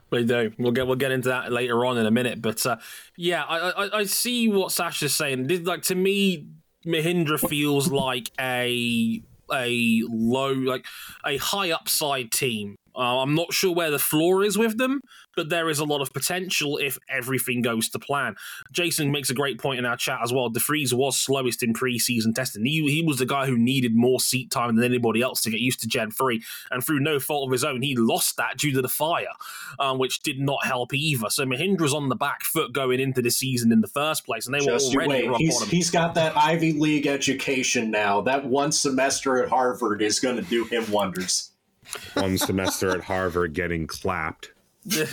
We 0.10 0.24
do. 0.24 0.52
We'll 0.58 0.72
get 0.72 0.88
we'll 0.88 0.96
get 0.96 1.12
into 1.12 1.30
that 1.30 1.52
later 1.52 1.86
on 1.86 1.98
in 1.98 2.06
a 2.06 2.12
minute. 2.12 2.42
But 2.42 2.66
uh, 2.66 2.78
yeah, 3.18 3.44
I, 3.44 3.70
I 3.70 3.98
I 4.00 4.04
see 4.06 4.48
what 4.48 4.72
Sasha's 4.72 5.14
saying. 5.14 5.48
This, 5.48 5.62
like 5.62 5.82
to 5.84 5.96
me, 5.96 6.48
Mahindra 6.86 7.40
feels 7.50 7.92
like 7.92 8.32
a 8.40 9.22
a 9.52 10.02
low, 10.10 10.54
like 10.54 10.86
a 11.26 11.38
high 11.38 11.72
upside 11.72 12.32
team. 12.32 12.78
Uh, 12.98 13.22
I'm 13.22 13.36
not 13.36 13.54
sure 13.54 13.74
where 13.74 13.92
the 13.92 14.00
floor 14.00 14.44
is 14.44 14.58
with 14.58 14.78
them, 14.78 15.02
but 15.36 15.50
there 15.50 15.70
is 15.70 15.80
a 15.80 15.86
lot 15.86 16.02
of 16.02 16.12
potential 16.14 16.78
if 16.78 16.98
everything 17.08 17.62
goes 17.62 17.90
to 17.90 18.00
plan. 18.00 18.36
Jason 18.72 19.12
makes 19.12 19.30
a 19.30 19.36
great 19.36 19.60
point 19.60 19.78
in 19.78 19.86
our 19.86 19.96
chat 19.96 20.20
as 20.24 20.34
well. 20.34 20.50
De 20.50 20.60
Vries 20.60 20.94
was 20.94 21.18
slowest 21.18 21.62
in 21.62 21.74
preseason 21.74 22.34
testing. 22.34 22.66
He, 22.66 22.82
he 22.90 23.04
was 23.04 23.18
the 23.18 23.26
guy 23.26 23.46
who 23.46 23.58
needed 23.58 23.96
more 23.96 24.20
seat 24.20 24.50
time 24.50 24.76
than 24.76 24.84
anybody 24.84 25.22
else 25.22 25.42
to 25.42 25.52
get 25.52 25.60
used 25.60 25.80
to 25.82 25.88
Gen 25.88 26.10
3. 26.10 26.42
And 26.72 26.84
through 26.84 27.00
no 27.00 27.20
fault 27.20 27.48
of 27.48 27.52
his 27.52 27.64
own, 27.64 27.84
he 27.84 27.96
lost 27.96 28.38
that 28.38 28.58
due 28.58 28.72
to 28.72 28.82
the 28.82 28.90
fire, 28.90 29.26
um, 29.80 30.00
which 30.00 30.22
did 30.22 30.40
not 30.40 30.66
help 30.66 30.94
either. 30.94 31.30
So 31.30 31.46
Mahindra's 31.46 31.94
on 31.94 32.10
the 32.10 32.16
back 32.16 32.44
foot 32.44 32.74
going 32.74 33.00
into 33.00 33.22
the 33.22 33.32
season 33.32 33.72
in 33.72 33.82
the 33.82 33.88
first 33.88 34.26
place, 34.26 34.48
and 34.48 34.56
they 34.56 34.60
Just 34.60 34.96
were 34.96 35.04
already 35.04 35.28
He's, 35.38 35.62
he's 35.70 35.92
got 35.92 36.16
that 36.16 36.36
Ivy 36.36 36.74
League 36.74 37.06
education 37.06 37.92
now. 37.92 38.22
That 38.22 38.46
one 38.46 38.72
semester 38.72 39.42
at 39.44 39.50
Harvard 39.50 40.02
is 40.02 40.20
going 40.20 40.38
to 40.38 40.42
do 40.44 40.64
him 40.66 40.90
wonders. 40.92 41.52
One 42.14 42.38
semester 42.38 42.92
at 42.92 43.04
Harvard 43.04 43.54
getting 43.54 43.88
clapped. 43.88 44.52
uh, 44.90 45.02
is, 45.02 45.04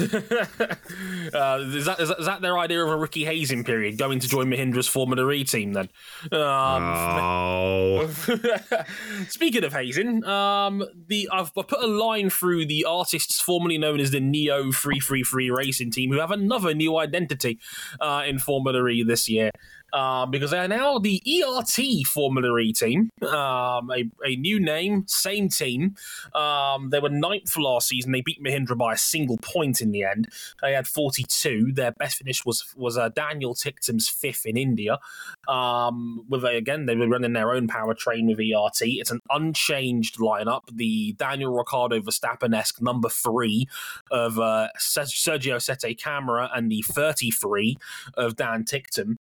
that, 1.85 1.97
is, 1.99 2.09
that, 2.09 2.17
is 2.21 2.27
that 2.27 2.41
their 2.41 2.57
idea 2.57 2.85
of 2.85 2.91
a 2.91 2.97
Ricky 2.97 3.25
Hazing 3.25 3.65
period, 3.65 3.99
going 3.99 4.21
to 4.21 4.29
join 4.29 4.47
Mahindra's 4.47 4.87
Formula 4.87 5.45
team 5.45 5.73
then? 5.73 5.89
Um, 6.31 6.39
oh, 6.41 8.07
Speaking 9.29 9.65
of 9.65 9.73
hazing, 9.73 10.23
um, 10.25 10.85
the 11.09 11.29
I've, 11.33 11.51
I've 11.59 11.67
put 11.67 11.83
a 11.83 11.89
line 11.89 12.31
through 12.31 12.67
the 12.67 12.85
artists 12.85 13.41
formerly 13.41 13.77
known 13.77 13.99
as 13.99 14.13
the 14.13 14.21
NIO 14.21 14.73
333 14.73 15.51
Racing 15.51 15.91
Team, 15.91 16.13
who 16.13 16.21
have 16.21 16.31
another 16.31 16.73
new 16.73 16.97
identity 16.97 17.59
uh, 18.01 18.23
in 18.25 18.39
Formula 18.39 18.87
E 18.87 19.03
this 19.03 19.29
year. 19.29 19.51
Uh, 19.95 20.27
because 20.27 20.51
they 20.51 20.59
are 20.59 20.67
now 20.67 20.99
the 20.99 21.23
ERT 21.25 22.05
Formula 22.09 22.59
E 22.59 22.73
team, 22.73 23.13
um, 23.23 23.93
a, 23.93 24.11
a 24.27 24.35
new 24.35 24.59
name, 24.59 25.05
same 25.07 25.49
team. 25.49 25.95
Um, 26.35 26.91
they 26.91 26.99
were 26.99 27.09
ninth 27.09 27.57
last 27.57 27.89
season. 27.89 28.11
They 28.11 28.21
beat 28.21 28.43
Mahindra 28.43 28.77
by 28.77 28.95
a 28.95 28.99
single 28.99 29.37
point 29.37 29.81
in 29.81 29.93
the 29.93 30.03
end. 30.03 30.27
They 30.61 30.73
had 30.73 30.89
42. 30.89 31.71
Their 31.75 31.93
best 31.93 32.19
finish 32.19 32.45
was 32.45 32.75
was 32.77 32.99
uh, 32.99 33.11
Daniel 33.11 33.55
Ticktum's 33.55 34.09
fifth 34.09 34.45
in 34.47 34.57
India. 34.57 34.99
Um, 35.47 36.25
with 36.29 36.43
again, 36.43 36.87
they 36.87 36.97
were 36.97 37.09
running 37.09 37.33
their 37.33 37.53
own 37.55 37.69
powertrain 37.69 38.27
with 38.27 38.41
ERT. 38.41 38.81
It's 38.81 39.13
an 39.13 39.21
unchanged 39.31 40.19
lineup. 40.19 40.63
The 40.73 41.13
Daniel 41.13 41.57
Ricciardo 41.57 42.01
Verstappen 42.01 42.53
esque 42.53 42.83
number 42.83 43.09
three 43.09 43.69
of 44.11 44.41
uh, 44.41 44.71
Sergio 44.77 45.63
Sette 45.63 45.97
Câmara 45.97 46.51
and 46.53 46.69
the 46.69 46.83
33 46.83 47.77
of 48.17 48.35
Dan 48.35 48.65
Ticktum. 48.65 49.19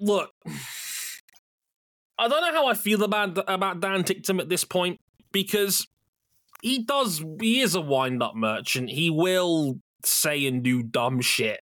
Look, 0.00 0.30
I 2.18 2.28
don't 2.28 2.40
know 2.42 2.52
how 2.52 2.66
I 2.66 2.74
feel 2.74 3.02
about 3.02 3.38
about 3.48 3.80
Dan 3.80 4.02
Ticktum 4.04 4.40
at 4.40 4.48
this 4.48 4.64
point 4.64 5.00
because 5.32 5.86
he 6.62 6.82
does 6.82 7.22
he 7.40 7.60
is 7.60 7.74
a 7.74 7.80
wind 7.80 8.22
up 8.22 8.34
merchant. 8.34 8.90
He 8.90 9.10
will 9.10 9.80
say 10.04 10.46
and 10.46 10.62
do 10.62 10.82
dumb 10.82 11.20
shit. 11.20 11.60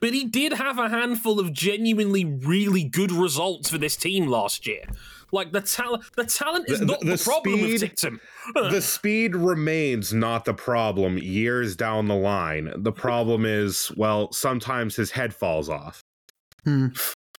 But 0.00 0.14
he 0.14 0.24
did 0.24 0.54
have 0.54 0.78
a 0.78 0.88
handful 0.88 1.38
of 1.38 1.52
genuinely 1.52 2.24
really 2.24 2.84
good 2.84 3.12
results 3.12 3.68
for 3.68 3.76
this 3.76 3.96
team 3.96 4.26
last 4.28 4.66
year. 4.66 4.84
Like 5.30 5.52
the 5.52 5.60
talent, 5.60 6.04
the 6.16 6.24
talent 6.24 6.70
is 6.70 6.80
The- 6.80 6.86
not 6.86 7.00
the, 7.00 7.16
the 7.16 7.22
problem 7.22 7.60
with 7.60 7.78
speed- 7.80 7.90
Ticktum. 7.96 8.18
the 8.70 8.80
speed 8.80 9.36
remains 9.36 10.14
not 10.14 10.46
the 10.46 10.54
problem 10.54 11.18
years 11.18 11.76
down 11.76 12.08
the 12.08 12.14
line. 12.14 12.72
The 12.78 12.92
problem 12.92 13.44
is, 13.44 13.92
well, 13.94 14.32
sometimes 14.32 14.96
his 14.96 15.10
head 15.10 15.34
falls 15.34 15.68
off. 15.68 16.02
Hmm. 16.64 16.88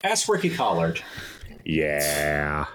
Ask 0.03 0.27
Ricky 0.27 0.49
Collard. 0.49 1.01
Yeah. 1.63 2.65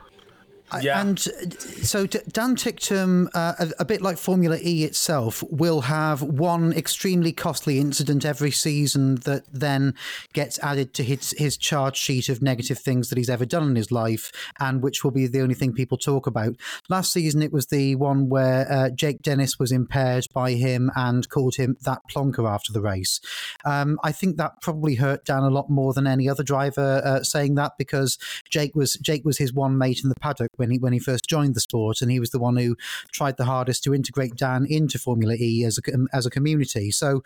Yeah. 0.83 1.01
And 1.01 1.19
uh, 1.19 1.51
so 1.83 2.07
Dan 2.07 2.57
Ticktum, 2.57 3.29
uh, 3.35 3.55
a, 3.59 3.71
a 3.81 3.85
bit 3.85 4.03
like 4.03 4.19
Formula 4.19 4.59
E 4.63 4.85
itself, 4.85 5.43
will 5.51 5.83
have 5.83 6.23
one 6.23 6.73
extremely 6.73 7.33
costly 7.33 7.79
incident 7.79 8.25
every 8.25 8.51
season 8.51 9.17
that 9.17 9.45
then 9.53 9.95
gets 10.33 10.59
added 10.61 10.93
to 10.95 11.05
his, 11.05 11.35
his 11.39 11.57
charge 11.57 11.97
sheet 11.97 12.29
of 12.29 12.43
negative 12.43 12.79
things 12.79 13.09
that 13.09 13.19
he's 13.19 13.31
ever 13.31 13.47
done 13.47 13.69
in 13.69 13.77
his 13.77 13.93
life, 13.93 14.33
and 14.59 14.83
which 14.83 15.05
will 15.05 15.11
be 15.11 15.27
the 15.27 15.41
only 15.41 15.55
thing 15.55 15.73
people 15.73 15.97
talk 15.97 16.27
about. 16.27 16.57
Last 16.89 17.13
season, 17.13 17.43
it 17.43 17.53
was 17.53 17.67
the 17.67 17.95
one 17.95 18.29
where 18.29 18.71
uh, 18.71 18.91
Jake 18.91 19.23
Dennis 19.23 19.59
was 19.59 19.73
impaired 19.73 20.27
by 20.35 20.53
him 20.53 20.91
and 20.97 21.29
called 21.29 21.57
him 21.57 21.77
that 21.83 22.03
plonker 22.11 22.49
after 22.49 22.73
the 22.73 22.81
race. 22.81 23.21
Um, 23.65 23.99
I 24.03 24.13
think 24.13 24.37
that 24.37 24.61
probably 24.61 24.97
hurt 24.97 25.25
Dan 25.25 25.43
a 25.43 25.51
lot 25.51 25.71
more 25.71 25.93
than 25.93 26.07
any 26.07 26.29
other 26.29 26.43
driver 26.43 27.03
uh, 27.05 27.23
saying 27.23 27.55
that 27.55 27.73
because 27.79 28.19
Jake 28.51 28.75
was 28.75 28.95
Jake 28.95 29.25
was 29.25 29.39
his 29.39 29.53
one 29.53 29.79
mate 29.79 30.01
in 30.03 30.09
the 30.09 30.15
paddock 30.17 30.51
when 30.57 30.71
he 30.71 30.79
when 30.79 30.93
he 30.93 30.99
first 30.99 31.27
joined 31.29 31.55
the 31.55 31.61
sport, 31.61 32.01
and 32.03 32.11
he 32.11 32.21
was 32.21 32.31
the 32.31 32.39
one 32.39 32.57
who 32.57 32.77
tried 33.13 33.37
the 33.37 33.45
hardest 33.45 33.85
to 33.85 33.95
integrate 33.95 34.35
Dan 34.37 34.67
into 34.69 34.99
Formula 34.99 35.35
E 35.35 35.65
as 35.65 35.79
a 35.79 35.83
as 36.13 36.27
a 36.27 36.31
community. 36.31 36.91
So, 36.91 37.23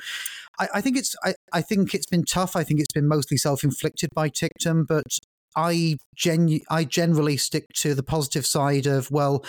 I, 0.59 0.68
I 0.74 0.81
think 0.81 0.97
it's 0.97 1.14
I, 1.24 1.35
I 1.53 1.62
think 1.62 1.95
it's 1.95 2.07
been 2.07 2.24
tough. 2.24 2.57
I 2.57 2.64
think 2.64 2.81
it's 2.81 2.93
been 2.93 3.09
mostly 3.09 3.37
self 3.37 3.64
inflicted 3.64 4.11
by 4.14 4.28
Ticktum, 4.28 4.87
but. 4.87 5.18
I 5.57 5.97
genu- 6.14 6.61
I 6.70 6.85
generally 6.85 7.37
stick 7.37 7.66
to 7.78 7.93
the 7.97 8.05
positive 8.05 8.47
side 8.47 8.87
of 8.87 9.11
well, 9.11 9.45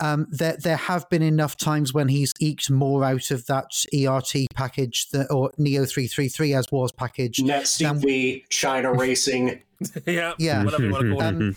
um, 0.00 0.26
there 0.28 0.56
there 0.60 0.76
have 0.76 1.08
been 1.08 1.22
enough 1.22 1.56
times 1.56 1.94
when 1.94 2.08
he's 2.08 2.32
eked 2.40 2.68
more 2.68 3.04
out 3.04 3.30
of 3.30 3.46
that 3.46 3.66
ERT 3.94 4.48
package 4.56 5.08
that, 5.10 5.30
or 5.30 5.52
NIO 5.56 5.88
three 5.88 6.08
three 6.08 6.28
three 6.28 6.52
as 6.52 6.66
was 6.72 6.90
package 6.90 7.38
Net 7.38 7.62
CV, 7.62 8.42
China 8.48 8.92
Racing. 8.92 9.60
yeah, 10.04 10.34
Yeah. 10.40 10.64
whatever 10.64 10.82
you 10.82 10.90
want 10.90 11.04
to 11.04 11.10
call 11.12 11.20
it. 11.20 11.26
um, 11.26 11.56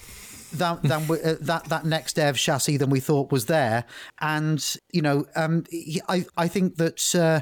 than, 0.53 0.79
than 0.83 1.07
we, 1.07 1.21
uh, 1.21 1.35
that 1.41 1.65
that 1.65 1.85
next 1.85 2.13
dev 2.13 2.37
chassis 2.37 2.77
than 2.77 2.89
we 2.89 2.99
thought 2.99 3.31
was 3.31 3.45
there. 3.45 3.85
And 4.21 4.63
you 4.91 5.01
know, 5.01 5.25
um, 5.35 5.63
I 6.07 6.25
I 6.37 6.47
think 6.47 6.75
that. 6.77 7.15
Uh, 7.15 7.41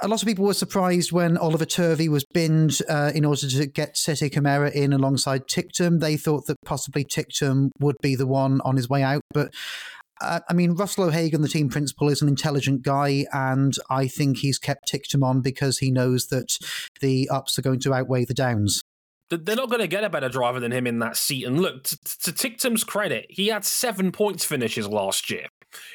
a 0.00 0.06
lot 0.06 0.22
of 0.22 0.28
people 0.28 0.44
were 0.44 0.54
surprised 0.54 1.10
when 1.10 1.36
Oliver 1.36 1.64
Turvey 1.64 2.08
was 2.08 2.24
binned 2.32 2.78
uh, 2.88 3.10
in 3.12 3.24
order 3.24 3.48
to 3.48 3.66
get 3.66 3.96
Sette 3.96 4.30
Câmara 4.30 4.70
in 4.70 4.92
alongside 4.92 5.48
Ticktum. 5.48 5.98
They 5.98 6.16
thought 6.16 6.46
that 6.46 6.56
possibly 6.64 7.04
Ticktum 7.04 7.70
would 7.80 7.96
be 8.00 8.14
the 8.14 8.28
one 8.28 8.60
on 8.60 8.76
his 8.76 8.88
way 8.88 9.02
out, 9.02 9.22
but 9.34 9.52
uh, 10.20 10.40
I 10.48 10.52
mean, 10.52 10.74
Russell 10.74 11.04
O'Hagan, 11.04 11.40
the 11.40 11.48
team 11.48 11.68
principal, 11.68 12.08
is 12.08 12.20
an 12.20 12.28
intelligent 12.28 12.82
guy, 12.82 13.26
and 13.32 13.74
I 13.88 14.06
think 14.06 14.38
he's 14.38 14.58
kept 14.58 14.90
Ticktum 14.90 15.24
on 15.24 15.40
because 15.40 15.78
he 15.78 15.90
knows 15.90 16.26
that 16.26 16.58
the 17.00 17.28
ups 17.30 17.58
are 17.58 17.62
going 17.62 17.80
to 17.80 17.94
outweigh 17.94 18.24
the 18.24 18.34
downs. 18.34 18.82
Th- 19.30 19.42
They're 19.44 19.56
not 19.56 19.68
going 19.68 19.80
to 19.80 19.86
get 19.86 20.04
a 20.04 20.10
better 20.10 20.28
driver 20.28 20.60
than 20.60 20.72
him 20.72 20.86
in 20.86 20.98
that 21.00 21.16
seat. 21.16 21.44
And 21.46 21.60
look, 21.60 21.84
t- 21.84 21.96
t- 22.04 22.30
to 22.30 22.32
Ticktum's 22.32 22.84
credit, 22.84 23.26
he 23.30 23.48
had 23.48 23.64
seven 23.64 24.12
points 24.12 24.44
finishes 24.44 24.86
last 24.88 25.30
year 25.30 25.46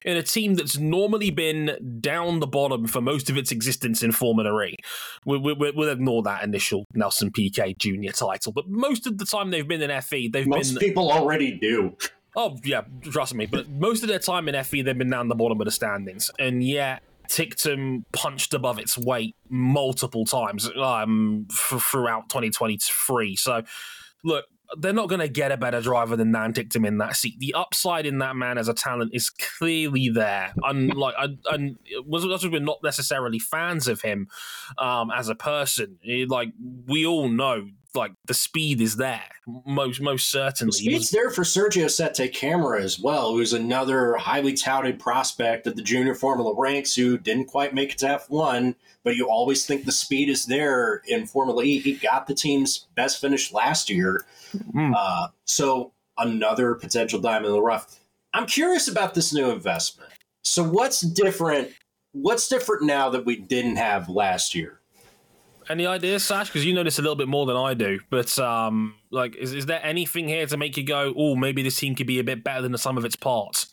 in 0.06 0.16
a 0.16 0.24
team 0.24 0.54
that's 0.56 0.78
normally 0.78 1.30
been 1.32 2.00
down 2.00 2.40
the 2.40 2.48
bottom 2.48 2.88
for 2.88 3.02
most 3.02 3.30
of 3.30 3.36
its 3.38 3.52
existence 3.52 4.02
in 4.04 4.12
Formula 4.14 4.58
E. 4.64 4.76
We, 5.26 5.38
we, 5.38 5.52
we- 5.54 5.72
we'll 5.72 5.90
ignore 5.90 6.24
that 6.24 6.44
initial 6.44 6.86
Nelson 6.94 7.30
Piquet 7.32 7.76
Junior 7.78 8.12
title, 8.14 8.52
but 8.54 8.70
most 8.70 9.06
of 9.06 9.18
the 9.18 9.26
time 9.26 9.52
they've 9.52 9.68
been 9.68 9.82
in 9.82 10.02
FE, 10.02 10.30
they've 10.30 10.48
Most 10.48 10.76
been. 10.76 10.80
people 10.80 11.12
already 11.12 11.52
do. 11.60 11.96
Oh 12.38 12.58
yeah, 12.64 12.82
trust 13.04 13.34
me. 13.34 13.46
But 13.46 13.70
most 13.70 14.02
of 14.04 14.10
their 14.10 14.20
time 14.20 14.48
in 14.50 14.62
FE, 14.64 14.82
they've 14.82 14.98
been 14.98 15.10
down 15.10 15.28
the 15.30 15.36
bottom 15.36 15.60
of 15.62 15.66
the 15.66 15.72
standings, 15.72 16.30
and 16.40 16.64
yet 16.64 17.02
Ticktum 17.30 18.04
punched 18.14 18.54
above 18.54 18.80
its 18.80 18.98
weight 18.98 19.36
multiple 19.50 20.26
times 20.26 20.70
um, 20.82 21.48
f- 21.52 21.82
throughout 21.82 22.30
2023. 22.30 23.36
So, 23.36 23.64
look, 24.24 24.46
they're 24.78 24.94
not 24.94 25.10
going 25.10 25.20
to 25.22 25.28
get 25.28 25.52
a 25.52 25.58
better 25.58 25.82
driver 25.82 26.16
than 26.16 26.32
Dan 26.32 26.54
Ticktum 26.54 26.88
in 26.88 26.98
that 26.98 27.16
seat. 27.16 27.40
The 27.40 27.54
upside 27.54 28.06
in 28.06 28.18
that 28.20 28.36
man 28.36 28.58
as 28.58 28.68
a 28.68 28.74
talent 28.74 29.12
is 29.14 29.30
clearly 29.30 30.10
there. 30.10 30.54
Unlike, 30.64 31.16
and, 31.52 31.78
was 32.06 32.26
was 32.26 32.48
we're 32.48 32.60
not 32.60 32.80
necessarily 32.84 33.40
fans 33.40 33.88
of 33.88 34.02
him 34.02 34.28
um, 34.78 35.12
as 35.12 35.30
a 35.30 35.36
person. 35.36 35.98
Eh, 36.08 36.26
Like 36.28 36.50
we 36.88 37.06
all 37.06 37.30
know, 37.30 37.68
like 37.96 38.14
the 38.26 38.34
speed 38.34 38.82
is 38.82 38.98
there, 38.98 39.24
most 39.66 40.02
most 40.02 40.30
certainly. 40.30 40.72
Speed's 40.72 41.10
there 41.10 41.30
for 41.30 41.44
Sergio 41.44 41.90
Sette 41.90 42.34
Câmara 42.34 42.82
as 42.82 43.00
well, 43.00 43.32
who's 43.32 43.54
another 43.54 44.16
highly 44.16 44.54
touted 44.54 45.00
prospect 45.00 45.68
at 45.68 45.76
the 45.76 45.82
junior 45.82 46.16
Formula 46.16 46.54
ranks 46.58 46.96
who 46.96 47.18
didn't 47.18 47.46
quite 47.46 47.74
make 47.74 47.92
it 47.92 47.98
to 48.00 48.08
F1, 48.08 48.76
but 49.04 49.16
you 49.16 49.30
always 49.30 49.66
think 49.66 49.86
the 49.86 49.92
speed 49.92 50.30
is 50.30 50.46
there 50.46 51.02
in 51.08 51.26
Formula 51.26 51.64
E. 51.64 51.80
He 51.80 51.94
got 51.94 52.28
the 52.28 52.36
team's 52.36 52.88
best 52.96 53.22
finish 53.22 53.54
last 53.54 53.90
year. 53.90 54.26
Mm. 54.74 54.94
Uh, 54.96 55.28
so 55.46 55.92
another 56.18 56.76
potential 56.76 57.20
diamond 57.20 57.48
in 57.48 57.52
the 57.54 57.62
rough. 57.62 58.00
I'm 58.34 58.46
curious 58.46 58.88
about 58.88 59.14
this 59.14 59.34
new 59.34 59.50
investment. 59.50 60.12
So 60.44 60.64
what's 60.64 61.02
different? 61.02 61.72
What's 62.12 62.48
different 62.48 62.84
now 62.84 63.10
that 63.10 63.26
we 63.26 63.38
didn't 63.38 63.78
have 63.78 64.10
last 64.10 64.56
year? 64.56 64.80
Any 65.70 65.88
ideas, 65.88 66.24
Sash? 66.24 66.48
Because 66.48 66.66
you 66.66 66.74
know 66.74 66.84
this 66.84 67.00
a 67.00 67.02
little 67.02 67.16
bit 67.16 67.28
more 67.28 67.46
than 67.46 67.56
I 67.56 67.74
do. 67.74 68.00
But 68.10 68.38
um, 68.38 68.96
like, 69.12 69.36
is, 69.36 69.54
is 69.54 69.66
there 69.66 69.84
anything 69.84 70.28
here 70.28 70.46
to 70.46 70.58
make 70.58 70.78
you 70.78 70.86
go, 70.86 71.14
"Oh, 71.18 71.36
maybe 71.36 71.64
this 71.64 71.78
team 71.78 71.96
could 71.96 72.08
be 72.08 72.20
a 72.20 72.24
bit 72.24 72.44
better 72.44 72.62
than 72.62 72.72
the 72.72 72.78
sum 72.78 72.98
of 72.98 73.06
its 73.06 73.16
parts"? 73.16 73.68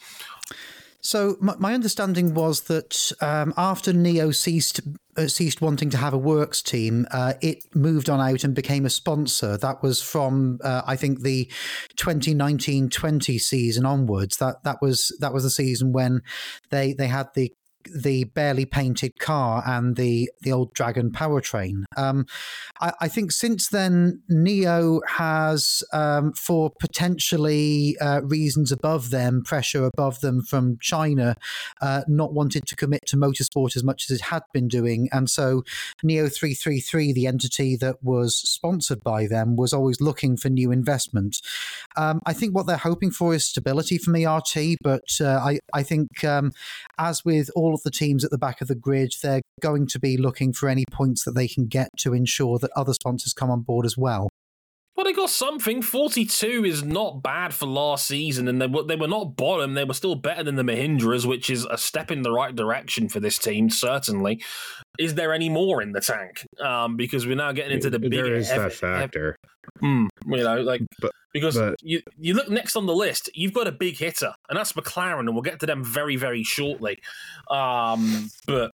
So 1.05 1.37
my, 1.41 1.57
my 1.59 1.75
understanding 1.75 2.33
was 2.33 2.63
that 2.63 3.13
um, 3.21 3.53
after 3.57 3.93
NIO 3.93 4.35
ceased 4.35 4.81
uh, 5.17 5.27
ceased 5.27 5.61
wanting 5.61 5.91
to 5.91 5.97
have 5.99 6.15
a 6.15 6.19
works 6.19 6.63
team, 6.63 7.07
uh, 7.11 7.35
it 7.43 7.59
moved 7.75 8.09
on 8.09 8.21
out 8.21 8.45
and 8.45 8.55
became 8.55 8.87
a 8.87 8.91
sponsor. 8.91 9.59
That 9.59 9.83
was 9.83 10.01
from 10.01 10.61
uh, 10.63 10.83
I 10.87 10.97
think 10.97 11.21
the 11.21 11.51
2019-20 11.97 13.41
season 13.41 13.85
onwards. 13.85 14.37
That 14.39 14.63
that 14.63 14.81
was 14.81 15.15
that 15.19 15.35
was 15.35 15.43
the 15.43 15.51
season 15.51 15.93
when 15.93 16.23
they 16.71 16.95
they 16.95 17.09
had 17.09 17.29
the 17.35 17.53
the 17.95 18.25
barely 18.25 18.65
painted 18.65 19.19
car 19.19 19.63
and 19.67 19.97
the 19.97 20.31
the 20.43 20.53
old 20.53 20.73
dragon 20.75 21.11
powertrain. 21.11 21.85
Um, 21.97 22.27
I, 22.81 22.93
I 23.03 23.09
think 23.09 23.33
since 23.33 23.69
then, 23.69 24.23
NIO 24.31 25.01
has, 25.09 25.83
um, 25.93 26.33
for 26.33 26.71
potentially 26.81 27.97
uh, 28.01 28.23
reasons 28.23 28.73
above 28.73 29.11
them, 29.11 29.43
pressure 29.45 29.85
above 29.85 30.21
them 30.21 30.43
from 30.43 30.79
China, 30.81 31.37
uh, 31.81 32.03
not 32.09 32.33
wanted 32.33 32.67
to 32.67 32.77
commit 32.77 33.01
to 33.07 33.17
motorsport 33.17 33.77
as 33.77 33.85
much 33.85 34.11
as 34.11 34.17
it 34.17 34.23
had 34.23 34.43
been 34.53 34.69
doing, 34.69 35.09
and 35.13 35.29
so 35.31 35.63
NIO 36.05 36.33
three 36.33 36.55
three 36.55 36.81
three, 36.81 37.13
the 37.13 37.27
entity 37.27 37.77
that 37.77 38.03
was 38.03 38.37
sponsored 38.37 39.03
by 39.03 39.27
them, 39.27 39.57
was 39.57 39.73
always 39.73 40.01
looking 40.01 40.37
for 40.37 40.49
new 40.49 40.71
investment. 40.73 41.41
Um, 41.97 42.21
I 42.27 42.33
think 42.33 42.55
what 42.55 42.67
they're 42.67 42.77
hoping 42.77 43.11
for 43.11 43.35
is 43.35 43.45
stability 43.45 43.99
from 43.99 44.17
ERT, 44.17 44.79
but 44.83 45.05
uh, 45.21 45.41
I 45.43 45.59
I 45.73 45.83
think 45.83 46.25
um, 46.25 46.53
as 46.99 47.25
with 47.25 47.51
all 47.55 47.72
of 47.75 47.83
the 47.83 47.91
teams 47.91 48.25
at 48.25 48.31
the 48.31 48.39
back 48.39 48.61
of 48.61 48.69
the 48.69 48.75
grid, 48.75 49.15
they're 49.23 49.43
going 49.61 49.87
to 49.89 49.99
be 49.99 50.17
looking 50.17 50.53
for 50.53 50.69
any 50.69 50.85
points 50.91 51.25
that 51.25 51.33
they 51.33 51.49
can 51.49 51.67
get 51.67 51.89
to 51.99 52.15
ensure 52.15 52.59
that 52.59 52.71
other 52.77 52.95
sponsors 52.95 53.33
come 53.33 53.51
on 53.51 53.63
board 53.63 53.87
as 53.87 53.97
well. 53.97 54.29
Well, 54.95 55.05
they 55.05 55.15
got 55.15 55.31
something. 55.31 55.81
Forty-two 55.81 56.65
is 56.67 56.83
not 56.85 57.23
bad 57.23 57.55
for 57.55 57.67
last 57.67 58.07
season, 58.07 58.47
and 58.47 58.61
they 58.61 58.67
were 58.67 58.83
they 58.83 58.97
were 58.97 59.09
not 59.09 59.37
bottom. 59.37 59.73
They 59.73 59.85
were 59.85 59.95
still 59.95 60.15
better 60.17 60.43
than 60.43 60.57
the 60.57 60.63
Mahindras, 60.63 61.25
which 61.25 61.49
is 61.49 61.65
a 61.71 61.79
step 61.79 62.11
in 62.11 62.21
the 62.23 62.31
right 62.31 62.55
direction 62.55 63.09
for 63.09 63.19
this 63.19 63.39
team. 63.39 63.71
Certainly, 63.71 64.43
is 64.99 65.15
there 65.15 65.33
any 65.33 65.49
more 65.49 65.81
in 65.81 65.93
the 65.93 66.01
tank? 66.03 66.47
Um, 66.61 66.97
because 66.97 67.27
we're 67.27 67.37
now 67.37 67.53
getting 67.53 67.73
into 67.73 67.89
the 67.89 67.99
bigger. 67.99 68.23
there 68.25 68.35
is 68.37 68.51
heavy- 68.51 68.65
that 68.65 68.73
factor. 68.75 69.37
Hmm, 69.81 70.07
you 70.27 70.43
know, 70.43 70.61
like 70.61 70.83
But- 71.01 71.13
because 71.33 71.57
but- 71.57 71.77
you 71.83 72.03
you 72.19 72.35
look 72.35 72.51
next 72.51 72.77
on 72.77 72.85
the 72.87 72.95
list, 72.95 73.31
you've 73.35 73.55
got 73.55 73.67
a 73.67 73.73
big 73.73 73.97
hitter, 73.97 74.35
and 74.51 74.59
that's 74.59 74.73
McLaren, 74.75 75.21
and 75.21 75.33
we'll 75.33 75.41
get 75.43 75.59
to 75.61 75.67
them 75.67 75.83
very 75.85 76.17
very 76.17 76.43
shortly. 76.45 76.99
Um, 77.51 78.29
but 78.47 78.73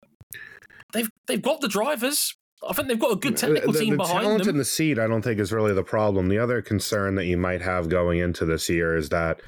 they've 0.95 1.11
they've 1.27 1.43
got 1.43 1.61
the 1.61 1.69
drivers. 1.69 2.35
I 2.69 2.73
think 2.73 2.89
they've 2.89 2.99
got 2.99 3.13
a 3.13 3.17
good 3.17 3.37
technical 3.37 3.73
the, 3.73 3.79
team 3.79 3.91
the 3.93 3.97
behind 3.99 4.23
talent 4.23 4.45
them. 4.45 4.51
in 4.51 4.59
the 4.59 4.65
seat, 4.65 4.99
I 4.99 5.07
don't 5.07 5.23
think 5.23 5.39
is 5.39 5.53
really 5.53 5.75
the 5.75 5.83
problem. 5.83 6.29
The 6.29 6.39
other 6.39 6.63
concern 6.63 7.15
that 7.17 7.27
you 7.27 7.37
might 7.37 7.63
have 7.63 7.89
going 7.89 8.19
into 8.19 8.45
this 8.45 8.69
year 8.69 8.97
is 8.97 9.11
that 9.11 9.41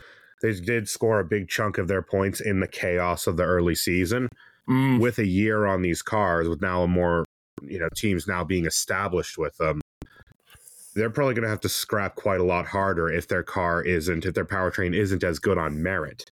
they 0.42 0.52
did 0.52 0.88
score 0.88 1.18
a 1.18 1.24
big 1.24 1.48
chunk 1.48 1.78
of 1.78 1.88
their 1.88 2.02
points 2.02 2.40
in 2.40 2.61
the 2.61 2.68
chaos 2.68 3.26
of 3.26 3.36
the 3.36 3.44
early 3.44 3.74
season. 3.74 4.28
Mm, 4.68 5.00
With 5.00 5.18
a 5.18 5.26
year 5.26 5.66
on 5.66 5.82
these 5.82 6.02
cars, 6.02 6.48
with 6.48 6.61
now 6.61 6.82
a 6.82 6.88
more 6.88 7.24
you 7.62 7.78
know 7.78 7.88
teams 7.96 8.26
now 8.28 8.44
being 8.44 8.66
established 8.66 9.38
with 9.38 9.56
them, 9.56 9.80
they're 10.94 11.11
probably 11.11 11.34
going 11.34 11.44
to 11.44 11.48
have 11.48 11.61
to 11.61 11.68
scrap 11.68 12.16
quite 12.16 12.40
a 12.40 12.44
lot 12.44 12.66
harder 12.66 13.11
if 13.11 13.26
their 13.28 13.42
car 13.42 13.82
isn't, 13.82 14.26
if 14.26 14.34
their 14.34 14.44
powertrain 14.44 14.94
isn't 14.94 15.24
as 15.24 15.38
good 15.38 15.56
on 15.56 15.82
merit. 15.82 16.30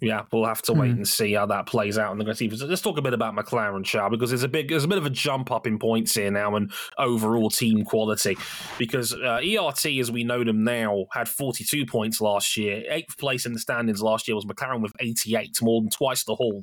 Yeah, 0.00 0.22
we'll 0.32 0.44
have 0.44 0.62
to 0.62 0.72
wait 0.72 0.90
and 0.92 1.06
see 1.06 1.32
how 1.34 1.46
that 1.46 1.66
plays 1.66 1.98
out 1.98 2.12
in 2.12 2.18
the 2.18 2.34
season. 2.34 2.68
Let's 2.68 2.82
talk 2.82 2.98
a 2.98 3.02
bit 3.02 3.14
about 3.14 3.34
McLaren, 3.34 3.84
shall 3.86 4.10
because 4.10 4.30
there's 4.30 4.42
a 4.42 4.48
big, 4.48 4.68
there's 4.68 4.84
a 4.84 4.88
bit 4.88 4.98
of 4.98 5.06
a 5.06 5.10
jump 5.10 5.50
up 5.50 5.66
in 5.66 5.78
points 5.78 6.14
here 6.14 6.30
now 6.30 6.54
and 6.56 6.72
overall 6.98 7.50
team 7.50 7.84
quality. 7.84 8.36
Because 8.78 9.12
uh, 9.14 9.40
ERT, 9.42 9.86
as 10.00 10.10
we 10.10 10.24
know 10.24 10.44
them 10.44 10.64
now, 10.64 11.04
had 11.12 11.28
42 11.28 11.86
points 11.86 12.20
last 12.20 12.56
year. 12.56 12.82
Eighth 12.88 13.16
place 13.18 13.46
in 13.46 13.52
the 13.52 13.58
standings 13.60 14.02
last 14.02 14.28
year 14.28 14.34
was 14.34 14.44
McLaren 14.44 14.82
with 14.82 14.92
88, 15.00 15.60
more 15.62 15.80
than 15.80 15.90
twice 15.90 16.24
the 16.24 16.34
haul. 16.34 16.62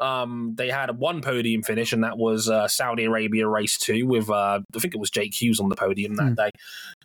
Um, 0.00 0.54
they 0.56 0.68
had 0.70 0.98
one 0.98 1.20
podium 1.22 1.62
finish, 1.62 1.92
and 1.92 2.02
that 2.04 2.18
was 2.18 2.48
uh, 2.48 2.68
Saudi 2.68 3.04
Arabia 3.04 3.46
race 3.48 3.78
two 3.78 4.06
with 4.06 4.30
uh, 4.30 4.60
I 4.74 4.78
think 4.78 4.94
it 4.94 4.98
was 4.98 5.10
Jake 5.10 5.34
Hughes 5.40 5.60
on 5.60 5.68
the 5.68 5.76
podium 5.76 6.14
that 6.16 6.26
Mm. 6.26 6.36
day. 6.36 6.50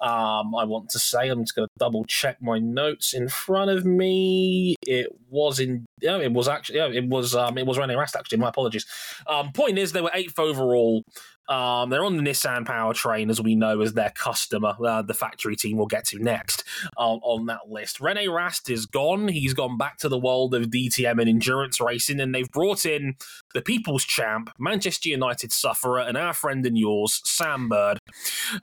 Um, 0.02 0.56
I 0.56 0.64
want 0.64 0.89
to 0.89 0.99
say 0.99 1.28
I'm 1.30 1.43
just 1.43 1.56
going 1.56 1.68
to 1.68 1.72
double 1.78 2.04
check 2.06 2.41
my 2.41 2.58
notes 2.60 3.14
in 3.14 3.28
front 3.30 3.70
of 3.70 3.86
me. 3.86 4.76
It 4.88 5.08
was 5.30 5.40
in 5.59 5.85
yeah, 6.01 6.17
it 6.17 6.31
was 6.31 6.47
actually 6.47 6.77
yeah, 6.77 6.87
it 6.87 7.07
was 7.07 7.35
um, 7.35 7.57
it 7.57 7.65
was 7.65 7.77
Rene 7.77 7.95
Rast 7.95 8.15
actually. 8.15 8.37
My 8.37 8.49
apologies. 8.49 8.85
Um, 9.27 9.51
point 9.51 9.77
is 9.77 9.91
they 9.91 10.01
were 10.01 10.11
eighth 10.13 10.39
overall. 10.39 11.03
Um, 11.52 11.89
they're 11.89 12.06
on 12.06 12.16
the 12.16 12.24
Nissan 12.24 12.66
powertrain, 12.66 13.30
as 13.30 13.41
we 13.41 13.56
know, 13.56 13.82
as 13.82 13.91
their 13.91 14.12
customer. 14.12 14.74
Uh, 14.82 15.02
the 15.02 15.14
factory 15.14 15.58
team 15.58 15.76
we'll 15.76 15.86
get 15.86 16.06
to 16.06 16.18
next 16.18 16.64
um, 16.95 17.20
on 17.24 17.47
that 17.47 17.70
list. 17.70 17.99
Rene 17.99 18.30
Rast 18.30 18.70
is 18.70 18.86
gone. 18.86 19.28
He's 19.28 19.54
gone 19.54 19.78
back 19.78 19.97
to 19.97 20.08
the 20.08 20.18
world 20.18 20.56
of 20.56 20.68
DTM 20.68 21.20
and 21.20 21.30
endurance 21.30 21.82
racing, 21.82 22.22
and 22.22 22.34
they've 22.34 22.49
brought 22.49 22.86
in 22.86 23.16
the 23.54 23.62
people's 23.62 24.06
champ, 24.06 24.49
Manchester 24.58 25.10
United 25.10 25.52
sufferer, 25.52 25.99
and 25.99 26.18
our 26.18 26.34
friend 26.34 26.66
and 26.66 26.78
yours, 26.78 27.20
Sam 27.26 27.68
Bird, 27.68 27.99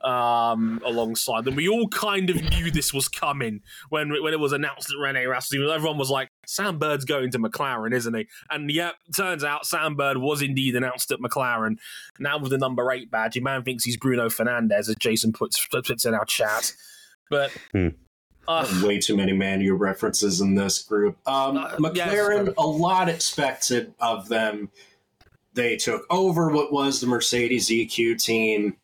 um, 0.03 0.81
alongside 0.83 1.45
them. 1.45 1.55
We 1.55 1.69
all 1.69 1.89
kind 1.89 2.31
of 2.31 2.41
knew 2.49 2.71
this 2.71 2.91
was 2.91 3.07
coming 3.07 3.61
when 3.89 4.09
when 4.23 4.33
it 4.33 4.39
was 4.39 4.51
announced 4.51 4.87
that 4.87 4.97
Rene 4.99 5.27
Rast. 5.27 5.53
Everyone 5.53 5.99
was 5.99 6.09
like, 6.09 6.29
"Sam 6.47 6.79
Bird's 6.79 7.05
going 7.05 7.29
to 7.31 7.39
McLaren, 7.39 7.93
isn't 7.93 8.15
he?" 8.15 8.27
And 8.49 8.71
yep, 8.71 8.95
turns 9.15 9.43
out 9.43 9.67
Sam 9.67 9.95
Bird 9.95 10.17
was 10.17 10.41
indeed 10.41 10.75
announced 10.75 11.11
at 11.11 11.19
McLaren. 11.19 11.77
Now 12.17 12.39
with 12.39 12.49
the 12.49 12.57
number 12.57 12.78
eight 12.91 13.09
badge, 13.11 13.35
your 13.35 13.43
man 13.43 13.63
thinks 13.63 13.83
he's 13.83 13.97
Bruno 13.97 14.27
Fernandes, 14.27 14.71
as 14.89 14.95
Jason 14.99 15.31
puts 15.33 15.65
puts 15.67 16.05
in 16.05 16.13
our 16.13 16.25
chat. 16.25 16.73
But 17.29 17.51
Hmm. 17.73 17.89
uh, 18.47 18.81
Way 18.83 18.99
too 18.99 19.15
many 19.17 19.33
Manu 19.33 19.75
references 19.75 20.41
in 20.41 20.55
this 20.55 20.81
group. 20.81 21.17
Um, 21.27 21.57
Uh, 21.57 21.75
McLaren, 21.77 22.47
yes. 22.47 22.55
a 22.57 22.65
lot 22.67 23.07
expected 23.09 23.93
of 23.99 24.27
them. 24.29 24.69
They 25.53 25.75
took 25.77 26.05
over 26.09 26.49
what 26.49 26.71
was 26.71 27.01
the 27.01 27.07
Mercedes 27.07 27.69
EQ 27.69 28.15
team. 28.15 28.77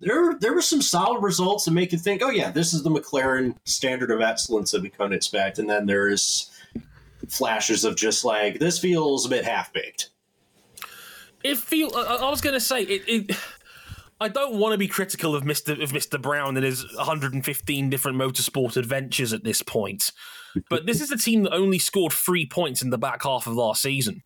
There, 0.00 0.34
there 0.38 0.52
were 0.52 0.60
some 0.62 0.82
solid 0.82 1.22
results 1.22 1.64
that 1.64 1.70
make 1.70 1.92
you 1.92 1.98
think, 1.98 2.20
oh 2.22 2.30
yeah, 2.30 2.50
this 2.50 2.74
is 2.74 2.82
the 2.82 2.90
McLaren 2.90 3.56
standard 3.64 4.10
of 4.10 4.20
excellence 4.20 4.70
that 4.72 4.82
we 4.82 4.90
couldn't 4.90 5.14
expect. 5.14 5.58
And 5.58 5.70
then 5.70 5.86
there's 5.86 6.50
flashes 7.28 7.84
of 7.84 7.96
just 7.96 8.24
like 8.24 8.58
this 8.58 8.78
feels 8.78 9.24
a 9.24 9.28
bit 9.30 9.44
half 9.44 9.72
baked. 9.72 10.10
It 11.50 11.58
feel. 11.58 11.90
I, 11.94 12.16
I 12.22 12.30
was 12.30 12.40
going 12.40 12.54
to 12.54 12.60
say 12.60 12.82
it. 12.82 13.02
it 13.06 13.36
I 14.20 14.28
don't 14.28 14.58
want 14.58 14.72
to 14.72 14.78
be 14.78 14.88
critical 14.88 15.34
of 15.34 15.44
Mr. 15.44 15.82
of 15.82 15.92
Mr. 15.92 16.20
Brown 16.20 16.56
and 16.56 16.64
his 16.64 16.84
115 16.96 17.90
different 17.90 18.16
motorsport 18.16 18.76
adventures 18.76 19.32
at 19.32 19.44
this 19.44 19.60
point, 19.62 20.10
but 20.70 20.86
this 20.86 21.00
is 21.02 21.10
a 21.10 21.18
team 21.18 21.42
that 21.42 21.52
only 21.52 21.78
scored 21.78 22.12
three 22.12 22.46
points 22.46 22.80
in 22.82 22.90
the 22.90 22.98
back 22.98 23.24
half 23.24 23.46
of 23.46 23.54
last 23.54 23.82
season. 23.82 24.22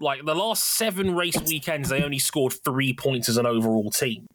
Like 0.00 0.24
the 0.24 0.34
last 0.34 0.76
seven 0.76 1.14
race 1.14 1.40
weekends, 1.46 1.88
they 1.88 2.02
only 2.02 2.18
scored 2.18 2.54
three 2.64 2.92
points 2.94 3.28
as 3.28 3.36
an 3.36 3.46
overall 3.46 3.90
team. 3.90 4.26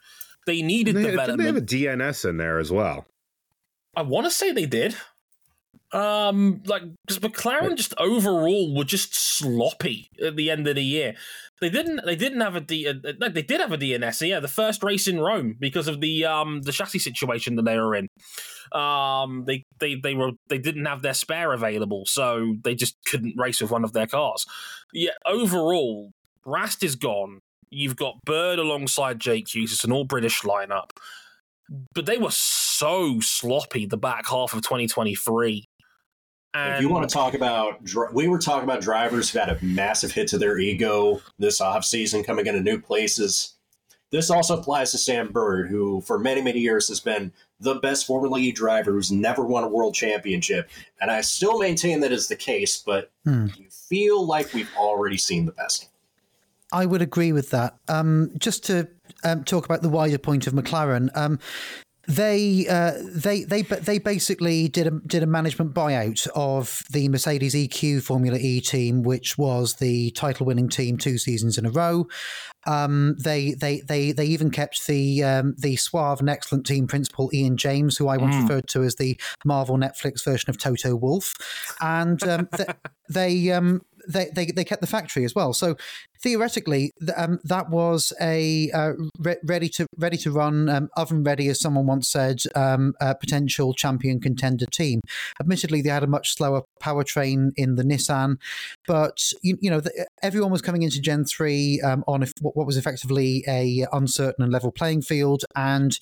They 0.46 0.62
needed 0.62 0.96
They, 0.96 1.04
didn't 1.04 1.18
they 1.18 1.24
development. 1.24 1.48
have 1.48 1.58
a 1.58 1.62
DNS 1.66 2.30
in 2.30 2.38
there 2.38 2.60
as 2.60 2.72
well? 2.72 3.06
I 3.96 4.02
want 4.04 4.26
to 4.26 4.32
say 4.32 4.52
they 4.52 4.66
did. 4.66 4.96
Um, 5.92 6.62
like 6.68 6.84
because 7.08 7.20
McLaren 7.20 7.76
just 7.76 7.96
overall 7.98 8.76
were 8.76 8.84
just 8.84 9.16
sloppy 9.16 10.12
at 10.24 10.36
the 10.36 10.52
end 10.52 10.68
of 10.68 10.76
the 10.76 10.84
year. 10.84 11.16
They 11.62 11.70
didn't. 11.70 12.02
They 12.06 12.16
didn't 12.16 12.42
have 12.42 12.56
a 12.56 12.62
D. 12.62 12.88
Uh, 12.88 12.94
no, 13.20 13.30
they 13.30 13.42
did 13.42 13.60
have 13.60 13.72
a 13.72 13.78
DNS. 13.78 14.28
Yeah, 14.28 14.40
the 14.40 14.48
first 14.48 14.84
race 14.84 15.08
in 15.08 15.20
Rome 15.20 15.56
because 15.60 15.88
of 15.88 16.00
the 16.00 16.26
um 16.26 16.62
the 16.62 16.72
chassis 16.72 17.00
situation 17.00 17.56
that 17.56 17.66
they 17.66 17.78
were 17.78 17.96
in. 17.96 18.08
Um, 18.72 19.46
they 19.48 19.66
they 19.80 19.96
they 19.96 20.14
were 20.14 20.32
they 20.48 20.60
didn't 20.60 20.86
have 20.86 21.02
their 21.02 21.16
spare 21.16 21.54
available, 21.54 22.06
so 22.06 22.56
they 22.64 22.76
just 22.76 22.96
couldn't 23.06 23.36
race 23.38 23.60
with 23.60 23.72
one 23.72 23.84
of 23.84 23.94
their 23.94 24.08
cars. 24.08 24.46
Yeah, 24.94 25.12
overall, 25.26 26.12
Rast 26.46 26.84
is 26.84 26.96
gone. 26.96 27.40
You've 27.72 27.96
got 27.96 28.24
Bird 28.26 28.60
alongside 28.60 29.20
Jake 29.20 29.54
Hughes. 29.54 29.74
It's 29.74 29.84
an 29.84 29.92
all 29.92 30.06
British 30.06 30.42
lineup 30.42 30.92
but 31.94 32.06
they 32.06 32.18
were 32.18 32.32
so 32.32 33.20
sloppy 33.20 33.86
the 33.86 33.98
back 33.98 34.28
half 34.28 34.54
of 34.54 34.62
2023. 34.62 35.68
And 36.54 36.76
if 36.76 36.82
you 36.82 36.90
want 36.90 37.08
to 37.08 37.14
talk 37.14 37.36
about, 37.36 37.80
we 38.12 38.28
were 38.28 38.40
talking 38.40 38.64
about 38.64 38.82
drivers 38.82 39.30
who 39.30 39.40
had 39.40 39.50
a 39.50 39.64
massive 39.64 40.12
hit 40.12 40.28
to 40.30 40.38
their 40.38 40.58
ego 40.58 41.22
this 41.38 41.62
off 41.62 41.86
season, 41.86 42.24
coming 42.24 42.48
into 42.48 42.60
new 42.62 42.80
places. 42.82 43.54
This 44.12 44.32
also 44.32 44.58
applies 44.58 44.90
to 44.92 44.98
Sam 44.98 45.32
Bird, 45.32 45.70
who 45.70 46.02
for 46.02 46.18
many, 46.18 46.42
many 46.42 46.60
years 46.60 46.88
has 46.88 47.00
been 47.00 47.32
the 47.60 47.76
best 47.76 48.08
Formula 48.08 48.40
E 48.40 48.52
driver 48.52 48.92
who's 48.92 49.12
never 49.12 49.46
won 49.46 49.64
a 49.64 49.68
world 49.68 49.94
championship. 49.94 50.68
And 51.00 51.12
I 51.12 51.22
still 51.22 51.60
maintain 51.60 52.00
that 52.00 52.12
is 52.12 52.28
the 52.28 52.36
case, 52.36 52.82
but 52.84 53.12
Hmm. 53.26 53.48
you 53.56 53.68
feel 53.70 54.26
like 54.26 54.52
we've 54.54 54.72
already 54.76 55.18
seen 55.18 55.46
the 55.46 55.52
best. 55.52 55.90
I 56.72 56.88
would 56.88 57.02
agree 57.04 57.32
with 57.32 57.52
that. 57.52 57.78
Um, 57.88 58.32
just 58.40 58.64
to 58.66 58.88
um, 59.24 59.44
talk 59.44 59.66
about 59.66 59.82
the 59.84 59.90
wider 59.90 60.18
point 60.18 60.48
of 60.48 60.54
McLaren, 60.54 61.16
um, 61.16 61.40
they 62.10 62.66
uh, 62.68 62.94
they 63.14 63.44
they 63.44 63.62
they 63.62 64.00
basically 64.00 64.68
did 64.68 64.88
a 64.88 64.92
did 65.06 65.22
a 65.22 65.28
management 65.28 65.76
buyout 65.76 66.28
of 66.36 66.82
the 66.92 67.08
Mercedes 67.08 67.54
EQ 67.54 68.02
Formula 68.02 68.38
E 68.40 68.62
team, 68.62 69.04
which 69.04 69.38
was 69.38 69.76
the 69.76 70.10
title 70.12 70.48
winning 70.48 70.70
team 70.70 70.98
two 70.98 71.20
seasons 71.20 71.58
in 71.60 71.68
a 71.68 71.70
row. 71.70 72.08
Um, 72.66 73.16
they 73.24 73.54
they 73.54 73.82
they 73.82 74.12
they 74.12 74.26
even 74.26 74.50
kept 74.50 74.88
the 74.88 75.24
um, 75.24 75.56
the 75.60 75.76
suave 75.76 76.20
and 76.20 76.30
excellent 76.30 76.66
team 76.66 76.88
principal 76.88 77.30
Ian 77.32 77.58
James, 77.58 77.98
who 77.98 78.08
I 78.08 78.18
once 78.18 78.36
Mm. 78.36 78.42
referred 78.44 78.68
to 78.70 78.84
as 78.84 78.96
the 78.96 79.20
Marvel 79.46 79.78
Netflix 79.78 80.26
version 80.26 80.50
of 80.50 80.58
Toto 80.58 80.96
Wolff, 80.96 81.36
and 81.80 82.22
um, 82.24 82.48
th- 82.56 82.70
they 83.10 83.52
um, 83.52 83.82
they, 84.08 84.30
they 84.34 84.46
they 84.48 84.64
kept 84.64 84.82
the 84.82 84.88
factory 84.88 85.26
as 85.26 85.36
well. 85.36 85.54
So 85.54 85.76
theoretically, 86.22 86.92
um, 87.16 87.40
that 87.44 87.70
was 87.70 88.14
a 88.22 88.70
uh, 88.72 88.94
re- 89.20 89.38
ready 89.44 89.70
to 89.70 89.86
ready 89.98 90.18
to 90.18 90.32
run, 90.32 90.70
um, 90.70 90.90
oven 90.98 91.24
ready, 91.24 91.48
as 91.48 91.60
someone 91.60 91.88
once 91.88 92.10
said, 92.10 92.42
um, 92.56 92.94
potential 93.00 93.74
champion 93.74 94.20
contender 94.20 94.66
team. 94.66 95.02
Admittedly, 95.40 95.82
they 95.82 95.90
had 95.90 96.04
a 96.04 96.08
much 96.08 96.36
slower 96.36 96.64
powertrain 96.82 97.52
in 97.56 97.76
the 97.76 97.84
Nissan, 97.84 98.38
but 98.88 99.32
you, 99.42 99.58
you 99.62 99.70
know 99.70 99.80
the, 99.80 100.08
everyone 100.22 100.52
was 100.52 100.62
coming 100.62 100.84
into 100.84 101.02
Gen 101.02 101.26
three 101.26 101.82
um, 101.82 102.04
on 102.08 102.26
what 102.42 102.68
was 102.68 102.78
effectively 102.78 103.44
a 103.48 103.86
uncertain 103.92 104.44
and 104.44 104.52
level 104.52 104.72
playing 104.72 105.02
field, 105.02 105.44
and 105.56 105.98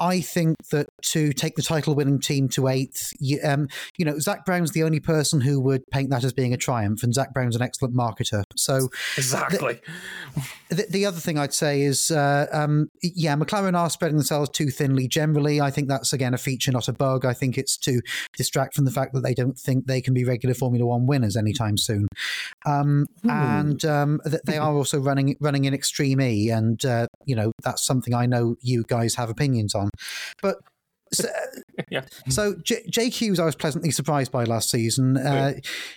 I 0.00 0.20
think 0.20 0.56
that 0.72 0.88
to 1.12 1.32
take 1.32 1.56
the 1.56 1.62
title 1.62 1.94
winning 1.94 2.18
team 2.18 2.48
to 2.50 2.68
eighth, 2.68 3.12
you, 3.20 3.38
um, 3.44 3.68
you 3.96 4.04
know, 4.04 4.18
Zak 4.18 4.44
Brown's 4.44 4.72
the 4.72 4.82
only 4.82 5.00
person 5.00 5.40
who 5.42 5.60
would 5.60 5.82
paint 5.92 6.10
that 6.10 6.24
as 6.24 6.32
being 6.32 6.52
a 6.54 6.56
triumph, 6.56 7.02
and 7.02 7.14
Zak 7.14 7.32
Brown's 7.32 7.54
an 7.54 7.62
excellent 7.62 7.94
marketer. 7.94 8.42
So 8.56 8.88
exactly. 9.16 9.80
the, 10.70 10.86
the 10.88 11.06
other 11.06 11.20
thing 11.20 11.38
I'd 11.38 11.54
say 11.54 11.82
is, 11.82 12.10
uh, 12.10 12.46
um, 12.52 12.88
yeah, 13.02 13.36
McLaren 13.36 13.76
are 13.76 13.90
spreading 13.90 14.16
themselves 14.16 14.50
too 14.50 14.70
thinly 14.70 15.06
generally. 15.06 15.60
I 15.60 15.70
think 15.70 15.88
that's, 15.88 16.12
again, 16.12 16.34
a 16.34 16.38
feature, 16.38 16.72
not 16.72 16.88
a 16.88 16.92
bug. 16.92 17.24
I 17.24 17.34
think 17.34 17.58
it's 17.58 17.76
to 17.78 18.00
distract 18.36 18.74
from 18.74 18.86
the 18.86 18.90
fact 18.90 19.12
that 19.14 19.22
they 19.22 19.34
don't 19.34 19.58
think 19.58 19.86
they 19.86 20.00
can 20.00 20.14
be 20.14 20.24
regular 20.24 20.54
Formula 20.54 20.86
One 20.86 21.06
winners 21.06 21.36
anytime 21.36 21.76
soon. 21.76 22.08
Um, 22.66 23.06
And 23.24 23.84
um, 23.84 24.20
th- 24.24 24.42
they 24.46 24.56
are 24.56 24.72
also 24.72 24.98
running 24.98 25.36
running 25.40 25.66
in 25.66 25.74
Extreme 25.74 26.20
E, 26.20 26.50
and, 26.50 26.82
uh, 26.84 27.06
you 27.26 27.36
know, 27.36 27.52
that's 27.62 27.84
something 27.84 28.14
I 28.14 28.26
know 28.26 28.56
you 28.60 28.84
guys 28.86 29.14
have 29.16 29.28
opinions 29.28 29.74
on. 29.74 29.89
But 30.42 30.56
so, 31.12 31.28
Yeah. 31.90 32.02
so 32.28 32.54
J- 32.62 33.08
Hughes, 33.08 33.40
I 33.40 33.44
was 33.44 33.56
pleasantly 33.56 33.90
surprised 33.90 34.30
by 34.30 34.44
last 34.44 34.70
season. 34.70 35.16
Uh, 35.16 35.54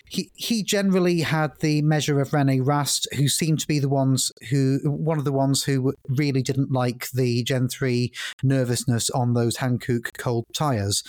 he 0.09 0.29
he 0.35 0.63
generally 0.63 1.21
had 1.21 1.51
the 1.59 1.81
measure 1.81 2.19
of 2.19 2.33
Rene 2.33 2.61
Rast, 2.61 3.07
who 3.15 3.27
seemed 3.27 3.59
to 3.59 3.67
be 3.67 3.79
the 3.79 3.89
ones 3.89 4.31
who 4.49 4.79
one 4.85 5.19
of 5.19 5.25
the 5.25 5.31
ones 5.31 5.63
who 5.63 5.93
really 6.09 6.41
didn't 6.41 6.71
like 6.71 7.09
the 7.11 7.43
Gen 7.43 7.67
three 7.67 8.11
nervousness 8.41 9.09
on 9.11 9.33
those 9.33 9.57
Hankook 9.57 10.17
cold 10.17 10.45
tires. 10.53 11.03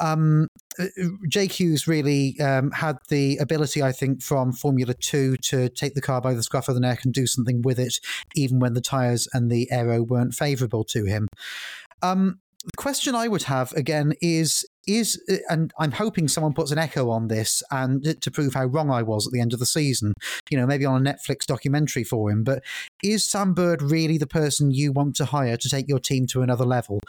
Um, 0.00 0.46
uh, 0.78 0.86
Jake 1.28 1.52
Hughes 1.60 1.86
really 1.86 2.40
um, 2.40 2.70
had 2.70 2.96
the 3.10 3.36
ability, 3.36 3.82
I 3.82 3.92
think, 3.92 4.22
from 4.22 4.52
Formula 4.52 4.94
Two 4.94 5.36
to 5.48 5.68
take 5.68 5.94
the 5.94 6.00
car 6.00 6.20
by 6.20 6.34
the 6.34 6.42
scruff 6.42 6.68
of 6.68 6.74
the 6.74 6.80
neck 6.80 7.04
and 7.04 7.12
do 7.12 7.26
something 7.26 7.62
with 7.62 7.78
it, 7.78 7.98
even 8.34 8.60
when 8.60 8.74
the 8.74 8.80
tires 8.80 9.28
and 9.34 9.50
the 9.50 9.70
aero 9.70 10.02
weren't 10.02 10.34
favourable 10.34 10.84
to 10.84 11.04
him. 11.04 11.28
Um, 12.02 12.40
the 12.64 12.76
question 12.76 13.14
I 13.14 13.26
would 13.26 13.44
have 13.44 13.72
again 13.72 14.12
is 14.20 14.66
is 14.86 15.20
and 15.48 15.72
I'm 15.78 15.92
hoping 15.92 16.28
someone 16.28 16.52
puts 16.52 16.72
an 16.72 16.78
echo 16.78 17.10
on 17.10 17.28
this 17.28 17.62
and 17.70 18.20
to 18.20 18.30
prove 18.30 18.54
how 18.54 18.64
wrong 18.64 18.90
I 18.90 19.02
was 19.02 19.26
at 19.26 19.32
the 19.32 19.40
end 19.40 19.52
of 19.52 19.58
the 19.58 19.66
season. 19.66 20.14
You 20.50 20.58
know, 20.58 20.66
maybe 20.66 20.84
on 20.84 21.06
a 21.06 21.10
Netflix 21.10 21.46
documentary 21.46 22.04
for 22.04 22.30
him. 22.30 22.44
But 22.44 22.62
is 23.02 23.28
Sam 23.28 23.54
Bird 23.54 23.82
really 23.82 24.18
the 24.18 24.26
person 24.26 24.70
you 24.70 24.92
want 24.92 25.16
to 25.16 25.26
hire 25.26 25.56
to 25.56 25.68
take 25.68 25.88
your 25.88 26.00
team 26.00 26.26
to 26.28 26.42
another 26.42 26.64
level? 26.64 27.00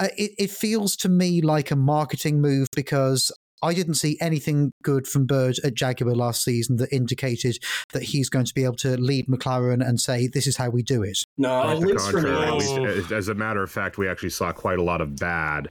Uh, 0.00 0.08
it, 0.16 0.32
it 0.38 0.50
feels 0.50 0.96
to 0.96 1.08
me 1.08 1.40
like 1.40 1.70
a 1.70 1.76
marketing 1.76 2.40
move 2.40 2.68
because 2.74 3.32
I 3.62 3.74
didn't 3.74 3.94
see 3.94 4.16
anything 4.20 4.72
good 4.82 5.06
from 5.06 5.26
Bird 5.26 5.56
at 5.64 5.74
Jaguar 5.74 6.14
last 6.14 6.44
season 6.44 6.76
that 6.76 6.92
indicated 6.92 7.58
that 7.92 8.02
he's 8.04 8.28
going 8.28 8.44
to 8.44 8.54
be 8.54 8.64
able 8.64 8.76
to 8.76 8.96
lead 8.96 9.26
McLaren 9.26 9.86
and 9.86 10.00
say, 10.00 10.26
"This 10.28 10.46
is 10.46 10.56
how 10.56 10.70
we 10.70 10.82
do 10.82 11.02
it." 11.02 11.18
No, 11.36 11.70
at 11.70 11.80
the 11.80 11.86
least 11.86 12.06
for 12.10 12.20
contrary, 12.22 12.46
now. 12.46 12.56
we- 12.82 12.86
as- 12.86 13.12
as 13.12 13.28
a 13.28 13.34
matter 13.34 13.62
of 13.62 13.70
fact, 13.70 13.98
we 13.98 14.08
actually 14.08 14.30
saw 14.30 14.52
quite 14.52 14.78
a 14.78 14.82
lot 14.82 15.00
of 15.00 15.16
bad. 15.16 15.70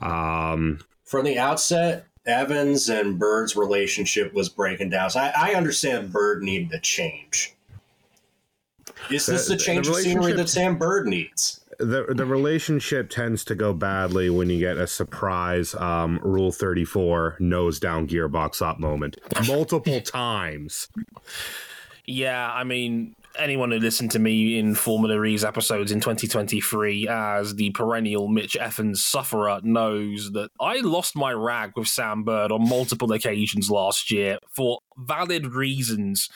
Um, 0.00 0.78
From 1.04 1.24
the 1.24 1.38
outset, 1.38 2.06
Evans 2.24 2.88
and 2.88 3.18
Bird's 3.18 3.56
relationship 3.56 4.32
was 4.32 4.48
breaking 4.48 4.90
down. 4.90 5.10
So 5.10 5.20
I, 5.20 5.32
I 5.36 5.54
understand 5.54 6.12
Bird 6.12 6.42
needed 6.42 6.72
a 6.72 6.80
change. 6.80 7.54
Is 9.10 9.26
this 9.26 9.46
The- 9.46 9.54
the 9.54 9.56
the 9.58 9.62
change 9.64 9.88
of 9.88 9.96
scenery 9.96 10.32
that 10.32 10.48
Sam 10.48 10.78
Bird 10.78 11.06
needs? 11.06 11.60
The 11.84 12.14
the 12.14 12.24
relationship 12.24 13.10
tends 13.10 13.44
to 13.44 13.54
go 13.54 13.72
badly 13.72 14.30
when 14.30 14.50
you 14.50 14.58
get 14.58 14.76
a 14.76 14.86
surprise 14.86 15.74
um, 15.74 16.18
Rule 16.22 16.52
Thirty 16.52 16.84
Four 16.84 17.36
nose 17.40 17.78
down 17.78 18.06
gearbox 18.06 18.62
up 18.62 18.78
moment 18.78 19.16
multiple 19.46 20.00
times. 20.00 20.88
Yeah, 22.04 22.52
I 22.52 22.64
mean, 22.64 23.14
anyone 23.38 23.70
who 23.70 23.78
listened 23.78 24.10
to 24.12 24.18
me 24.18 24.58
in 24.58 24.74
Formula 24.74 25.22
E's 25.24 25.44
episodes 25.44 25.92
in 25.92 26.00
2023 26.00 27.06
as 27.08 27.54
the 27.54 27.70
perennial 27.70 28.28
Mitch 28.28 28.56
Evans 28.56 29.04
sufferer 29.04 29.60
knows 29.62 30.32
that 30.32 30.50
I 30.60 30.80
lost 30.80 31.16
my 31.16 31.32
rag 31.32 31.72
with 31.76 31.88
Sam 31.88 32.24
Bird 32.24 32.50
on 32.50 32.68
multiple 32.68 33.12
occasions 33.12 33.70
last 33.70 34.10
year 34.10 34.38
for 34.50 34.80
valid 34.96 35.46
reasons. 35.46 36.28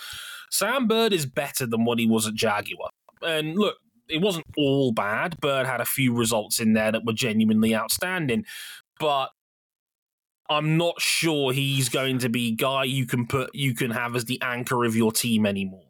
Sam 0.50 0.86
Bird 0.86 1.12
is 1.12 1.26
better 1.26 1.66
than 1.66 1.84
what 1.84 1.98
he 1.98 2.06
was 2.06 2.26
at 2.26 2.34
Jaguar. 2.34 2.90
And 3.22 3.56
look, 3.56 3.76
it 4.08 4.20
wasn't 4.20 4.46
all 4.56 4.92
bad. 4.92 5.40
Bird 5.40 5.66
had 5.66 5.80
a 5.80 5.86
few 5.86 6.14
results 6.14 6.60
in 6.60 6.72
there 6.72 6.92
that 6.92 7.04
were 7.04 7.12
genuinely 7.12 7.74
outstanding. 7.74 8.44
But 8.98 9.30
I'm 10.48 10.76
not 10.76 11.00
sure 11.00 11.52
he's 11.52 11.88
going 11.88 12.18
to 12.18 12.28
be 12.28 12.52
guy 12.52 12.84
you 12.84 13.06
can 13.06 13.26
put 13.26 13.54
you 13.54 13.74
can 13.74 13.90
have 13.90 14.14
as 14.14 14.24
the 14.26 14.40
anchor 14.42 14.84
of 14.84 14.94
your 14.94 15.12
team 15.12 15.46
anymore. 15.46 15.82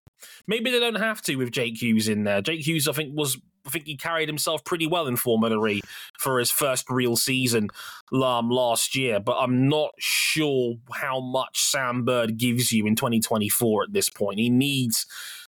Maybe 0.47 0.71
they 0.71 0.81
don't 0.81 0.95
have 0.95 1.21
to 1.23 1.37
with 1.37 1.51
Jake 1.51 1.81
Hughes 1.81 2.09
in 2.09 2.25
there. 2.25 2.41
Jake 2.41 2.67
Hughes, 2.67 2.89
I 2.89 2.93
think, 2.93 3.15
was 3.15 3.37
I 3.67 3.71
think 3.71 3.87
he 3.87 3.97
carried 3.97 4.29
himself 4.29 4.65
pretty 4.65 4.87
well 4.87 5.07
in 5.09 5.17
Formula 5.17 5.67
E 5.67 5.83
for 6.19 6.39
his 6.39 6.51
first 6.51 6.89
real 6.89 7.17
season 7.17 7.69
um, 8.13 8.49
last 8.49 8.95
year. 8.95 9.19
But 9.19 9.39
I'm 9.39 9.69
not 9.69 9.91
sure 9.99 10.77
how 10.93 11.21
much 11.21 11.61
Sam 11.61 12.05
Bird 12.05 12.39
gives 12.39 12.73
you 12.73 12.87
in 12.87 12.95
2024 12.95 13.85
at 13.85 13.93
this 13.93 14.09
point. 14.09 14.39
He 14.39 14.51
needs 14.51 15.07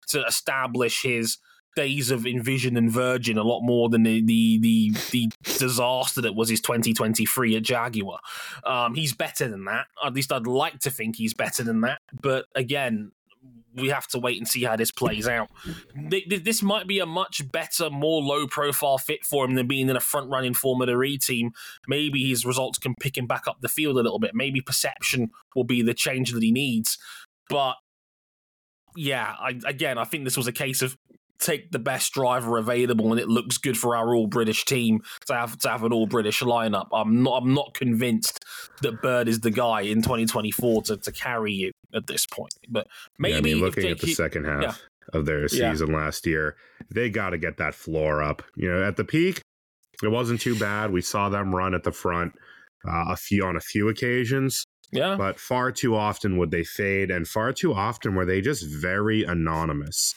to 0.09 0.25
establish 0.25 1.03
his 1.03 1.39
days 1.79 2.11
of 2.11 2.27
Envision 2.27 2.77
and 2.77 2.91
Virgin 2.91 3.39
a 3.39 3.45
lot 3.45 3.61
more 3.61 3.89
than 3.89 4.03
the 4.03 4.21
the 4.21 4.59
the, 4.59 4.91
the 5.13 5.29
disaster 5.45 6.21
that 6.23 6.35
was 6.35 6.49
his 6.49 6.61
2023 6.61 7.57
at 7.57 7.63
Jaguar. 7.63 8.19
Um, 8.65 8.95
he's 8.97 9.13
better 9.15 9.49
than 9.49 9.65
that. 9.67 9.87
At 10.05 10.13
least 10.15 10.33
I'd 10.33 10.47
like 10.49 10.81
to 10.81 10.91
think 10.91 11.15
he's 11.17 11.35
better 11.35 11.63
than 11.63 11.83
that. 11.83 12.01
But 12.21 12.47
again, 12.57 13.13
we 13.77 13.91
have 13.91 14.09
to 14.09 14.19
wait 14.19 14.39
and 14.39 14.49
see 14.49 14.65
how 14.65 14.75
this 14.75 14.91
plays 14.91 15.29
out. 15.29 15.51
Th- 16.11 16.29
th- 16.29 16.43
This 16.43 16.63
might 16.65 16.89
be 16.89 16.99
a 16.99 17.07
much 17.07 17.49
better, 17.53 17.91
more 17.91 18.21
low 18.23 18.49
profile 18.49 18.99
fit 18.99 19.25
for 19.25 19.45
him 19.45 19.55
than 19.55 19.69
being 19.69 19.89
in 19.89 19.95
a 19.97 20.01
front 20.01 20.29
running 20.31 20.55
Formula 20.55 21.01
E 21.05 21.17
team. 21.17 21.53
Maybe 21.87 22.29
his 22.29 22.45
results 22.45 22.79
can 22.79 22.95
pick 23.01 23.17
him 23.17 23.29
back 23.29 23.47
up 23.47 23.59
the 23.61 23.69
field 23.69 23.97
a 23.97 24.03
little 24.03 24.19
bit. 24.19 24.33
Maybe 24.35 24.61
perception 24.61 25.31
will 25.55 25.63
be 25.65 25.83
the 25.83 25.95
change 25.95 26.33
that 26.33 26.43
he 26.43 26.51
needs. 26.51 26.99
But 27.49 27.77
yeah, 28.97 29.35
I, 29.39 29.61
again, 29.65 29.97
I 29.97 30.05
think 30.05 30.25
this 30.25 30.37
was 30.37 30.49
a 30.49 30.53
case 30.53 30.83
of 30.83 30.97
take 31.41 31.71
the 31.71 31.79
best 31.79 32.13
driver 32.13 32.59
available 32.59 33.11
and 33.13 33.21
it 33.21 33.29
looks 33.29 33.59
good 33.59 33.77
for 33.79 33.95
our 33.97 34.15
all 34.15 34.27
British 34.27 34.65
team 34.65 35.01
to 35.27 35.35
have 35.35 35.57
to 35.59 35.69
have 35.69 35.85
an 35.85 35.93
all 35.93 36.07
British 36.07 36.41
lineup. 36.41 36.89
I'm 36.93 37.23
not 37.23 37.43
I'm 37.43 37.55
not 37.55 37.75
convinced 37.75 38.45
that 38.83 39.01
Bird 39.03 39.29
is 39.29 39.41
the 39.41 39.51
guy 39.51 39.83
in 39.83 40.03
2024 40.03 40.83
to, 40.83 40.97
to 40.97 41.13
carry 41.13 41.53
you 41.53 41.71
at 41.95 42.07
this 42.07 42.27
point. 42.27 42.53
But 42.69 42.87
maybe 43.19 43.33
Yeah, 43.33 43.39
I 43.39 43.43
mean, 43.43 43.61
looking 43.61 43.83
Jake 43.85 43.93
at 43.93 43.99
the 44.01 44.07
Hugh- 44.09 44.15
second 44.15 44.45
half 44.47 44.63
yeah. 44.63 44.75
of 45.19 45.27
their 45.27 45.43
Yeah. 45.43 45.71
season 45.73 45.93
last 45.93 46.27
year, 46.27 46.57
they 46.93 47.09
got 47.11 47.31
to 47.31 47.39
get 47.39 47.57
that 47.59 47.75
floor 47.75 48.23
up. 48.23 48.43
You 48.57 48.71
know, 48.71 48.83
at 48.83 48.97
the 48.97 49.05
peak, 49.05 49.41
it 50.03 50.09
wasn't 50.09 50.41
too 50.41 50.59
bad. 50.59 50.91
We 50.93 51.01
saw 51.03 51.29
them 51.29 51.55
run 51.55 51.75
at 51.75 51.85
the 51.85 51.93
front 51.93 52.33
uh, 52.89 53.07
a 53.13 53.17
few 53.17 53.45
on 53.45 53.57
a 53.57 53.61
few 53.61 53.89
occasions, 53.89 54.65
yeah, 54.93 55.17
but 55.17 55.39
far 55.41 55.73
too 55.73 55.97
often 55.97 56.37
would 56.39 56.51
they 56.53 56.63
fade, 56.65 57.11
and 57.11 57.27
far 57.27 57.53
too 57.53 57.75
often 57.75 58.15
were 58.15 58.25
they 58.25 58.41
just 58.41 58.65
very 58.67 59.25
anonymous. 59.25 60.15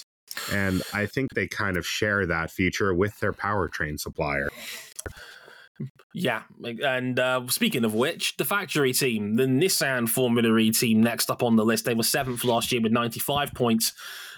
And 0.52 0.82
I 0.94 1.06
think 1.06 1.34
they 1.34 1.48
kind 1.48 1.78
of 1.78 1.86
share 1.86 2.26
that 2.26 2.52
feature 2.52 2.94
with 2.94 3.20
their 3.20 3.34
powertrain 3.34 4.00
supplier. 4.00 4.50
Yeah, 6.14 6.44
and 6.62 7.18
uh, 7.18 7.48
speaking 7.48 7.86
of 7.86 7.94
which, 7.94 8.36
the 8.36 8.44
factory 8.44 8.92
team, 8.92 9.36
the 9.36 9.46
Nissan 9.46 10.10
Formula 10.10 10.58
E 10.58 10.72
team, 10.72 11.02
next 11.02 11.32
up 11.32 11.42
on 11.42 11.56
the 11.56 11.64
list, 11.64 11.86
they 11.86 11.94
were 11.94 12.04
seventh 12.04 12.44
last 12.44 12.72
year 12.72 12.82
with 12.82 12.92
95 12.92 13.54
points. 13.54 13.94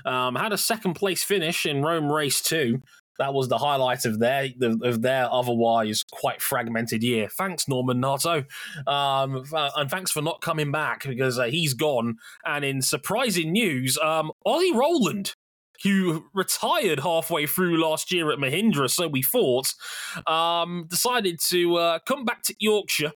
Um, 0.06 0.36
had 0.36 0.53
a 0.53 0.57
second 0.57 0.94
place 0.94 1.24
finish 1.24 1.65
in 1.65 1.82
Rome 1.82 2.11
Race 2.11 2.41
2. 2.44 2.80
That 3.20 3.34
was 3.34 3.48
the 3.48 3.60
highlight 3.60 4.06
of 4.06 4.20
their 4.20 4.49
of 4.82 5.02
their 5.02 5.32
otherwise 5.32 6.03
quite 6.11 6.41
fragmented 6.41 7.03
year. 7.03 7.30
Thanks, 7.30 7.68
Norman 7.68 7.99
Nato, 7.99 8.44
um, 8.88 9.44
and 9.53 9.90
thanks 9.90 10.11
for 10.11 10.22
not 10.22 10.41
coming 10.41 10.72
back 10.72 11.03
because 11.03 11.38
uh, 11.38 11.44
he's 11.44 11.76
gone. 11.76 12.15
And 12.44 12.65
in 12.65 12.82
surprising 12.82 13.52
news, 13.52 13.99
um, 13.99 14.32
Oli 14.45 14.76
Rowland, 14.76 15.32
who 15.84 16.26
retired 16.34 16.99
halfway 16.99 17.45
through 17.45 17.81
last 17.81 18.11
year 18.11 18.31
at 18.31 18.39
Mahindra, 18.39 18.89
so 18.89 19.07
we 19.07 19.22
thought, 19.22 19.73
um, 20.27 20.85
decided 20.89 21.39
to 21.39 21.76
uh, 21.76 21.99
come 21.99 22.26
back 22.26 22.41
to 22.43 22.55
Yorkshire 22.60 23.11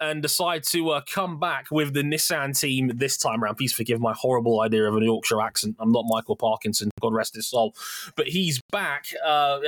and 0.00 0.20
decide 0.22 0.64
to 0.64 0.90
uh, 0.90 1.00
come 1.08 1.38
back 1.38 1.66
with 1.70 1.94
the 1.94 2.02
Nissan 2.02 2.58
team 2.58 2.92
this 2.94 3.16
time 3.16 3.42
around. 3.42 3.56
Please 3.56 3.72
forgive 3.72 4.00
my 4.00 4.12
horrible 4.12 4.60
idea 4.60 4.84
of 4.84 4.96
a 4.96 5.04
Yorkshire 5.04 5.40
accent. 5.40 5.76
I'm 5.78 5.92
not 5.92 6.04
Michael 6.08 6.36
Parkinson, 6.36 6.90
God 7.00 7.14
rest 7.14 7.34
his 7.34 7.48
soul. 7.48 7.74
But 8.16 8.28
he's 8.28 8.60
back 8.70 9.06
uh, 9.24 9.58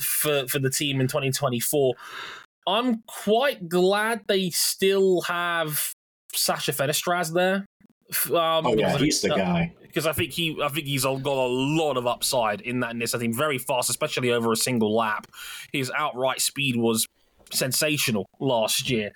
for, 0.00 0.46
for 0.48 0.58
the 0.58 0.70
team 0.70 1.00
in 1.00 1.08
2024. 1.08 1.94
I'm 2.66 3.02
quite 3.06 3.68
glad 3.68 4.22
they 4.28 4.50
still 4.50 5.22
have 5.22 5.92
Sasha 6.34 6.72
Fenestraz 6.72 7.32
there. 7.32 7.64
Um, 8.30 8.66
Oh 8.66 8.74
yeah, 8.74 8.86
because 8.88 8.94
I 8.94 9.04
he's 9.04 9.20
the 9.20 9.28
think- 9.28 9.40
guy. 9.40 9.74
because 9.82 10.06
I 10.06 10.12
think 10.12 10.32
he, 10.32 10.56
I 10.62 10.68
think 10.68 10.86
he's 10.86 11.04
got 11.04 11.16
a 11.16 11.46
lot 11.46 11.96
of 11.96 12.06
upside 12.06 12.60
in 12.62 12.80
that 12.80 12.96
i 12.96 13.18
think 13.18 13.34
Very 13.36 13.58
fast, 13.58 13.90
especially 13.90 14.30
over 14.30 14.52
a 14.52 14.56
single 14.56 14.94
lap. 14.94 15.26
His 15.72 15.90
outright 15.96 16.40
speed 16.40 16.76
was 16.76 17.06
sensational 17.52 18.26
last 18.40 18.88
year. 18.90 19.12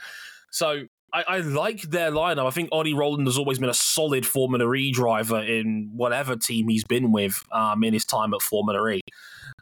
So 0.51 0.85
I, 1.12 1.24
I 1.28 1.39
like 1.39 1.82
their 1.82 2.10
lineup. 2.10 2.47
I 2.47 2.51
think 2.51 2.70
Oli 2.73 2.94
Rowland 2.94 3.27
has 3.27 3.36
always 3.39 3.59
been 3.59 3.69
a 3.69 3.74
solid 3.74 4.24
Formula 4.27 4.73
E 4.74 4.93
driver 4.93 5.43
in 5.43 5.90
whatever 5.94 6.36
team 6.36 6.69
he's 6.69 6.85
been 6.85 7.12
with 7.12 7.43
um, 7.52 7.85
in 7.85 7.93
his 7.93 8.05
time 8.05 8.32
at 8.35 8.40
Formula 8.43 8.86
E. 8.89 9.01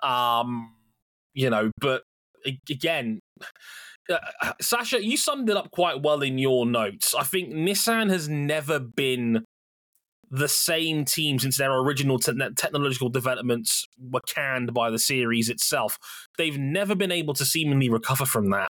Um, 0.02 0.74
you 1.34 1.50
know, 1.50 1.70
but 1.80 2.02
again. 2.68 3.20
Uh, 4.08 4.52
Sasha, 4.60 5.04
you 5.04 5.16
summed 5.16 5.48
it 5.50 5.56
up 5.56 5.70
quite 5.70 6.02
well 6.02 6.22
in 6.22 6.38
your 6.38 6.66
notes. 6.66 7.14
I 7.14 7.22
think 7.24 7.52
Nissan 7.52 8.10
has 8.10 8.28
never 8.28 8.78
been 8.80 9.44
the 10.32 10.48
same 10.48 11.04
team 11.04 11.38
since 11.40 11.56
their 11.56 11.72
original 11.76 12.18
te- 12.18 12.32
technological 12.56 13.08
developments 13.08 13.86
were 13.98 14.20
canned 14.32 14.72
by 14.72 14.88
the 14.90 14.98
series 14.98 15.48
itself. 15.48 15.98
They've 16.38 16.56
never 16.58 16.94
been 16.94 17.10
able 17.12 17.34
to 17.34 17.44
seemingly 17.44 17.88
recover 17.88 18.24
from 18.24 18.50
that. 18.50 18.68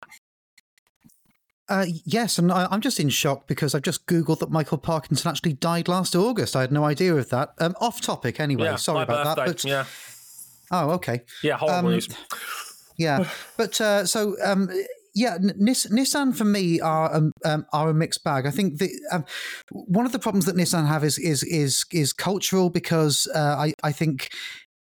Uh, 1.69 1.87
yes, 2.05 2.39
and 2.39 2.51
I, 2.51 2.67
I'm 2.71 2.81
just 2.81 2.99
in 2.99 3.11
shock 3.11 3.47
because 3.47 3.75
I've 3.75 3.83
just 3.83 4.07
googled 4.07 4.41
that 4.41 4.51
Michael 4.51 4.79
Parkinson 4.79 5.31
actually 5.31 5.53
died 5.53 5.87
last 5.87 6.17
August. 6.17 6.57
I 6.57 6.63
had 6.63 6.73
no 6.73 6.85
idea 6.85 7.15
of 7.15 7.29
that. 7.31 7.51
Um, 7.59 7.77
off 7.81 8.01
topic, 8.01 8.41
anyway. 8.41 8.65
yeah, 8.65 8.77
Sorry 8.77 9.03
about 9.05 9.37
birthday. 9.37 9.45
that. 9.53 9.57
But 9.57 9.65
yeah, 9.65 9.85
oh, 10.73 10.91
okay. 10.93 11.21
yeah, 11.45 11.57
horrible 11.59 11.89
Um, 11.89 11.93
news. 11.95 12.09
Yeah, 12.97 13.25
but 13.57 13.81
uh, 13.81 14.05
so 14.05 14.35
um, 14.45 14.69
yeah, 15.15 15.39
Nis- 15.41 15.87
Nissan 15.87 16.35
for 16.35 16.45
me 16.45 16.81
are 16.81 17.15
um, 17.15 17.33
um, 17.45 17.67
are 17.73 17.91
a 17.91 17.95
mixed 17.95 18.23
bag. 18.25 18.47
I 18.47 18.51
think 18.51 18.79
the 18.79 18.89
um, 19.13 19.25
one 19.71 20.07
of 20.07 20.13
the 20.13 20.19
problems 20.19 20.47
that 20.47 20.57
Nissan 20.57 20.87
have 20.87 21.05
is 21.05 21.19
is 21.19 21.43
is 21.45 21.85
is 21.93 22.13
cultural 22.13 22.71
because 22.71 23.29
uh, 23.35 23.57
I 23.59 23.73
I 23.83 23.93
think. 23.93 24.29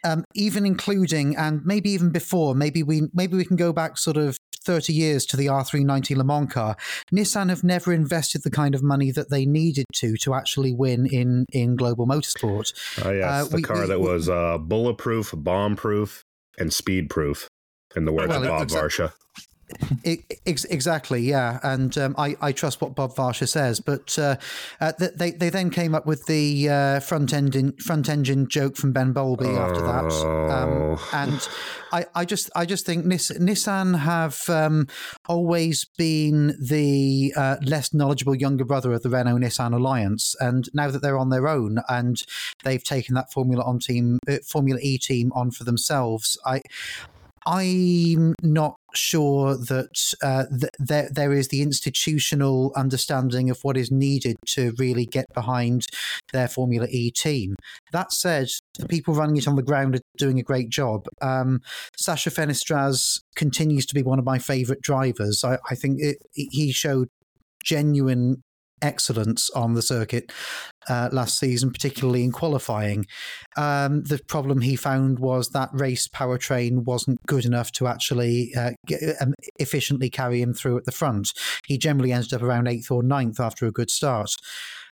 Um, 0.02 0.24
even 0.34 0.64
including 0.64 1.36
and 1.36 1.60
maybe 1.62 1.90
even 1.90 2.08
before, 2.10 2.54
maybe 2.54 2.82
we 2.82 3.02
maybe 3.12 3.36
we 3.36 3.44
can 3.44 3.56
go 3.56 3.70
back 3.70 3.98
sort 3.98 4.16
of 4.16 4.38
thirty 4.64 4.94
years 4.94 5.26
to 5.26 5.36
the 5.36 5.44
R390 5.44 6.16
Le 6.16 6.24
Mans 6.24 6.50
car. 6.50 6.74
Nissan 7.14 7.50
have 7.50 7.62
never 7.62 7.92
invested 7.92 8.42
the 8.42 8.50
kind 8.50 8.74
of 8.74 8.82
money 8.82 9.10
that 9.10 9.28
they 9.28 9.44
needed 9.44 9.84
to 9.96 10.16
to 10.22 10.32
actually 10.32 10.72
win 10.72 11.04
in 11.04 11.44
in 11.52 11.76
global 11.76 12.06
motorsport. 12.06 12.72
Oh 13.04 13.10
yes, 13.12 13.26
Uh, 13.30 13.44
the 13.50 13.56
we- 13.56 13.62
car 13.62 13.82
we- 13.82 13.86
that 13.88 14.00
we- 14.00 14.08
was 14.08 14.30
uh, 14.30 14.56
bulletproof, 14.56 15.34
bomb-proof, 15.36 16.22
and 16.58 16.72
speed-proof. 16.72 17.46
In 17.94 18.06
the 18.06 18.12
words 18.12 18.30
Well, 18.30 18.42
of 18.42 18.48
Bob 18.48 18.68
Varsha. 18.68 19.12
Ex- 20.04 20.64
exactly, 20.64 21.20
yeah, 21.20 21.58
and 21.62 21.96
um, 21.98 22.14
I, 22.18 22.36
I 22.40 22.52
trust 22.52 22.80
what 22.80 22.94
Bob 22.94 23.14
Varsha 23.14 23.48
says, 23.48 23.80
but 23.80 24.18
uh, 24.18 24.36
uh, 24.80 24.92
they 24.98 25.30
they 25.32 25.50
then 25.50 25.70
came 25.70 25.94
up 25.94 26.06
with 26.06 26.26
the 26.26 26.68
uh, 26.68 27.00
front 27.00 27.32
engine 27.32 27.72
front 27.78 28.08
engine 28.08 28.48
joke 28.48 28.76
from 28.76 28.92
Ben 28.92 29.12
Bowlby 29.12 29.48
after 29.48 29.80
that. 29.82 30.12
Um, 30.50 30.70
Oh. 30.80 31.08
and 31.12 31.48
I, 31.92 32.06
I 32.14 32.24
just 32.24 32.50
I 32.54 32.64
just 32.66 32.86
think 32.86 33.04
Nis- 33.04 33.32
Nissan 33.38 33.98
have 33.98 34.38
um, 34.48 34.86
always 35.28 35.84
been 35.98 36.56
the 36.60 37.32
uh, 37.36 37.56
less 37.62 37.92
knowledgeable 37.92 38.34
younger 38.34 38.64
brother 38.64 38.92
of 38.92 39.02
the 39.02 39.10
Renault 39.10 39.38
Nissan 39.38 39.74
alliance, 39.74 40.34
and 40.40 40.68
now 40.74 40.90
that 40.90 41.02
they're 41.02 41.18
on 41.18 41.30
their 41.30 41.48
own 41.48 41.78
and 41.88 42.22
they've 42.64 42.82
taken 42.84 43.14
that 43.14 43.32
Formula 43.32 43.62
on 43.64 43.78
team 43.78 44.18
uh, 44.28 44.36
Formula 44.46 44.78
E 44.82 44.98
team 44.98 45.32
on 45.34 45.50
for 45.50 45.64
themselves, 45.64 46.38
I. 46.44 46.62
I'm 47.46 48.34
not 48.42 48.76
sure 48.94 49.56
that 49.56 50.14
uh, 50.22 50.44
th- 50.58 50.72
there 50.78 51.08
there 51.10 51.32
is 51.32 51.48
the 51.48 51.62
institutional 51.62 52.72
understanding 52.76 53.50
of 53.50 53.58
what 53.62 53.76
is 53.76 53.90
needed 53.90 54.36
to 54.46 54.72
really 54.78 55.06
get 55.06 55.26
behind 55.34 55.86
their 56.32 56.48
Formula 56.48 56.86
E 56.90 57.10
team. 57.10 57.56
That 57.92 58.12
said, 58.12 58.48
the 58.78 58.88
people 58.88 59.14
running 59.14 59.36
it 59.36 59.48
on 59.48 59.56
the 59.56 59.62
ground 59.62 59.96
are 59.96 60.00
doing 60.16 60.38
a 60.38 60.42
great 60.44 60.68
job. 60.68 61.06
Um, 61.20 61.60
Sasha 61.96 62.30
Fenestraz 62.30 63.20
continues 63.36 63.86
to 63.86 63.94
be 63.94 64.02
one 64.02 64.18
of 64.18 64.24
my 64.24 64.38
favourite 64.38 64.82
drivers. 64.82 65.44
I, 65.44 65.58
I 65.70 65.74
think 65.74 66.00
it, 66.00 66.18
he 66.32 66.72
showed 66.72 67.08
genuine 67.64 68.42
excellence 68.82 69.50
on 69.50 69.74
the 69.74 69.82
circuit 69.82 70.32
uh, 70.88 71.08
last 71.12 71.38
season, 71.38 71.70
particularly 71.70 72.24
in 72.24 72.32
qualifying. 72.32 73.06
Um, 73.56 74.02
the 74.04 74.20
problem 74.26 74.60
he 74.60 74.76
found 74.76 75.18
was 75.18 75.50
that 75.50 75.70
race 75.72 76.08
powertrain 76.08 76.84
wasn't 76.84 77.18
good 77.26 77.44
enough 77.44 77.72
to 77.72 77.86
actually 77.86 78.52
uh, 78.56 78.72
get, 78.86 79.00
um, 79.20 79.34
efficiently 79.58 80.10
carry 80.10 80.40
him 80.42 80.54
through 80.54 80.78
at 80.78 80.84
the 80.84 80.92
front. 80.92 81.32
He 81.66 81.78
generally 81.78 82.12
ended 82.12 82.32
up 82.32 82.42
around 82.42 82.68
eighth 82.68 82.90
or 82.90 83.02
ninth 83.02 83.40
after 83.40 83.66
a 83.66 83.72
good 83.72 83.90
start. 83.90 84.30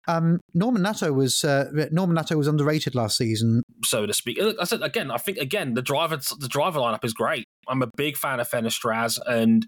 Um, 0.08 0.40
Norman 0.54 0.82
Nato 0.82 1.14
was 1.14 1.44
uh, 1.44 1.66
Norman 1.92 2.16
Nato 2.16 2.36
was 2.36 2.48
underrated 2.48 2.96
last 2.96 3.18
season, 3.18 3.62
so 3.84 4.06
to 4.06 4.14
speak. 4.14 4.40
I 4.60 4.64
said 4.64 4.82
again, 4.82 5.12
I 5.12 5.18
think 5.18 5.38
again 5.38 5.76
the 5.76 5.82
driver 5.82 6.18
the 6.40 6.48
driver 6.48 6.80
lineup 6.80 7.06
is 7.06 7.14
great. 7.14 7.46
I'm 7.68 7.84
a 7.84 7.90
big 7.96 8.18
fan 8.18 8.40
of 8.40 8.50
Fenestraz 8.50 9.20
and 9.28 9.66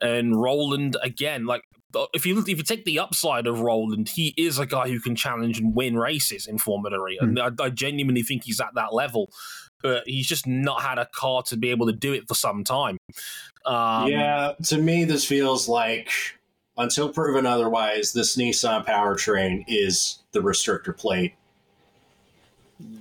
and 0.00 0.40
Rowland 0.40 0.96
again. 1.02 1.44
Like 1.44 1.62
if 2.12 2.26
you 2.26 2.38
if 2.40 2.48
you 2.48 2.62
take 2.62 2.84
the 2.84 2.98
upside 2.98 3.46
of 3.46 3.60
Rowland, 3.60 4.08
he 4.08 4.34
is 4.36 4.58
a 4.58 4.66
guy 4.66 4.88
who 4.88 5.00
can 5.00 5.16
challenge 5.16 5.58
and 5.58 5.74
win 5.74 5.96
races 5.96 6.46
in 6.46 6.58
Formula 6.58 6.96
E, 7.08 7.18
and 7.20 7.38
I, 7.38 7.50
I 7.60 7.70
genuinely 7.70 8.22
think 8.22 8.44
he's 8.44 8.60
at 8.60 8.74
that 8.74 8.92
level. 8.92 9.30
But 9.82 10.04
he's 10.06 10.26
just 10.26 10.46
not 10.46 10.80
had 10.80 10.98
a 10.98 11.06
car 11.06 11.42
to 11.44 11.58
be 11.58 11.70
able 11.70 11.86
to 11.86 11.92
do 11.92 12.14
it 12.14 12.26
for 12.26 12.34
some 12.34 12.64
time. 12.64 12.96
Um, 13.66 14.08
yeah, 14.08 14.52
to 14.64 14.78
me, 14.78 15.04
this 15.04 15.26
feels 15.26 15.68
like 15.68 16.10
until 16.76 17.08
proven 17.08 17.46
otherwise, 17.46 18.12
this 18.12 18.36
Nissan 18.36 18.86
powertrain 18.86 19.64
is 19.68 20.22
the 20.32 20.40
restrictor 20.40 20.96
plate. 20.96 21.34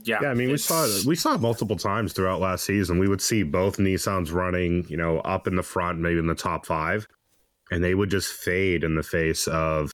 Yeah, 0.03 0.19
Yeah, 0.21 0.29
I 0.29 0.33
mean, 0.33 0.51
we 0.51 0.57
saw 0.57 0.85
it. 0.85 1.05
We 1.05 1.15
saw 1.15 1.35
it 1.35 1.41
multiple 1.41 1.75
times 1.75 2.13
throughout 2.13 2.39
last 2.39 2.65
season. 2.65 2.99
We 2.99 3.07
would 3.07 3.21
see 3.21 3.43
both 3.43 3.77
Nissans 3.77 4.31
running, 4.31 4.85
you 4.87 4.97
know, 4.97 5.19
up 5.19 5.47
in 5.47 5.55
the 5.55 5.63
front, 5.63 5.99
maybe 5.99 6.19
in 6.19 6.27
the 6.27 6.35
top 6.35 6.65
five, 6.65 7.07
and 7.73 7.83
they 7.83 7.95
would 7.95 8.11
just 8.11 8.31
fade 8.31 8.83
in 8.83 8.93
the 8.93 9.03
face 9.03 9.47
of 9.47 9.91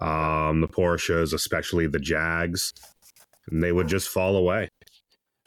um, 0.00 0.60
the 0.60 0.68
Porsches, 0.68 1.32
especially 1.32 1.86
the 1.86 2.00
Jags, 2.00 2.74
and 3.48 3.62
they 3.62 3.70
would 3.70 3.86
just 3.86 4.08
fall 4.08 4.36
away. 4.36 4.68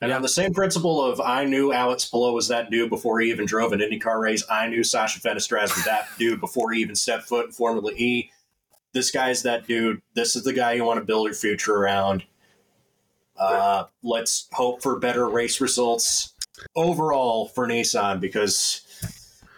And 0.01 0.13
on 0.13 0.21
the 0.21 0.29
same 0.29 0.53
principle 0.53 1.03
of 1.03 1.19
I 1.19 1.43
knew 1.43 1.73
Alex 1.73 2.05
Palou 2.05 2.33
was 2.33 2.47
that 2.47 2.69
dude 2.69 2.89
before 2.89 3.19
he 3.19 3.29
even 3.29 3.45
drove 3.45 3.73
an 3.73 3.79
IndyCar 3.81 4.21
race, 4.21 4.43
I 4.49 4.67
knew 4.67 4.83
Sasha 4.83 5.19
Fenestraz 5.19 5.75
was 5.75 5.83
that 5.83 6.07
dude 6.17 6.39
before 6.39 6.71
he 6.71 6.79
even 6.79 6.95
stepped 6.95 7.27
foot 7.27 7.47
in 7.47 7.51
Formula 7.51 7.91
E. 7.91 8.31
This 8.93 9.11
guy's 9.11 9.43
that 9.43 9.67
dude. 9.67 10.01
This 10.13 10.37
is 10.37 10.43
the 10.43 10.53
guy 10.53 10.73
you 10.73 10.85
want 10.85 10.99
to 10.99 11.05
build 11.05 11.27
your 11.27 11.35
future 11.35 11.75
around. 11.75 12.23
Uh, 13.37 13.85
let's 14.01 14.47
hope 14.53 14.81
for 14.81 14.97
better 14.97 15.27
race 15.27 15.59
results 15.59 16.33
overall 16.73 17.49
for 17.49 17.67
Nissan 17.67 18.21
because 18.21 18.84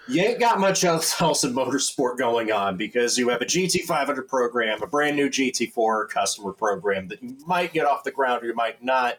you 0.08 0.22
ain't 0.22 0.40
got 0.40 0.60
much 0.60 0.84
else 0.84 1.20
else 1.22 1.44
in 1.44 1.54
motorsport 1.54 2.18
going 2.18 2.52
on 2.52 2.78
because 2.78 3.18
you 3.18 3.30
have 3.30 3.42
a 3.42 3.46
GT500 3.46 4.28
program, 4.28 4.82
a 4.82 4.88
brand 4.88 5.16
new 5.16 5.30
GT4 5.30 6.10
customer 6.10 6.54
program 6.54 7.08
that 7.10 7.22
you 7.22 7.38
might 7.46 7.74
get 7.74 7.86
off 7.86 8.04
the 8.04 8.12
ground 8.12 8.44
or 8.44 8.48
you 8.48 8.56
might 8.56 8.84
not. 8.84 9.18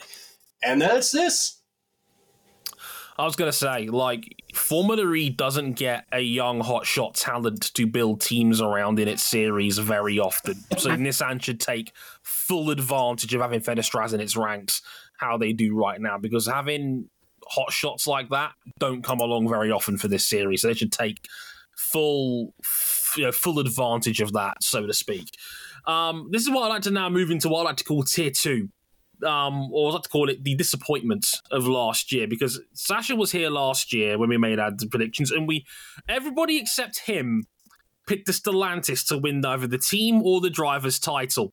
And 0.63 0.81
that's 0.81 1.11
this. 1.11 1.61
I 3.19 3.25
was 3.25 3.35
gonna 3.35 3.53
say, 3.53 3.89
like, 3.89 4.43
Formula 4.55 5.13
E 5.13 5.29
doesn't 5.29 5.73
get 5.73 6.07
a 6.13 6.21
young 6.21 6.63
hotshot 6.63 7.15
talent 7.15 7.75
to 7.75 7.85
build 7.85 8.21
teams 8.21 8.61
around 8.61 9.01
in 9.01 9.09
its 9.09 9.25
series 9.25 9.79
very 9.79 10.21
often. 10.21 10.65
So 10.79 10.91
Nissan 10.91 11.43
should 11.43 11.59
take 11.59 11.93
full 12.23 12.71
advantage 12.71 13.35
of 13.35 13.41
having 13.41 13.61
Fenestraz 13.61 14.15
in 14.15 14.21
its 14.21 14.37
ranks, 14.37 14.81
how 15.17 15.37
they 15.37 15.53
do 15.53 15.75
right 15.75 16.01
now, 16.01 16.17
because 16.17 16.47
having 16.47 17.11
hot 17.49 17.73
shots 17.73 18.07
like 18.07 18.29
that 18.31 18.53
don't 18.79 19.03
come 19.03 19.21
along 19.21 19.49
very 19.49 19.71
often 19.71 19.97
for 19.97 20.09
this 20.09 20.27
series. 20.27 20.63
So 20.63 20.69
they 20.69 20.75
should 20.75 20.93
take 20.93 21.27
full, 21.77 22.55
you 23.17 23.25
know, 23.25 23.33
full 23.33 23.59
advantage 23.59 24.21
of 24.21 24.33
that, 24.33 24.63
so 24.63 24.87
to 24.87 24.93
speak. 24.93 25.31
Um, 25.87 26.29
this 26.31 26.43
is 26.43 26.51
what 26.51 26.65
I 26.65 26.69
like 26.69 26.83
to 26.83 26.91
now 26.91 27.09
move 27.09 27.31
into 27.31 27.49
what 27.49 27.61
I 27.61 27.65
like 27.65 27.77
to 27.79 27.85
call 27.85 28.03
tier 28.03 28.31
two 28.31 28.69
um, 29.25 29.73
or 29.73 29.91
I 29.91 29.95
like 29.95 30.03
to 30.03 30.09
call 30.09 30.29
it 30.29 30.45
the 30.45 30.55
disappointment 30.55 31.27
of 31.51 31.67
last 31.67 32.13
year 32.13 32.27
because 32.29 32.61
Sasha 32.75 33.17
was 33.17 33.33
here 33.33 33.51
last 33.51 33.93
year 33.93 34.19
when 34.19 34.29
we 34.29 34.39
made 34.39 34.59
our 34.59 34.73
predictions, 34.91 35.31
and 35.31 35.49
we 35.49 35.65
everybody 36.09 36.59
except 36.59 37.01
him 37.01 37.47
picked 38.07 38.27
the 38.27 38.33
Stellantis 38.33 39.07
to 39.09 39.19
win 39.19 39.45
either 39.45 39.67
the 39.67 39.79
team 39.79 40.23
or 40.23 40.41
the 40.41 40.51
driver's 40.51 40.99
title. 40.99 41.53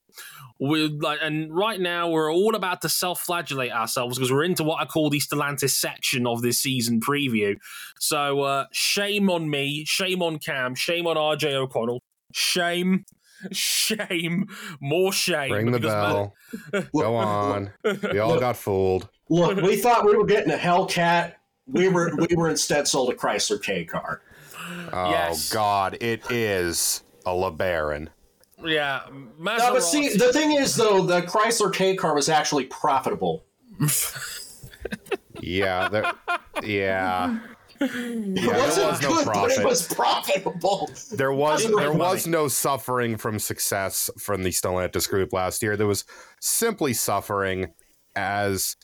We're 0.60 0.88
like, 0.88 1.20
and 1.22 1.54
right 1.54 1.80
now 1.80 2.10
we're 2.10 2.32
all 2.32 2.56
about 2.56 2.82
to 2.84 2.90
self-flagellate 2.90 3.72
ourselves 3.72 4.18
because 4.18 4.32
we're 4.32 4.46
into 4.46 4.64
what 4.64 4.82
I 4.82 4.86
call 4.86 5.10
the 5.10 5.20
Stellantis 5.20 5.72
section 5.72 6.26
of 6.26 6.42
this 6.42 6.60
season 6.60 7.02
preview. 7.02 7.58
So 8.00 8.42
uh, 8.42 8.66
shame 8.72 9.30
on 9.30 9.50
me, 9.50 9.84
shame 9.86 10.22
on 10.22 10.40
Cam, 10.40 10.74
shame 10.76 11.08
on 11.08 11.18
RJ 11.18 11.54
O'Connell, 11.54 12.02
shame 12.34 13.06
shame, 13.52 14.48
more 14.80 15.12
shame. 15.12 15.52
Ring 15.52 15.72
the 15.72 15.80
because 15.80 15.94
bell. 16.72 16.86
Go 16.96 17.16
on. 17.16 17.72
We 17.84 18.20
all 18.20 18.40
got 18.40 18.56
fooled. 18.56 19.10
Look, 19.30 19.58
we 19.62 19.76
thought 19.76 20.06
we 20.06 20.16
were 20.16 20.26
getting 20.26 20.54
a 20.54 20.58
Hellcat. 20.58 21.34
We 21.68 21.90
were 21.90 22.12
we 22.16 22.36
were 22.36 22.50
instead 22.50 22.88
sold 22.88 23.10
a 23.10 23.16
Chrysler 23.16 23.62
K 23.62 23.86
car. 23.86 24.22
Oh 24.94 25.10
Yes. 25.10 25.52
God, 25.52 25.98
it 26.02 26.32
is 26.32 27.04
a 27.26 27.32
LeBaron. 27.32 28.08
Yeah, 28.66 29.02
Maserati. 29.40 29.58
No, 29.60 29.74
but 29.74 29.80
see, 29.82 30.10
the 30.16 30.34
thing 30.34 30.54
is 30.54 30.76
though, 30.76 31.02
the 31.02 31.22
Chrysler 31.22 31.74
K 31.74 31.96
car 31.96 32.16
was 32.16 32.30
actually 32.30 32.66
profitable. 32.66 33.46
Yeah, 35.42 35.90
there, 35.90 36.12
yeah. 36.64 37.40
Yeah, 37.82 37.88
It 37.88 38.58
wasn't 38.58 38.88
was 38.88 39.02
no 39.02 39.16
good, 39.16 39.26
but 39.26 39.52
it 39.52 39.66
was 39.66 39.94
profitable. 39.94 40.90
There 41.12 41.34
was 41.34 41.64
there 41.64 41.90
make 41.90 41.98
was 41.98 42.26
no 42.26 42.48
suffering 42.48 43.18
from 43.18 43.38
success 43.38 44.10
from 44.18 44.44
the 44.44 44.50
Stellantis 44.50 45.10
group 45.10 45.34
last 45.34 45.62
year. 45.62 45.76
There 45.76 45.88
was 45.88 46.06
simply 46.40 46.94
suffering 46.94 47.74
as 48.16 48.78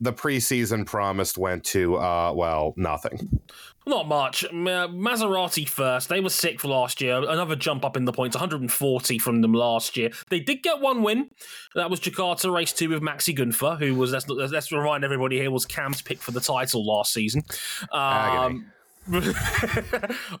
the 0.00 0.12
preseason 0.12 0.86
promised 0.86 1.36
went 1.36 1.64
to 1.64 1.96
uh 1.96 2.32
well 2.32 2.74
nothing. 2.76 3.40
Not 3.86 4.06
much. 4.06 4.44
Ma- 4.52 4.86
Maserati 4.86 5.68
first. 5.68 6.08
They 6.08 6.20
were 6.20 6.30
sixth 6.30 6.64
last 6.64 7.00
year. 7.00 7.16
Another 7.16 7.56
jump 7.56 7.84
up 7.84 7.96
in 7.96 8.04
the 8.04 8.12
points, 8.12 8.36
140 8.36 9.18
from 9.18 9.40
them 9.40 9.52
last 9.52 9.96
year. 9.96 10.10
They 10.30 10.40
did 10.40 10.62
get 10.62 10.80
one 10.80 11.02
win. 11.02 11.30
That 11.74 11.90
was 11.90 12.00
Jakarta 12.00 12.52
Race 12.52 12.72
2 12.72 12.88
with 12.90 13.02
Maxi 13.02 13.34
Gunther, 13.34 13.76
who 13.76 13.94
was, 13.94 14.12
let's, 14.12 14.28
let's 14.28 14.70
remind 14.70 15.04
everybody 15.04 15.38
here, 15.38 15.50
was 15.50 15.66
Cam's 15.66 16.00
pick 16.00 16.20
for 16.20 16.30
the 16.30 16.40
title 16.40 16.86
last 16.86 17.12
season. 17.12 17.42
Um, 17.90 18.66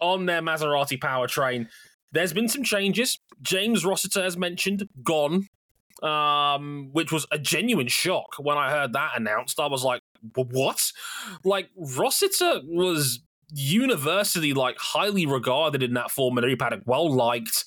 on 0.00 0.26
their 0.26 0.40
Maserati 0.40 0.98
powertrain. 0.98 1.68
There's 2.12 2.32
been 2.32 2.48
some 2.48 2.62
changes. 2.62 3.18
James 3.40 3.84
Rossiter, 3.84 4.22
as 4.22 4.36
mentioned, 4.36 4.88
gone, 5.02 5.48
um, 6.02 6.90
which 6.92 7.10
was 7.10 7.26
a 7.32 7.38
genuine 7.38 7.88
shock 7.88 8.34
when 8.38 8.56
I 8.56 8.70
heard 8.70 8.92
that 8.92 9.12
announced. 9.16 9.58
I 9.58 9.66
was 9.66 9.82
like, 9.82 10.02
what? 10.34 10.92
Like, 11.42 11.70
Rossiter 11.76 12.60
was 12.64 13.20
universally 13.54 14.52
like 14.52 14.76
highly 14.78 15.26
regarded 15.26 15.82
in 15.82 15.94
that 15.94 16.10
Formula 16.10 16.48
E 16.48 16.56
paddock, 16.56 16.82
well 16.86 17.12
liked, 17.12 17.64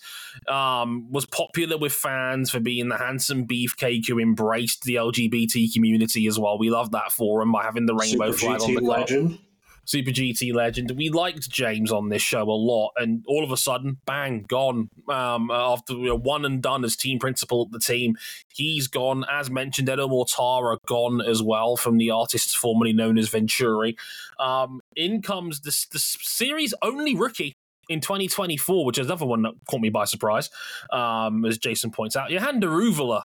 um, 0.48 1.12
was 1.12 1.26
popular 1.26 1.78
with 1.78 1.94
fans 1.94 2.50
for 2.50 2.60
being 2.60 2.90
the 2.90 2.98
handsome 2.98 3.46
beefcake 3.46 4.08
who 4.08 4.20
embraced 4.20 4.84
the 4.84 4.96
LGBT 4.96 5.74
community 5.74 6.28
as 6.28 6.40
well. 6.40 6.58
We 6.58 6.70
love 6.70 6.92
that 6.92 7.12
for 7.12 7.42
him 7.42 7.52
by 7.52 7.64
having 7.64 7.86
the 7.86 7.96
rainbow 7.96 8.32
Super 8.32 8.58
flag 8.58 8.62
on 8.62 8.74
the 8.76 8.82
legend. 8.82 9.40
Super 9.86 10.10
GT 10.10 10.52
legend. 10.52 10.92
We 10.98 11.10
liked 11.10 11.48
James 11.50 11.92
on 11.92 12.10
this 12.10 12.22
show 12.22 12.42
a 12.42 12.52
lot, 12.52 12.94
and 12.98 13.24
all 13.28 13.44
of 13.44 13.52
a 13.52 13.58
sudden, 13.58 13.98
bang, 14.06 14.44
gone. 14.48 14.90
Um, 15.08 15.52
after 15.52 15.94
you 15.94 16.08
know, 16.08 16.18
one 16.18 16.44
and 16.44 16.62
done 16.62 16.84
as 16.84 16.96
team 16.96 17.20
principal 17.20 17.62
at 17.62 17.72
the 17.72 17.80
team, 17.80 18.18
he's 18.52 18.88
gone. 18.88 19.26
As 19.32 19.52
mentioned, 19.52 19.88
Edo 19.88 20.08
Mortara 20.08 20.78
gone 20.88 21.22
as 21.22 21.44
well 21.44 21.78
from 21.78 21.98
the 21.98 22.10
artists 22.10 22.56
formerly 22.56 22.94
known 22.94 23.20
as 23.20 23.30
Venturi. 23.30 23.96
Um, 24.40 24.82
in 24.96 25.22
comes 25.22 25.62
the, 25.62 25.76
the 25.92 26.00
series 26.00 26.74
only 26.82 27.16
rookie 27.16 27.54
in 27.88 28.02
2024, 28.02 28.86
which 28.86 28.98
is 28.98 29.06
another 29.06 29.26
one 29.26 29.44
that 29.44 29.54
caught 29.70 29.82
me 29.82 29.90
by 29.90 30.06
surprise, 30.06 30.50
um, 30.92 31.46
as 31.46 31.58
Jason 31.58 31.92
points 31.92 32.16
out. 32.16 32.30
Jehan 32.30 32.60
Daruvala, 32.60 33.22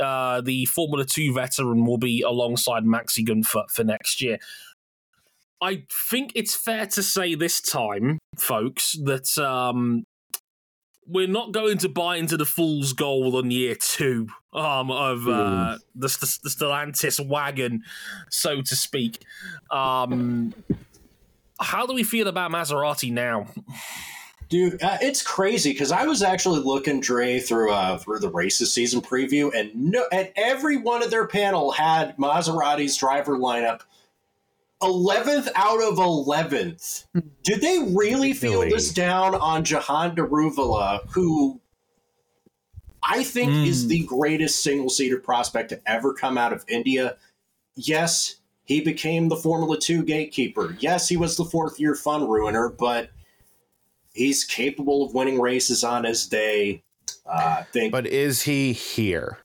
uh, 0.00 0.40
the 0.40 0.64
Formula 0.66 1.04
2 1.04 1.32
veteran, 1.32 1.86
will 1.86 1.98
be 1.98 2.22
alongside 2.22 2.84
Maxi 2.84 3.24
Gunther, 3.24 3.64
for 3.68 3.84
next 3.84 4.20
year 4.20 4.38
I 5.60 5.84
think 5.90 6.32
it's 6.34 6.54
fair 6.54 6.86
to 6.86 7.02
say 7.02 7.34
this 7.34 7.60
time, 7.60 8.18
folks, 8.38 8.96
that 9.04 9.36
um, 9.38 10.04
we're 11.06 11.28
not 11.28 11.52
going 11.52 11.78
to 11.78 11.88
buy 11.88 12.16
into 12.16 12.36
the 12.36 12.46
fool's 12.46 12.94
gold 12.94 13.34
on 13.34 13.50
year 13.50 13.74
two 13.74 14.28
um, 14.54 14.90
of 14.90 15.28
uh, 15.28 15.76
the, 15.94 16.08
the, 16.08 16.38
the 16.44 16.48
Stellantis 16.48 17.24
wagon, 17.24 17.82
so 18.30 18.62
to 18.62 18.74
speak. 18.74 19.22
Um, 19.70 20.54
how 21.60 21.86
do 21.86 21.92
we 21.94 22.02
feel 22.02 22.28
about 22.28 22.50
Maserati 22.50 23.12
now? 23.12 23.46
Dude, 24.48 24.82
uh, 24.82 24.98
it's 25.00 25.22
crazy 25.22 25.72
because 25.72 25.92
I 25.92 26.06
was 26.06 26.22
actually 26.24 26.60
looking 26.60 27.00
Dre 27.00 27.38
through 27.38 27.70
uh, 27.72 27.98
through 27.98 28.18
the 28.18 28.28
races 28.30 28.74
season 28.74 29.00
preview, 29.00 29.54
and 29.54 29.72
no, 29.76 30.04
and 30.10 30.32
every 30.34 30.76
one 30.76 31.04
of 31.04 31.10
their 31.12 31.26
panel 31.28 31.70
had 31.70 32.16
Maserati's 32.16 32.96
driver 32.96 33.38
lineup. 33.38 33.82
Eleventh 34.82 35.48
out 35.54 35.80
of 35.82 35.98
eleventh. 35.98 37.04
Did 37.44 37.60
they 37.60 37.78
really 37.94 38.32
feel 38.32 38.60
Really? 38.62 38.70
this 38.70 38.92
down 38.92 39.34
on 39.36 39.62
Jehan 39.62 40.16
Daruvala, 40.16 41.00
who 41.10 41.60
I 43.02 43.22
think 43.22 43.68
is 43.68 43.86
the 43.86 44.04
greatest 44.06 44.62
single 44.64 44.90
seater 44.90 45.18
prospect 45.18 45.68
to 45.68 45.80
ever 45.86 46.12
come 46.12 46.36
out 46.36 46.52
of 46.52 46.64
India? 46.66 47.16
Yes, 47.76 48.36
he 48.70 48.80
became 48.80 49.28
the 49.28 49.34
Formula 49.34 49.76
Two 49.76 50.04
gatekeeper. 50.04 50.76
Yes, 50.78 51.08
he 51.08 51.16
was 51.16 51.36
the 51.36 51.44
fourth 51.44 51.80
year 51.80 51.96
fun 51.96 52.28
ruiner, 52.28 52.68
but 52.68 53.10
he's 54.14 54.44
capable 54.44 55.04
of 55.04 55.12
winning 55.12 55.40
races 55.40 55.82
on 55.82 56.04
his 56.04 56.24
day. 56.28 56.84
Uh, 57.26 57.64
think, 57.72 57.90
But 57.90 58.06
is 58.06 58.42
he 58.42 58.72
here? 58.72 59.38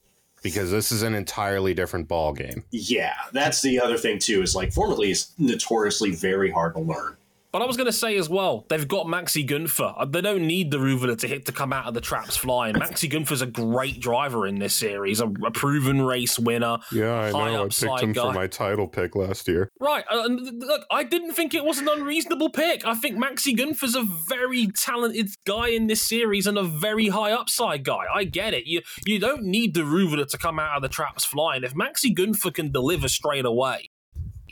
Because 0.43 0.69
this 0.69 0.91
is 0.91 1.01
an 1.01 1.15
entirely 1.15 1.73
different 1.73 2.07
ball 2.07 2.33
game. 2.33 2.65
yeah, 2.69 3.15
that's 3.33 3.63
the 3.63 3.79
other 3.79 3.97
thing 3.97 4.19
too. 4.19 4.43
Is 4.43 4.53
like 4.53 4.71
Formula 4.71 5.03
E 5.05 5.09
is 5.09 5.31
notoriously 5.39 6.11
very 6.11 6.51
hard 6.51 6.75
to 6.75 6.81
learn. 6.81 7.17
But 7.55 7.61
I 7.61 7.67
was 7.67 7.77
going 7.77 7.85
to 7.85 7.93
say 7.93 8.17
as 8.17 8.27
well, 8.27 8.65
they've 8.67 8.85
got 8.85 9.05
Maxi 9.05 9.47
Gunther. 9.47 9.93
Uh, 9.95 10.03
They 10.03 10.19
don't 10.19 10.45
need 10.45 10.73
Daruvala 10.73 11.17
to 11.19 11.25
hit 11.25 11.45
to 11.45 11.53
come 11.53 11.71
out 11.71 11.85
of 11.85 11.93
the 11.93 12.01
traps 12.01 12.35
flying. 12.35 12.75
Maxi 12.75 13.09
Gunther's 13.09 13.41
a 13.41 13.45
great 13.45 14.01
driver 14.01 14.45
in 14.45 14.59
this 14.59 14.73
series, 14.73 15.21
a, 15.21 15.27
a 15.27 15.51
proven 15.51 16.01
race 16.01 16.37
winner. 16.37 16.79
Yeah, 16.91 17.13
I 17.13 17.31
know. 17.31 17.63
I 17.63 17.67
picked 17.69 18.01
him 18.01 18.11
guy. 18.11 18.23
for 18.23 18.33
my 18.33 18.47
title 18.47 18.89
pick 18.89 19.15
last 19.15 19.47
year. 19.47 19.71
Right. 19.79 20.03
uh, 20.11 20.23
and 20.25 20.41
look, 20.63 20.85
I 20.91 21.05
didn't 21.05 21.31
think 21.31 21.53
it 21.53 21.63
was 21.63 21.79
an 21.79 21.87
unreasonable 21.87 22.49
pick. 22.49 22.85
I 22.85 22.93
think 22.93 23.15
Maxi 23.15 23.55
Gunther's 23.55 23.95
a 23.95 24.03
very 24.03 24.67
talented 24.67 25.29
guy 25.45 25.69
in 25.69 25.87
this 25.87 26.01
series 26.01 26.47
and 26.47 26.57
a 26.57 26.63
very 26.63 27.07
high 27.07 27.31
upside 27.31 27.85
guy. 27.85 28.03
I 28.13 28.25
get 28.25 28.53
it. 28.53 28.65
You 28.65 28.81
you 29.05 29.17
don't 29.17 29.43
need 29.43 29.73
Daruvala 29.73 30.27
to 30.27 30.37
come 30.37 30.59
out 30.59 30.75
of 30.75 30.81
the 30.81 30.89
traps 30.89 31.23
flying. 31.23 31.63
If 31.63 31.73
Maxi 31.73 32.13
Gunther 32.13 32.51
can 32.51 32.73
deliver 32.73 33.07
straight 33.07 33.45
away, 33.45 33.91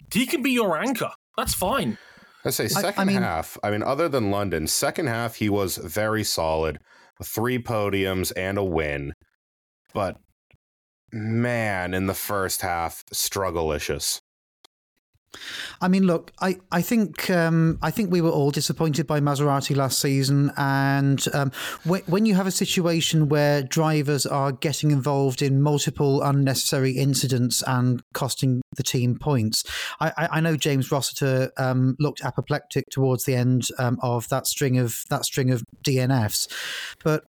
he 0.09 0.25
can 0.25 0.41
be 0.41 0.51
your 0.51 0.77
anchor. 0.77 1.11
That's 1.35 1.53
fine. 1.53 1.97
I 2.45 2.49
say 2.49 2.65
I 2.65 2.68
second 2.68 3.07
mean- 3.07 3.22
half. 3.22 3.57
I 3.64 3.72
mean, 3.72 3.84
other 3.84 4.10
than 4.10 4.32
London, 4.32 4.68
second 4.68 5.07
half 5.07 5.36
he 5.36 5.49
was 5.49 5.78
very 5.78 6.24
solid, 6.24 6.80
three 7.24 7.57
podiums 7.60 8.32
and 8.36 8.57
a 8.57 8.64
win. 8.64 9.14
But 9.94 10.18
man, 11.11 11.94
in 11.94 12.07
the 12.07 12.14
first 12.14 12.61
half, 12.61 13.03
strugglelicious. 13.14 14.22
I 15.81 15.88
mean, 15.88 16.03
look, 16.03 16.31
I, 16.41 16.57
I 16.72 16.81
think 16.81 17.30
um, 17.30 17.80
I 17.81 17.91
think 17.91 18.11
we 18.11 18.22
were 18.22 18.30
all 18.30 18.51
disappointed 18.51 19.07
by 19.07 19.19
Maserati 19.19 19.76
last 19.76 19.99
season, 19.99 20.51
and 20.57 21.26
um, 21.34 21.51
when, 21.84 22.01
when 22.01 22.26
you 22.26 22.35
have 22.35 22.47
a 22.47 22.51
situation 22.51 23.30
where 23.30 23.64
drivers 23.64 24.26
are 24.26 24.51
getting 24.51 24.91
involved 24.91 25.41
in 25.41 25.61
multiple 25.61 26.22
unnecessary 26.22 26.91
incidents 26.91 27.64
and 27.65 28.03
costing 28.14 28.61
the 28.76 28.84
team 28.84 29.18
points, 29.18 29.64
I, 29.99 30.11
I, 30.18 30.27
I 30.34 30.39
know 30.39 30.55
James 30.55 30.91
Rossiter 30.91 31.51
um, 31.57 31.95
looked 31.99 32.23
apoplectic 32.23 32.85
towards 32.89 33.26
the 33.26 33.35
end 33.35 33.68
um, 33.80 33.99
of 34.01 34.30
that 34.30 34.47
string 34.47 34.77
of 34.77 35.03
that 35.10 35.26
string 35.26 35.51
of 35.51 35.64
DNFs, 35.84 36.47
but 37.03 37.26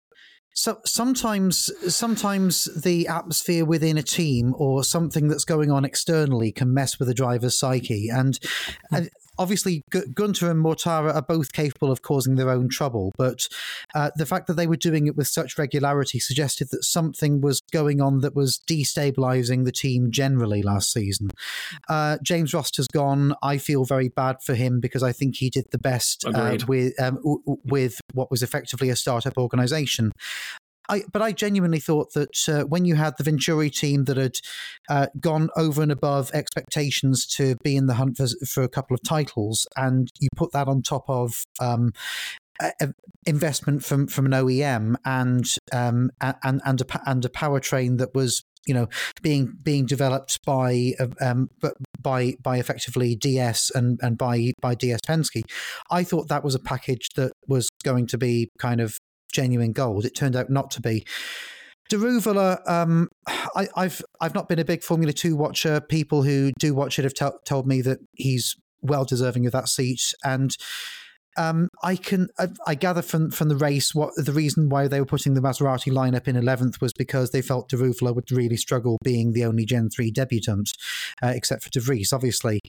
so 0.54 0.80
sometimes 0.86 1.72
sometimes 1.94 2.66
the 2.80 3.08
atmosphere 3.08 3.66
within 3.66 3.98
a 3.98 4.04
team 4.04 4.54
or 4.58 4.84
something 4.84 5.28
that's 5.28 5.46
going 5.46 5.72
on 5.72 5.84
externally 5.84 6.52
can 6.52 6.74
mess 6.74 7.00
with 7.00 7.10
a 7.10 7.14
driver's 7.14 7.58
psyche. 7.58 8.10
And 8.10 8.40
obviously 9.38 9.82
Gu- 9.90 10.08
Gunther 10.14 10.50
and 10.52 10.64
Mortara 10.64 11.14
are 11.14 11.22
both 11.22 11.52
capable 11.54 11.92
of 11.92 12.02
causing 12.02 12.36
their 12.36 12.50
own 12.50 12.70
trouble 12.70 13.12
but 13.18 13.48
uh, 13.96 14.12
the 14.16 14.26
fact 14.26 14.48
that 14.48 14.56
they 14.56 14.68
were 14.68 14.78
doing 14.78 15.08
it 15.08 15.16
with 15.16 15.28
such 15.28 15.58
regularity 15.58 16.20
suggested 16.20 16.70
that 16.72 16.84
something 16.84 17.42
was 17.42 17.62
going 17.72 18.02
on 18.02 18.20
that 18.20 18.36
was 18.36 18.60
destabilizing 18.70 19.66
the 19.66 19.72
team 19.72 20.12
generally 20.12 20.62
last 20.62 20.92
season. 20.92 21.30
Uh, 21.90 22.18
James 22.24 22.54
Rost 22.54 22.78
has 22.78 22.88
gone. 22.88 23.34
I 23.42 23.58
feel 23.58 23.86
very 23.86 24.10
bad 24.10 24.38
for 24.44 24.56
him 24.56 24.80
because 24.80 25.04
I 25.04 25.12
think 25.12 25.38
he 25.38 25.50
did 25.50 25.66
the 25.72 25.78
best 25.78 26.26
uh, 26.26 26.58
with 26.68 27.00
um, 27.02 27.16
w- 27.16 27.42
with 27.66 28.00
what 28.14 28.32
was 28.32 28.44
effectively 28.44 28.90
a 28.90 28.96
startup 28.96 29.38
organization 29.38 30.12
I, 30.90 31.04
but 31.12 31.22
I 31.22 31.32
genuinely 31.32 31.80
thought 31.80 32.14
that 32.14 32.50
uh, 32.50 32.64
when 32.64 32.86
you 32.86 32.96
had 32.96 33.16
the 33.18 33.24
Venturi 33.24 33.70
team 33.70 34.06
that 34.06 34.18
had 34.18 34.36
uh, 34.90 35.08
gone 35.20 35.50
over 35.56 35.82
and 35.82 35.92
above 35.92 36.32
expectations 36.34 37.26
to 37.38 37.56
be 37.64 37.76
in 37.76 37.88
the 37.88 37.96
hunt 37.96 38.18
for, 38.18 38.28
for 38.46 38.64
a 38.64 38.70
couple 38.70 38.94
of 38.94 39.02
titles, 39.04 39.66
and 39.78 40.10
you 40.20 40.28
put 40.36 40.52
that 40.52 40.68
on 40.68 40.82
top 40.82 41.06
of 41.08 41.44
um, 41.62 41.94
investment 43.26 43.84
from 43.84 44.08
from 44.08 44.26
an 44.26 44.32
OEM 44.32 44.96
and 45.06 45.46
um, 45.72 46.12
and 46.22 46.62
and 46.64 46.82
a, 46.82 47.02
and 47.06 47.26
a 47.26 47.30
powertrain 47.30 47.98
that 47.98 48.14
was 48.14 48.44
you 48.66 48.74
know 48.74 48.88
being 49.22 49.54
being 49.62 49.86
developed 49.86 50.40
by 50.46 50.94
uh, 51.00 51.08
um 51.22 51.50
by 52.02 52.34
by 52.42 52.58
effectively 52.58 53.16
DS 53.16 53.72
and 53.74 54.00
and 54.02 54.18
by 54.18 54.52
by 54.62 54.76
DS 54.76 55.00
Penske, 55.08 55.44
I 55.90 56.04
thought 56.04 56.28
that 56.30 56.44
was 56.44 56.56
a 56.56 56.60
package 56.60 57.10
that 57.16 57.32
was 57.48 57.70
going 57.84 58.08
to 58.08 58.18
be 58.18 58.50
kind 58.60 58.82
of 58.82 58.98
genuine 59.34 59.74
gold. 59.74 60.06
It 60.06 60.16
turned 60.16 60.36
out 60.36 60.50
not 60.50 60.72
to 60.72 60.82
be. 60.82 61.06
Daruvala, 61.92 62.68
um, 62.70 63.10
I, 63.28 63.68
I've 63.76 64.02
I've 64.22 64.34
not 64.34 64.48
been 64.48 64.60
a 64.60 64.66
big 64.66 64.84
Formula 64.84 65.12
Two 65.12 65.36
watcher. 65.36 65.82
People 65.82 66.24
who 66.24 66.52
do 66.58 66.74
watch 66.74 66.98
it 66.98 67.04
have 67.04 67.14
tell 67.14 67.40
told 67.46 67.68
me 67.68 67.82
that 67.82 68.00
he's 68.14 68.56
well 68.82 69.04
deserving 69.06 69.46
of 69.46 69.52
that 69.52 69.68
seat, 69.68 70.14
and 70.24 70.56
um, 71.38 71.68
I 71.84 71.98
can 71.98 72.30
I, 72.40 72.48
I 72.66 72.76
gather 72.76 73.02
from 73.02 73.32
from 73.32 73.50
the 73.50 73.58
race 73.58 73.94
what 73.94 74.12
the 74.16 74.32
reason 74.32 74.70
why 74.70 74.88
they 74.88 75.02
were 75.02 75.06
putting 75.06 75.34
the 75.34 75.42
Maserati 75.42 75.92
lineup 75.92 76.28
in 76.28 76.38
eleventh 76.38 76.80
was 76.80 76.94
because 76.94 77.32
they 77.32 77.42
felt 77.42 77.70
Daruvala 77.70 78.16
would 78.16 78.32
really 78.32 78.58
struggle 78.58 78.98
being 79.04 79.34
the 79.34 79.44
only 79.44 79.66
Gen 79.66 79.90
three 79.90 80.10
debutant, 80.10 80.72
uh, 81.22 81.34
except 81.36 81.64
for 81.64 81.70
De 81.70 81.82
Vries. 81.82 82.14
Obviously, 82.14 82.60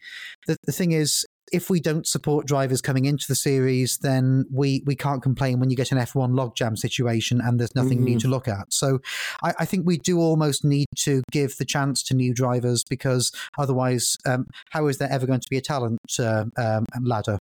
the 0.46 0.56
the 0.64 0.72
thing 0.72 0.92
is. 0.92 1.24
If 1.52 1.70
we 1.70 1.80
don't 1.80 2.06
support 2.06 2.46
drivers 2.46 2.80
coming 2.80 3.04
into 3.04 3.26
the 3.28 3.34
series, 3.34 3.98
then 3.98 4.44
we, 4.50 4.82
we 4.86 4.96
can't 4.96 5.22
complain 5.22 5.60
when 5.60 5.70
you 5.70 5.76
get 5.76 5.92
an 5.92 5.98
F1 5.98 6.32
logjam 6.32 6.76
situation 6.76 7.40
and 7.40 7.60
there's 7.60 7.74
nothing 7.74 8.02
new 8.02 8.18
to 8.18 8.28
look 8.28 8.48
at. 8.48 8.72
So 8.72 9.00
I, 9.42 9.54
I 9.60 9.64
think 9.64 9.86
we 9.86 9.98
do 9.98 10.18
almost 10.18 10.64
need 10.64 10.88
to 11.00 11.22
give 11.30 11.56
the 11.56 11.64
chance 11.64 12.02
to 12.04 12.14
new 12.14 12.34
drivers 12.34 12.84
because 12.84 13.30
otherwise, 13.58 14.16
um, 14.26 14.46
how 14.70 14.86
is 14.86 14.98
there 14.98 15.10
ever 15.10 15.26
going 15.26 15.40
to 15.40 15.50
be 15.50 15.58
a 15.58 15.62
talent 15.62 15.98
uh, 16.18 16.44
um, 16.56 16.86
ladder? 17.02 17.38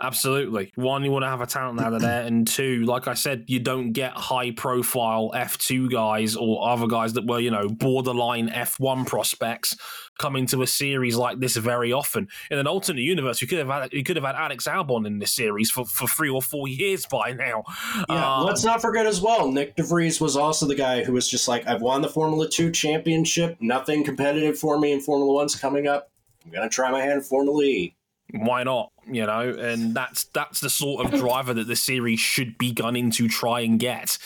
Absolutely. 0.00 0.72
One, 0.74 1.04
you 1.04 1.10
want 1.10 1.24
to 1.24 1.28
have 1.28 1.40
a 1.40 1.46
talent 1.46 1.78
ladder 1.78 1.98
there, 1.98 2.22
and 2.22 2.46
two, 2.46 2.84
like 2.84 3.08
I 3.08 3.14
said, 3.14 3.44
you 3.46 3.60
don't 3.60 3.92
get 3.92 4.12
high 4.12 4.50
profile 4.50 5.30
F2 5.34 5.90
guys 5.90 6.36
or 6.36 6.68
other 6.68 6.86
guys 6.86 7.12
that 7.14 7.26
were, 7.26 7.38
you 7.38 7.50
know, 7.50 7.68
borderline 7.68 8.48
F1 8.48 9.06
prospects 9.06 9.76
coming 10.18 10.46
to 10.46 10.62
a 10.62 10.66
series 10.66 11.16
like 11.16 11.40
this 11.40 11.56
very 11.56 11.92
often. 11.92 12.28
In 12.50 12.58
an 12.58 12.66
alternate 12.66 13.02
universe, 13.02 13.40
you 13.40 13.48
could 13.48 13.58
have 13.58 13.68
had 13.68 13.92
you 13.92 14.02
could 14.04 14.16
have 14.16 14.24
had 14.24 14.34
Alex 14.34 14.66
Albon 14.66 15.06
in 15.06 15.18
this 15.18 15.32
series 15.32 15.70
for, 15.70 15.84
for 15.84 16.06
three 16.06 16.30
or 16.30 16.42
four 16.42 16.68
years 16.68 17.06
by 17.06 17.32
now. 17.32 17.64
Yeah, 18.08 18.38
Um, 18.38 18.46
let's 18.46 18.64
not 18.64 18.80
forget 18.80 19.06
as 19.06 19.20
well. 19.20 19.48
Nyck 19.48 19.76
de 19.76 19.82
Vries 19.82 20.20
was 20.20 20.36
also 20.36 20.66
the 20.66 20.74
guy 20.74 21.04
who 21.04 21.12
was 21.12 21.28
just 21.28 21.48
like, 21.48 21.66
"I've 21.66 21.82
won 21.82 22.02
the 22.02 22.08
Formula 22.08 22.48
Two 22.48 22.70
championship. 22.70 23.56
Nothing 23.60 24.04
competitive 24.04 24.58
for 24.58 24.78
me 24.78 24.92
in 24.92 25.00
Formula 25.00 25.32
One's 25.32 25.56
coming 25.56 25.86
up. 25.86 26.10
I'm 26.44 26.52
gonna 26.52 26.68
try 26.68 26.90
my 26.90 27.00
hand 27.00 27.12
in 27.12 27.20
Formula 27.22 27.62
E." 27.62 27.94
why 28.34 28.62
not 28.62 28.91
you 29.10 29.24
know 29.26 29.50
and 29.50 29.94
that's 29.94 30.24
that's 30.24 30.60
the 30.60 30.70
sort 30.70 31.04
of 31.04 31.18
driver 31.18 31.52
that 31.52 31.66
the 31.66 31.76
series 31.76 32.20
should 32.20 32.56
be 32.58 32.72
gunning 32.72 33.10
to 33.10 33.28
try 33.28 33.60
and 33.60 33.80
get 33.80 34.18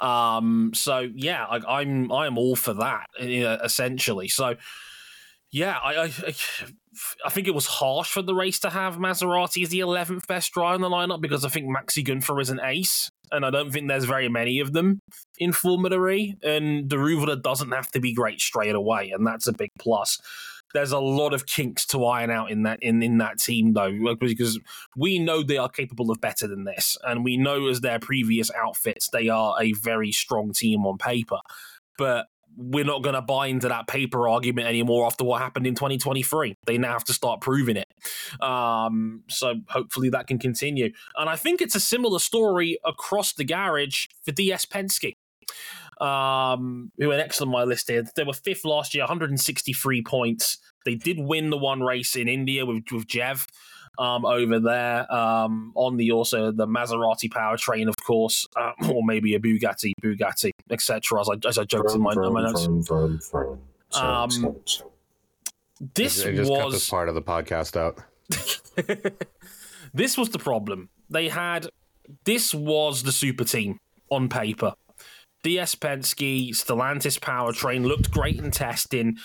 um 0.00 0.72
so 0.74 1.08
yeah 1.14 1.46
i'm 1.46 2.10
i'm 2.12 2.38
all 2.38 2.56
for 2.56 2.74
that 2.74 3.06
uh, 3.20 3.58
essentially 3.64 4.28
so 4.28 4.56
yeah 5.52 5.78
I, 5.82 6.04
I 6.04 6.34
i 7.24 7.30
think 7.30 7.46
it 7.46 7.54
was 7.54 7.66
harsh 7.66 8.10
for 8.10 8.22
the 8.22 8.34
race 8.34 8.58
to 8.60 8.70
have 8.70 8.96
maserati 8.96 9.62
as 9.62 9.68
the 9.68 9.80
11th 9.80 10.26
best 10.26 10.52
driver 10.52 10.74
in 10.74 10.80
the 10.80 10.88
lineup 10.88 11.20
because 11.20 11.44
i 11.44 11.48
think 11.48 11.66
maxi 11.66 12.04
gunther 12.04 12.40
is 12.40 12.50
an 12.50 12.60
ace 12.62 13.10
and 13.32 13.44
I 13.44 13.50
don't 13.50 13.72
think 13.72 13.88
there's 13.88 14.04
very 14.04 14.28
many 14.28 14.60
of 14.60 14.72
them 14.72 15.00
in 15.38 15.52
Formula 15.52 16.06
E. 16.08 16.36
And 16.42 16.88
Daruvala 16.88 17.42
doesn't 17.42 17.72
have 17.72 17.90
to 17.92 18.00
be 18.00 18.12
great 18.12 18.40
straight 18.40 18.74
away, 18.74 19.10
and 19.10 19.26
that's 19.26 19.46
a 19.46 19.52
big 19.52 19.70
plus 19.78 20.20
there's 20.74 20.92
a 20.92 20.98
lot 20.98 21.32
of 21.32 21.46
kinks 21.46 21.86
to 21.86 22.04
iron 22.04 22.30
out 22.30 22.50
in 22.50 22.64
that 22.64 22.78
in, 22.82 23.02
in 23.02 23.18
that 23.18 23.38
team 23.38 23.72
though 23.72 24.14
because 24.16 24.58
we 24.96 25.18
know 25.18 25.42
they 25.42 25.58
are 25.58 25.68
capable 25.68 26.10
of 26.10 26.20
better 26.20 26.46
than 26.46 26.64
this 26.64 26.96
and 27.04 27.24
we 27.24 27.36
know 27.36 27.68
as 27.68 27.80
their 27.80 27.98
previous 27.98 28.50
outfits 28.52 29.08
they 29.10 29.28
are 29.28 29.56
a 29.60 29.72
very 29.72 30.12
strong 30.12 30.52
team 30.52 30.84
on 30.86 30.98
paper 30.98 31.38
but 31.98 32.26
we're 32.58 32.84
not 32.84 33.02
going 33.02 33.14
to 33.14 33.22
buy 33.22 33.48
into 33.48 33.68
that 33.68 33.86
paper 33.86 34.28
argument 34.28 34.66
anymore 34.66 35.06
after 35.06 35.24
what 35.24 35.42
happened 35.42 35.66
in 35.66 35.74
2023 35.74 36.56
they 36.66 36.78
now 36.78 36.92
have 36.92 37.04
to 37.04 37.12
start 37.12 37.40
proving 37.40 37.76
it 37.76 37.86
Um, 38.40 39.22
so 39.28 39.54
hopefully 39.68 40.10
that 40.10 40.26
can 40.26 40.38
continue. 40.38 40.92
And 41.16 41.28
I 41.28 41.36
think 41.36 41.60
it's 41.60 41.74
a 41.74 41.80
similar 41.80 42.18
story 42.18 42.78
across 42.84 43.32
the 43.32 43.44
garage 43.44 44.06
for 44.24 44.32
DS 44.32 44.66
Penske. 44.66 45.16
Um, 45.98 46.92
who 46.98 47.10
are 47.10 47.16
next 47.16 47.40
on 47.40 47.48
my 47.48 47.64
list 47.64 47.88
here. 47.88 48.04
They 48.14 48.24
were 48.24 48.34
fifth 48.34 48.64
last 48.66 48.94
year, 48.94 49.04
163 49.04 50.02
points. 50.02 50.58
They 50.84 50.94
did 50.94 51.18
win 51.18 51.50
the 51.50 51.56
one 51.56 51.82
race 51.82 52.16
in 52.16 52.28
India 52.28 52.66
with, 52.66 52.84
with 52.92 53.06
Jev 53.06 53.46
um, 53.98 54.24
over 54.24 54.60
there 54.60 55.12
um, 55.12 55.72
on 55.74 55.96
the 55.96 56.12
also 56.12 56.52
the 56.52 56.66
Maserati 56.66 57.30
powertrain, 57.30 57.88
of 57.88 57.96
course, 58.04 58.46
uh, 58.56 58.72
or 58.90 59.02
maybe 59.04 59.34
a 59.34 59.40
Bugatti, 59.40 59.92
Bugatti, 60.02 60.50
etc. 60.70 61.20
As 61.20 61.28
I 61.28 61.48
as 61.48 61.58
I 61.58 61.64
joked 61.64 61.92
in 61.92 62.00
my, 62.00 62.12
in 62.12 62.32
my 62.32 62.42
notes. 62.42 62.90
Um, 63.94 64.56
this 65.94 66.22
They 66.22 66.34
just 66.34 66.50
cut 66.50 66.64
was 66.64 66.74
this 66.74 66.88
part 66.88 67.08
of 67.08 67.14
the 67.14 67.22
podcast 67.22 67.76
out. 67.76 67.98
this 69.94 70.16
was 70.18 70.30
the 70.30 70.38
problem. 70.38 70.88
They 71.10 71.28
had 71.28 71.68
this 72.24 72.54
was 72.54 73.02
the 73.02 73.12
super 73.12 73.44
team 73.44 73.78
on 74.10 74.28
paper. 74.28 74.74
DS 75.46 75.76
Penske, 75.76 76.50
Stellantis 76.50 77.20
powertrain 77.20 77.86
looked 77.86 78.10
great 78.10 78.36
in 78.38 78.50
testing. 78.50 79.16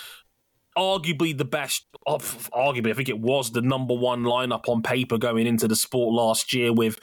Arguably 0.78 1.36
the 1.36 1.46
best 1.46 1.88
of 2.06 2.48
arguably, 2.54 2.92
I 2.92 2.94
think 2.94 3.10
it 3.10 3.20
was 3.20 3.52
the 3.52 3.62
number 3.64 3.96
one 3.96 4.22
lineup 4.22 4.70
on 4.70 4.84
paper 4.84 5.18
going 5.18 5.48
into 5.48 5.68
the 5.68 5.76
sport 5.76 6.14
last 6.14 6.54
year 6.54 6.72
with 6.72 7.00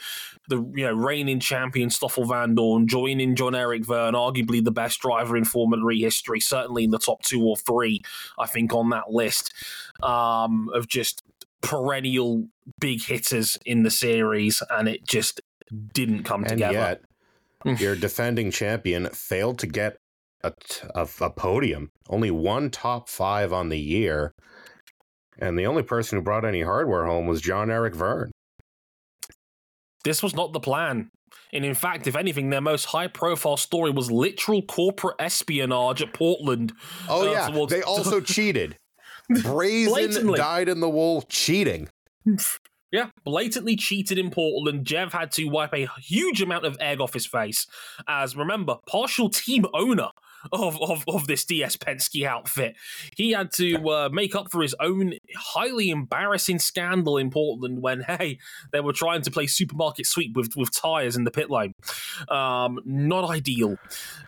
the 0.48 0.58
you 0.74 0.86
know 0.86 0.92
reigning 0.92 1.40
champion 1.40 1.90
Stoffel 1.90 2.26
Vandoorne 2.26 2.86
joining 2.86 3.34
Jean-Éric 3.34 3.84
Vergne, 3.84 4.14
arguably 4.14 4.64
the 4.64 4.70
best 4.70 5.00
driver 5.00 5.36
in 5.36 5.44
Formula 5.44 5.90
E 5.90 6.02
history, 6.02 6.38
certainly 6.38 6.84
in 6.84 6.90
the 6.90 6.98
top 6.98 7.22
two 7.22 7.42
or 7.42 7.56
three, 7.56 8.00
I 8.38 8.46
think, 8.46 8.72
on 8.72 8.90
that 8.90 9.10
list 9.10 9.52
um, 10.00 10.70
of 10.72 10.86
just 10.86 11.24
perennial 11.60 12.46
big 12.80 13.02
hitters 13.02 13.58
in 13.66 13.82
the 13.82 13.90
series, 13.90 14.62
and 14.70 14.88
it 14.88 15.04
just 15.04 15.40
didn't 15.92 16.22
come 16.22 16.42
And 16.44 16.50
together. 16.50 16.72
yet, 16.72 17.02
your 17.64 17.96
defending 17.96 18.50
champion 18.50 19.08
failed 19.10 19.58
to 19.60 19.66
get 19.66 19.96
a 20.44 20.52
a 20.94 21.30
podium. 21.30 21.90
Only 22.08 22.30
one 22.30 22.70
top 22.70 23.08
five 23.08 23.52
on 23.52 23.68
the 23.68 23.78
year. 23.80 24.32
And 25.40 25.58
the 25.58 25.66
only 25.66 25.82
person 25.82 26.18
who 26.18 26.22
brought 26.24 26.44
any 26.44 26.62
hardware 26.62 27.04
home 27.06 27.26
was 27.26 27.40
Jean-Éric 27.40 27.94
Vergne. 27.94 28.30
this 30.04 30.22
was 30.22 30.34
not 30.34 30.52
the 30.52 30.60
plan. 30.60 31.10
And 31.52 31.64
in 31.64 31.74
fact, 31.74 32.06
if 32.06 32.16
anything, 32.16 32.50
their 32.50 32.60
most 32.60 32.86
high 32.86 33.06
profile 33.08 33.56
story 33.56 33.90
was 33.90 34.10
literal 34.10 34.62
corporate 34.62 35.16
espionage 35.18 36.02
at 36.02 36.12
Portland. 36.14 36.72
Oh, 37.08 37.28
uh, 37.28 37.32
yeah. 37.32 37.48
towards- 37.48 37.72
They 37.72 37.82
also 37.82 38.20
cheated. 38.34 38.76
Brazen 39.42 40.32
died 40.34 40.68
in 40.68 40.80
the 40.80 40.88
wool 40.88 41.22
cheating. 41.28 41.88
Yeah, 42.90 43.10
blatantly 43.24 43.76
cheated 43.76 44.18
in 44.18 44.30
Portland. 44.30 44.86
Jev 44.86 45.12
had 45.12 45.30
to 45.32 45.44
wipe 45.46 45.74
a 45.74 45.88
huge 45.98 46.40
amount 46.40 46.64
of 46.64 46.76
egg 46.80 47.00
off 47.00 47.12
his 47.12 47.26
face. 47.26 47.66
As 48.08 48.34
remember, 48.34 48.76
partial 48.86 49.28
team 49.28 49.66
owner 49.74 50.08
of, 50.52 50.80
of, 50.80 51.04
of 51.08 51.26
this 51.26 51.44
DS 51.44 51.76
Penske 51.76 52.24
outfit. 52.24 52.76
He 53.16 53.32
had 53.32 53.52
to 53.54 53.88
uh, 53.88 54.08
make 54.10 54.34
up 54.34 54.50
for 54.50 54.62
his 54.62 54.74
own 54.80 55.14
highly 55.36 55.90
embarrassing 55.90 56.58
scandal 56.58 57.18
in 57.18 57.30
Portland 57.30 57.82
when, 57.82 58.00
hey, 58.02 58.38
they 58.72 58.80
were 58.80 58.92
trying 58.92 59.22
to 59.22 59.30
play 59.30 59.46
supermarket 59.46 60.06
sweep 60.06 60.36
with, 60.36 60.56
with 60.56 60.72
tires 60.72 61.16
in 61.16 61.24
the 61.24 61.30
pit 61.30 61.50
lane. 61.50 61.72
Um, 62.28 62.78
not 62.84 63.28
ideal. 63.28 63.76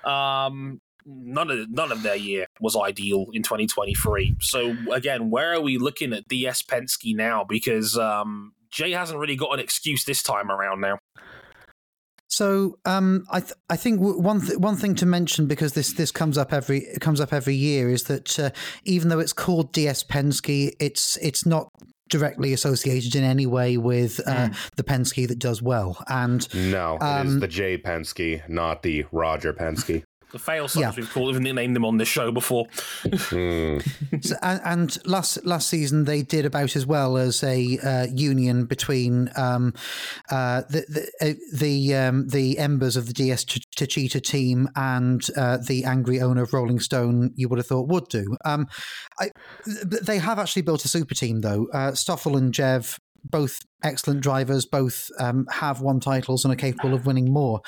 Um, 0.05 0.81
none 1.11 1.51
of 1.51 1.71
none 1.71 1.93
of 1.93 2.03
their 2.03 2.17
year 2.17 2.47
was 2.61 2.77
ideal 2.77 3.27
in 3.33 3.43
2023. 3.43 4.37
So 4.41 4.77
again, 4.93 5.31
where 5.31 5.53
are 5.53 5.61
we 5.61 5.79
looking 5.79 6.13
at 6.13 6.29
DS 6.29 6.63
Penske 6.63 7.15
now? 7.15 7.45
Because 7.45 7.99
um, 7.99 8.53
Jay 8.71 8.93
hasn't 8.93 9.19
really 9.19 9.37
got 9.37 9.53
an 9.55 9.61
excuse 9.61 10.05
this 10.05 10.23
time 10.23 10.51
around 10.51 10.81
now. 10.81 10.99
So 12.29 12.79
um, 12.85 13.25
I 13.31 13.41
th- 13.41 13.53
I 13.69 13.77
think 13.77 13.99
w- 13.99 14.19
one 14.21 14.41
th- 14.41 14.59
one 14.59 14.77
thing 14.77 14.95
to 14.97 15.07
mention 15.07 15.47
because 15.47 15.73
this 15.73 15.93
this 15.95 16.13
comes 16.13 16.39
up 16.39 16.53
every 16.53 16.79
it 16.85 17.01
comes 17.01 17.21
up 17.21 17.33
every 17.33 17.57
year 17.57 17.91
is 17.91 18.05
that 18.05 18.39
uh, 18.39 18.51
even 18.85 19.09
though 19.09 19.19
it's 19.19 19.33
called 19.33 19.73
DS 19.73 20.05
Penske, 20.05 20.73
it's 20.79 21.17
it's 21.17 21.45
not 21.45 21.69
directly 22.09 22.53
associated 22.53 23.15
in 23.15 23.25
any 23.25 23.47
way 23.47 23.77
with 23.77 24.21
uh, 24.27 24.49
the 24.77 24.83
Penske 24.83 25.27
that 25.29 25.39
does 25.39 25.63
well. 25.63 26.03
And 26.09 26.47
No, 26.55 26.99
it 27.01 27.27
is 27.27 27.35
Um, 27.35 27.41
the 27.41 27.49
Jay 27.49 27.79
Penske, 27.79 28.49
not 28.49 28.83
the 28.83 29.07
Roger 29.13 29.53
Penske. 29.53 30.03
The 30.33 30.39
fail 30.39 30.69
sons 30.69 30.83
Yeah. 30.83 30.93
we've 30.97 31.11
called, 31.11 31.35
we've 31.35 31.55
named 31.55 31.75
them 31.75 31.85
on 31.85 31.97
this 31.99 32.09
show 32.09 32.31
before. 32.31 32.67
Hmm. 33.05 33.79
So, 34.23 34.37
and, 34.43 34.61
and 34.65 35.07
last 35.07 35.45
last 35.47 35.69
season 35.69 36.05
they 36.05 36.23
did 36.23 36.45
about 36.45 36.77
as 36.77 36.85
well 36.85 37.17
as 37.17 37.43
a 37.43 37.79
uh, 37.79 38.07
union 38.13 38.65
between 38.67 39.31
um, 39.37 39.73
uh, 40.31 40.63
the 40.69 40.85
the 41.21 41.31
uh, 41.31 41.35
the, 41.57 41.95
um, 41.95 42.29
the 42.29 42.59
embers 42.59 42.97
of 42.97 43.07
the 43.07 43.13
DS 43.13 43.45
Ch- 43.45 43.67
Techeetah 43.77 44.23
team 44.23 44.69
and 44.77 45.27
uh, 45.37 45.59
the 45.67 45.85
angry 45.85 46.21
owner 46.21 46.43
of 46.43 46.53
Rolling 46.53 46.81
Stone. 46.81 47.33
You 47.37 47.49
would 47.49 47.59
have 47.59 47.67
thought 47.67 47.89
would 47.89 48.09
do. 48.09 48.37
Um, 48.45 48.67
I, 49.21 49.31
they 49.85 50.19
have 50.19 50.39
actually 50.39 50.63
built 50.63 50.85
a 50.85 50.89
super 50.89 51.15
team 51.15 51.41
though. 51.41 51.69
Uh, 51.73 51.95
Stoffel 51.95 52.37
and 52.37 52.53
Jev. 52.53 52.99
Both 53.23 53.61
excellent 53.85 54.23
drivers, 54.23 54.65
both 54.65 55.11
um, 55.19 55.47
have 55.51 55.83
won 55.83 56.01
titles 56.01 56.43
and 56.43 56.55
are 56.55 56.57
capable 56.57 56.95
of 56.95 57.05
winning 57.05 57.31
more. 57.31 57.61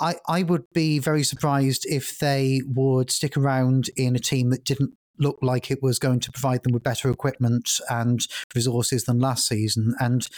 I, 0.00 0.16
I 0.26 0.42
would 0.42 0.64
be 0.72 0.98
very 0.98 1.24
surprised 1.24 1.86
if 1.88 2.18
they 2.18 2.62
would 2.66 3.10
stick 3.10 3.36
around 3.36 3.90
in 3.96 4.16
a 4.16 4.20
team 4.20 4.50
that 4.50 4.64
didn't 4.64 4.92
look 5.18 5.38
like 5.42 5.70
it 5.70 5.82
was 5.82 5.98
going 5.98 6.20
to 6.20 6.32
provide 6.32 6.62
them 6.62 6.72
with 6.72 6.82
better 6.82 7.10
equipment 7.10 7.80
and 7.90 8.26
resources 8.54 9.04
than 9.04 9.18
last 9.18 9.46
season. 9.46 9.94
And 9.98 10.28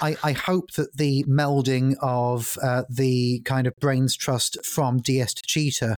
I, 0.00 0.16
I 0.22 0.32
hope 0.32 0.72
that 0.72 0.96
the 0.96 1.24
melding 1.24 1.94
of 2.00 2.56
uh, 2.62 2.84
the 2.88 3.40
kind 3.44 3.66
of 3.66 3.74
brains 3.76 4.16
trust 4.16 4.64
from 4.64 4.98
DS 4.98 5.34
Techeetah 5.34 5.96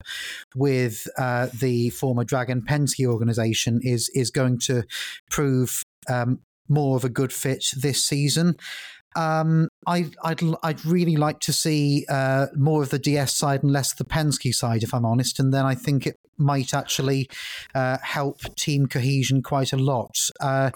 with 0.55 1.07
uh, 1.16 1.49
the 1.59 1.91
former 1.91 2.24
Dragon 2.24 2.62
Penske 2.62 3.07
organization 3.07 3.81
is 3.82 4.11
is 4.15 4.31
going 4.31 4.59
to 4.61 4.85
prove 5.31 5.82
um, 6.09 6.41
more 6.69 6.97
of 6.97 7.05
a 7.05 7.09
good 7.09 7.32
fit 7.32 7.65
this 7.77 8.05
season. 8.05 8.57
Um, 9.16 9.69
I, 9.86 10.11
I'd 10.23 10.40
I'd 10.62 10.85
really 10.85 11.16
like 11.16 11.40
to 11.40 11.52
see 11.52 12.06
uh, 12.09 12.47
more 12.55 12.82
of 12.82 12.90
the 12.90 12.98
DS 12.98 13.35
side 13.35 13.62
and 13.62 13.73
less 13.73 13.93
of 13.93 13.98
the 13.98 14.05
Penske 14.05 14.55
side, 14.55 14.82
if 14.82 14.94
I'm 14.94 15.05
honest. 15.05 15.39
And 15.39 15.52
then 15.52 15.65
I 15.65 15.74
think 15.74 16.06
it 16.06 16.19
might 16.36 16.74
actually 16.74 17.28
uh, 17.74 17.98
help 18.02 18.40
team 18.56 18.86
cohesion 18.86 19.43
quite 19.43 19.73
a 19.73 19.77
lot. 19.77 20.16
Uh, 20.40 20.70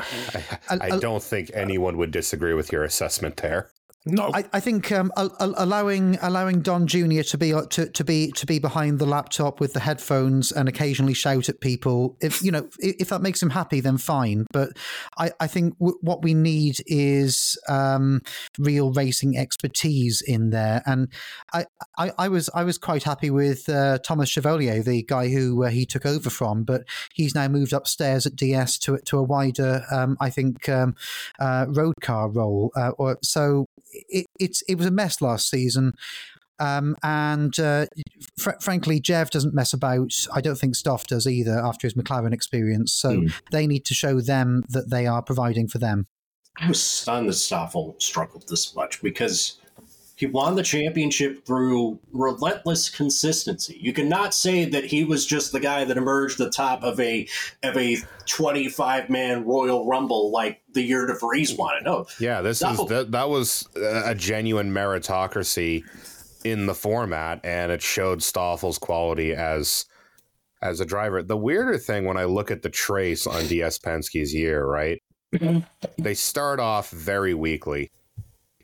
I, 0.68 0.78
I 0.80 0.98
don't 0.98 1.22
think 1.22 1.50
anyone 1.54 1.96
would 1.96 2.10
disagree 2.10 2.54
with 2.54 2.72
your 2.72 2.84
assessment 2.84 3.38
there. 3.38 3.70
No, 4.10 4.30
I, 4.32 4.44
I 4.54 4.60
think 4.60 4.90
um, 4.90 5.12
al- 5.16 5.36
al- 5.38 5.54
allowing 5.58 6.18
allowing 6.22 6.60
Don 6.60 6.86
Junior 6.86 7.22
to 7.24 7.38
be 7.38 7.52
uh, 7.52 7.66
to, 7.70 7.88
to 7.90 8.04
be 8.04 8.30
to 8.32 8.46
be 8.46 8.58
behind 8.58 8.98
the 8.98 9.06
laptop 9.06 9.60
with 9.60 9.74
the 9.74 9.80
headphones 9.80 10.50
and 10.50 10.68
occasionally 10.68 11.14
shout 11.14 11.48
at 11.48 11.60
people, 11.60 12.16
if 12.20 12.42
you 12.42 12.50
know 12.50 12.68
if 12.78 13.10
that 13.10 13.20
makes 13.20 13.42
him 13.42 13.50
happy, 13.50 13.80
then 13.80 13.98
fine. 13.98 14.46
But 14.52 14.70
I, 15.18 15.32
I 15.40 15.46
think 15.46 15.78
w- 15.78 15.98
what 16.00 16.22
we 16.22 16.32
need 16.32 16.78
is 16.86 17.58
um, 17.68 18.22
real 18.58 18.92
racing 18.92 19.36
expertise 19.36 20.22
in 20.22 20.50
there, 20.50 20.82
and 20.86 21.08
I, 21.52 21.66
I, 21.98 22.12
I 22.16 22.28
was 22.28 22.48
I 22.54 22.64
was 22.64 22.78
quite 22.78 23.02
happy 23.02 23.30
with 23.30 23.68
uh, 23.68 23.98
Thomas 23.98 24.30
Chevaucher, 24.30 24.84
the 24.84 25.02
guy 25.02 25.28
who 25.28 25.64
uh, 25.64 25.68
he 25.68 25.84
took 25.84 26.06
over 26.06 26.30
from, 26.30 26.64
but 26.64 26.84
he's 27.12 27.34
now 27.34 27.48
moved 27.48 27.74
upstairs 27.74 28.26
at 28.26 28.36
DS 28.36 28.78
to 28.78 28.96
to 28.98 29.18
a 29.18 29.22
wider, 29.22 29.84
um, 29.90 30.16
I 30.18 30.30
think, 30.30 30.66
um, 30.68 30.94
uh, 31.38 31.66
road 31.68 31.94
car 32.00 32.30
role. 32.30 32.72
Uh, 32.74 32.90
or 32.98 33.18
so 33.22 33.66
it, 33.90 34.26
it's 34.38 34.62
it 34.68 34.76
was 34.76 34.86
a 34.86 34.90
mess 34.90 35.20
last 35.20 35.48
season. 35.50 35.92
Um, 36.60 36.96
and 37.04 37.56
uh, 37.60 37.86
fr- 38.36 38.58
frankly, 38.60 38.98
Jeff 38.98 39.30
doesn't 39.30 39.54
mess 39.54 39.72
about. 39.72 40.12
I 40.34 40.40
don't 40.40 40.58
think 40.58 40.74
Stoff 40.74 41.06
does 41.06 41.26
either 41.26 41.56
after 41.56 41.86
his 41.86 41.94
McLaren 41.94 42.32
experience. 42.32 42.92
So 42.92 43.20
Hmm. 43.20 43.26
they 43.52 43.66
need 43.68 43.84
to 43.86 43.94
show 43.94 44.20
them 44.20 44.64
that 44.70 44.90
they 44.90 45.06
are 45.06 45.22
providing 45.22 45.68
for 45.68 45.78
them. 45.78 46.08
I 46.60 46.66
was 46.66 46.82
stunned 46.82 47.28
that 47.28 47.34
Stoffel 47.34 47.94
struggled 48.00 48.48
this 48.48 48.74
much 48.74 49.00
because 49.02 49.60
he 50.18 50.26
won 50.26 50.56
the 50.56 50.64
championship 50.64 51.46
through 51.46 52.00
relentless 52.10 52.90
consistency. 52.90 53.78
You 53.80 53.92
cannot 53.92 54.34
say 54.34 54.64
that 54.64 54.84
he 54.86 55.04
was 55.04 55.24
just 55.24 55.52
the 55.52 55.60
guy 55.60 55.84
that 55.84 55.96
emerged 55.96 56.38
the 56.38 56.50
top 56.50 56.82
of 56.82 56.98
a 56.98 57.28
of 57.62 57.76
a 57.76 57.98
twenty 58.26 58.68
five 58.68 59.08
man 59.08 59.44
Royal 59.44 59.86
Rumble 59.86 60.32
like 60.32 60.60
the 60.74 60.82
year 60.82 61.06
De 61.06 61.14
Vries 61.14 61.54
won 61.56 61.76
it. 61.76 61.84
No, 61.84 62.06
Yeah, 62.18 62.42
this 62.42 62.60
No. 62.60 62.70
is 62.72 62.88
that, 62.88 63.12
that 63.12 63.28
was 63.28 63.68
a 63.76 64.14
genuine 64.16 64.72
meritocracy 64.72 65.84
in 66.44 66.66
the 66.66 66.74
format, 66.74 67.40
and 67.44 67.70
it 67.70 67.80
showed 67.80 68.18
Stoffel's 68.18 68.78
quality 68.78 69.32
as 69.32 69.84
as 70.60 70.80
a 70.80 70.84
driver. 70.84 71.22
The 71.22 71.36
weirder 71.36 71.78
thing 71.78 72.04
when 72.06 72.16
I 72.16 72.24
look 72.24 72.50
at 72.50 72.62
the 72.62 72.70
trace 72.70 73.24
on 73.28 73.46
DS 73.46 73.78
Penske's 73.78 74.34
year, 74.34 74.66
right? 74.66 75.00
Mm-hmm. 75.32 75.58
they 76.02 76.14
start 76.14 76.58
off 76.58 76.90
very 76.90 77.34
weakly, 77.34 77.90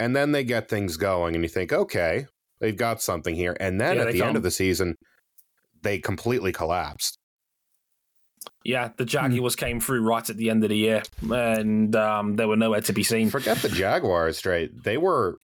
and 0.05 0.15
then 0.15 0.33
they 0.33 0.45
get 0.45 0.69
things 0.69 0.97
going, 0.97 1.35
and 1.35 1.43
you 1.45 1.49
think, 1.49 1.73
okay, 1.73 2.27
they've 2.61 2.77
got 2.77 3.01
something 3.01 3.35
here. 3.35 3.57
And 3.59 3.81
then 3.81 3.97
Yeah, 3.97 4.03
at 4.05 4.13
the 4.13 4.23
end 4.23 4.37
of 4.37 4.43
the 4.43 4.51
season, 4.51 4.97
they 5.83 5.99
completely 5.99 6.53
collapsed. 6.53 7.17
Yeah, 8.65 8.91
the 8.97 9.05
Jaguars 9.05 9.57
came 9.57 9.81
through 9.81 10.03
right 10.03 10.29
at 10.29 10.37
the 10.37 10.51
end 10.51 10.63
of 10.65 10.71
the 10.71 10.77
year, 10.77 11.03
and 11.31 11.95
um, 11.97 12.37
they 12.37 12.45
were 12.47 12.57
nowhere 12.57 12.81
to 12.83 12.93
be 12.93 13.03
seen. 13.03 13.31
Forget 13.31 13.59
the 13.59 13.69
Jaguars, 13.69 14.39
straight. 14.39 14.85
They 14.85 14.97
were, 14.99 15.39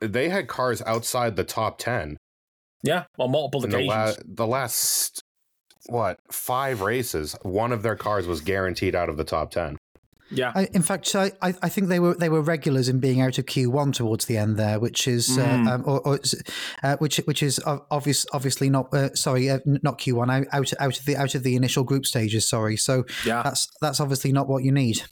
they 0.00 0.28
had 0.28 0.48
cars 0.48 0.82
outside 0.86 1.36
the 1.36 1.44
top 1.44 1.78
ten. 1.78 2.16
Yeah, 2.82 3.04
on 3.18 3.30
multiple 3.30 3.64
In 3.64 3.70
the, 3.70 3.76
occasions. 3.76 4.18
la- 4.18 4.22
the 4.26 4.46
last 4.46 5.22
what 5.86 6.18
five 6.30 6.80
races, 6.80 7.36
one 7.42 7.72
of 7.72 7.82
their 7.82 7.96
cars 7.96 8.26
was 8.26 8.40
guaranteed 8.40 8.94
out 8.94 9.08
of 9.08 9.16
the 9.16 9.24
top 9.24 9.50
ten. 9.50 9.76
Yeah, 10.32 10.52
I, 10.54 10.68
in 10.72 10.82
fact, 10.82 11.14
I, 11.14 11.32
I 11.40 11.68
think 11.68 11.88
they 11.88 12.00
were 12.00 12.14
they 12.14 12.28
were 12.28 12.42
regulars 12.42 12.88
in 12.88 13.00
being 13.00 13.20
out 13.20 13.38
of 13.38 13.46
Q 13.46 13.70
one 13.70 13.92
towards 13.92 14.24
the 14.26 14.36
end 14.36 14.56
there, 14.56 14.80
which 14.80 15.06
is 15.06 15.28
Mm. 15.28 15.66
uh, 15.66 15.74
um, 15.74 15.82
or, 15.86 16.00
or 16.06 16.20
uh, 16.82 16.96
which 16.96 17.16
which 17.18 17.42
is 17.42 17.60
ob- 17.66 17.86
obvious 17.90 18.26
obviously 18.32 18.68
not 18.70 18.92
uh, 18.92 19.14
sorry 19.14 19.50
uh, 19.50 19.58
not 19.64 19.98
Q 19.98 20.16
one 20.16 20.30
out 20.30 20.46
out 20.52 20.72
out 20.80 20.98
of 20.98 21.04
the 21.04 21.16
out 21.16 21.34
of 21.34 21.42
the 21.42 21.56
initial 21.56 21.84
group 21.84 22.06
stages. 22.06 22.48
Sorry, 22.48 22.76
so 22.76 23.04
yeah. 23.24 23.42
that's 23.42 23.68
that's 23.80 24.00
obviously 24.00 24.32
not 24.32 24.48
what 24.48 24.64
you 24.64 24.72
need. 24.72 25.02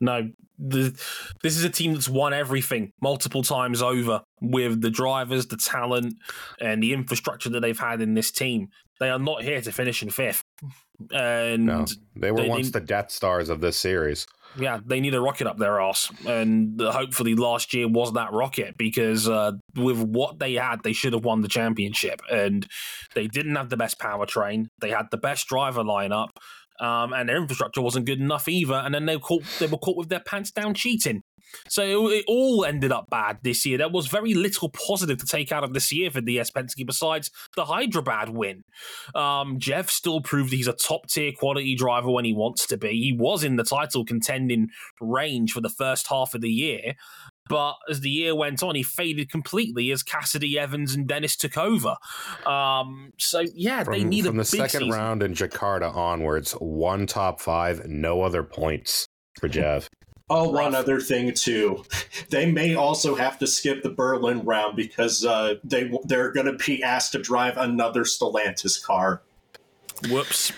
No, 0.00 0.30
the, 0.58 0.98
this 1.42 1.56
is 1.56 1.62
a 1.64 1.70
team 1.70 1.92
that's 1.92 2.08
won 2.08 2.32
everything 2.32 2.92
multiple 3.02 3.42
times 3.42 3.82
over 3.82 4.22
with 4.40 4.80
the 4.80 4.90
drivers, 4.90 5.46
the 5.46 5.58
talent, 5.58 6.14
and 6.60 6.82
the 6.82 6.92
infrastructure 6.94 7.50
that 7.50 7.60
they've 7.60 7.78
had 7.78 8.00
in 8.00 8.14
this 8.14 8.30
team. 8.30 8.68
They 8.98 9.10
are 9.10 9.18
not 9.18 9.42
here 9.42 9.60
to 9.60 9.70
finish 9.70 10.02
in 10.02 10.10
fifth, 10.10 10.42
and 11.12 11.66
No, 11.66 11.86
they 12.16 12.30
were 12.30 12.42
they 12.42 12.48
once 12.48 12.70
the 12.70 12.80
Death 12.80 13.10
Stars 13.10 13.48
of 13.48 13.60
this 13.60 13.76
series. 13.76 14.26
yeah, 14.58 14.80
they 14.84 15.00
need 15.00 15.14
a 15.14 15.20
rocket 15.20 15.46
up 15.46 15.58
their 15.58 15.80
ass, 15.80 16.10
and 16.26 16.80
hopefully 16.80 17.34
last 17.34 17.72
year 17.74 17.88
was 17.88 18.12
that 18.14 18.32
rocket 18.32 18.76
because 18.76 19.28
uh, 19.28 19.52
with 19.76 20.00
what 20.02 20.38
they 20.38 20.54
had, 20.54 20.82
they 20.82 20.92
should 20.92 21.12
have 21.12 21.24
won 21.24 21.42
the 21.42 21.48
championship, 21.48 22.20
and 22.30 22.66
they 23.14 23.26
didn't 23.26 23.56
have 23.56 23.68
the 23.68 23.76
best 23.76 23.98
powertrain. 23.98 24.66
They 24.80 24.90
had 24.90 25.06
the 25.10 25.18
best 25.18 25.46
driver 25.46 25.84
lineup, 25.84 26.30
um, 26.80 27.12
and 27.12 27.28
their 27.28 27.36
infrastructure 27.36 27.82
wasn't 27.82 28.06
good 28.06 28.20
enough 28.20 28.48
either. 28.48 28.74
And 28.74 28.94
then 28.94 29.06
they 29.06 29.16
were 29.16 29.22
caught, 29.22 29.42
they 29.58 29.66
were 29.66 29.78
caught 29.78 29.96
with 29.96 30.08
their 30.08 30.20
pants 30.20 30.50
down 30.50 30.74
cheating. 30.74 31.22
So 31.68 32.10
it 32.10 32.24
all 32.28 32.64
ended 32.64 32.92
up 32.92 33.10
bad 33.10 33.38
this 33.42 33.64
year. 33.66 33.78
There 33.78 33.88
was 33.88 34.06
very 34.06 34.34
little 34.34 34.68
positive 34.68 35.18
to 35.18 35.26
take 35.26 35.52
out 35.52 35.64
of 35.64 35.74
this 35.74 35.92
year 35.92 36.10
for 36.10 36.20
DS 36.20 36.50
Penske 36.50 36.86
besides 36.86 37.30
the 37.56 37.64
Hyderabad 37.64 38.30
win. 38.30 38.64
Um, 39.14 39.58
Jeff 39.58 39.90
still 39.90 40.20
proved 40.20 40.52
he's 40.52 40.68
a 40.68 40.72
top 40.72 41.08
tier 41.08 41.32
quality 41.32 41.74
driver 41.74 42.10
when 42.10 42.24
he 42.24 42.32
wants 42.32 42.66
to 42.66 42.76
be. 42.76 42.90
He 42.90 43.16
was 43.18 43.44
in 43.44 43.56
the 43.56 43.64
title 43.64 44.04
contending 44.04 44.68
range 45.00 45.52
for 45.52 45.60
the 45.60 45.68
first 45.68 46.08
half 46.08 46.34
of 46.34 46.40
the 46.40 46.50
year. 46.50 46.94
But 47.48 47.76
as 47.88 48.00
the 48.00 48.10
year 48.10 48.34
went 48.36 48.62
on, 48.62 48.74
he 48.74 48.82
faded 48.82 49.30
completely 49.30 49.90
as 49.90 50.02
Cassidy 50.02 50.58
Evans 50.58 50.94
and 50.94 51.06
Dennis 51.06 51.34
took 51.34 51.56
over. 51.56 51.96
Um, 52.46 53.12
so 53.18 53.42
yeah, 53.54 53.84
From, 53.84 53.94
they 53.94 54.04
need 54.04 54.26
from 54.26 54.36
a 54.36 54.40
the 54.40 54.44
second 54.44 54.80
season. 54.80 54.90
round 54.90 55.22
in 55.22 55.32
Jakarta 55.32 55.94
onwards, 55.94 56.52
one 56.52 57.06
top 57.06 57.40
five, 57.40 57.86
no 57.86 58.22
other 58.22 58.42
points 58.42 59.06
for 59.40 59.48
Jeff. 59.48 59.88
Oh, 60.30 60.52
Rough. 60.52 60.62
one 60.64 60.74
other 60.74 61.00
thing 61.00 61.32
too, 61.32 61.84
they 62.28 62.50
may 62.50 62.74
also 62.74 63.14
have 63.14 63.38
to 63.38 63.46
skip 63.46 63.82
the 63.82 63.88
Berlin 63.90 64.44
round 64.44 64.76
because 64.76 65.24
uh, 65.24 65.54
they 65.64 65.90
they're 66.04 66.30
going 66.32 66.46
to 66.46 66.52
be 66.64 66.82
asked 66.82 67.12
to 67.12 67.18
drive 67.18 67.56
another 67.56 68.02
Stellantis 68.04 68.82
car. 68.82 69.22
Whoops. 70.10 70.52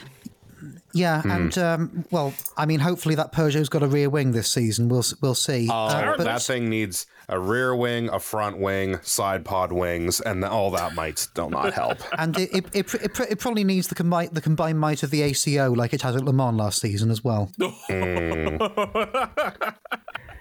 Yeah, 0.93 1.23
and 1.25 1.57
um, 1.57 2.05
well, 2.11 2.35
I 2.57 2.67
mean, 2.67 2.81
hopefully 2.81 3.15
that 3.15 3.33
Peugeot's 3.33 3.69
got 3.69 3.83
a 3.85 3.87
rear 3.87 4.11
wing 4.11 4.33
this 4.33 4.51
season. 4.53 4.89
We'll 4.89 5.05
we'll 5.23 5.35
see. 5.37 5.69
Oh, 5.71 5.75
Uh, 5.87 6.17
but- 6.17 6.25
that 6.25 6.43
thing 6.43 6.69
needs 6.69 7.07
a 7.31 7.39
rear 7.39 7.75
wing, 7.75 8.09
a 8.11 8.19
front 8.19 8.59
wing, 8.59 8.99
side 9.03 9.45
pod 9.45 9.73
wings, 9.73 10.21
and 10.21 10.45
all 10.45 10.71
that 10.73 10.95
might 10.95 11.19
still 11.19 11.49
not 11.49 11.73
help. 11.73 11.99
and 12.19 12.39
it 12.39 12.51
it, 12.53 12.67
it, 12.75 12.95
it, 12.95 13.15
pr- 13.15 13.23
it 13.23 13.39
probably 13.39 13.65
needs 13.65 13.89
the 13.89 13.95
combined 13.95 14.35
the 14.35 14.41
combined 14.41 14.79
might 14.79 15.03
of 15.03 15.11
the 15.11 15.23
ACO 15.23 15.73
like 15.73 15.95
it 15.95 16.03
had 16.03 16.17
at 16.17 16.25
Le 16.25 16.33
Mans 16.33 16.57
last 16.57 16.81
season 16.81 17.11
as 17.11 17.25
well. 17.25 17.51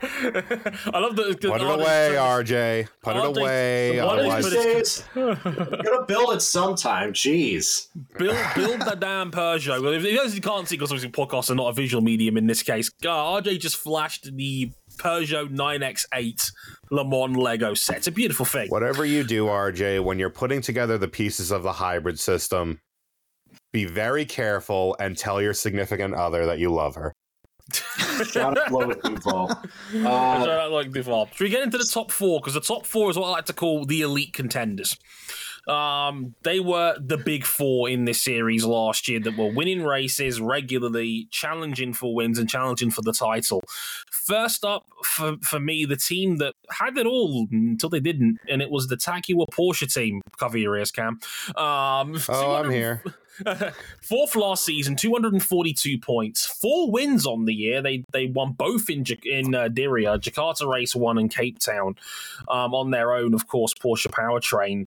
I 0.02 0.99
love 0.99 1.16
that. 1.18 1.38
Put 1.41 1.61
it 1.61 1.70
away, 1.70 2.16
RJ. 2.18 2.88
Put 3.02 3.18
it 3.18 3.26
away. 3.26 3.99
Otherwise, 3.99 4.44
But 4.49 4.64
These 4.64 5.03
I'm 5.16 5.24
going 5.26 5.99
to 5.99 6.06
build 6.07 6.34
it 6.34 6.41
sometime. 6.41 7.14
Jeez. 7.14 7.88
Build, 8.18 8.38
build 8.56 8.82
the 8.82 8.95
damn 8.95 9.30
Peugeot. 9.30 9.82
Well, 9.82 9.94
if 9.94 10.03
you 10.03 10.18
guys 10.18 10.38
can't 10.40 10.68
see, 10.68 10.76
because 10.78 10.91
obviously 10.91 11.11
podcasts 11.11 11.49
are 11.49 11.56
not 11.56 11.70
a 11.70 11.74
visual 11.74 12.02
medium 12.02 12.38
in 12.38 12.48
this 12.48 12.64
case, 12.64 12.90
uh, 13.03 13.07
RJ 13.07 13.60
just 13.60 13.76
flashed 13.76 14.34
the 14.34 14.72
Peugeot 15.00 15.50
9X8 15.56 16.52
Le 16.92 17.06
Mans 17.06 17.36
Lego 17.38 17.74
set. 17.74 17.98
It's 17.98 18.08
a 18.08 18.12
beautiful 18.12 18.46
thing. 18.46 18.68
whatever 18.70 19.06
you 19.06 19.24
do, 19.24 19.46
RJ, 19.48 20.04
when 20.04 20.20
you're 20.20 20.30
putting 20.30 20.62
together 20.62 20.98
the 20.98 21.08
pieces 21.08 21.52
of 21.52 21.64
the 21.64 21.72
hybrid 21.74 22.20
system, 22.20 22.80
be 23.72 23.86
very 23.86 24.26
careful 24.26 24.96
and 25.00 25.18
tell 25.18 25.42
your 25.42 25.54
significant 25.54 26.14
other 26.14 26.46
that 26.46 26.60
you 26.60 26.72
love 26.72 26.96
her. 26.96 27.14
Shout 27.72 28.58
out 28.58 28.68
Loïc 28.70 29.00
Duval. 29.04 29.50
I 29.94 30.06
Uh, 30.08 30.46
don't 30.46 30.72
like 30.72 30.92
before. 30.92 31.28
Should 31.36 31.44
we 31.44 31.50
get 31.52 31.62
into 31.64 31.78
the 31.78 31.84
top 31.92 32.12
four? 32.12 32.40
Because 32.40 32.56
the 32.56 32.62
top 32.62 32.86
four 32.86 33.12
is 33.12 33.18
what 33.18 33.28
I 33.28 33.30
like 33.32 33.46
to 33.46 33.54
call 33.54 33.86
the 33.86 34.02
elite 34.02 34.34
contenders. 34.34 34.98
Um, 35.70 36.36
they 36.44 36.60
were 36.60 36.98
the 37.00 37.18
big 37.18 37.46
four 37.46 37.90
in 37.90 38.06
this 38.06 38.22
series 38.22 38.66
last 38.66 39.08
year 39.08 39.20
that 39.20 39.38
were 39.38 39.52
winning 39.54 39.84
races 39.84 40.41
regularly, 40.41 41.28
challenging 41.32 41.94
for 41.94 42.16
wins 42.16 42.40
and 42.40 42.50
challenging 42.50 42.91
for 42.91 43.02
the 43.02 43.14
title. 43.14 43.64
First 44.12 44.66
up 44.66 44.86
for, 45.04 45.38
for 45.41 45.60
me, 45.60 45.86
the 45.86 45.96
team 45.96 46.38
that 46.38 46.56
had 46.72 46.98
it 46.98 47.06
all 47.06 47.48
until 47.52 47.90
they 47.90 48.00
didn't, 48.00 48.40
and 48.50 48.62
it 48.62 48.72
was 48.72 48.88
the 48.88 48.98
TAG 48.98 49.24
Heuer 49.24 49.46
Porsche 49.52 49.91
team. 49.91 50.22
Cover 50.38 50.58
your 50.58 50.78
ears, 50.78 50.91
Cam. 50.91 51.20
Um, 51.56 52.18
Oh, 52.30 52.56
I'm 52.56 52.70
here. 52.70 53.04
Fourth 54.02 54.36
last 54.36 54.66
season, 54.66 54.96
242 54.96 56.00
points, 56.00 56.46
four 56.46 56.91
wins 56.91 57.26
on 57.26 57.46
the 57.46 57.54
year. 57.54 57.82
They 57.82 58.04
they 58.12 58.28
won 58.28 58.52
both 58.54 58.90
in 58.90 59.06
in 59.24 59.56
uh, 59.56 59.70
Diriyah, 59.70 60.20
Jakarta 60.20 60.68
Race 60.70 60.96
One, 60.96 61.18
and 61.18 61.34
Cape 61.34 61.60
Town 61.60 61.96
um, 62.50 62.74
on 62.74 62.91
their 62.91 63.14
own. 63.14 63.34
Of 63.34 63.48
course, 63.48 63.74
Porsche 63.74 64.08
powertrain. 64.08 64.88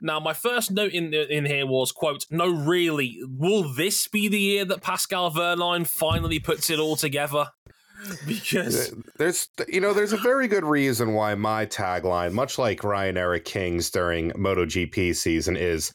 Now, 0.00 0.20
my 0.20 0.32
first 0.32 0.70
note 0.70 0.92
in 0.92 1.12
in 1.14 1.44
here 1.44 1.66
was 1.66 1.92
quote: 1.92 2.24
"No, 2.30 2.48
really, 2.48 3.18
will 3.26 3.72
this 3.72 4.08
be 4.08 4.28
the 4.28 4.40
year 4.40 4.64
that 4.64 4.82
Pascal 4.82 5.30
Wehrlein 5.30 5.86
finally 5.86 6.38
puts 6.38 6.70
it 6.70 6.78
all 6.78 6.96
together?" 6.96 7.50
Because 8.28 8.94
There's, 9.16 9.48
you 9.66 9.80
know, 9.80 9.92
there's 9.92 10.12
a 10.12 10.18
very 10.18 10.46
good 10.46 10.64
reason 10.64 11.14
why 11.14 11.34
my 11.34 11.66
tagline, 11.66 12.32
much 12.32 12.56
like 12.56 12.84
Ryan 12.84 13.16
Eric 13.16 13.44
King's 13.44 13.90
during 13.90 14.30
MotoGP 14.32 15.16
season, 15.16 15.56
is 15.56 15.92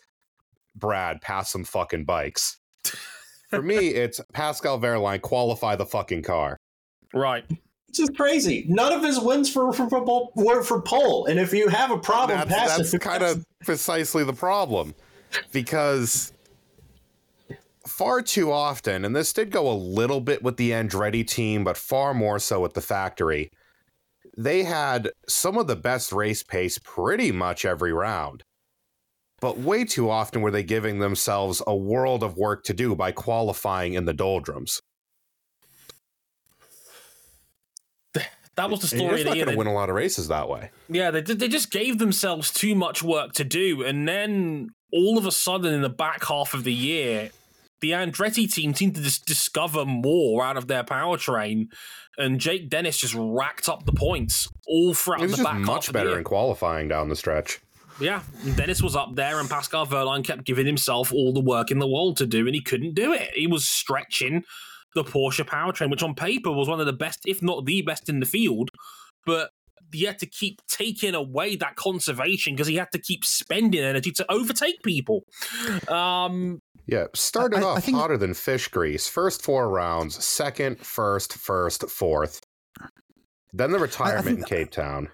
Brad, 0.75 1.21
pass 1.21 1.51
some 1.51 1.63
fucking 1.63 2.03
bikes. 2.03 2.59
For 3.49 3.61
me, 3.61 3.89
it's 3.89 4.19
Pascal 4.33 4.79
Wehrlein, 4.79 5.21
qualify 5.21 5.75
the 5.75 5.85
fucking 5.85 6.23
car. 6.23 6.57
right, 7.13 7.45
It's 7.93 7.99
is 7.99 8.09
crazy. 8.09 8.65
None 8.67 8.91
of 8.91 9.03
his 9.03 9.19
wins 9.19 9.53
for, 9.53 9.71
for, 9.71 9.87
were 10.33 10.63
for 10.63 10.81
pole. 10.81 11.27
And 11.27 11.39
if 11.39 11.53
you 11.53 11.67
have 11.67 11.91
a 11.91 11.99
problem, 11.99 12.39
That's, 12.39 12.51
pass 12.51 12.77
that's 12.77 12.93
it. 12.95 13.01
kind 13.01 13.21
of 13.21 13.45
precisely 13.63 14.23
the 14.23 14.33
problem. 14.33 14.95
Because 15.51 16.33
far 17.87 18.23
too 18.23 18.51
often, 18.51 19.05
and 19.05 19.15
this 19.15 19.31
did 19.31 19.51
go 19.51 19.71
a 19.71 19.77
little 19.77 20.21
bit 20.21 20.41
with 20.41 20.57
the 20.57 20.71
Andretti 20.71 21.25
team, 21.27 21.63
but 21.63 21.77
far 21.77 22.15
more 22.15 22.39
so 22.39 22.61
with 22.61 22.73
the 22.73 22.81
factory, 22.81 23.51
they 24.35 24.63
had 24.63 25.11
some 25.29 25.55
of 25.55 25.67
the 25.67 25.75
best 25.75 26.11
race 26.11 26.41
pace 26.41 26.79
pretty 26.79 27.31
much 27.31 27.63
every 27.63 27.93
round. 27.93 28.41
But 29.39 29.59
way 29.59 29.85
too 29.85 30.09
often 30.09 30.41
were 30.41 30.49
they 30.49 30.63
giving 30.63 30.97
themselves 30.97 31.61
a 31.67 31.75
world 31.75 32.23
of 32.23 32.37
work 32.37 32.63
to 32.63 32.73
do 32.73 32.95
by 32.95 33.11
qualifying 33.11 33.93
in 33.93 34.05
the 34.05 34.13
doldrums. 34.13 34.81
That 38.55 38.69
was 38.69 38.81
the 38.81 38.87
story 38.87 39.21
You're 39.21 39.25
not 39.25 39.35
going 39.35 39.49
to 39.49 39.57
win 39.57 39.67
a 39.67 39.73
lot 39.73 39.89
of 39.89 39.95
races 39.95 40.27
that 40.27 40.47
way. 40.47 40.69
Yeah, 40.87 41.09
they 41.11 41.21
they 41.21 41.47
just 41.47 41.71
gave 41.71 41.97
themselves 41.97 42.51
too 42.51 42.75
much 42.75 43.01
work 43.01 43.33
to 43.33 43.43
do, 43.43 43.83
and 43.83 44.07
then 44.07 44.69
all 44.91 45.17
of 45.17 45.25
a 45.25 45.31
sudden, 45.31 45.73
in 45.73 45.81
the 45.81 45.89
back 45.89 46.25
half 46.25 46.53
of 46.53 46.63
the 46.63 46.73
year, 46.73 47.31
the 47.81 47.91
Andretti 47.91 48.51
team 48.51 48.75
seemed 48.75 48.95
to 48.95 49.01
just 49.01 49.25
discover 49.25 49.85
more 49.85 50.43
out 50.43 50.55
of 50.55 50.67
their 50.67 50.83
powertrain, 50.83 51.67
and 52.17 52.39
Jake 52.39 52.69
Dennis 52.69 52.97
just 52.97 53.15
racked 53.17 53.67
up 53.67 53.85
the 53.85 53.91
points 53.91 54.47
all 54.67 54.93
throughout 54.93 55.27
the 55.27 55.43
back 55.43 55.55
half 55.55 55.65
much 55.65 55.87
the 55.87 55.93
better 55.93 56.17
in 56.17 56.23
qualifying 56.23 56.87
down 56.87 57.09
the 57.09 57.15
stretch. 57.15 57.59
Yeah, 57.99 58.21
Dennis 58.55 58.81
was 58.81 58.95
up 58.95 59.15
there, 59.15 59.39
and 59.39 59.49
Pascal 59.49 59.87
Wehrlein 59.87 60.23
kept 60.23 60.45
giving 60.45 60.65
himself 60.65 61.11
all 61.11 61.33
the 61.33 61.39
work 61.39 61.71
in 61.71 61.79
the 61.79 61.87
world 61.87 62.17
to 62.17 62.27
do, 62.27 62.45
and 62.45 62.55
he 62.55 62.61
couldn't 62.61 62.93
do 62.93 63.13
it. 63.13 63.31
He 63.33 63.47
was 63.47 63.67
stretching 63.67 64.43
the 64.95 65.03
Porsche 65.03 65.45
powertrain, 65.45 65.89
which 65.89 66.03
on 66.03 66.15
paper 66.15 66.51
was 66.51 66.67
one 66.67 66.79
of 66.79 66.85
the 66.85 66.93
best, 66.93 67.19
if 67.25 67.41
not 67.41 67.65
the 67.65 67.81
best 67.81 68.09
in 68.09 68.19
the 68.19 68.25
field, 68.25 68.69
but 69.25 69.49
he 69.91 70.05
had 70.05 70.17
to 70.19 70.25
keep 70.25 70.59
taking 70.67 71.13
away 71.13 71.55
that 71.55 71.75
conservation 71.75 72.53
because 72.53 72.67
he 72.67 72.75
had 72.75 72.91
to 72.91 72.97
keep 72.99 73.23
spending 73.23 73.81
energy 73.83 74.11
to 74.11 74.25
overtake 74.31 74.81
people. 74.83 75.23
Um, 75.87 76.59
Yeah, 76.87 77.05
started 77.13 77.59
I- 77.59 77.61
I 77.61 77.63
off 77.63 77.83
think- 77.83 77.97
hotter 77.97 78.17
than 78.17 78.33
fish 78.33 78.67
grease. 78.67 79.07
First 79.07 79.41
four 79.43 79.69
rounds, 79.69 80.23
second, 80.23 80.79
first, 80.85 81.33
first, 81.33 81.89
fourth. 81.89 82.41
Then 83.53 83.71
the 83.71 83.79
retirement 83.79 84.25
think- 84.25 84.39
in 84.39 84.43
Cape 84.45 84.71
Town. 84.71 85.09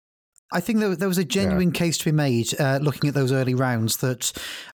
I 0.51 0.59
think 0.61 0.79
there, 0.79 0.95
there 0.95 1.07
was 1.07 1.19
a 1.19 1.25
genuine 1.25 1.71
case 1.71 1.97
to 1.99 2.05
be 2.05 2.11
made 2.11 2.59
uh, 2.59 2.79
looking 2.81 3.07
at 3.07 3.13
those 3.13 3.31
early 3.31 3.53
rounds 3.53 3.97
that, 3.97 4.31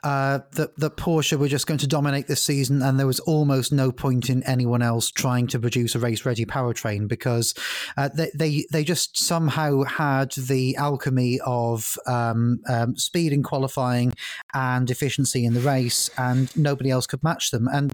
uh, 0.03 0.39
that 0.52 0.76
that 0.77 0.98
Porsche 0.98 1.38
were 1.38 1.48
just 1.48 1.65
going 1.65 1.77
to 1.77 1.88
dominate 1.88 2.27
this 2.27 2.43
season, 2.43 2.81
and 2.81 2.99
there 2.99 3.07
was 3.07 3.22
almost 3.22 3.72
no 3.72 3.91
point 3.91 4.30
in 4.30 4.43
anyone 4.43 4.81
else 4.81 5.10
trying 5.10 5.48
to 5.48 5.60
produce 5.60 5.95
a 5.95 5.99
race 5.99 6.26
ready 6.26 6.45
powertrain 6.45 7.07
because 7.07 7.53
uh, 7.95 8.10
they, 8.14 8.31
they 8.35 8.65
they 8.72 8.84
just 8.84 9.18
somehow 9.18 9.84
had 9.84 10.34
the 10.34 10.76
alchemy 10.76 11.39
of 11.45 11.98
um, 12.06 12.60
um, 12.68 12.98
speed 12.98 13.31
in 13.31 13.41
qualifying 13.41 14.14
and 14.53 14.89
efficiency 14.89 15.45
in 15.45 15.53
the 15.53 15.61
race, 15.61 16.10
and 16.18 16.56
nobody 16.57 16.89
else 16.89 17.07
could 17.07 17.23
match 17.23 17.52
them. 17.52 17.69
And 17.72 17.93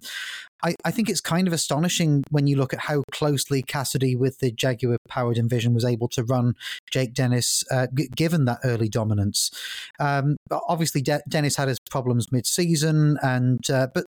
I, 0.64 0.76
I 0.84 0.92
think 0.92 1.10
it's 1.10 1.22
kind 1.22 1.48
of 1.48 1.54
astonishing 1.54 2.24
when 2.30 2.48
you 2.48 2.58
look 2.58 2.74
at 2.74 2.80
how 2.82 3.04
closely 3.12 3.62
Cassidy 3.62 4.16
with 4.16 4.40
the 4.40 4.52
Jaguar 4.52 4.98
powered 5.08 5.38
Envision 5.38 5.74
was 5.74 5.86
able 5.86 6.08
to 6.10 6.24
run 6.24 6.56
Jake 6.90 7.14
Dennis, 7.14 7.64
uh, 7.72 7.88
g- 7.94 8.10
given 8.16 8.46
that 8.46 8.60
early 8.64 8.90
dominance. 8.90 9.52
Um, 10.00 10.38
obviously, 10.52 11.02
De- 11.02 11.22
Dennis 11.28 11.56
had 11.58 11.68
his 11.68 11.80
problems 11.90 12.32
mid 12.32 12.46
season, 12.46 13.18
and 13.22 13.70
uh, 13.70 13.88
but 13.94 14.06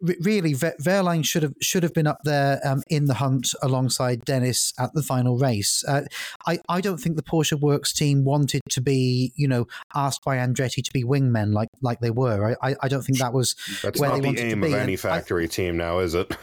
really, 0.00 0.54
Wehrlein 0.54 1.24
should 1.24 1.42
have 1.42 1.54
should 1.60 1.82
have 1.82 1.94
been 1.94 2.06
up 2.06 2.18
there 2.24 2.60
um, 2.64 2.82
in 2.88 3.06
the 3.06 3.14
hunt 3.14 3.54
alongside 3.62 4.24
Dennis 4.24 4.72
at 4.78 4.92
the 4.94 5.02
final 5.02 5.38
race. 5.38 5.84
Uh, 5.86 6.02
I 6.46 6.58
I 6.68 6.80
don't 6.80 6.98
think 6.98 7.16
the 7.16 7.22
Porsche 7.22 7.58
Works 7.58 7.92
team 7.92 8.24
wanted 8.24 8.62
to 8.70 8.80
be 8.80 9.32
you 9.36 9.48
know 9.48 9.66
asked 9.94 10.24
by 10.24 10.36
Andretti 10.36 10.82
to 10.84 10.92
be 10.92 11.04
wingmen 11.04 11.52
like 11.52 11.68
like 11.80 12.00
they 12.00 12.10
were. 12.10 12.56
I 12.62 12.76
I 12.80 12.88
don't 12.88 13.02
think 13.02 13.18
that 13.18 13.32
was 13.32 13.54
That's 13.82 14.00
where 14.00 14.10
not 14.10 14.16
they 14.16 14.20
the 14.20 14.26
wanted 14.28 14.44
aim 14.44 14.60
to 14.60 14.66
be. 14.66 14.72
of 14.72 14.78
any 14.78 14.96
factory 14.96 15.44
I, 15.44 15.48
team 15.48 15.76
now, 15.76 15.98
is 15.98 16.14
it? 16.14 16.36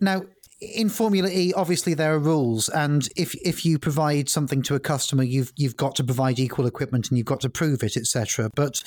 now 0.00 0.22
in 0.62 0.88
Formula 0.88 1.28
E, 1.28 1.52
obviously 1.54 1.92
there 1.94 2.14
are 2.14 2.18
rules, 2.18 2.68
and 2.68 3.08
if 3.16 3.34
if 3.34 3.64
you 3.64 3.78
provide 3.78 4.28
something 4.28 4.62
to 4.62 4.74
a 4.74 4.80
customer, 4.80 5.24
you've 5.24 5.52
you've 5.56 5.76
got 5.76 5.96
to 5.96 6.04
provide 6.04 6.38
equal 6.38 6.66
equipment 6.66 7.08
and 7.08 7.18
you've 7.18 7.26
got 7.26 7.40
to 7.40 7.50
prove 7.50 7.82
it, 7.82 7.96
etc. 7.96 8.48
But 8.54 8.82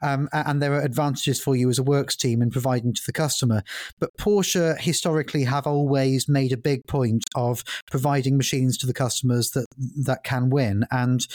um, 0.00 0.28
and 0.32 0.62
there 0.62 0.72
are 0.72 0.80
advantages 0.80 1.40
for 1.40 1.54
you 1.54 1.68
as 1.68 1.78
a 1.78 1.82
works 1.82 2.16
team 2.16 2.40
in 2.40 2.50
providing 2.50 2.94
to 2.94 3.02
the 3.04 3.12
customer. 3.12 3.62
But 3.98 4.16
Porsche 4.16 4.80
historically 4.80 5.44
have 5.44 5.66
always 5.66 6.28
made 6.28 6.52
a 6.52 6.56
big 6.56 6.86
point 6.86 7.24
of 7.34 7.62
providing 7.90 8.36
machines 8.36 8.78
to 8.78 8.86
the 8.86 8.94
customers 8.94 9.50
that 9.50 9.66
that 10.04 10.24
can 10.24 10.48
win, 10.48 10.86
and 10.90 11.26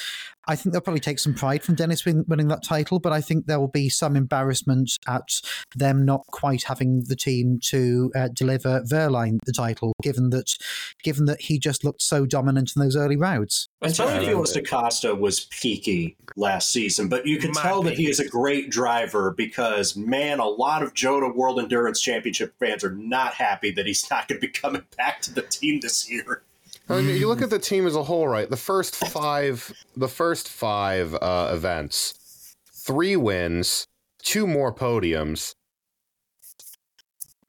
I 0.47 0.55
think 0.55 0.73
they'll 0.73 0.81
probably 0.81 0.99
take 0.99 1.19
some 1.19 1.33
pride 1.33 1.63
from 1.63 1.75
Dennis 1.75 2.03
win, 2.03 2.25
winning 2.27 2.49
that 2.49 2.63
title, 2.63 2.99
but 2.99 3.13
I 3.13 3.21
think 3.21 3.45
there 3.45 3.59
will 3.59 3.69
be 3.69 3.87
some 3.87 4.15
embarrassment 4.15 4.97
at 5.07 5.39
them 5.75 6.03
not 6.03 6.25
quite 6.27 6.63
having 6.63 7.03
the 7.07 7.15
team 7.15 7.59
to 7.63 8.11
uh, 8.15 8.27
deliver 8.27 8.81
Wehrlein 8.81 9.39
the 9.45 9.53
title, 9.53 9.82
given 10.01 10.29
that 10.29 10.55
given 11.03 11.25
that 11.25 11.41
he 11.41 11.59
just 11.59 11.83
looked 11.83 12.01
so 12.01 12.25
dominant 12.25 12.71
in 12.75 12.81
those 12.81 12.95
early 12.95 13.17
rounds. 13.17 13.67
Antonio 13.81 14.21
Yeah. 14.21 14.27
Felix 14.27 14.51
da 14.53 14.61
Costa 14.61 15.15
was 15.15 15.41
peaky 15.45 16.15
last 16.35 16.71
season, 16.71 17.09
but 17.09 17.25
you 17.25 17.37
can 17.37 17.51
Mad 17.51 17.61
tell 17.61 17.83
that 17.83 17.95
he 17.95 18.07
is 18.07 18.19
a 18.19 18.27
great 18.27 18.69
driver 18.69 19.31
because, 19.31 19.95
man, 19.95 20.39
a 20.39 20.47
lot 20.47 20.83
of 20.83 20.93
Jota 20.93 21.27
World 21.27 21.59
Endurance 21.59 21.99
Championship 22.01 22.53
fans 22.59 22.83
are 22.83 22.95
not 22.95 23.33
happy 23.33 23.71
that 23.71 23.85
he's 23.85 24.09
not 24.09 24.27
going 24.27 24.39
to 24.39 24.47
be 24.47 24.51
coming 24.51 24.83
back 24.97 25.21
to 25.23 25.33
the 25.33 25.41
team 25.41 25.79
this 25.81 26.09
year. 26.09 26.43
I 26.89 27.01
mean, 27.01 27.15
you 27.15 27.27
look 27.27 27.41
at 27.41 27.49
the 27.49 27.59
team 27.59 27.87
as 27.87 27.95
a 27.95 28.03
whole, 28.03 28.27
right? 28.27 28.49
The 28.49 28.57
first 28.57 28.95
five, 28.95 29.73
the 29.95 30.09
first 30.09 30.49
five 30.49 31.15
uh, 31.15 31.51
events, 31.53 32.55
three 32.73 33.15
wins, 33.15 33.87
two 34.21 34.45
more 34.45 34.73
podiums, 34.73 35.55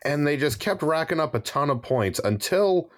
and 0.04 0.26
they 0.26 0.36
just 0.36 0.60
kept 0.60 0.82
racking 0.82 1.20
up 1.20 1.34
a 1.34 1.40
ton 1.40 1.70
of 1.70 1.82
points 1.82 2.20
until 2.22 2.90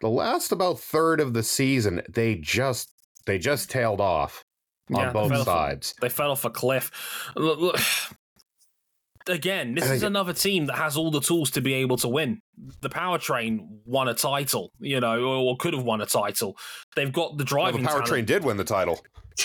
the 0.00 0.08
last 0.08 0.52
about 0.52 0.80
third 0.80 1.20
of 1.20 1.32
the 1.32 1.42
season. 1.42 2.02
They 2.08 2.36
just 2.36 2.90
they 3.26 3.38
just 3.38 3.70
tailed 3.70 4.00
off 4.00 4.44
on 4.92 5.00
Yeah, 5.00 5.06
they 5.08 5.12
both 5.12 5.30
fell 5.30 5.40
off 5.40 5.46
a- 5.46 5.50
sides. 5.50 5.94
They 6.00 6.08
fell 6.08 6.30
off 6.30 6.44
a 6.44 6.50
cliff. 6.50 6.90
Look, 7.36 7.58
look. 7.60 7.80
Again, 9.28 9.76
this 9.76 9.88
is 9.88 10.02
another 10.02 10.32
team 10.32 10.66
that 10.66 10.74
has 10.76 10.96
all 10.96 11.12
the 11.12 11.20
tools 11.20 11.52
to 11.52 11.60
be 11.60 11.74
able 11.74 11.96
to 11.98 12.08
win. 12.08 12.40
The 12.80 12.88
powertrain 12.90 13.60
won 13.84 14.08
a 14.08 14.14
title, 14.14 14.72
you 14.80 14.98
know, 14.98 15.22
or, 15.22 15.56
could 15.56 15.74
have 15.74 15.84
won 15.84 16.00
a 16.00 16.06
title. 16.06 16.56
They've 16.96 17.12
got 17.12 17.38
the 17.38 17.44
Well, 17.54 17.70
the 17.70 17.78
powertrain 17.78 18.26
did 18.26 18.42
win 18.42 18.56
the 18.56 18.64
title 18.64 19.00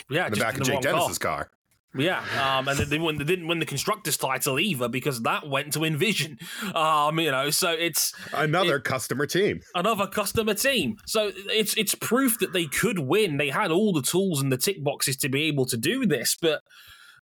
yeah, 0.09 0.25
in 0.25 0.33
the 0.33 0.39
back 0.39 0.55
in 0.55 0.61
of 0.61 0.67
Jake 0.67 0.83
wrong 0.83 1.13
car. 1.13 1.15
Car. 1.19 1.51
Yeah, 1.98 2.24
um, 2.57 2.68
and 2.68 2.78
they, 2.80 2.98
won, 2.99 3.18
they 3.18 3.24
didn't 3.24 3.48
win 3.48 3.60
the 3.60 3.65
constructors 3.65 4.18
title 4.18 4.60
either 4.60 4.88
because 4.88 5.22
that 5.24 5.48
went 5.49 5.74
to 5.74 5.84
Envision. 5.84 6.38
Um, 6.76 7.19
you 7.19 7.32
know, 7.32 7.49
so 7.49 7.72
it's 7.72 8.14
Another 8.34 8.80
customer 8.80 9.26
team. 9.26 9.61
another 9.76 10.07
customer 10.07 10.53
team. 10.53 10.98
So 11.06 11.32
it's 11.36 11.74
it's 11.76 11.95
proof 11.95 12.40
that 12.40 12.53
they 12.53 12.65
could 12.65 12.99
win. 12.99 13.38
They 13.38 13.49
had 13.49 13.72
all 13.72 13.94
the 13.94 14.02
tools 14.02 14.41
and 14.41 14.52
the 14.52 14.57
tick 14.57 14.84
boxes 14.84 15.18
to 15.18 15.30
be 15.30 15.44
able 15.44 15.65
to 15.68 15.78
do 15.78 16.06
this, 16.06 16.36
but 16.41 16.61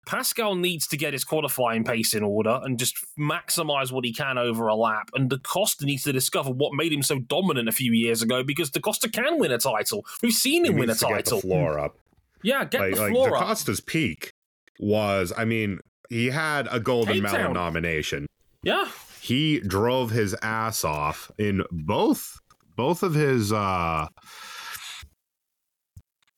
Pascal 0.06 0.54
needs 0.54 0.86
to 0.88 0.96
get 0.96 1.12
his 1.14 1.24
qualifying 1.24 1.82
pace 1.82 2.14
in 2.14 2.22
order 2.22 2.60
and 2.62 2.78
just 2.78 2.94
maximize 3.18 3.90
what 3.90 4.04
he 4.04 4.12
can 4.12 4.38
over 4.38 4.68
a 4.68 4.74
lap. 4.76 5.10
And 5.14 5.28
Da 5.28 5.36
Costa 5.38 5.84
needs 5.84 6.04
to 6.04 6.12
discover 6.12 6.50
what 6.50 6.74
made 6.74 6.92
him 6.92 7.02
so 7.02 7.18
dominant 7.18 7.68
a 7.68 7.72
few 7.72 7.92
years 7.92 8.22
ago 8.22 8.44
because 8.44 8.70
Da 8.70 8.78
Costa 8.80 9.10
can 9.10 9.38
win 9.40 9.50
a 9.50 9.58
title. 9.58 10.06
We've 10.22 10.32
seen 10.32 10.64
him 10.64 10.74
win 10.74 10.84
a 10.84 10.86
needs 10.92 11.00
to 11.00 11.06
get 11.08 11.16
the 11.24 11.30
title. 11.32 11.40
floor 11.40 11.78
up. 11.80 11.98
Yeah, 12.44 12.64
get 12.64 12.80
like 12.82 12.94
the 12.94 13.00
like 13.00 13.12
floor 13.12 13.36
up. 13.36 13.42
DaCosta's 13.42 13.80
peak 13.80 14.32
was, 14.78 15.32
I 15.36 15.44
mean, 15.44 15.80
he 16.08 16.26
had 16.26 16.68
a 16.70 16.78
Golden 16.80 17.14
Cape 17.14 17.22
Melon 17.24 17.40
Town. 17.40 17.52
nomination. 17.54 18.26
Yeah, 18.62 18.88
He 19.20 19.60
drove 19.60 20.10
his 20.10 20.34
ass 20.42 20.84
off 20.84 21.30
in 21.38 21.62
both 21.70 22.38
both 22.76 23.02
of 23.02 23.14
his 23.14 23.52
uh 23.52 24.06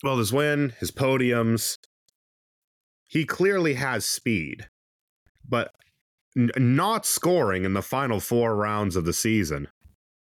well, 0.02 0.18
his 0.18 0.32
win, 0.32 0.74
his 0.78 0.90
podiums. 0.90 1.76
He 3.08 3.24
clearly 3.24 3.74
has 3.74 4.04
speed, 4.04 4.68
but 5.48 5.72
n- 6.36 6.50
not 6.56 7.04
scoring 7.06 7.64
in 7.64 7.72
the 7.72 7.82
final 7.82 8.20
four 8.20 8.54
rounds 8.54 8.94
of 8.96 9.04
the 9.04 9.12
season. 9.12 9.68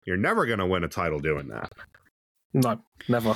You're 0.06 0.16
never 0.16 0.46
going 0.46 0.60
to 0.60 0.66
win 0.66 0.84
a 0.84 0.88
title 0.88 1.18
doing 1.18 1.48
that. 1.48 1.72
no, 2.54 2.80
never. 3.08 3.34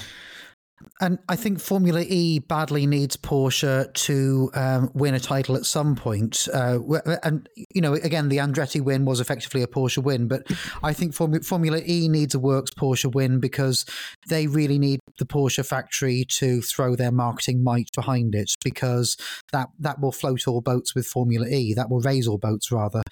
And 1.01 1.19
I 1.29 1.37
think 1.37 1.61
Formula 1.61 2.01
E 2.01 2.39
badly 2.39 2.87
needs 2.87 3.17
Porsche 3.17 3.93
to 3.93 4.51
um, 4.55 4.91
win 4.95 5.15
a 5.15 5.21
title 5.21 5.57
at 5.57 5.65
some 5.65 5.95
point. 5.95 6.49
Uh, 6.53 6.79
and, 7.23 7.49
you 7.75 7.81
know, 7.81 7.95
again, 7.95 8.29
the 8.29 8.39
Andretti 8.39 8.81
win 8.81 9.05
was 9.05 9.21
effectively 9.21 9.63
a 9.63 9.67
Porsche 9.67 10.03
win, 10.03 10.29
but 10.29 10.47
I 10.83 10.93
think 10.93 11.15
Formu- 11.15 11.45
Formula 11.45 11.81
E 11.87 12.09
needs 12.09 12.35
a 12.35 12.39
works 12.39 12.71
Porsche 12.71 13.13
win 13.13 13.41
because 13.41 13.85
they 14.29 14.47
really 14.47 14.79
need 14.79 15.01
the 15.19 15.27
Porsche 15.27 15.65
factory 15.65 16.25
to 16.29 16.61
throw 16.63 16.97
their 16.97 17.13
marketing 17.13 17.63
might 17.63 17.89
behind 17.95 18.35
it 18.35 18.53
because 18.65 19.17
that, 19.53 19.69
that 19.79 20.01
will 20.01 20.13
float 20.13 20.47
all 20.47 20.61
boats 20.61 20.95
with 20.95 21.07
Formula 21.07 21.47
E. 21.47 21.75
That 21.75 21.91
will 21.91 22.01
raise 22.01 22.27
all 22.27 22.39
boats, 22.39 22.71
rather. 22.71 23.03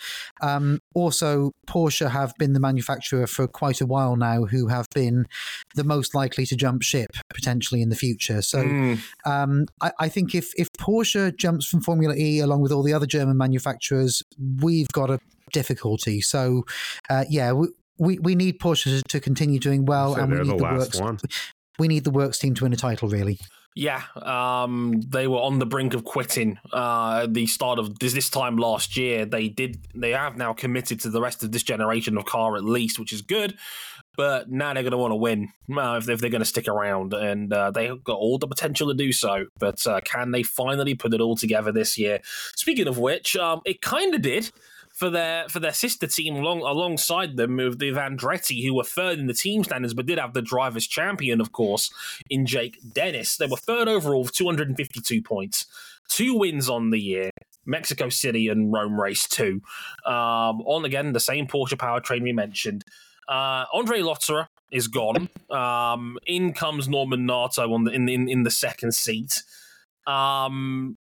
Um, 0.42 0.80
also, 0.94 1.52
Porsche 1.66 2.10
have 2.10 2.34
been 2.38 2.52
the 2.52 2.60
manufacturer 2.60 3.26
for 3.26 3.46
quite 3.46 3.80
a 3.80 3.86
while 3.86 4.16
now 4.16 4.44
who 4.44 4.68
have 4.68 4.86
been 4.94 5.26
the 5.74 5.84
most 5.84 6.14
likely 6.14 6.46
to 6.46 6.56
jump 6.56 6.82
ship 6.82 7.10
potentially 7.32 7.57
in 7.82 7.88
the 7.88 7.96
future. 7.96 8.42
So 8.42 8.58
Mm. 8.64 8.98
um, 9.26 9.66
I, 9.80 9.92
I 10.00 10.08
think 10.08 10.34
if 10.34 10.52
if 10.56 10.68
Porsche 10.72 11.34
jumps 11.36 11.66
from 11.66 11.80
Formula 11.80 12.14
E 12.14 12.40
along 12.40 12.60
with 12.62 12.72
all 12.72 12.82
the 12.82 12.92
other 12.94 13.06
German 13.06 13.36
manufacturers, 13.36 14.22
we've 14.62 14.88
got 14.92 15.10
a 15.10 15.18
difficulty. 15.52 16.20
So 16.20 16.64
uh, 17.10 17.24
yeah, 17.28 17.52
we, 17.52 17.68
we 17.98 18.18
we 18.18 18.34
need 18.34 18.58
Porsche 18.60 18.84
to, 18.98 19.02
to 19.08 19.20
continue 19.20 19.58
doing 19.58 19.84
well, 19.86 20.14
So 20.14 20.20
and 20.22 20.30
we 20.30 20.36
they're 20.36 20.44
the 20.44 20.52
need 20.52 20.60
the, 20.60 20.64
works. 20.64 21.00
one. 21.00 21.18
We 21.78 21.88
need 21.88 22.04
the 22.04 22.10
works 22.10 22.38
team 22.38 22.54
to 22.54 22.64
win 22.64 22.72
a 22.72 22.76
title. 22.76 23.08
Really, 23.08 23.38
Yeah, 23.76 24.02
um, 24.22 25.00
they 25.08 25.28
were 25.28 25.38
on 25.38 25.58
the 25.60 25.66
brink 25.66 25.94
of 25.94 26.02
quitting. 26.04 26.58
Uh, 26.72 27.20
at 27.24 27.34
the 27.34 27.46
start 27.46 27.78
of 27.78 27.98
this, 28.00 28.12
this 28.12 28.28
time 28.30 28.56
last 28.56 28.96
year, 28.96 29.24
they 29.24 29.48
did. 29.48 29.78
They 29.94 30.10
have 30.10 30.36
now 30.36 30.52
committed 30.52 30.98
to 31.00 31.10
the 31.10 31.20
rest 31.20 31.44
of 31.44 31.52
this 31.52 31.62
generation 31.62 32.18
of 32.18 32.24
car 32.24 32.56
at 32.56 32.64
least, 32.64 32.98
which 32.98 33.12
is 33.12 33.22
good. 33.22 33.56
But 34.18 34.50
now 34.50 34.74
they're 34.74 34.82
going 34.82 34.90
to 34.90 34.98
want 34.98 35.12
to 35.12 35.16
win 35.16 35.52
uh, 35.70 35.96
if, 35.96 36.08
if 36.08 36.20
they're 36.20 36.28
going 36.28 36.40
to 36.40 36.44
stick 36.44 36.66
around, 36.66 37.14
and 37.14 37.52
uh, 37.52 37.70
they've 37.70 38.02
got 38.02 38.18
all 38.18 38.36
the 38.36 38.48
potential 38.48 38.88
to 38.88 38.94
do 38.94 39.12
so. 39.12 39.46
But 39.60 39.86
uh, 39.86 40.00
can 40.04 40.32
they 40.32 40.42
finally 40.42 40.96
put 40.96 41.14
it 41.14 41.20
all 41.20 41.36
together 41.36 41.70
this 41.70 41.96
year? 41.96 42.18
Speaking 42.56 42.88
of 42.88 42.98
which, 42.98 43.36
um, 43.36 43.60
it 43.64 43.80
kind 43.80 44.12
of 44.16 44.20
did 44.20 44.50
for 44.92 45.08
their 45.08 45.48
for 45.48 45.60
their 45.60 45.72
sister 45.72 46.08
team 46.08 46.34
along 46.34 46.62
alongside 46.62 47.36
them 47.36 47.56
with 47.56 47.78
the 47.78 47.92
who 48.64 48.74
were 48.74 48.82
third 48.82 49.20
in 49.20 49.28
the 49.28 49.34
team 49.34 49.62
standards, 49.62 49.94
but 49.94 50.06
did 50.06 50.18
have 50.18 50.34
the 50.34 50.42
drivers' 50.42 50.88
champion, 50.88 51.40
of 51.40 51.52
course, 51.52 51.92
in 52.28 52.44
Jake 52.44 52.78
Dennis. 52.92 53.36
They 53.36 53.46
were 53.46 53.56
third 53.56 53.86
overall 53.86 54.22
with 54.24 54.32
252 54.32 55.22
points, 55.22 55.66
two 56.08 56.36
wins 56.36 56.68
on 56.68 56.90
the 56.90 57.00
year. 57.00 57.30
Mexico 57.64 58.08
City 58.08 58.48
and 58.48 58.72
Rome 58.72 58.98
Race 58.98 59.28
2. 59.28 59.60
Um, 60.06 60.12
on 60.62 60.86
again, 60.86 61.12
the 61.12 61.20
same 61.20 61.46
Porsche 61.46 61.74
powertrain 61.74 62.22
we 62.22 62.32
mentioned. 62.32 62.82
Uh, 63.28 63.64
Andre 63.72 64.00
Lotterer 64.00 64.46
is 64.72 64.88
gone. 64.88 65.28
Um, 65.50 66.18
in 66.26 66.52
comes 66.52 66.88
Norman 66.88 67.26
Nato 67.26 67.72
on 67.72 67.84
the, 67.84 67.92
in, 67.92 68.08
in, 68.08 68.28
in 68.28 68.42
the 68.42 68.50
second 68.50 68.92
seat. 68.94 69.42
Um, 70.06 70.96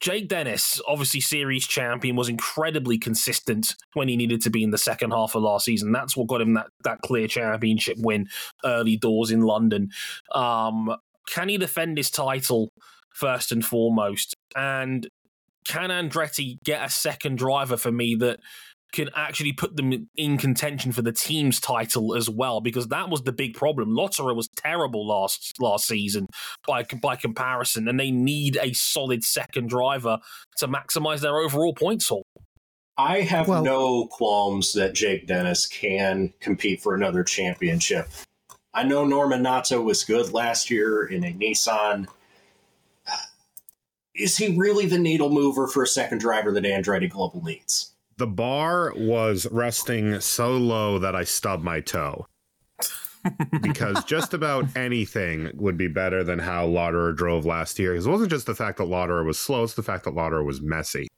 Jake 0.00 0.28
Dennis, 0.28 0.80
obviously 0.88 1.20
series 1.20 1.66
champion, 1.66 2.16
was 2.16 2.28
incredibly 2.28 2.98
consistent 2.98 3.76
when 3.94 4.08
he 4.08 4.16
needed 4.16 4.40
to 4.42 4.50
be 4.50 4.64
in 4.64 4.70
the 4.70 4.78
second 4.78 5.12
half 5.12 5.34
of 5.34 5.42
last 5.42 5.64
season. 5.64 5.92
That's 5.92 6.16
what 6.16 6.26
got 6.26 6.40
him 6.40 6.54
that 6.54 6.66
that 6.82 7.00
clear 7.02 7.28
championship 7.28 7.96
win 7.98 8.28
early 8.64 8.96
doors 8.96 9.30
in 9.30 9.42
London. 9.42 9.90
Um, 10.34 10.96
can 11.28 11.48
he 11.48 11.58
defend 11.58 11.98
his 11.98 12.10
title 12.10 12.72
first 13.10 13.52
and 13.52 13.64
foremost? 13.64 14.34
And 14.56 15.08
can 15.64 15.90
Andretti 15.90 16.58
get 16.64 16.84
a 16.84 16.90
second 16.90 17.38
driver 17.38 17.76
for 17.76 17.92
me 17.92 18.16
that 18.16 18.40
can 18.92 19.10
actually 19.14 19.52
put 19.52 19.76
them 19.76 20.08
in 20.16 20.38
contention 20.38 20.92
for 20.92 21.02
the 21.02 21.12
team's 21.12 21.60
title 21.60 22.14
as 22.14 22.28
well? 22.28 22.60
Because 22.60 22.88
that 22.88 23.08
was 23.08 23.22
the 23.22 23.32
big 23.32 23.54
problem. 23.54 23.90
Lotterer 23.90 24.34
was 24.34 24.48
terrible 24.56 25.06
last 25.06 25.54
last 25.60 25.86
season 25.86 26.26
by 26.66 26.84
by 27.02 27.16
comparison, 27.16 27.88
and 27.88 27.98
they 27.98 28.10
need 28.10 28.58
a 28.60 28.72
solid 28.72 29.24
second 29.24 29.68
driver 29.68 30.18
to 30.58 30.68
maximize 30.68 31.20
their 31.20 31.38
overall 31.38 31.74
points 31.74 32.08
haul. 32.08 32.24
I 32.96 33.20
have 33.22 33.48
Well- 33.48 33.64
no 33.64 34.06
qualms 34.06 34.72
that 34.74 34.94
Jake 34.94 35.26
Dennis 35.26 35.66
can 35.66 36.34
compete 36.40 36.82
for 36.82 36.94
another 36.94 37.24
championship. 37.24 38.08
I 38.74 38.84
know 38.84 39.04
Norman 39.04 39.42
Nato 39.42 39.80
was 39.80 40.04
good 40.04 40.32
last 40.32 40.70
year 40.70 41.06
in 41.06 41.24
a 41.24 41.32
Nissan. 41.32 42.06
Is 44.14 44.36
he 44.36 44.56
really 44.56 44.86
the 44.86 44.98
needle 44.98 45.30
mover 45.30 45.66
for 45.66 45.82
a 45.82 45.86
second 45.86 46.18
driver 46.18 46.52
that 46.52 46.64
Andretti 46.64 47.08
Global 47.08 47.42
needs? 47.42 47.94
The 48.20 48.26
bar 48.26 48.92
was 48.98 49.46
resting 49.50 50.20
so 50.20 50.54
low 50.54 50.98
that 50.98 51.16
I 51.16 51.24
stubbed 51.24 51.64
my 51.64 51.80
toe. 51.80 52.26
because 53.62 54.04
just 54.04 54.34
about 54.34 54.66
anything 54.76 55.50
would 55.54 55.78
be 55.78 55.88
better 55.88 56.22
than 56.22 56.38
how 56.38 56.66
Lotterer 56.68 57.16
drove 57.16 57.46
last 57.46 57.78
year. 57.78 57.94
'Cause 57.94 58.06
It 58.06 58.10
wasn't 58.10 58.30
just 58.30 58.44
the 58.44 58.54
fact 58.54 58.76
that 58.76 58.84
Lotterer 58.88 59.24
was 59.24 59.38
slow; 59.38 59.64
it's 59.64 59.72
the 59.72 59.82
fact 59.82 60.04
that 60.04 60.12
Lotterer 60.14 60.44
was 60.44 60.60
messy. 60.60 61.08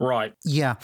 Right. 0.00 0.32
Yeah. 0.46 0.76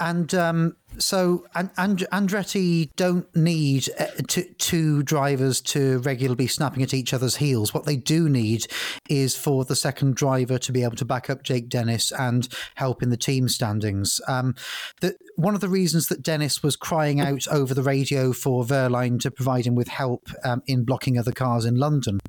And 0.00 0.32
um, 0.34 0.76
so 0.98 1.44
and, 1.54 1.70
and 1.76 1.98
Andretti 2.12 2.90
don't 2.96 3.34
need 3.34 3.88
uh, 3.98 4.06
two, 4.26 4.44
two 4.58 5.02
drivers 5.02 5.60
to 5.62 5.98
regularly 6.00 6.36
be 6.36 6.46
snapping 6.46 6.82
at 6.82 6.94
each 6.94 7.12
other's 7.12 7.36
heels. 7.36 7.74
What 7.74 7.84
they 7.84 7.96
do 7.96 8.28
need 8.28 8.66
is 9.08 9.36
for 9.36 9.64
the 9.64 9.76
second 9.76 10.14
driver 10.14 10.58
to 10.58 10.72
be 10.72 10.82
able 10.82 10.96
to 10.96 11.04
back 11.04 11.28
up 11.28 11.42
Jake 11.42 11.68
Dennis 11.68 12.12
and 12.12 12.48
help 12.76 13.02
in 13.02 13.10
the 13.10 13.16
team 13.16 13.48
standings. 13.48 14.20
Um, 14.28 14.54
the, 15.00 15.16
one 15.36 15.54
of 15.54 15.60
the 15.60 15.68
reasons 15.68 16.08
that 16.08 16.22
Dennis 16.22 16.62
was 16.62 16.76
crying 16.76 17.20
out 17.20 17.46
over 17.48 17.74
the 17.74 17.82
radio 17.82 18.32
for 18.32 18.64
Wehrlein 18.64 19.20
to 19.20 19.30
provide 19.30 19.66
him 19.66 19.74
with 19.74 19.88
help 19.88 20.28
um, 20.44 20.62
in 20.66 20.84
blocking 20.84 21.18
other 21.18 21.32
cars 21.32 21.64
in 21.64 21.76
London 21.76 22.20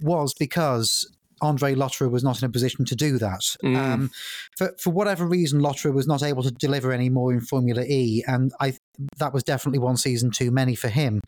was 0.00 0.34
because 0.34 1.10
Andre 1.42 1.74
Lotterer 1.74 2.10
was 2.10 2.24
not 2.24 2.40
in 2.40 2.46
a 2.46 2.52
position 2.52 2.84
to 2.86 2.96
do 2.96 3.18
that. 3.18 3.42
Mm. 3.64 3.76
Um, 3.76 4.10
for 4.56 4.74
for 4.80 4.90
whatever 4.90 5.26
reason, 5.26 5.60
Lotterer 5.60 5.92
was 5.92 6.06
not 6.06 6.22
able 6.22 6.42
to 6.42 6.50
deliver 6.50 6.92
any 6.92 7.10
more 7.10 7.32
in 7.32 7.40
Formula 7.40 7.82
E, 7.82 8.24
and 8.26 8.52
I 8.60 8.74
that 9.18 9.34
was 9.34 9.42
definitely 9.42 9.80
one 9.80 9.96
season 9.96 10.30
too 10.30 10.50
many 10.50 10.74
for 10.74 10.88
him. 10.88 11.20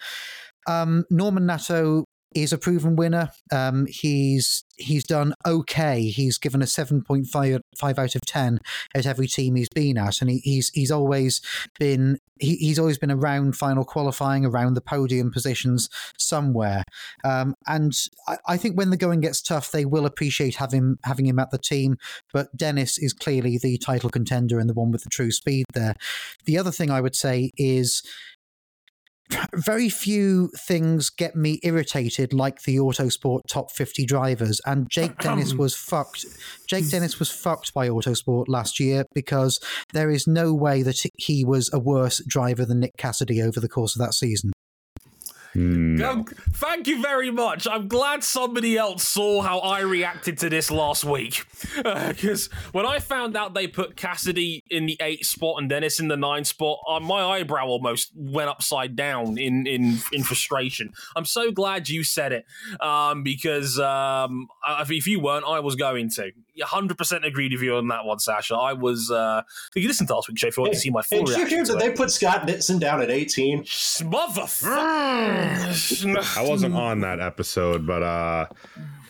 Um, 0.66 1.04
Norman 1.10 1.46
Nato 1.46 2.04
is 2.34 2.52
a 2.52 2.58
proven 2.58 2.96
winner. 2.96 3.30
Um, 3.52 3.86
he's 3.88 4.64
he's 4.76 5.04
done 5.04 5.34
okay. 5.46 6.02
He's 6.02 6.38
given 6.38 6.62
a 6.62 6.66
seven 6.66 7.02
point 7.02 7.26
five 7.26 7.60
five 7.78 7.98
out 7.98 8.14
of 8.14 8.22
ten 8.22 8.58
at 8.94 9.06
every 9.06 9.26
team 9.28 9.54
he's 9.54 9.68
been 9.74 9.96
at, 9.96 10.20
and 10.20 10.30
he, 10.30 10.38
he's 10.38 10.70
he's 10.70 10.90
always 10.90 11.40
been 11.78 12.18
he, 12.38 12.56
he's 12.56 12.78
always 12.78 12.98
been 12.98 13.10
around 13.10 13.56
final 13.56 13.84
qualifying, 13.84 14.44
around 14.44 14.74
the 14.74 14.80
podium 14.80 15.30
positions 15.30 15.88
somewhere. 16.18 16.82
Um, 17.24 17.54
and 17.66 17.92
I, 18.26 18.36
I 18.48 18.56
think 18.56 18.76
when 18.76 18.90
the 18.90 18.96
going 18.96 19.20
gets 19.20 19.40
tough, 19.40 19.70
they 19.70 19.84
will 19.84 20.06
appreciate 20.06 20.56
having 20.56 20.98
having 21.04 21.26
him 21.26 21.38
at 21.38 21.50
the 21.50 21.58
team. 21.58 21.96
But 22.32 22.54
Dennis 22.56 22.98
is 22.98 23.12
clearly 23.12 23.58
the 23.58 23.78
title 23.78 24.10
contender 24.10 24.58
and 24.58 24.68
the 24.68 24.74
one 24.74 24.90
with 24.90 25.04
the 25.04 25.10
true 25.10 25.30
speed 25.30 25.66
there. 25.74 25.94
The 26.44 26.58
other 26.58 26.72
thing 26.72 26.90
I 26.90 27.00
would 27.00 27.16
say 27.16 27.50
is 27.56 28.02
very 29.54 29.88
few 29.88 30.48
things 30.58 31.10
get 31.10 31.34
me 31.34 31.58
irritated 31.62 32.32
like 32.32 32.62
the 32.62 32.76
Autosport 32.76 33.40
top 33.48 33.70
50 33.70 34.04
drivers 34.04 34.60
and 34.66 34.88
Jake 34.90 35.18
Dennis 35.18 35.54
was 35.58 35.74
fucked. 35.74 36.24
Jake 36.68 36.84
hmm. 36.84 36.90
Dennis 36.90 37.18
was 37.18 37.30
fucked 37.30 37.72
by 37.74 37.88
Autosport 37.88 38.44
last 38.48 38.78
year 38.78 39.04
because 39.14 39.60
there 39.92 40.10
is 40.10 40.26
no 40.26 40.52
way 40.54 40.82
that 40.82 41.02
he 41.16 41.44
was 41.44 41.70
a 41.72 41.78
worse 41.78 42.22
driver 42.26 42.64
than 42.64 42.80
Nick 42.80 42.96
Cassidy 42.96 43.42
over 43.42 43.60
the 43.60 43.68
course 43.68 43.94
of 43.94 44.00
that 44.00 44.14
season 44.14 44.52
No. 45.54 46.10
Um, 46.10 46.24
thank 46.54 46.86
you 46.88 47.00
very 47.02 47.30
much. 47.30 47.66
I'm 47.70 47.88
glad 47.88 48.24
somebody 48.24 48.76
else 48.76 49.06
saw 49.08 49.40
how 49.42 49.58
I 49.60 49.80
reacted 49.80 50.38
to 50.38 50.50
this 50.50 50.70
last 50.70 51.04
week. 51.04 51.44
Because 51.76 52.46
when 52.72 52.86
I 52.86 52.98
found 52.98 53.36
out 53.36 53.54
they 53.54 53.66
put 53.66 53.96
Cassidy 53.96 54.62
in 54.70 54.86
the 54.86 54.96
eight 55.00 55.24
spot 55.24 55.60
and 55.60 55.68
Dennis 55.68 56.00
in 56.00 56.08
the 56.08 56.16
nine 56.16 56.44
spot, 56.44 56.78
uh, 56.88 57.00
my 57.00 57.22
eyebrow 57.22 57.66
almost 57.66 58.10
went 58.16 58.48
upside 58.50 58.96
down 58.96 59.38
in, 59.38 59.66
in, 59.66 59.98
in 60.12 60.22
frustration. 60.24 60.92
I'm 61.16 61.24
so 61.24 61.50
glad 61.52 61.88
you 61.88 62.02
said 62.04 62.32
it 62.32 62.44
um, 62.80 63.22
because 63.22 63.78
um, 63.78 64.48
I- 64.66 64.84
if 64.88 65.06
you 65.06 65.20
weren't, 65.20 65.44
I 65.46 65.60
was 65.60 65.76
going 65.76 66.10
to. 66.10 66.32
100% 66.60 67.26
agreed 67.26 67.52
with 67.52 67.62
you 67.62 67.74
on 67.76 67.88
that 67.88 68.04
one, 68.04 68.18
Sasha. 68.20 68.54
I 68.54 68.74
was. 68.74 69.10
Uh, 69.10 69.42
you 69.74 69.82
can 69.82 69.88
listen 69.88 70.06
to 70.06 70.14
last 70.14 70.28
week's 70.28 70.40
show 70.40 70.46
if 70.48 70.56
you 70.56 70.62
want 70.62 70.72
to 70.74 70.78
see 70.78 70.90
my 70.90 71.02
Hey, 71.10 71.16
full 71.16 71.24
did 71.26 71.32
you 71.32 71.36
reaction. 71.38 71.56
hear 71.58 71.64
to 71.66 71.72
that 71.72 71.78
they 71.80 71.90
put 71.90 72.12
Scott 72.12 72.46
Dixon 72.46 72.78
down 72.78 73.02
at 73.02 73.10
18? 73.10 73.64
Motherfucker. 73.64 75.43
I 75.44 76.44
wasn't 76.46 76.74
on 76.74 77.00
that 77.00 77.20
episode, 77.20 77.86
but 77.86 78.02
uh, 78.02 78.46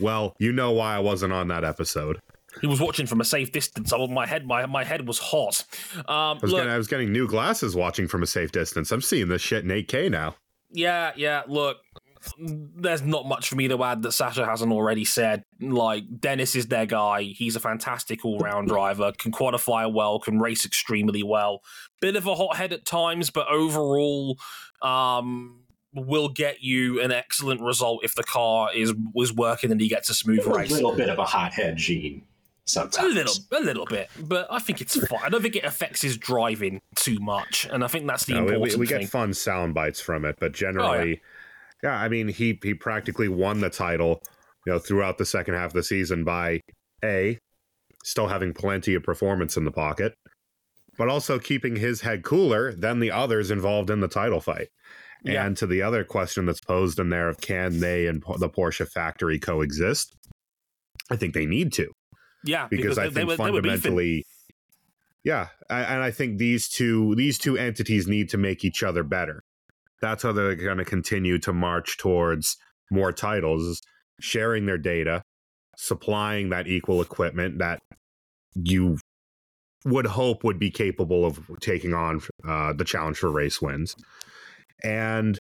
well, 0.01 0.35
you 0.39 0.53
know 0.53 0.73
why 0.73 0.97
I 0.97 0.99
wasn't 0.99 1.33
on 1.33 1.49
that 1.49 1.65
episode. 1.65 2.21
He 2.61 2.67
was 2.67 2.81
watching 2.81 3.07
from 3.07 3.21
a 3.21 3.25
safe 3.25 3.51
distance. 3.51 3.93
I, 3.93 4.07
my 4.07 4.27
head, 4.27 4.47
my 4.47 4.67
my 4.67 4.85
head 4.85 5.09
was 5.09 5.19
hot. 5.19 5.65
Um, 5.97 6.05
I 6.09 6.39
was, 6.41 6.53
look, 6.53 6.61
getting, 6.61 6.73
I 6.73 6.77
was 6.77 6.87
getting 6.87 7.13
new 7.13 7.27
glasses 7.27 7.75
watching 7.75 8.07
from 8.07 8.23
a 8.23 8.27
safe 8.27 8.53
distance. 8.53 8.93
I'm 8.93 9.01
seeing 9.01 9.29
this 9.29 9.43
shit 9.43 9.65
in 9.65 9.71
8K 9.71 10.11
now. 10.11 10.37
yeah, 10.71 11.13
yeah. 11.17 11.43
Look, 11.49 11.79
there's 12.39 13.03
not 13.03 13.27
much 13.27 13.49
for 13.49 13.57
me 13.57 13.69
to 13.69 13.83
add 13.83 14.03
that 14.03 14.13
Sasha 14.13 14.47
hasn't 14.47 14.73
already 14.73 15.05
said. 15.05 15.43
Like 15.61 16.05
Dennis 16.21 16.55
is 16.55 16.69
their 16.69 16.87
guy. 16.87 17.23
He's 17.23 17.57
a 17.57 17.61
fantastic 17.61 18.25
all-round 18.25 18.69
driver. 18.69 19.13
Can 19.19 19.33
qualify 19.33 19.87
well. 19.87 20.21
Can 20.21 20.39
race 20.39 20.65
extremely 20.65 21.23
well. 21.23 21.61
Bit 22.01 22.17
of 22.17 22.27
a 22.27 22.35
hothead 22.35 22.73
at 22.73 22.87
times, 22.87 23.31
but 23.31 23.49
overall, 23.49 24.39
um, 24.81 25.64
will 25.95 26.29
get 26.29 26.63
you 26.63 27.01
an 27.01 27.13
excellent 27.13 27.61
result 27.61 28.05
if 28.05 28.15
the 28.15 28.25
car 28.25 28.71
is 28.75 28.93
was 29.13 29.33
working 29.33 29.71
and 29.71 29.81
he 29.81 29.89
gets 29.89 30.11
a 30.11 30.15
smooth 30.15 30.47
A 30.47 30.51
race. 30.51 30.71
A 30.71 30.75
little 30.75 30.95
bit 30.95 31.09
of 31.09 31.19
a 31.19 31.25
hothead 31.25 31.77
gene 31.77 32.23
sometimes. 32.65 33.13
A 33.13 33.15
little, 33.15 33.35
a 33.53 33.61
little 33.61 33.87
bit, 33.87 34.11
but 34.19 34.47
I 34.51 34.59
think 34.59 34.81
it's 34.81 34.97
fine. 35.07 35.21
I 35.23 35.29
don't 35.29 35.43
think 35.43 35.57
it 35.57 35.65
affects 35.65 36.03
his 36.03 36.17
driving 36.17 36.81
too 36.97 37.19
much, 37.21 37.67
and 37.71 37.85
I 37.85 37.87
think 37.87 38.07
that's 38.07 38.25
the 38.25 38.35
No, 38.35 38.45
we, 38.45 38.55
important 38.55 38.73
we, 38.75 38.81
we 38.81 38.87
thing. 38.87 39.01
get 39.01 39.11
fun 39.11 39.35
sound 39.35 39.75
bites 39.75 40.01
from 40.01 40.25
it, 40.25 40.37
but 40.41 40.51
oh, 40.51 40.55
generally, 40.55 41.21
yeah. 41.83 41.95
I 41.95 42.09
mean, 42.09 42.29
he 42.29 42.59
he 42.63 42.75
practically 42.75 43.29
won 43.29 43.61
the 43.61 43.71
title, 43.71 44.23
you 44.67 44.73
know, 44.73 44.79
throughout 44.79 45.19
the 45.19 45.27
second 45.27 45.55
half 45.55 45.67
of 45.67 45.75
the 45.75 45.83
season 45.83 46.25
by 46.25 46.61
a 47.05 47.39
still 48.03 48.29
having 48.29 48.53
plenty 48.53 48.95
of 48.95 49.03
performance 49.03 49.57
in 49.57 49.65
the 49.65 49.71
pocket, 49.71 50.15
but 50.99 51.09
also 51.09 51.39
keeping 51.39 51.77
his 51.77 52.01
head 52.01 52.23
cooler 52.23 52.73
than 52.73 53.01
the 53.01 53.11
others 53.11 53.51
involved 53.51 53.91
in 53.91 54.01
the 54.01 54.09
title 54.09 54.41
fight. 54.41 54.69
Yeah. 55.25 55.47
And 55.47 55.57
to 55.57 55.67
the 55.67 55.83
other 55.83 56.05
question 56.05 56.47
that's 56.47 56.61
posed 56.61 56.99
in 56.99 57.09
there 57.09 57.29
of 57.29 57.41
can 57.41 57.81
they 57.81 58.07
and 58.07 58.23
the 58.39 58.51
Porsche 58.51 58.87
factory 58.87 59.39
coexist? 59.39 60.15
I 61.11 61.17
think 61.17 61.35
they 61.35 61.47
need 61.47 61.73
to 61.75 61.91
yeah, 62.45 62.69
because, 62.69 62.99
I 62.99 63.05
they, 63.05 63.09
think 63.09 63.15
they 63.15 63.25
were, 63.25 63.37
they 63.37 63.43
were 63.43 63.53
fundamentally, 63.53 64.25
yeah, 65.25 65.49
I- 65.71 65.83
and 65.83 66.03
I 66.03 66.11
think 66.11 66.39
these 66.39 66.69
two 66.69 67.15
these 67.15 67.39
two 67.39 67.57
entities 67.57 68.07
need 68.07 68.29
to 68.31 68.39
make 68.39 68.65
each 68.65 68.83
other 68.83 69.03
better. 69.03 69.43
That's 70.03 70.23
how 70.23 70.33
they're 70.33 70.55
going 70.55 70.79
to 70.79 70.85
continue 70.85 71.39
to 71.39 71.53
march 71.53 71.97
towards 71.97 72.57
more 72.91 73.13
titles, 73.13 73.81
sharing 74.21 74.67
their 74.67 74.79
data, 74.79 75.23
supplying 75.77 76.51
that 76.51 76.67
equal 76.67 77.01
equipment 77.01 77.59
that 77.59 77.81
you 78.55 78.99
would 79.87 80.07
hope 80.07 80.45
would 80.45 80.59
be 80.59 80.71
capable 80.71 81.25
of 81.25 81.41
taking 81.61 81.95
on 81.95 82.21
uh, 82.47 82.73
the 82.75 82.85
challenge 82.85 83.17
for 83.19 83.31
race 83.31 83.63
wins, 83.63 83.97
and 84.85 85.39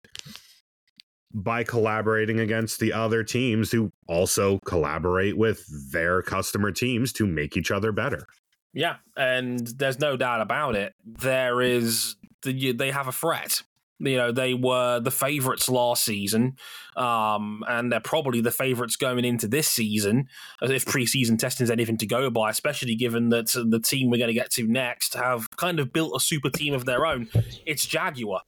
by 1.34 1.64
collaborating 1.64 2.40
against 2.40 2.80
the 2.80 2.94
other 2.94 3.24
teams 3.24 3.72
who 3.72 3.92
also 4.08 4.60
collaborate 4.66 5.36
with 5.38 5.66
their 5.92 6.22
customer 6.22 6.72
teams 6.72 7.12
to 7.14 7.26
make 7.26 7.58
each 7.58 7.72
other 7.72 7.92
better. 7.92 8.28
Yeah, 8.74 8.98
and 9.18 9.68
there's 9.68 10.00
no 10.00 10.16
doubt 10.18 10.42
about 10.42 10.76
it. 10.76 10.94
There 11.06 11.62
is 11.62 12.16
they 12.44 12.92
have 12.92 13.08
a 13.08 13.12
threat. 13.12 13.62
You 14.00 14.18
know, 14.18 14.32
they 14.32 14.54
were 14.54 15.00
the 15.00 15.12
favorites 15.12 15.70
last 15.70 16.04
season, 16.04 16.58
um, 16.98 17.64
and 17.68 17.92
they're 17.92 18.00
probably 18.00 18.42
the 18.42 18.52
favorites 18.52 18.96
going 18.96 19.24
into 19.24 19.48
this 19.48 19.68
season, 19.68 20.28
as 20.62 20.72
if 20.72 20.84
preseason 20.86 21.38
testing 21.38 21.64
is 21.64 21.72
anything 21.72 21.98
to 21.98 22.08
go 22.08 22.30
by. 22.30 22.50
Especially 22.50 22.96
given 22.96 23.30
that 23.30 23.48
the 23.54 23.80
team 23.80 24.10
we're 24.10 24.18
going 24.18 24.28
to 24.28 24.34
get 24.34 24.52
to 24.52 24.68
next 24.68 25.14
have 25.14 25.50
kind 25.56 25.80
of 25.80 25.94
built 25.94 26.14
a 26.16 26.20
super 26.20 26.50
team 26.50 26.74
of 26.74 26.86
their 26.86 27.06
own. 27.06 27.30
It's 27.66 27.86
Jaguar. 27.86 28.42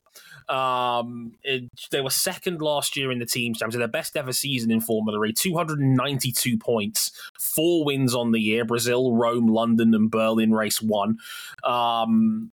Um, 0.48 1.34
it, 1.44 1.64
they 1.92 2.02
were 2.02 2.10
second 2.10 2.62
last 2.62 2.96
year 2.96 3.12
in 3.12 3.20
the 3.20 3.26
team 3.26 3.54
champs, 3.54 3.76
their 3.76 3.88
best 3.88 4.16
ever 4.16 4.34
season 4.34 4.72
in 4.72 4.82
Formula 4.82 5.24
E, 5.26 5.34
292 5.34 6.58
points, 6.58 7.12
four 7.40 7.86
wins 7.86 8.14
on 8.14 8.32
the 8.32 8.40
year 8.40 8.66
Brazil, 8.66 9.16
Rome, 9.16 9.48
London, 9.48 9.94
and 9.94 10.12
Berlin 10.12 10.52
race 10.52 10.82
one. 10.82 11.18
Um, 11.64 12.52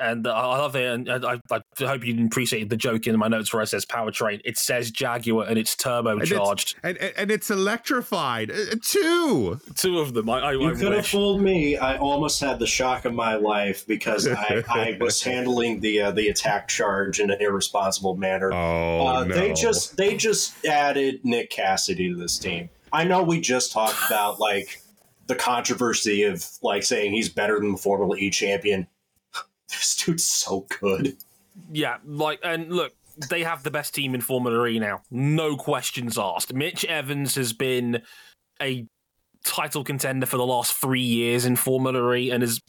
and 0.00 0.26
uh, 0.26 0.32
I 0.32 0.58
love 0.58 0.76
it. 0.76 0.92
And 0.92 1.26
I, 1.26 1.40
I, 1.50 1.60
hope 1.80 2.04
you 2.04 2.24
appreciate 2.24 2.68
the 2.68 2.76
joke 2.76 3.06
in 3.06 3.18
my 3.18 3.28
notes 3.28 3.52
where 3.52 3.62
it 3.62 3.68
says 3.68 3.84
powertrain. 3.84 4.40
It 4.44 4.58
says 4.58 4.90
Jaguar 4.90 5.46
and 5.46 5.58
it's 5.58 5.74
turbocharged. 5.74 6.74
And 6.82 6.96
it's, 6.96 7.04
and, 7.04 7.18
and 7.18 7.30
it's 7.30 7.50
electrified. 7.50 8.50
Uh, 8.50 8.76
two. 8.82 9.60
Two 9.74 9.98
of 9.98 10.14
them. 10.14 10.28
I, 10.30 10.40
I, 10.40 10.52
you 10.52 10.68
I 10.68 10.72
could 10.72 10.92
have 10.92 10.96
wish. 10.96 11.12
fooled 11.12 11.42
me. 11.42 11.76
I 11.76 11.96
almost 11.98 12.40
had 12.40 12.58
the 12.58 12.66
shock 12.66 13.04
of 13.04 13.14
my 13.14 13.34
life 13.34 13.86
because 13.86 14.26
I, 14.26 14.64
I 14.68 14.96
was 15.00 15.22
handling 15.22 15.80
the 15.80 16.02
uh, 16.02 16.10
the 16.10 16.28
attack 16.28 16.68
charge 16.68 17.20
in 17.20 17.30
an 17.30 17.40
irresponsible 17.40 18.16
manner. 18.16 18.52
Oh 18.52 19.06
uh, 19.06 19.24
no. 19.24 19.34
They 19.34 19.52
just 19.52 19.96
they 19.96 20.16
just 20.16 20.64
added 20.64 21.24
Nick 21.24 21.50
Cassidy 21.50 22.08
to 22.10 22.16
this 22.16 22.38
team. 22.38 22.70
I 22.92 23.04
know 23.04 23.22
we 23.22 23.40
just 23.40 23.72
talked 23.72 23.98
about 24.06 24.40
like 24.40 24.80
the 25.26 25.34
controversy 25.34 26.24
of 26.24 26.44
like 26.62 26.82
saying 26.82 27.12
he's 27.12 27.28
better 27.28 27.60
than 27.60 27.72
the 27.72 27.78
Formula 27.78 28.16
E 28.16 28.30
champion. 28.30 28.86
This 29.78 29.96
dude's 29.96 30.24
so 30.24 30.66
good. 30.80 31.16
Yeah, 31.70 31.98
like, 32.06 32.40
and 32.42 32.72
look, 32.72 32.92
they 33.28 33.42
have 33.42 33.62
the 33.62 33.70
best 33.70 33.94
team 33.94 34.14
in 34.14 34.20
Formula 34.20 34.66
E 34.66 34.78
now. 34.78 35.02
No 35.10 35.56
questions 35.56 36.16
asked. 36.16 36.54
Mitch 36.54 36.84
Evans 36.84 37.34
has 37.34 37.52
been 37.52 38.02
a 38.62 38.86
title 39.44 39.84
contender 39.84 40.26
for 40.26 40.36
the 40.36 40.46
last 40.46 40.74
three 40.74 41.00
years 41.00 41.44
in 41.44 41.56
Formula 41.56 42.14
E, 42.14 42.30
and 42.30 42.42
is 42.42 42.60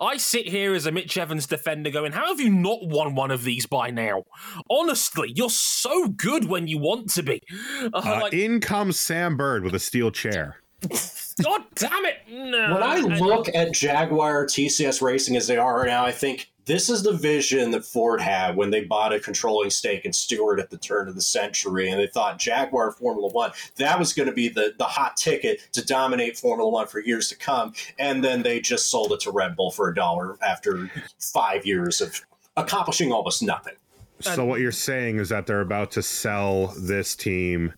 I 0.00 0.16
sit 0.16 0.46
here 0.46 0.74
as 0.74 0.86
a 0.86 0.92
Mitch 0.92 1.16
Evans 1.16 1.46
defender 1.46 1.90
going, 1.90 2.12
"How 2.12 2.28
have 2.28 2.40
you 2.40 2.50
not 2.50 2.86
won 2.86 3.14
one 3.14 3.30
of 3.30 3.44
these 3.44 3.66
by 3.66 3.90
now?" 3.90 4.24
Honestly, 4.68 5.32
you're 5.34 5.50
so 5.50 6.08
good 6.08 6.46
when 6.46 6.68
you 6.68 6.78
want 6.78 7.10
to 7.14 7.22
be. 7.22 7.42
Uh, 7.82 7.90
Uh, 8.10 8.20
like, 8.22 8.32
in 8.32 8.60
comes 8.60 8.98
Sam 8.98 9.36
Bird 9.36 9.62
with 9.62 9.74
a 9.74 9.78
steel 9.78 10.10
chair. 10.10 10.59
God 11.42 11.62
damn 11.74 12.04
it! 12.04 12.16
No. 12.30 12.74
When 12.74 12.82
I 12.82 12.96
And- 12.98 13.20
look 13.20 13.48
at 13.54 13.72
Jaguar 13.72 14.46
TCS 14.46 15.00
Racing 15.02 15.36
as 15.36 15.46
they 15.46 15.56
are 15.56 15.78
right 15.80 15.86
now, 15.86 16.04
I 16.04 16.12
think 16.12 16.50
this 16.66 16.88
is 16.90 17.02
the 17.02 17.12
vision 17.12 17.70
that 17.72 17.84
Ford 17.84 18.20
had 18.20 18.54
when 18.56 18.70
they 18.70 18.82
bought 18.84 19.12
a 19.12 19.18
controlling 19.18 19.70
stake 19.70 20.04
in 20.04 20.12
Stewart 20.12 20.60
at 20.60 20.70
the 20.70 20.76
turn 20.76 21.08
of 21.08 21.14
the 21.14 21.22
century, 21.22 21.90
and 21.90 21.98
they 21.98 22.06
thought 22.06 22.38
Jaguar 22.38 22.92
Formula 22.92 23.28
One 23.32 23.50
that 23.76 23.98
was 23.98 24.12
going 24.12 24.28
to 24.28 24.34
be 24.34 24.48
the 24.48 24.74
the 24.78 24.84
hot 24.84 25.16
ticket 25.16 25.60
to 25.72 25.84
dominate 25.84 26.36
Formula 26.38 26.70
One 26.70 26.86
for 26.86 27.00
years 27.00 27.28
to 27.28 27.36
come, 27.36 27.72
and 27.98 28.22
then 28.22 28.42
they 28.42 28.60
just 28.60 28.90
sold 28.90 29.12
it 29.12 29.20
to 29.20 29.30
Red 29.30 29.56
Bull 29.56 29.70
for 29.70 29.88
a 29.88 29.94
dollar 29.94 30.36
after 30.42 30.90
five 31.18 31.66
years 31.66 32.00
of 32.00 32.20
accomplishing 32.56 33.12
almost 33.12 33.42
nothing. 33.42 33.74
So 34.20 34.44
what 34.44 34.60
you're 34.60 34.70
saying 34.70 35.16
is 35.18 35.30
that 35.30 35.46
they're 35.46 35.62
about 35.62 35.92
to 35.92 36.02
sell 36.02 36.74
this 36.78 37.16
team 37.16 37.72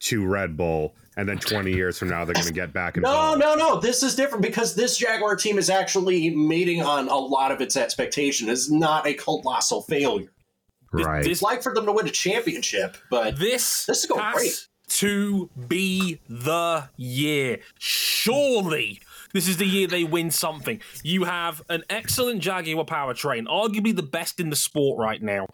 to 0.00 0.26
Red 0.26 0.54
Bull, 0.56 0.94
and 1.18 1.28
then 1.28 1.36
20 1.36 1.70
years 1.72 1.98
from 1.98 2.08
now 2.08 2.24
they're 2.24 2.32
going 2.34 2.46
to 2.46 2.52
get 2.52 2.72
back 2.72 2.96
No, 2.96 3.10
involved. 3.34 3.40
no, 3.40 3.54
no. 3.56 3.80
This 3.80 4.02
is 4.02 4.14
different 4.14 4.40
because 4.42 4.74
this 4.74 4.96
Jaguar 4.96 5.36
team 5.36 5.58
is 5.58 5.68
actually 5.68 6.30
meeting 6.34 6.80
on 6.80 7.08
a 7.08 7.16
lot 7.16 7.50
of 7.52 7.60
its 7.60 7.76
expectation. 7.76 8.48
It's 8.48 8.70
not 8.70 9.06
a 9.06 9.14
colossal 9.14 9.82
failure. 9.82 10.30
Right. 10.92 11.22
This- 11.24 11.32
It's 11.32 11.42
like 11.42 11.62
for 11.62 11.74
them 11.74 11.84
to 11.86 11.92
win 11.92 12.06
a 12.06 12.10
championship, 12.10 12.96
but 13.10 13.38
This, 13.38 13.84
This 13.84 13.98
is 13.98 14.06
going 14.06 14.22
has 14.22 14.34
great. 14.34 14.66
to 14.90 15.50
be 15.66 16.20
the 16.28 16.88
year. 16.96 17.58
Surely, 17.78 19.00
this 19.34 19.48
is 19.48 19.56
the 19.58 19.66
year 19.66 19.86
they 19.88 20.04
win 20.04 20.30
something. 20.30 20.80
You 21.02 21.24
have 21.24 21.62
an 21.68 21.82
excellent 21.90 22.40
Jaguar 22.42 22.84
powertrain, 22.84 23.46
arguably 23.46 23.94
the 23.94 24.02
best 24.02 24.38
in 24.40 24.50
the 24.50 24.56
sport 24.56 24.98
right 24.98 25.20
now. 25.22 25.46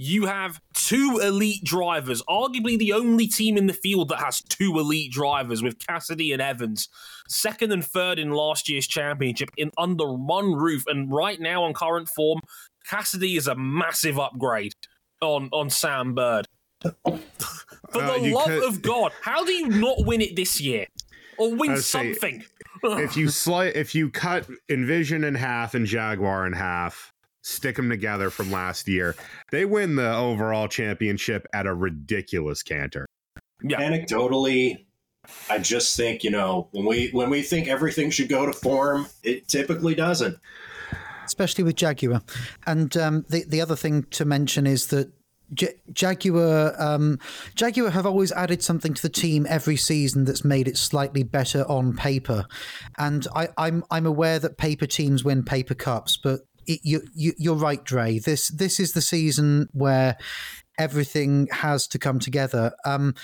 You 0.00 0.26
have 0.26 0.60
two 0.74 1.18
elite 1.20 1.64
drivers, 1.64 2.22
arguably 2.28 2.78
the 2.78 2.92
only 2.92 3.26
team 3.26 3.56
in 3.56 3.66
the 3.66 3.72
field 3.72 4.10
that 4.10 4.20
has 4.20 4.40
two 4.42 4.78
elite 4.78 5.10
drivers 5.10 5.60
with 5.60 5.84
Cassidy 5.84 6.30
and 6.32 6.40
Evans, 6.40 6.88
second 7.26 7.72
and 7.72 7.84
third 7.84 8.16
in 8.20 8.30
last 8.30 8.68
year's 8.68 8.86
championship 8.86 9.48
in 9.56 9.72
under 9.76 10.12
one 10.14 10.52
roof. 10.52 10.84
And 10.86 11.10
right 11.12 11.40
now, 11.40 11.64
on 11.64 11.74
current 11.74 12.08
form, 12.14 12.40
Cassidy 12.88 13.36
is 13.36 13.48
a 13.48 13.56
massive 13.56 14.20
upgrade 14.20 14.74
on 15.20 15.48
on 15.52 15.68
Sam 15.68 16.14
Bird. 16.14 16.46
For 17.04 18.02
Uh, 18.02 18.18
the 18.18 18.30
love 18.32 18.46
could- 18.46 18.62
of 18.68 18.82
God, 18.82 19.10
how 19.22 19.44
do 19.44 19.50
you 19.52 19.66
not 19.66 20.06
win 20.06 20.20
it 20.20 20.36
this 20.36 20.60
year? 20.60 20.86
Or 21.38 21.54
win 21.56 21.72
I'd 21.72 21.78
say- 21.80 22.12
something? 22.14 22.44
if 22.84 23.16
you 23.16 23.28
slight, 23.30 23.74
if 23.74 23.96
you 23.96 24.10
cut 24.10 24.46
Envision 24.68 25.24
in 25.24 25.34
half 25.34 25.74
and 25.74 25.86
Jaguar 25.86 26.46
in 26.46 26.52
half, 26.52 27.12
stick 27.48 27.76
them 27.76 27.88
together 27.88 28.30
from 28.30 28.50
last 28.50 28.88
year, 28.88 29.16
they 29.50 29.64
win 29.64 29.96
the 29.96 30.14
overall 30.14 30.68
championship 30.68 31.46
at 31.52 31.66
a 31.66 31.74
ridiculous 31.74 32.62
canter. 32.62 33.06
yeah. 33.62 33.80
anecdotally, 33.80 34.84
I 35.50 35.58
just 35.58 35.96
think 35.96 36.24
you 36.24 36.30
know 36.30 36.68
when 36.72 36.86
we 36.86 37.08
when 37.10 37.30
we 37.30 37.42
think 37.42 37.68
everything 37.68 38.10
should 38.10 38.28
go 38.28 38.46
to 38.46 38.52
form, 38.52 39.06
it 39.22 39.48
typically 39.48 39.94
doesn't. 39.94 40.38
especially 41.26 41.64
with 41.64 41.76
Jaguar. 41.76 42.22
And 42.66 42.96
um, 42.96 43.24
the 43.28 43.44
the 43.44 43.60
other 43.60 43.76
thing 43.76 44.04
to 44.10 44.24
mention 44.24 44.66
is 44.66 44.86
that 44.88 45.12
J- 45.52 45.80
Jaguar 45.92 46.74
um, 46.78 47.18
Jaguar 47.54 47.90
have 47.90 48.06
always 48.06 48.32
added 48.32 48.62
something 48.62 48.94
to 48.94 49.02
the 49.02 49.08
team 49.08 49.46
every 49.48 49.76
season 49.76 50.24
that's 50.24 50.44
made 50.44 50.68
it 50.68 50.76
slightly 50.76 51.22
better 51.22 51.64
on 51.68 51.96
paper. 51.96 52.46
And 52.96 53.26
I, 53.34 53.48
I'm 53.56 53.84
I'm 53.90 54.06
aware 54.06 54.38
that 54.38 54.58
paper 54.58 54.86
teams 54.86 55.24
win 55.24 55.42
paper 55.42 55.74
cups, 55.74 56.16
but 56.16 56.40
it, 56.68 56.80
you, 56.84 57.02
you 57.14 57.32
you're 57.38 57.54
right, 57.54 57.82
Dre. 57.84 58.18
This 58.18 58.48
this 58.48 58.78
is 58.78 58.92
the 58.92 59.00
season 59.00 59.68
where 59.72 60.16
everything 60.78 61.48
has 61.50 61.88
to 61.88 61.98
come 61.98 62.18
together. 62.18 62.72
Um, 62.84 63.14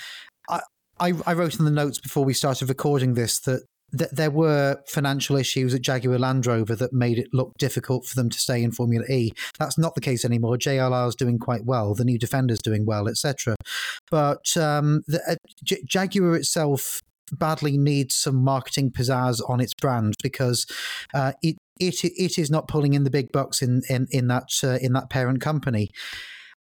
I, 0.49 0.61
I 0.99 1.13
I 1.25 1.33
wrote 1.33 1.57
in 1.57 1.65
the 1.65 1.71
notes 1.71 1.99
before 1.99 2.25
we 2.25 2.33
started 2.33 2.67
recording 2.67 3.13
this 3.13 3.39
that 3.41 3.63
th- 3.97 4.09
there 4.11 4.31
were 4.31 4.81
financial 4.87 5.35
issues 5.35 5.73
at 5.73 5.81
Jaguar 5.81 6.19
Land 6.19 6.45
Rover 6.45 6.75
that 6.75 6.93
made 6.93 7.17
it 7.17 7.27
look 7.33 7.53
difficult 7.57 8.05
for 8.05 8.15
them 8.15 8.29
to 8.29 8.39
stay 8.39 8.63
in 8.63 8.71
Formula 8.71 9.05
E. 9.09 9.31
That's 9.59 9.77
not 9.77 9.95
the 9.95 10.01
case 10.01 10.25
anymore. 10.25 10.57
JLR 10.57 11.07
is 11.07 11.15
doing 11.15 11.39
quite 11.39 11.65
well. 11.65 11.93
The 11.93 12.05
new 12.05 12.19
Defender's 12.19 12.59
doing 12.59 12.85
well, 12.85 13.07
etc. 13.07 13.55
But 14.09 14.55
um, 14.57 15.01
the, 15.07 15.21
uh, 15.27 15.35
J- 15.63 15.83
Jaguar 15.85 16.35
itself 16.35 17.01
badly 17.31 17.77
needs 17.77 18.15
some 18.15 18.35
marketing 18.35 18.91
pizzazz 18.91 19.41
on 19.49 19.59
its 19.59 19.73
brand 19.73 20.15
because 20.21 20.65
uh, 21.13 21.33
it. 21.41 21.55
It, 21.79 22.03
it 22.03 22.37
is 22.37 22.49
not 22.49 22.67
pulling 22.67 22.93
in 22.93 23.03
the 23.03 23.09
big 23.09 23.31
bucks 23.31 23.61
in 23.61 23.81
in, 23.89 24.07
in 24.11 24.27
that 24.27 24.49
uh, 24.63 24.77
in 24.81 24.93
that 24.93 25.09
parent 25.09 25.41
company. 25.41 25.89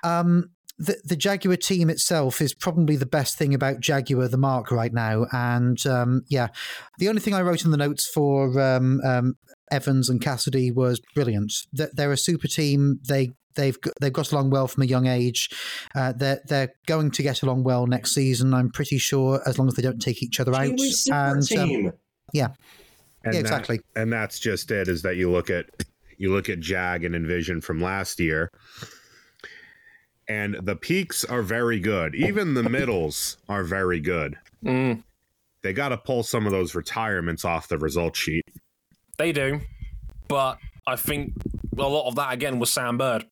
Um, 0.02 0.50
the, 0.78 0.96
the 1.04 1.16
Jaguar 1.16 1.56
team 1.56 1.90
itself 1.90 2.40
is 2.40 2.54
probably 2.54 2.96
the 2.96 3.04
best 3.04 3.36
thing 3.36 3.52
about 3.52 3.80
Jaguar 3.80 4.28
the 4.28 4.38
mark 4.38 4.70
right 4.70 4.92
now. 4.92 5.26
And 5.30 5.84
um, 5.86 6.22
yeah, 6.28 6.48
the 6.98 7.08
only 7.08 7.20
thing 7.20 7.34
I 7.34 7.42
wrote 7.42 7.64
in 7.64 7.70
the 7.70 7.76
notes 7.76 8.08
for 8.08 8.58
um, 8.58 9.00
um, 9.04 9.34
Evans 9.70 10.08
and 10.08 10.22
Cassidy 10.22 10.70
was 10.70 11.00
brilliant. 11.14 11.52
They're, 11.72 11.90
they're 11.92 12.12
a 12.12 12.16
super 12.16 12.48
team. 12.48 12.98
They 13.06 13.32
they've 13.56 13.78
got, 13.78 13.92
they've 14.00 14.12
got 14.12 14.32
along 14.32 14.50
well 14.50 14.68
from 14.68 14.82
a 14.82 14.86
young 14.86 15.06
age. 15.06 15.50
Uh, 15.94 16.12
they're 16.12 16.40
they're 16.46 16.72
going 16.86 17.10
to 17.10 17.22
get 17.22 17.42
along 17.42 17.64
well 17.64 17.86
next 17.86 18.14
season. 18.14 18.54
I'm 18.54 18.70
pretty 18.70 18.98
sure, 18.98 19.42
as 19.46 19.58
long 19.58 19.68
as 19.68 19.74
they 19.74 19.82
don't 19.82 20.00
take 20.00 20.22
each 20.22 20.40
other 20.40 20.54
out. 20.54 20.80
Super 20.80 21.14
And 21.14 21.52
um, 21.58 21.92
yeah, 22.32 22.48
And 23.24 23.34
Yeah, 23.34 23.40
that- 23.42 23.46
exactly. 23.48 23.80
and 23.96 24.12
that's 24.12 24.38
just 24.38 24.70
it. 24.70 24.88
Is 24.88 25.02
that 25.02 25.16
you 25.16 25.30
look 25.30 25.50
at 25.50 25.66
you 26.16 26.32
look 26.32 26.48
at 26.48 26.60
Jag 26.60 27.04
and 27.04 27.14
Envision 27.14 27.60
from 27.60 27.80
last 27.80 28.20
year, 28.20 28.50
and 30.28 30.54
the 30.62 30.76
peaks 30.76 31.24
are 31.24 31.42
very 31.42 31.80
good. 31.80 32.14
Even 32.14 32.54
the 32.54 32.62
middles 32.62 33.36
are 33.48 33.64
very 33.64 34.00
good. 34.00 34.36
Mm, 34.64 35.02
They 35.62 35.72
got 35.72 35.90
to 35.90 35.96
pull 35.98 36.22
some 36.22 36.46
of 36.46 36.52
those 36.52 36.74
retirements 36.74 37.44
off 37.44 37.68
the 37.68 37.78
result 37.78 38.16
sheet. 38.16 38.44
they 39.18 39.32
do. 39.32 39.60
But 40.28 40.56
I 40.86 40.96
think 40.96 41.32
a 41.76 41.82
lot 41.82 42.08
of 42.08 42.14
that, 42.14 42.32
again, 42.32 42.58
was 42.58 42.70
Sam 42.72 42.96
Bird. 42.96 43.26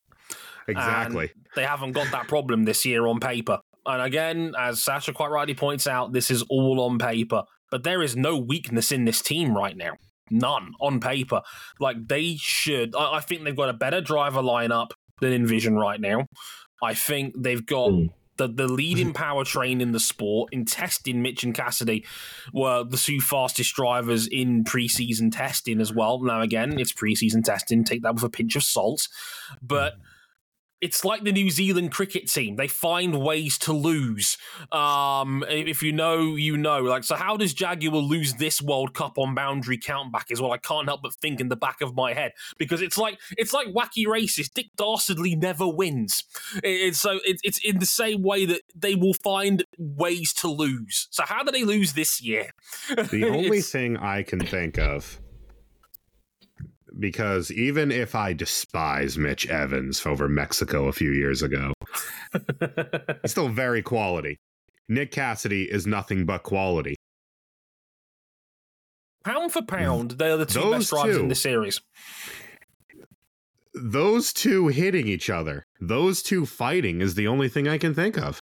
Exactly. 0.67 1.31
And 1.33 1.45
they 1.55 1.63
haven't 1.63 1.93
got 1.93 2.11
that 2.11 2.27
problem 2.27 2.65
this 2.65 2.85
year 2.85 3.07
on 3.07 3.19
paper. 3.19 3.57
And 3.87 4.01
again, 4.03 4.53
as 4.55 4.83
Sasha 4.83 5.13
quite 5.13 5.31
rightly 5.31 5.55
points 5.55 5.87
out, 5.87 6.13
this 6.13 6.29
is 6.29 6.43
all 6.43 6.79
on 6.81 6.99
paper. 6.99 7.41
But 7.71 7.83
there 7.83 8.01
is 8.01 8.15
no 8.15 8.37
weakness 8.37 8.91
in 8.91 9.05
this 9.05 9.21
team 9.21 9.55
right 9.55 9.77
now. 9.77 9.93
None 10.31 10.73
on 10.79 10.99
paper. 10.99 11.41
Like 11.79 12.07
they 12.07 12.35
should. 12.39 12.95
I, 12.95 13.15
I 13.17 13.19
think 13.19 13.43
they've 13.43 13.55
got 13.55 13.69
a 13.69 13.73
better 13.73 14.01
driver 14.01 14.41
lineup 14.41 14.91
than 15.21 15.33
Envision 15.33 15.75
right 15.75 15.99
now. 15.99 16.27
I 16.83 16.93
think 16.93 17.33
they've 17.37 17.65
got 17.65 17.89
Mm. 17.89 18.09
the, 18.37 18.47
the 18.47 18.67
leading 18.67 19.11
powertrain 19.13 19.81
in 19.81 19.91
the 19.91 19.99
sport. 19.99 20.53
In 20.53 20.63
testing, 20.65 21.21
Mitch 21.21 21.43
and 21.43 21.53
Cassidy 21.53 22.05
were 22.53 22.83
the 22.85 22.95
two 22.95 23.19
fastest 23.19 23.75
drivers 23.75 24.27
in 24.27 24.63
preseason 24.63 25.29
testing 25.35 25.81
as 25.81 25.91
well. 25.93 26.21
Now, 26.23 26.41
again, 26.41 26.79
it's 26.79 26.93
preseason 26.93 27.43
testing. 27.43 27.83
Take 27.83 28.03
that 28.03 28.13
with 28.15 28.23
a 28.23 28.29
pinch 28.29 28.55
of 28.55 28.63
salt. 28.63 29.07
But 29.61 29.95
it's 30.81 31.03
like 31.03 31.23
the 31.23 31.31
New 31.31 31.49
Zealand 31.49 31.91
cricket 31.91 32.29
team. 32.29 32.55
They 32.55 32.67
find 32.67 33.21
ways 33.21 33.57
to 33.59 33.73
lose. 33.73 34.37
Um, 34.71 35.43
if 35.47 35.83
you 35.83 35.91
know, 35.91 36.35
you 36.35 36.57
know. 36.57 36.81
Like, 36.81 37.03
so 37.03 37.15
how 37.15 37.37
does 37.37 37.53
Jaguar 37.53 38.01
lose 38.01 38.35
this 38.35 38.61
World 38.61 38.93
Cup 38.93 39.17
on 39.17 39.35
boundary 39.35 39.77
countback? 39.77 40.25
Is 40.29 40.41
what 40.41 40.51
I 40.51 40.57
can't 40.57 40.87
help 40.87 41.01
but 41.01 41.13
think 41.13 41.39
in 41.39 41.49
the 41.49 41.55
back 41.55 41.81
of 41.81 41.95
my 41.95 42.13
head 42.13 42.33
because 42.57 42.81
it's 42.81 42.97
like 42.97 43.19
it's 43.37 43.53
like 43.53 43.67
wacky 43.67 44.07
races. 44.07 44.49
Dick 44.49 44.67
Dastardly 44.77 45.35
never 45.35 45.67
wins. 45.67 46.23
It's 46.63 46.99
so 46.99 47.19
it, 47.25 47.39
it's 47.43 47.59
in 47.59 47.79
the 47.79 47.85
same 47.85 48.23
way 48.23 48.45
that 48.45 48.61
they 48.75 48.95
will 48.95 49.13
find 49.13 49.65
ways 49.77 50.33
to 50.33 50.47
lose. 50.47 51.07
So 51.11 51.23
how 51.23 51.43
do 51.43 51.51
they 51.51 51.63
lose 51.63 51.93
this 51.93 52.21
year? 52.21 52.51
The 52.95 53.29
only 53.29 53.61
thing 53.61 53.97
I 53.97 54.23
can 54.23 54.39
think 54.39 54.77
of 54.77 55.19
because 56.99 57.51
even 57.51 57.91
if 57.91 58.15
I 58.15 58.33
despise 58.33 59.17
Mitch 59.17 59.47
Evans 59.47 60.05
over 60.05 60.27
Mexico 60.27 60.87
a 60.87 60.91
few 60.93 61.11
years 61.11 61.41
ago, 61.41 61.73
he's 63.21 63.31
still 63.31 63.49
very 63.49 63.81
quality. 63.81 64.37
Nick 64.87 65.11
Cassidy 65.11 65.63
is 65.71 65.85
nothing 65.87 66.25
but 66.25 66.43
quality. 66.43 66.95
pound 69.23 69.51
for 69.51 69.61
pound, 69.61 70.11
they're 70.11 70.37
the 70.37 70.45
two 70.45 70.59
Those 70.59 70.73
best 70.75 70.89
drivers 70.89 71.15
two. 71.17 71.21
in 71.23 71.27
the 71.29 71.35
series. 71.35 71.81
Those 73.73 74.33
two 74.33 74.67
hitting 74.69 75.07
each 75.07 75.29
other, 75.29 75.65
those 75.79 76.23
two 76.23 76.45
fighting 76.45 77.01
is 77.01 77.15
the 77.15 77.27
only 77.27 77.47
thing 77.49 77.67
I 77.67 77.77
can 77.77 77.93
think 77.93 78.17
of. 78.17 78.39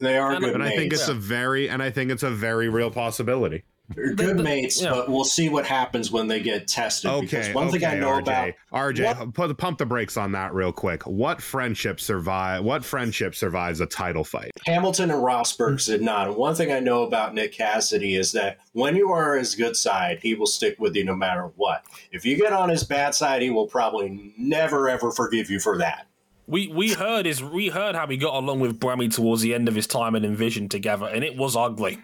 They 0.00 0.16
are 0.16 0.32
And- 0.32 0.40
good 0.44 0.54
And 0.54 0.62
I 0.62 0.70
think 0.70 0.92
mates. 0.92 1.02
it's 1.02 1.08
a 1.08 1.14
very 1.14 1.68
and 1.68 1.82
I 1.82 1.90
think 1.90 2.10
it's 2.10 2.22
a 2.22 2.30
very 2.30 2.68
real 2.68 2.90
possibility. 2.90 3.64
They're 3.94 4.12
good 4.12 4.36
the- 4.36 4.42
mates, 4.42 4.82
yeah. 4.82 4.90
but 4.90 5.08
we'll 5.08 5.24
see 5.24 5.48
what 5.48 5.64
happens 5.66 6.10
when 6.10 6.28
they 6.28 6.40
get 6.40 6.68
tested. 6.68 7.10
because 7.20 7.46
Okay, 7.46 7.54
one 7.54 7.70
thing 7.70 7.84
I 7.84 7.92
okay, 7.92 8.00
know 8.00 8.08
RJ, 8.08 8.20
about 8.20 8.54
RJ, 8.72 9.34
put 9.34 9.56
pump 9.56 9.78
the 9.78 9.86
brakes 9.86 10.16
on 10.16 10.32
that 10.32 10.52
real 10.52 10.72
quick. 10.72 11.04
What 11.06 11.40
friendship 11.40 11.98
survive? 11.98 12.64
What 12.64 12.84
friendship 12.84 13.34
survives 13.34 13.80
a 13.80 13.86
title 13.86 14.24
fight? 14.24 14.50
Hamilton 14.66 15.10
and 15.10 15.22
Rosberg 15.22 15.84
did 15.86 16.02
not. 16.02 16.36
One 16.38 16.54
thing 16.54 16.70
I 16.70 16.80
know 16.80 17.04
about 17.04 17.34
Nick 17.34 17.52
Cassidy 17.52 18.16
is 18.16 18.32
that 18.32 18.58
when 18.72 18.94
you 18.94 19.10
are 19.10 19.36
his 19.36 19.54
good 19.54 19.74
side, 19.76 20.18
he 20.20 20.34
will 20.34 20.46
stick 20.46 20.76
with 20.78 20.94
you 20.94 21.04
no 21.04 21.16
matter 21.16 21.50
what. 21.56 21.84
If 22.12 22.26
you 22.26 22.36
get 22.36 22.52
on 22.52 22.68
his 22.68 22.84
bad 22.84 23.14
side, 23.14 23.40
he 23.42 23.50
will 23.50 23.66
probably 23.66 24.34
never 24.36 24.88
ever 24.90 25.10
forgive 25.12 25.48
you 25.50 25.60
for 25.60 25.78
that. 25.78 26.06
We 26.46 26.68
we 26.68 26.92
heard 26.94 27.26
his 27.26 27.42
we 27.42 27.68
heard 27.68 27.94
how 27.94 28.06
he 28.06 28.16
got 28.16 28.34
along 28.34 28.60
with 28.60 28.80
Brammy 28.80 29.12
towards 29.14 29.42
the 29.42 29.54
end 29.54 29.68
of 29.68 29.74
his 29.74 29.86
time 29.86 30.14
in 30.14 30.24
Envision 30.24 30.68
together, 30.68 31.06
and 31.06 31.22
it 31.24 31.36
was 31.36 31.56
ugly. 31.56 31.98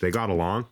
They 0.00 0.10
got 0.10 0.30
along. 0.30 0.66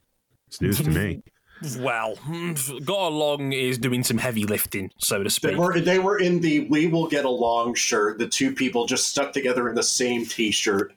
It's 0.49 0.61
news 0.61 0.79
to 0.79 0.91
me. 0.91 1.23
Well, 1.79 2.17
got 2.85 3.07
along 3.13 3.53
is 3.53 3.79
doing 3.79 4.03
some 4.03 4.19
heavy 4.19 4.43
lifting, 4.47 4.91
so 4.99 5.19
to 5.19 5.23
They 5.25 5.29
speak. 5.29 5.57
were 5.57 5.79
they 5.79 6.01
were 6.01 6.19
in 6.19 6.41
the 6.41 6.67
"We 6.69 6.89
will 6.89 7.07
get 7.07 7.25
along" 7.25 7.75
shirt. 7.75 8.19
The 8.19 8.27
two 8.27 8.53
people 8.53 8.85
just 8.85 9.09
stuck 9.09 9.33
together 9.33 9.69
in 9.69 9.77
the 9.77 9.83
same 9.85 10.27
T-shirt. 10.27 10.93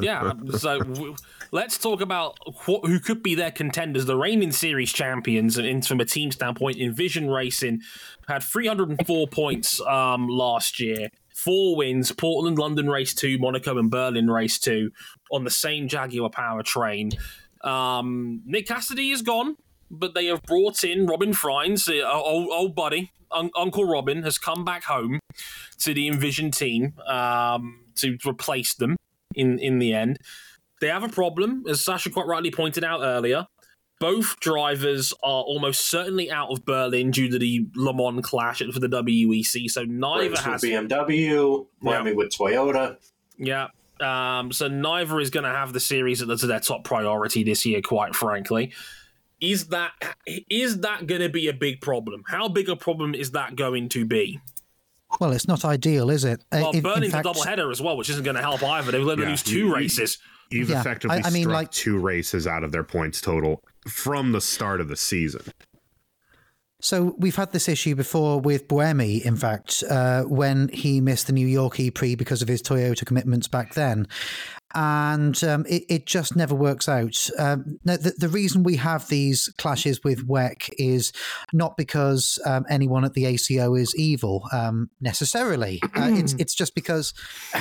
yeah. 0.00 0.32
So 0.56 0.78
w- 0.80 1.16
let's 1.50 1.78
talk 1.78 2.00
about 2.00 2.38
wh- 2.66 2.84
who 2.86 3.00
could 3.00 3.22
be 3.22 3.34
their 3.34 3.50
contenders. 3.50 4.06
The 4.06 4.16
reigning 4.16 4.52
series 4.52 4.92
champions, 4.92 5.56
and 5.58 5.66
in, 5.66 5.82
from 5.82 6.00
a 6.00 6.04
team 6.04 6.30
standpoint, 6.30 6.78
Envision 6.78 7.28
Racing 7.30 7.80
had 8.28 8.42
304 8.42 9.26
points 9.28 9.80
um, 9.80 10.28
last 10.28 10.78
year. 10.78 11.08
Four 11.38 11.76
wins: 11.76 12.10
Portland, 12.10 12.58
London 12.58 12.88
Race 12.88 13.14
Two, 13.14 13.38
Monaco, 13.38 13.78
and 13.78 13.90
Berlin 13.90 14.28
Race 14.28 14.58
Two 14.58 14.90
on 15.30 15.44
the 15.44 15.50
same 15.50 15.86
Jaguar 15.86 16.30
powertrain. 16.30 17.14
Um, 17.62 18.42
Nick 18.44 18.66
Cassidy 18.66 19.10
is 19.10 19.22
gone, 19.22 19.56
but 19.88 20.14
they 20.14 20.26
have 20.26 20.42
brought 20.42 20.82
in 20.82 21.06
Robin 21.06 21.32
Frijns, 21.32 21.88
uh, 21.88 22.10
old, 22.10 22.48
old 22.50 22.74
buddy, 22.74 23.12
Un- 23.30 23.50
Uncle 23.56 23.84
Robin, 23.84 24.24
has 24.24 24.36
come 24.36 24.64
back 24.64 24.84
home 24.84 25.20
to 25.78 25.94
the 25.94 26.08
Envision 26.08 26.50
team 26.50 26.94
um, 27.06 27.84
to 27.96 28.18
replace 28.26 28.74
them 28.74 28.96
in 29.34 29.60
in 29.60 29.78
the 29.78 29.94
end. 29.94 30.18
They 30.80 30.88
have 30.88 31.04
a 31.04 31.08
problem, 31.08 31.64
as 31.68 31.80
Sasha 31.80 32.10
quite 32.10 32.26
rightly 32.26 32.50
pointed 32.50 32.82
out 32.82 33.00
earlier. 33.02 33.46
Both 34.00 34.38
drivers 34.40 35.12
are 35.24 35.42
almost 35.42 35.86
certainly 35.90 36.30
out 36.30 36.50
of 36.50 36.64
Berlin 36.64 37.10
due 37.10 37.28
to 37.30 37.38
the 37.38 37.66
Le 37.74 37.92
Mans 37.92 38.24
clash 38.24 38.58
for 38.72 38.78
the 38.78 38.88
WEC. 38.88 39.68
So 39.70 39.82
neither 39.84 40.28
Braves 40.28 40.40
has 40.40 40.62
with 40.62 40.70
BMW, 40.72 41.66
Buemi 41.82 42.14
with 42.14 42.30
Toyota. 42.30 42.96
yeah. 43.36 43.68
Um, 44.00 44.52
so 44.52 44.68
neither 44.68 45.18
is 45.18 45.30
going 45.30 45.42
to 45.42 45.50
have 45.50 45.72
the 45.72 45.80
series 45.80 46.22
as 46.22 46.40
their 46.42 46.60
top 46.60 46.84
priority 46.84 47.42
this 47.42 47.66
year, 47.66 47.80
quite 47.82 48.14
frankly. 48.14 48.72
Is 49.40 49.66
that 49.68 49.90
is 50.48 50.80
that 50.80 51.08
going 51.08 51.20
to 51.20 51.28
be 51.28 51.48
a 51.48 51.52
big 51.52 51.80
problem? 51.80 52.22
How 52.28 52.48
big 52.48 52.68
a 52.68 52.76
problem 52.76 53.14
is 53.16 53.32
that 53.32 53.56
going 53.56 53.88
to 53.90 54.04
be? 54.04 54.40
Well, 55.20 55.32
it's 55.32 55.48
not 55.48 55.64
ideal, 55.64 56.10
is 56.10 56.22
it? 56.24 56.44
Uh, 56.52 56.60
Well, 56.62 56.70
in- 56.96 57.04
in 57.04 57.10
fact- 57.10 57.24
a 57.26 57.28
double 57.28 57.42
header 57.42 57.70
as 57.72 57.80
well, 57.80 57.96
which 57.96 58.10
isn't 58.10 58.24
going 58.24 58.36
to 58.36 58.42
help 58.42 58.62
either. 58.62 58.92
They've 58.92 59.02
let 59.02 59.16
them 59.16 59.24
Yeah, 59.24 59.30
lose 59.30 59.42
two 59.42 59.58
you- 59.58 59.74
races. 59.74 60.18
You've 60.50 60.70
Yeah, 60.70 60.80
effectively 60.80 61.18
I- 61.18 61.26
I 61.26 61.30
mean, 61.30 61.42
struck 61.44 61.54
like- 61.54 61.70
two 61.72 61.98
races 61.98 62.46
out 62.46 62.62
of 62.62 62.72
their 62.72 62.84
points 62.84 63.20
total 63.20 63.62
from 63.88 64.32
the 64.32 64.40
start 64.40 64.80
of 64.80 64.88
the 64.88 64.96
season. 64.96 65.42
So 66.80 67.16
we've 67.18 67.34
had 67.34 67.50
this 67.50 67.68
issue 67.68 67.96
before 67.96 68.40
with 68.40 68.68
Buemi, 68.68 69.20
in 69.24 69.34
fact, 69.34 69.82
uh, 69.90 70.22
when 70.22 70.68
he 70.68 71.00
missed 71.00 71.26
the 71.26 71.32
New 71.32 71.46
York 71.46 71.80
E-Prix 71.80 72.14
because 72.14 72.40
of 72.40 72.46
his 72.46 72.62
Toyota 72.62 73.04
commitments 73.04 73.48
back 73.48 73.74
then. 73.74 74.06
And 74.74 75.42
um, 75.44 75.64
it, 75.68 75.84
it 75.88 76.06
just 76.06 76.36
never 76.36 76.54
works 76.54 76.88
out. 76.88 77.28
Um, 77.38 77.78
the, 77.84 78.14
the 78.16 78.28
reason 78.28 78.62
we 78.62 78.76
have 78.76 79.08
these 79.08 79.48
clashes 79.58 80.02
with 80.04 80.26
WEC 80.26 80.70
is 80.78 81.12
not 81.52 81.76
because 81.76 82.38
um, 82.44 82.66
anyone 82.68 83.04
at 83.04 83.14
the 83.14 83.26
ACO 83.26 83.74
is 83.74 83.94
evil 83.96 84.46
um, 84.52 84.90
necessarily. 85.00 85.80
Uh, 85.82 86.10
it's 86.12 86.34
it's 86.34 86.54
just 86.54 86.74
because, 86.74 87.14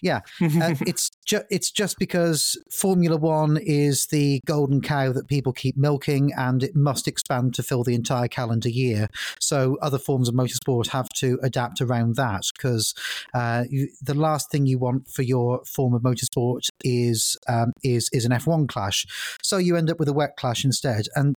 yeah, 0.00 0.20
uh, 0.40 0.74
it's 0.86 1.10
ju- 1.24 1.44
it's 1.50 1.70
just 1.70 1.98
because 1.98 2.56
Formula 2.70 3.16
One 3.16 3.58
is 3.60 4.06
the 4.06 4.40
golden 4.46 4.80
cow 4.80 5.12
that 5.12 5.28
people 5.28 5.52
keep 5.52 5.76
milking, 5.76 6.32
and 6.36 6.62
it 6.62 6.76
must 6.76 7.08
expand 7.08 7.54
to 7.54 7.62
fill 7.62 7.84
the 7.84 7.94
entire 7.94 8.28
calendar 8.28 8.68
year. 8.68 9.08
So 9.40 9.78
other 9.82 9.98
forms 9.98 10.28
of 10.28 10.34
motorsport 10.34 10.88
have 10.88 11.08
to 11.16 11.38
adapt 11.42 11.80
around 11.80 12.16
that 12.16 12.42
because 12.54 12.94
uh, 13.34 13.64
the 14.00 14.14
last 14.14 14.50
thing 14.50 14.66
you 14.66 14.78
want 14.78 15.08
for 15.08 15.22
your 15.22 15.64
form 15.64 15.94
of 15.94 16.02
motorsport 16.02 16.51
is 16.84 17.36
um, 17.48 17.72
is 17.82 18.08
is 18.12 18.24
an 18.24 18.32
F1 18.32 18.68
clash. 18.68 19.06
So 19.42 19.58
you 19.58 19.76
end 19.76 19.90
up 19.90 19.98
with 19.98 20.08
a 20.08 20.12
wet 20.12 20.36
clash 20.36 20.64
instead, 20.64 21.06
and 21.14 21.34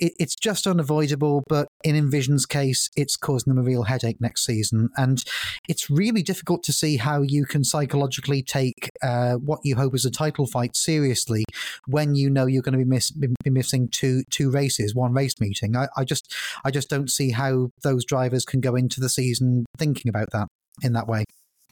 it, 0.00 0.12
it's 0.18 0.34
just 0.34 0.66
unavoidable. 0.66 1.42
But 1.48 1.68
in 1.82 1.96
Envision's 1.96 2.46
case, 2.46 2.90
it's 2.96 3.16
causing 3.16 3.54
them 3.54 3.58
a 3.58 3.66
real 3.66 3.84
headache 3.84 4.20
next 4.20 4.44
season, 4.44 4.90
and 4.96 5.22
it's 5.68 5.90
really 5.90 6.22
difficult 6.22 6.62
to 6.64 6.72
see 6.72 6.96
how 6.96 7.22
you 7.22 7.44
can 7.44 7.64
psychologically 7.64 8.42
take 8.42 8.90
uh, 9.02 9.34
what 9.34 9.60
you 9.62 9.76
hope 9.76 9.94
is 9.94 10.04
a 10.04 10.10
title 10.10 10.46
fight 10.46 10.76
seriously 10.76 11.44
when 11.86 12.14
you 12.14 12.30
know 12.30 12.46
you're 12.46 12.62
going 12.62 12.72
to 12.72 12.78
be, 12.78 12.84
miss, 12.84 13.10
be 13.10 13.50
missing 13.50 13.88
two 13.88 14.22
two 14.30 14.50
races, 14.50 14.94
one 14.94 15.12
race 15.12 15.40
meeting. 15.40 15.76
I, 15.76 15.88
I 15.96 16.04
just 16.04 16.34
I 16.64 16.70
just 16.70 16.88
don't 16.88 17.10
see 17.10 17.30
how 17.30 17.70
those 17.82 18.04
drivers 18.04 18.44
can 18.44 18.60
go 18.60 18.74
into 18.74 19.00
the 19.00 19.08
season 19.08 19.64
thinking 19.78 20.08
about 20.08 20.30
that 20.32 20.48
in 20.82 20.92
that 20.94 21.06
way. 21.06 21.24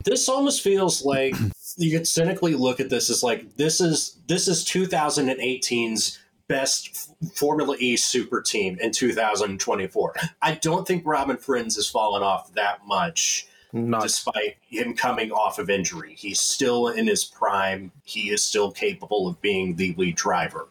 This 0.05 0.29
almost 0.29 0.63
feels 0.63 1.05
like 1.05 1.35
you 1.77 1.91
could 1.97 2.07
cynically 2.07 2.55
look 2.55 2.81
at 2.81 2.91
this 2.91 3.11
as 3.11 3.23
like 3.23 3.57
this 3.57 3.81
is 3.81 4.19
this 4.27 4.49
is 4.49 4.65
2018's 4.65 6.19
best 6.49 7.11
Formula 7.35 7.77
E 7.79 7.97
super 7.97 8.43
team 8.43 8.79
in 8.81 8.91
2024. 8.93 10.15
I 10.43 10.55
don't 10.57 10.87
think 10.87 11.03
Robin 11.07 11.37
Frijns 11.37 11.77
has 11.77 11.89
fallen 11.89 12.23
off 12.23 12.53
that 12.55 12.87
much 12.87 13.47
No, 13.73 14.01
despite 14.01 14.57
him 14.69 14.95
coming 14.95 15.31
off 15.33 15.59
of 15.59 15.71
injury. 15.71 16.15
He's 16.19 16.41
still 16.41 16.89
in 16.89 17.07
his 17.07 17.25
prime. 17.25 17.91
He 18.05 18.31
is 18.31 18.45
still 18.45 18.71
capable 18.71 19.29
of 19.29 19.41
being 19.41 19.77
the 19.77 19.95
lead 19.97 20.17
driver. 20.17 20.69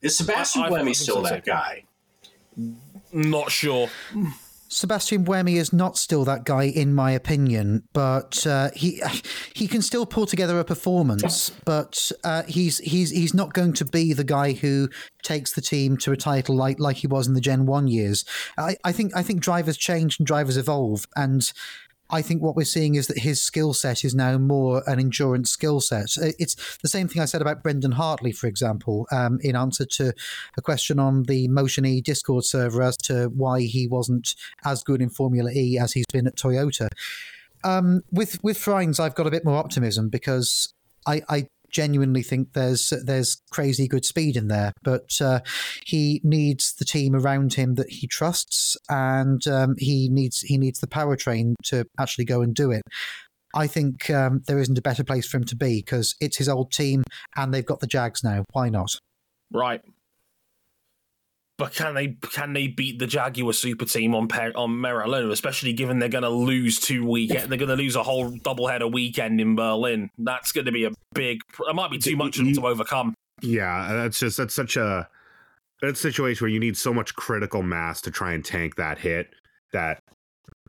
Is 0.00 0.16
Sebastian 0.16 0.62
I- 0.62 0.66
I 0.66 0.70
Buemi 0.70 0.84
think 0.84 0.96
still 0.96 1.16
so, 1.16 1.22
that 1.22 1.44
guy? 1.44 1.84
not 3.12 3.50
sure. 3.50 3.90
Sebastian 4.76 5.24
Buemi 5.24 5.54
is 5.54 5.72
not 5.72 5.96
still 5.96 6.26
that 6.26 6.44
guy, 6.44 6.64
in 6.64 6.94
my 6.94 7.10
opinion, 7.10 7.84
but 7.94 8.46
uh, 8.46 8.68
he 8.74 9.00
he 9.54 9.66
can 9.66 9.80
still 9.80 10.04
pull 10.04 10.26
together 10.26 10.60
a 10.60 10.64
performance. 10.64 11.50
But 11.64 12.12
uh, 12.22 12.42
he's 12.42 12.76
he's 12.80 13.08
he's 13.08 13.32
not 13.32 13.54
going 13.54 13.72
to 13.72 13.86
be 13.86 14.12
the 14.12 14.22
guy 14.22 14.52
who 14.52 14.90
takes 15.22 15.54
the 15.54 15.62
team 15.62 15.96
to 15.96 16.12
a 16.12 16.16
title 16.16 16.54
like 16.54 16.78
like 16.78 16.98
he 16.98 17.06
was 17.06 17.26
in 17.26 17.32
the 17.32 17.40
Gen 17.40 17.64
One 17.64 17.88
years. 17.88 18.26
I, 18.58 18.76
I 18.84 18.92
think 18.92 19.16
I 19.16 19.22
think 19.22 19.40
drivers 19.40 19.78
change 19.78 20.18
and 20.18 20.26
drivers 20.26 20.58
evolve, 20.58 21.06
and 21.16 21.50
I 22.10 22.22
think 22.22 22.42
what 22.42 22.56
we're 22.56 22.64
seeing 22.64 22.94
is 22.94 23.06
that 23.08 23.18
his 23.18 23.42
skill 23.42 23.74
set 23.74 24.04
is 24.04 24.14
now 24.14 24.38
more 24.38 24.82
an 24.86 25.00
endurance 25.00 25.50
skill 25.50 25.80
set. 25.80 26.16
Uh, 26.16 26.32
It's 26.38 26.78
the 26.78 26.88
same 26.88 27.08
thing 27.08 27.22
I 27.22 27.26
said 27.26 27.42
about 27.42 27.62
Brendan 27.62 27.92
Hartley, 27.92 28.32
for 28.32 28.46
example, 28.46 29.06
um, 29.10 29.38
in 29.42 29.56
answer 29.56 29.84
to 29.84 30.12
a 30.56 30.62
question 30.62 30.98
on 30.98 31.24
the 31.24 31.48
Motion 31.48 31.84
E 31.84 32.00
Discord 32.00 32.44
server 32.44 32.82
as 32.82 32.96
to 32.98 33.28
why 33.28 33.62
he 33.62 33.86
wasn't 33.88 34.34
as 34.64 34.82
good 34.82 35.02
in 35.02 35.08
Formula 35.08 35.50
E 35.50 35.78
as 35.78 35.92
he's 35.92 36.06
been 36.12 36.26
at 36.26 36.36
Toyota. 36.36 36.88
Um, 37.64 38.02
with 38.12 38.42
with 38.44 38.58
Frijns, 38.58 39.00
I've 39.00 39.14
got 39.14 39.26
a 39.26 39.30
bit 39.30 39.44
more 39.44 39.56
optimism 39.56 40.08
because 40.08 40.72
I, 41.06 41.22
I 41.28 41.48
genuinely 41.70 42.22
think 42.22 42.52
there's 42.52 42.92
there's 43.04 43.40
crazy 43.50 43.88
good 43.88 44.04
speed 44.04 44.36
in 44.36 44.48
there, 44.48 44.72
but 44.82 45.20
uh, 45.20 45.40
he 45.84 46.20
needs 46.24 46.74
the 46.74 46.84
team 46.84 47.14
around 47.14 47.54
him 47.54 47.74
that 47.74 47.90
he 47.90 48.06
trusts, 48.06 48.76
and 48.88 49.46
um, 49.46 49.74
he 49.78 50.08
needs 50.08 50.40
he 50.40 50.58
needs 50.58 50.80
the 50.80 50.86
powertrain 50.86 51.54
to 51.64 51.84
actually 51.98 52.24
go 52.24 52.42
and 52.42 52.54
do 52.54 52.70
it. 52.70 52.82
I 53.54 53.66
think 53.66 54.10
um, 54.10 54.42
there 54.46 54.58
isn't 54.58 54.78
a 54.78 54.82
better 54.82 55.04
place 55.04 55.26
for 55.26 55.38
him 55.38 55.44
to 55.44 55.56
be 55.56 55.78
because 55.78 56.14
it's 56.20 56.36
his 56.36 56.48
old 56.48 56.72
team, 56.72 57.02
and 57.36 57.52
they've 57.52 57.64
got 57.64 57.80
the 57.80 57.86
Jags 57.86 58.22
now. 58.22 58.44
Why 58.52 58.68
not? 58.68 58.90
Right. 59.52 59.82
But 61.58 61.72
can 61.72 61.94
they 61.94 62.08
can 62.32 62.52
they 62.52 62.66
beat 62.66 62.98
the 62.98 63.06
Jaguar 63.06 63.52
super 63.54 63.86
team 63.86 64.14
on 64.14 64.28
on 64.30 64.80
merit 64.80 65.06
alone, 65.06 65.30
especially 65.30 65.72
given 65.72 65.98
they're 65.98 66.10
going 66.10 66.22
to 66.22 66.28
lose 66.28 66.78
two 66.78 67.06
weekend? 67.06 67.50
They're 67.50 67.58
going 67.58 67.70
to 67.70 67.76
lose 67.76 67.96
a 67.96 68.02
whole 68.02 68.30
doubleheader 68.30 68.92
weekend 68.92 69.40
in 69.40 69.56
Berlin. 69.56 70.10
That's 70.18 70.52
going 70.52 70.66
to 70.66 70.72
be 70.72 70.84
a 70.84 70.90
big. 71.14 71.40
It 71.66 71.74
might 71.74 71.90
be 71.90 71.98
too 71.98 72.16
much 72.16 72.36
them 72.36 72.52
to 72.52 72.66
overcome. 72.66 73.14
Yeah, 73.40 73.92
that's 73.92 74.18
just 74.18 74.36
that's 74.36 74.54
such 74.54 74.76
a 74.76 75.08
it's 75.82 75.98
a 75.98 76.02
situation 76.02 76.44
where 76.44 76.50
you 76.50 76.60
need 76.60 76.76
so 76.76 76.92
much 76.92 77.14
critical 77.14 77.62
mass 77.62 78.00
to 78.02 78.10
try 78.10 78.32
and 78.32 78.44
tank 78.44 78.76
that 78.76 78.98
hit 78.98 79.30
that 79.72 80.00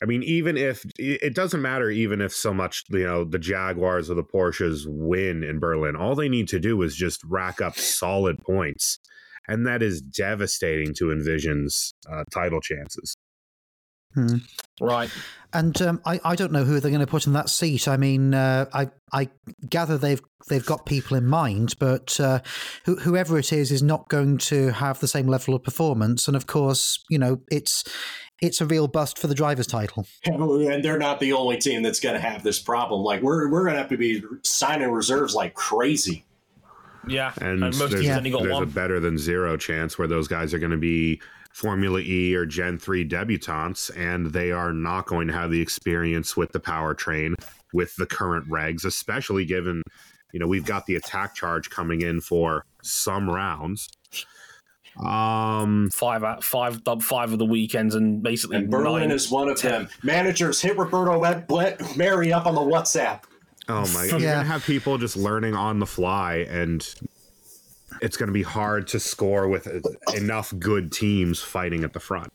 I 0.02 0.06
mean, 0.06 0.22
even 0.24 0.58
if 0.58 0.86
it 1.00 1.34
doesn't 1.34 1.62
matter, 1.62 1.90
even 1.90 2.22
if 2.22 2.32
so 2.32 2.54
much, 2.54 2.84
you 2.90 3.04
know, 3.04 3.24
the 3.24 3.40
Jaguars 3.40 4.12
or 4.12 4.14
the 4.14 4.24
Porsches 4.24 4.86
win 4.86 5.44
in 5.44 5.60
Berlin, 5.60 5.96
all 5.96 6.14
they 6.14 6.30
need 6.30 6.48
to 6.50 6.60
do 6.60 6.82
is 6.84 6.96
just 6.96 7.24
rack 7.24 7.62
up 7.62 7.78
solid 7.78 8.38
points. 8.44 9.00
And 9.48 9.66
that 9.66 9.82
is 9.82 10.02
devastating 10.02 10.94
to 10.96 11.12
Envision's 11.12 11.94
uh, 12.10 12.24
title 12.34 12.60
chances. 12.60 13.16
Hmm. 14.14 14.38
Right. 14.82 15.10
And 15.54 15.80
um, 15.82 16.02
I, 16.06 16.20
I 16.24 16.36
don't 16.36 16.52
know 16.52 16.64
who 16.64 16.80
they're 16.80 16.92
going 16.92 17.02
to 17.02 17.08
put 17.08 17.28
in 17.28 17.34
that 17.34 17.50
seat. 17.50 17.88
I 17.88 17.98
mean, 17.98 18.34
uh, 18.34 18.66
I 18.74 18.90
I 19.12 19.30
gather 19.70 19.98
they've 19.98 20.22
they've 20.50 20.66
got 20.66 20.86
people 20.86 21.18
in 21.18 21.26
mind, 21.26 21.76
but 21.80 22.20
uh, 22.20 22.40
wh- 22.86 23.02
whoever 23.02 23.38
it 23.38 23.54
is 23.54 23.72
is 23.72 23.84
not 23.84 24.10
going 24.10 24.38
to 24.40 24.72
have 24.72 25.00
the 25.00 25.08
same 25.08 25.28
level 25.28 25.54
of 25.54 25.64
performance. 25.64 26.28
And 26.28 26.36
of 26.36 26.48
course, 26.48 27.04
you 27.10 27.18
know, 27.18 27.42
it's 27.52 27.84
it's 28.42 28.62
a 28.62 28.66
real 28.66 28.88
bust 28.88 29.18
for 29.18 29.28
the 29.28 29.36
drivers' 29.36 29.68
title. 29.68 30.06
And 30.26 30.84
they're 30.84 31.00
not 31.00 31.20
the 31.20 31.34
only 31.34 31.58
team 31.58 31.82
that's 31.82 32.00
going 32.00 32.16
to 32.16 32.22
have 32.22 32.44
this 32.44 32.60
problem. 32.60 33.02
Like 33.02 33.22
we're 33.22 33.50
we're 33.50 33.64
going 33.64 33.74
to 33.74 33.80
have 33.80 33.90
to 33.90 33.98
be 33.98 34.24
signing 34.44 34.92
reserves 34.92 35.34
like 35.34 35.54
crazy. 35.54 36.26
Yeah. 37.10 37.34
And, 37.42 37.60
most 37.60 37.78
there's, 37.78 37.94
teams 37.94 38.18
only 38.18 38.30
got 38.32 38.44
there's 38.44 38.60
a 38.62 38.66
better 38.66 39.00
than 39.00 39.18
zero 39.18 39.58
chance 39.58 39.98
where 39.98 40.08
those 40.08 40.28
guys 40.28 40.54
are 40.54 40.60
going 40.60 40.72
to 40.72 40.78
be 40.78 41.22
Formula 41.52 42.00
E 42.00 42.36
or 42.36 42.46
Gen 42.46 42.78
3 42.78 43.08
debutantes, 43.08 43.90
and 43.98 44.28
they 44.28 44.52
are 44.52 44.72
not 44.74 45.08
going 45.08 45.28
to 45.28 45.34
have 45.34 45.50
the 45.50 45.62
experience 45.62 46.38
with 46.38 46.52
the 46.52 46.60
powertrain 46.60 47.34
with 47.74 47.96
the 47.96 48.06
current 48.06 48.48
regs, 48.48 48.86
especially 48.86 49.44
given, 49.46 49.82
you 50.34 50.40
know, 50.40 50.48
we've 50.48 50.66
got 50.66 50.86
the 50.86 50.96
attack 50.96 51.34
charge 51.36 51.70
coming 51.70 52.02
in 52.02 52.22
for 52.22 52.64
some 52.84 53.30
rounds. 53.30 53.90
Um, 55.04 55.90
Five 55.92 56.24
out 56.24 56.44
five 56.44 56.82
five 57.02 57.32
of 57.32 57.38
the 57.38 57.46
weekends 57.46 57.94
and 57.94 58.24
basically 58.24 58.58
And 58.58 58.70
Berlin 58.70 59.10
nine. 59.10 59.12
is 59.12 59.30
one 59.30 59.48
of 59.48 59.62
them. 59.62 59.90
Managers 60.04 60.60
hit 60.62 60.76
Roberto 60.78 61.20
Merhi 61.22 62.32
up 62.32 62.48
on 62.48 62.56
the 62.56 62.62
WhatsApp. 62.62 63.22
Oh 63.70 63.82
my, 63.94 64.08
God. 64.12 64.22
you're 64.22 64.32
going 64.32 64.46
to 64.46 64.52
have 64.52 64.66
people 64.66 64.98
just 64.98 65.18
learning 65.18 65.56
on 65.56 65.80
the 65.80 65.86
fly, 65.86 66.48
and 66.50 66.88
it's 68.02 68.18
going 68.18 68.28
to 68.28 68.34
be 68.34 68.44
hard 68.44 68.88
to 68.90 69.00
score 69.00 69.48
with 69.48 69.68
enough 70.16 70.54
good 70.60 70.92
teams 70.92 71.42
fighting 71.42 71.84
at 71.84 71.94
the 71.94 72.00
front. 72.00 72.32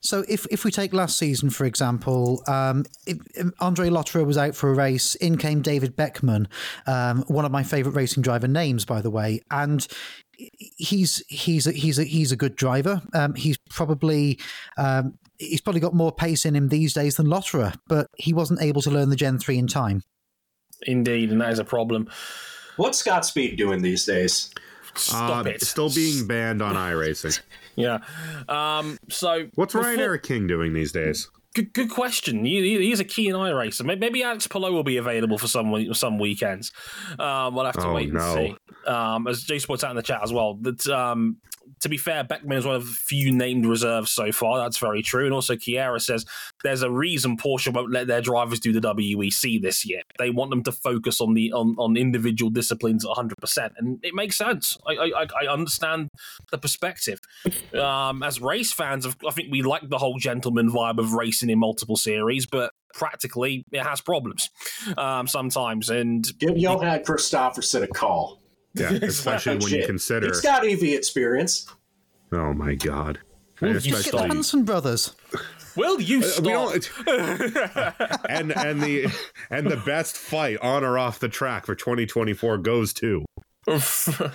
So 0.00 0.24
if, 0.28 0.46
if 0.50 0.64
we 0.64 0.70
take 0.70 0.92
last 0.92 1.18
season, 1.18 1.50
for 1.50 1.64
example, 1.64 2.42
um, 2.46 2.84
if, 3.06 3.18
if 3.34 3.50
Andre 3.58 3.88
Lotterer 3.88 4.24
was 4.24 4.38
out 4.38 4.54
for 4.54 4.70
a 4.70 4.74
race. 4.74 5.16
In 5.16 5.36
came 5.36 5.62
David 5.62 5.96
Beckmann, 5.96 6.46
um, 6.86 7.22
one 7.26 7.44
of 7.44 7.50
my 7.50 7.64
favourite 7.64 7.96
racing 7.96 8.22
driver 8.22 8.46
names, 8.46 8.84
by 8.84 9.00
the 9.00 9.10
way, 9.10 9.40
and 9.50 9.86
he's 10.36 11.24
he's 11.28 11.66
a, 11.66 11.72
he's 11.72 11.98
a, 11.98 12.04
he's 12.04 12.30
a 12.30 12.36
good 12.36 12.56
driver. 12.56 13.02
Um, 13.14 13.34
he's 13.34 13.58
probably 13.70 14.38
um, 14.76 15.18
he's 15.38 15.60
probably 15.60 15.80
got 15.80 15.94
more 15.94 16.12
pace 16.12 16.44
in 16.44 16.54
him 16.54 16.68
these 16.68 16.94
days 16.94 17.16
than 17.16 17.26
Lotterer, 17.26 17.74
but 17.88 18.08
he 18.16 18.32
wasn't 18.32 18.62
able 18.62 18.82
to 18.82 18.90
learn 18.90 19.10
the 19.10 19.16
Gen 19.16 19.38
three 19.38 19.58
in 19.58 19.66
time. 19.66 20.02
Indeed, 20.82 21.30
and 21.32 21.40
that 21.40 21.52
is 21.52 21.58
a 21.58 21.64
problem. 21.64 22.08
What's 22.76 22.98
Scott 22.98 23.24
Speed 23.24 23.56
doing 23.56 23.82
these 23.82 24.04
days? 24.04 24.50
Stop 24.94 25.46
Uh, 25.46 25.50
it. 25.50 25.62
Still 25.62 25.90
being 25.90 26.26
banned 26.26 26.62
on 26.62 26.74
iRacing. 26.74 27.38
Yeah. 27.78 27.98
Um, 28.48 28.96
so 29.10 29.48
What's 29.54 29.74
Ryan 29.74 29.90
before- 29.96 30.04
Eric 30.04 30.22
King 30.22 30.46
doing 30.46 30.72
these 30.72 30.92
days? 30.92 31.28
Good, 31.54 31.74
good 31.74 31.90
question. 31.90 32.42
He, 32.46 32.62
he- 32.78 32.86
he's 32.86 33.00
a 33.00 33.04
keen 33.04 33.34
eye 33.34 33.50
racer. 33.50 33.84
Maybe, 33.84 34.00
maybe 34.00 34.22
Alex 34.22 34.46
Palou 34.46 34.72
will 34.72 34.82
be 34.82 34.96
available 34.96 35.36
for 35.36 35.46
some 35.46 35.92
some 35.92 36.18
weekends. 36.18 36.72
Um, 37.18 37.54
we'll 37.54 37.66
have 37.66 37.74
to 37.76 37.86
Oh, 37.88 37.92
wait 37.92 38.08
and 38.08 38.14
no. 38.18 38.34
see. 38.34 38.56
Um, 38.90 39.26
as 39.26 39.42
Jay 39.42 39.58
Sports 39.58 39.84
out 39.84 39.90
in 39.90 39.96
the 39.96 40.02
chat 40.02 40.22
as 40.22 40.32
well. 40.32 40.54
That 40.54 40.86
um, 40.86 41.36
to 41.80 41.88
be 41.88 41.96
fair, 41.96 42.24
Beckmann 42.24 42.58
is 42.58 42.66
one 42.66 42.76
of 42.76 42.86
the 42.86 42.92
few 42.92 43.32
named 43.32 43.66
reserves 43.66 44.10
so 44.10 44.32
far. 44.32 44.58
That's 44.58 44.78
very 44.78 45.02
true. 45.02 45.24
And 45.24 45.34
also, 45.34 45.56
Kiera 45.56 46.00
says 46.00 46.24
there's 46.64 46.82
a 46.82 46.90
reason 46.90 47.36
Porsche 47.36 47.72
won't 47.72 47.92
let 47.92 48.06
their 48.06 48.20
drivers 48.20 48.60
do 48.60 48.72
the 48.72 48.80
WEC 48.80 49.60
this 49.60 49.84
year. 49.84 50.02
They 50.18 50.30
want 50.30 50.50
them 50.50 50.62
to 50.64 50.72
focus 50.72 51.20
on 51.20 51.34
the 51.34 51.52
on, 51.52 51.74
on 51.78 51.96
individual 51.96 52.50
disciplines 52.50 53.06
100, 53.06 53.36
percent 53.38 53.74
and 53.76 53.98
it 54.02 54.14
makes 54.14 54.36
sense. 54.36 54.78
I, 54.86 54.92
I 54.92 55.26
I 55.42 55.52
understand 55.52 56.08
the 56.50 56.58
perspective. 56.58 57.20
Um, 57.74 58.22
as 58.22 58.40
race 58.40 58.72
fans, 58.72 59.06
I 59.06 59.30
think 59.30 59.50
we 59.50 59.62
like 59.62 59.88
the 59.88 59.98
whole 59.98 60.18
gentleman 60.18 60.70
vibe 60.70 60.98
of 60.98 61.12
racing 61.12 61.50
in 61.50 61.58
multiple 61.58 61.96
series, 61.96 62.46
but 62.46 62.72
practically 62.94 63.64
it 63.72 63.82
has 63.82 64.00
problems 64.00 64.50
um, 64.96 65.26
sometimes. 65.26 65.90
And 65.90 66.26
Give 66.38 66.56
Johan 66.56 67.00
Kristoffersson 67.00 67.82
a 67.82 67.88
call. 67.88 68.40
Yeah, 68.76 68.92
especially 69.02 69.58
when 69.58 69.72
you 69.72 69.86
consider. 69.86 70.26
He's 70.26 70.40
got 70.40 70.66
EV 70.66 70.82
experience. 70.84 71.66
Oh 72.32 72.52
my 72.52 72.74
god! 72.74 73.18
Will 73.60 73.70
And 73.70 73.84
you 73.84 73.92
Get 73.92 73.98
the 73.98 74.08
stop? 74.08 74.26
Hansen 74.26 74.64
brothers. 74.64 75.14
will 75.76 76.00
you 76.00 76.18
Uh, 76.18 76.20
we 76.20 76.26
stop? 76.28 76.44
don't, 76.44 76.90
and 78.28 78.52
and 78.56 78.82
the 78.82 79.06
and 79.50 79.66
the 79.70 79.76
best 79.78 80.16
fight 80.16 80.58
on 80.60 80.84
or 80.84 80.98
off 80.98 81.18
the 81.20 81.28
track 81.28 81.66
for 81.66 81.74
2024 81.74 82.58
goes 82.58 82.92
to 82.94 83.24
Okay. 83.68 84.30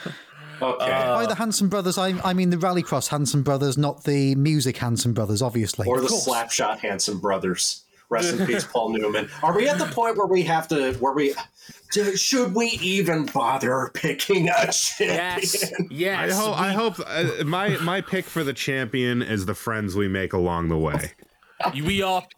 By 0.61 1.25
the 1.25 1.33
Hansen 1.35 1.69
brothers, 1.69 1.97
I, 1.97 2.09
I 2.23 2.33
mean 2.33 2.51
the 2.51 2.57
Rallycross 2.57 3.07
Hansen 3.07 3.41
brothers, 3.41 3.79
not 3.79 4.03
the 4.03 4.35
music 4.35 4.77
Hanson 4.77 5.11
brothers, 5.13 5.41
obviously. 5.41 5.87
or 5.87 5.99
the 6.01 6.07
Slapshot 6.07 6.77
Hanson 6.79 7.17
brothers. 7.17 7.83
Rest 8.11 8.33
in 8.33 8.45
peace, 8.47 8.65
Paul 8.65 8.89
Newman. 8.89 9.29
Are 9.41 9.55
we 9.55 9.67
at 9.67 9.79
the 9.79 9.85
point 9.85 10.17
where 10.17 10.27
we 10.27 10.43
have 10.43 10.67
to? 10.67 10.93
Where 10.95 11.13
we 11.13 11.33
do- 11.91 12.15
should 12.15 12.53
we 12.53 12.67
even 12.81 13.25
bother 13.25 13.89
picking 13.93 14.49
a 14.49 14.71
champion? 14.71 15.87
yes, 15.89 16.19
I 16.19 16.25
yes. 16.25 16.37
hope. 16.39 16.59
I 16.59 16.73
hope 16.73 16.99
uh, 17.07 17.43
my 17.45 17.69
my 17.77 18.01
pick 18.01 18.25
for 18.25 18.43
the 18.43 18.53
champion 18.53 19.21
is 19.21 19.45
the 19.45 19.55
friends 19.55 19.95
we 19.95 20.07
make 20.07 20.33
along 20.33 20.67
the 20.67 20.77
way. 20.77 21.13
we, 21.73 21.81
we 21.81 22.01
are. 22.01 22.23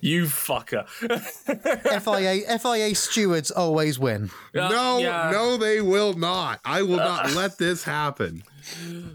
you 0.00 0.24
fucker. 0.24 0.86
FIA 2.02 2.58
FIA 2.58 2.94
stewards 2.94 3.50
always 3.50 3.98
win. 3.98 4.30
Yeah, 4.54 4.68
no, 4.68 4.98
yeah. 4.98 5.30
no, 5.32 5.56
they 5.56 5.80
will 5.80 6.14
not. 6.14 6.60
I 6.64 6.82
will 6.82 6.96
not 6.96 7.32
let 7.34 7.58
this 7.58 7.84
happen. 7.84 8.42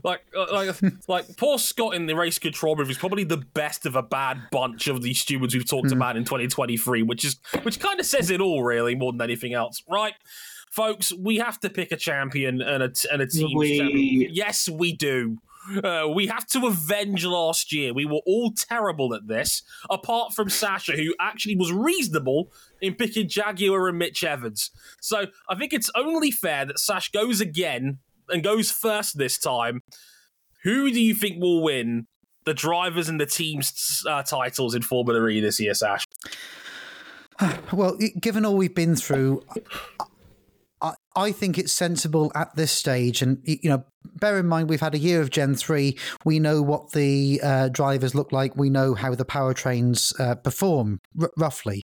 like 0.03 0.23
uh, 0.35 0.47
like 0.51 0.75
like 1.07 1.37
poor 1.37 1.57
Scott 1.57 1.95
in 1.95 2.05
the 2.05 2.15
race 2.15 2.39
control 2.39 2.75
booth 2.75 2.89
is 2.89 2.97
probably 2.97 3.23
the 3.23 3.37
best 3.37 3.85
of 3.85 3.95
a 3.95 4.03
bad 4.03 4.39
bunch 4.51 4.87
of 4.87 5.01
these 5.01 5.19
stewards 5.19 5.53
we've 5.53 5.67
talked 5.67 5.91
about 5.91 6.17
in 6.17 6.23
2023, 6.23 7.03
which 7.03 7.23
is 7.25 7.37
which 7.63 7.79
kind 7.79 7.99
of 7.99 8.05
says 8.05 8.29
it 8.29 8.41
all, 8.41 8.63
really, 8.63 8.95
more 8.95 9.11
than 9.11 9.21
anything 9.21 9.53
else, 9.53 9.83
right? 9.89 10.13
Folks, 10.71 11.13
we 11.13 11.37
have 11.37 11.57
to 11.61 11.69
pick 11.69 11.93
a 11.93 11.95
champion 11.95 12.61
and 12.61 12.83
a 12.83 12.91
and 13.11 13.21
a 13.21 13.27
team. 13.27 13.57
We- 13.57 13.77
champion. 13.77 14.31
Yes, 14.33 14.67
we 14.67 14.91
do. 14.93 15.37
Uh, 15.83 16.07
we 16.13 16.27
have 16.27 16.45
to 16.47 16.67
avenge 16.67 17.25
last 17.25 17.73
year. 17.73 17.93
We 17.93 18.05
were 18.05 18.21
all 18.25 18.51
terrible 18.51 19.13
at 19.13 19.27
this, 19.27 19.63
apart 19.89 20.33
from 20.33 20.49
Sasha, 20.49 20.93
who 20.93 21.13
actually 21.19 21.55
was 21.55 21.71
reasonable 21.71 22.51
in 22.81 22.95
picking 22.95 23.27
Jaguar 23.27 23.87
and 23.87 23.97
Mitch 23.97 24.23
Evans. 24.23 24.71
So 25.01 25.25
I 25.49 25.55
think 25.55 25.73
it's 25.73 25.89
only 25.95 26.31
fair 26.31 26.65
that 26.65 26.79
Sash 26.79 27.11
goes 27.11 27.41
again 27.41 27.99
and 28.29 28.43
goes 28.43 28.71
first 28.71 29.17
this 29.17 29.37
time. 29.37 29.81
Who 30.63 30.91
do 30.91 31.01
you 31.01 31.13
think 31.13 31.41
will 31.41 31.63
win 31.63 32.07
the 32.45 32.53
drivers 32.53 33.09
and 33.09 33.19
the 33.19 33.25
teams 33.25 34.03
uh, 34.07 34.23
titles 34.23 34.75
in 34.75 34.81
Formula 34.81 35.27
E 35.27 35.39
this 35.39 35.59
year, 35.59 35.73
Sash? 35.73 36.05
Well, 37.73 37.97
given 38.19 38.45
all 38.45 38.55
we've 38.55 38.73
been 38.73 38.95
through, 38.95 39.43
I, 40.85 40.93
I 41.15 41.31
think 41.31 41.57
it's 41.57 41.73
sensible 41.73 42.31
at 42.35 42.55
this 42.55 42.71
stage. 42.71 43.21
And, 43.21 43.39
you 43.43 43.69
know, 43.69 43.83
bear 44.19 44.37
in 44.37 44.47
mind, 44.47 44.69
we've 44.69 44.81
had 44.81 44.93
a 44.93 44.99
year 44.99 45.21
of 45.21 45.29
Gen 45.31 45.55
3. 45.55 45.97
We 46.23 46.39
know 46.39 46.61
what 46.61 46.91
the 46.91 47.41
uh, 47.43 47.69
drivers 47.69 48.13
look 48.13 48.31
like. 48.31 48.55
We 48.55 48.69
know 48.69 48.93
how 48.93 49.15
the 49.15 49.25
powertrains 49.25 50.17
uh, 50.19 50.35
perform, 50.35 50.99
r- 51.19 51.31
roughly. 51.37 51.81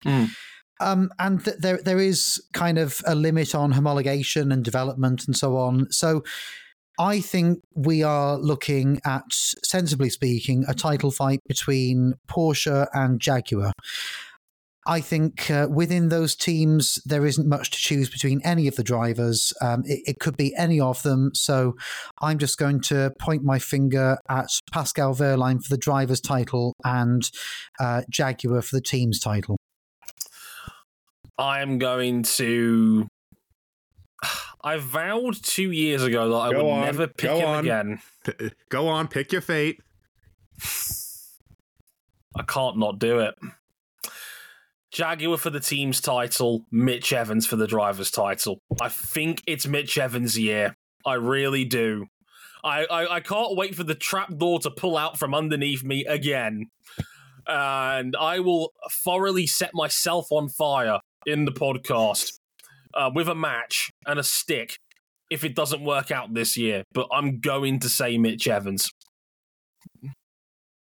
Um, 0.80 1.11
and 1.19 1.44
th- 1.44 1.57
there, 1.57 1.80
there 1.84 1.99
is 1.99 2.41
kind 2.53 2.78
of 2.78 3.02
a 3.06 3.15
limit 3.15 3.53
on 3.56 3.73
homologation 3.73 4.52
and 4.53 4.64
development 4.64 5.26
and 5.26 5.36
so 5.36 5.57
on. 5.57 5.91
So 5.91 6.23
I 6.99 7.22
think 7.22 7.61
we 7.73 8.03
are 8.03 8.38
looking 8.38 8.99
at, 9.06 9.23
sensibly 9.32 10.10
speaking, 10.10 10.65
a 10.68 10.73
title 10.73 11.11
fight 11.11 11.40
between 11.48 12.14
Porsche 12.28 12.88
and 12.94 13.19
Jaguar. 13.19 13.73
I 14.88 14.99
think 14.99 15.52
uh, 15.52 15.68
within 15.70 16.10
those 16.10 16.36
teams, 16.36 16.99
there 17.06 17.26
isn't 17.26 17.48
much 17.48 17.70
to 17.72 17.78
choose 17.78 18.10
between 18.10 18.41
any 18.44 18.68
of 18.68 18.76
the 18.76 18.84
drivers. 18.84 19.53
Um, 19.62 19.84
it, 19.86 20.02
it 20.06 20.20
could 20.20 20.36
be 20.36 20.56
any 20.56 20.80
of 20.80 21.03
them. 21.03 21.32
So 21.36 21.76
I'm 22.20 22.40
just 22.40 22.58
going 22.58 22.82
to 22.82 23.12
point 23.20 23.44
my 23.44 23.60
finger 23.60 24.18
at 24.28 24.49
Pascal 24.72 25.14
Wehrlein 25.14 25.62
for 25.64 25.70
the 25.70 25.78
driver's 25.78 26.20
title 26.20 26.74
and 26.84 27.30
uh, 27.80 28.02
Jaguar 28.10 28.62
for 28.64 28.76
the 28.76 28.82
team's 28.82 29.20
title. 29.20 29.58
I 31.38 31.62
am 31.62 31.78
going 31.78 32.24
to. 32.24 33.08
I 34.64 34.78
vowed 34.78 35.41
two 35.44 35.72
years 35.72 36.03
ago 36.03 36.30
that 36.30 36.36
I 36.36 36.52
Go 36.52 36.64
would 36.66 36.72
on, 36.72 36.82
never 36.82 37.08
pick 37.08 37.30
go 37.30 37.38
him 37.40 37.48
on. 37.48 37.60
again. 37.60 38.02
P- 38.26 38.52
go 38.70 38.88
on, 38.88 39.08
pick 39.08 39.32
your 39.32 39.41
fate. 39.41 39.80
I 42.36 42.44
can't 42.44 42.78
not 42.78 42.99
do 42.99 43.20
it. 43.20 43.36
Jaguar 44.91 45.38
for 45.38 45.49
the 45.49 45.59
team's 45.59 46.01
title, 46.01 46.65
Mitch 46.72 47.13
Evans 47.13 47.47
for 47.47 47.55
the 47.55 47.68
driver's 47.68 48.11
title. 48.11 48.59
I 48.81 48.89
think 48.89 49.41
it's 49.47 49.65
Mitch 49.65 49.97
Evans' 49.97 50.38
year. 50.38 50.76
I 51.05 51.13
really 51.15 51.63
do. 51.63 52.07
I, 52.63 52.85
I, 52.85 53.15
I 53.15 53.19
can't 53.22 53.55
wait 53.55 53.73
for 53.73 53.84
the 53.84 53.95
trap 53.95 54.38
door 54.38 54.59
to 54.59 54.69
pull 54.69 54.97
out 54.97 55.18
from 55.18 55.34
underneath 55.34 55.84
me 55.84 56.05
again. 56.05 56.68
And 57.47 58.15
I 58.15 58.39
will 58.39 58.72
thoroughly 59.03 59.47
set 59.47 59.72
myself 59.73 60.27
on 60.31 60.49
fire 60.49 60.99
in 61.26 61.45
the 61.45 61.51
podcast 61.51 62.39
uh, 62.93 63.09
with 63.13 63.27
a 63.27 63.35
match 63.35 63.91
and 64.05 64.19
a 64.19 64.23
stick 64.23 64.77
if 65.30 65.43
it 65.43 65.55
doesn't 65.55 65.84
work 65.84 66.11
out 66.11 66.34
this 66.34 66.57
year. 66.57 66.84
But 66.93 67.07
I'm 67.11 67.39
going 67.39 67.80
to 67.80 67.89
say 67.89 68.18
Mitch 68.18 68.47
Evans. 68.47 68.91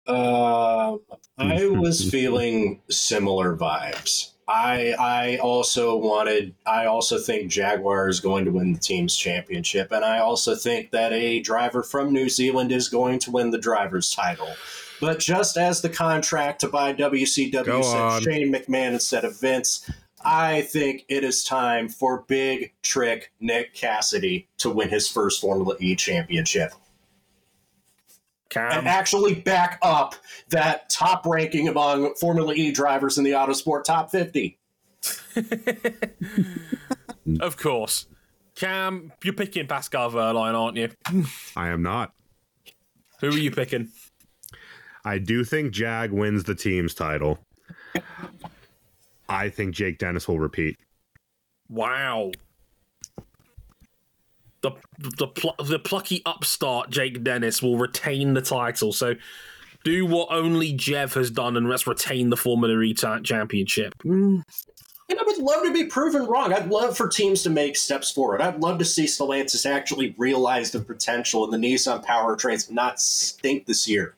Uh, 0.10 0.98
I 1.38 1.66
was 1.68 2.10
feeling 2.10 2.82
similar 2.90 3.56
vibes. 3.56 4.32
I 4.48 4.96
I 5.00 5.38
also 5.38 5.96
wanted. 5.96 6.56
I 6.66 6.88
also 6.88 7.20
think 7.20 7.52
Jaguar 7.52 8.10
is 8.10 8.20
going 8.20 8.46
to 8.46 8.52
win 8.52 8.74
the 8.74 8.80
team's 8.80 9.16
championship, 9.16 9.92
and 9.92 10.04
I 10.04 10.20
also 10.20 10.56
think 10.56 10.90
that 10.92 11.14
a 11.14 11.40
driver 11.42 11.84
from 11.84 12.12
New 12.12 12.30
Zealand 12.30 12.72
is 12.72 12.90
going 12.90 13.20
to 13.20 13.32
win 13.32 13.52
the 13.52 13.60
drivers' 13.60 14.12
title. 14.12 14.50
But 15.00 15.20
just 15.20 15.56
as 15.56 15.82
the 15.82 15.90
contract 15.90 16.62
to 16.62 16.68
buy 16.68 16.94
WCW 16.94 17.84
said. 17.84 18.24
Shane 18.24 18.52
McMahon 18.52 18.94
instead 18.94 19.24
of 19.24 19.40
Vince, 19.40 19.90
I 20.26 20.64
think 20.64 21.06
it 21.08 21.24
is 21.24 21.44
time 21.44 21.88
for 21.88 22.26
Big 22.28 22.74
Trick 22.82 23.32
Nick 23.40 23.74
Cassidy 23.76 24.50
to 24.58 24.70
win 24.72 24.90
his 24.90 25.08
first 25.08 25.40
Formula 25.40 25.76
E 25.80 25.96
championship 25.96 26.74
Cam. 28.50 28.72
and 28.72 28.88
actually 28.88 29.36
back 29.36 29.80
up 29.82 30.16
that 30.50 30.90
top 30.90 31.26
ranking 31.26 31.68
among 31.68 32.16
Formula 32.16 32.54
E 32.54 32.72
drivers 32.72 33.18
in 33.18 33.24
the 33.24 33.32
Autosport 33.32 33.84
top 33.84 34.12
50. 34.12 34.58
of 37.40 37.58
course. 37.58 38.08
Cam, 38.56 39.14
you're 39.24 39.34
picking 39.34 39.68
Pascal 39.68 40.12
Wehrlein, 40.12 40.54
aren't 40.54 40.78
you? 40.78 40.90
I 41.56 41.70
am 41.70 41.82
not. 41.82 42.12
Who 43.22 43.30
are 43.30 43.38
you 43.38 43.52
picking? 43.52 43.90
I 45.06 45.20
do 45.20 45.44
think 45.44 45.72
Jag 45.72 46.12
wins 46.12 46.44
the 46.44 46.56
team's 46.56 46.94
title. 46.94 47.40
I 49.30 49.50
think 49.50 49.76
Jake 49.76 50.00
Dennis 50.00 50.28
will 50.28 50.40
repeat. 50.40 50.78
Wow. 51.70 52.32
The 54.62 54.72
the 55.18 55.28
pl- 55.28 55.56
the 55.64 55.80
plucky 55.80 56.22
upstart 56.26 56.90
Jake 56.90 57.24
Dennis 57.24 57.62
will 57.62 57.78
retain 57.78 58.34
the 58.34 58.42
title. 58.42 58.92
So 58.92 59.16
do 59.86 60.06
what 60.06 60.28
only 60.32 60.74
Jeff 60.74 61.14
has 61.14 61.32
done 61.32 61.56
and 61.56 61.70
let's 61.70 61.88
retain 61.88 62.30
the 62.30 62.36
Formula 62.38 62.80
E 62.82 62.94
ta- 62.94 63.22
championship. 63.22 63.94
And 64.04 64.44
I 65.18 65.24
would 65.26 65.38
love 65.40 65.64
to 65.64 65.74
be 65.74 65.86
proven 65.86 66.26
wrong. 66.28 66.54
I'd 66.54 66.68
love 66.70 66.96
for 66.98 67.08
teams 67.08 67.42
to 67.44 67.50
make 67.50 67.76
steps 67.78 68.12
forward. 68.12 68.42
I'd 68.42 68.60
love 68.60 68.78
to 68.80 68.86
see 68.86 69.06
Stellantis 69.06 69.66
actually 69.66 70.14
realize 70.18 70.72
the 70.72 70.82
potential 70.82 71.46
in 71.52 71.60
the 71.62 71.68
Nissan 71.68 72.06
powertrains 72.06 72.70
not 72.70 73.00
stink 73.00 73.66
this 73.66 73.88
year. 73.88 74.16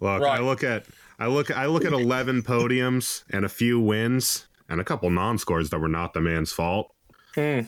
Look, 0.00 0.22
Right. 0.22 0.38
I 0.38 0.42
look 0.42 0.62
at 0.64 0.86
I 1.18 1.26
look 1.26 1.50
I 1.50 1.66
look 1.66 1.84
at 1.84 1.92
eleven 1.92 2.42
podiums 2.42 3.24
and 3.30 3.44
a 3.44 3.48
few 3.48 3.80
wins 3.80 4.46
and 4.68 4.80
a 4.80 4.84
couple 4.84 5.10
non-scores 5.10 5.70
that 5.70 5.78
were 5.80 5.88
not 5.88 6.14
the 6.14 6.20
man's 6.20 6.52
fault. 6.52 6.94
Hmm. 7.34 7.60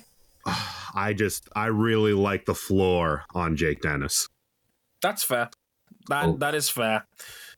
I 0.94 1.12
just 1.12 1.48
I 1.55 1.66
really 1.66 2.14
like 2.14 2.47
the 2.47 2.55
floor 2.55 3.24
on 3.35 3.56
Jake 3.56 3.82
Dennis. 3.82 4.28
That's 5.02 5.23
fair. 5.23 5.51
That 6.09 6.24
Oh. 6.24 6.36
that 6.39 6.55
is 6.55 6.68
fair. 6.68 7.06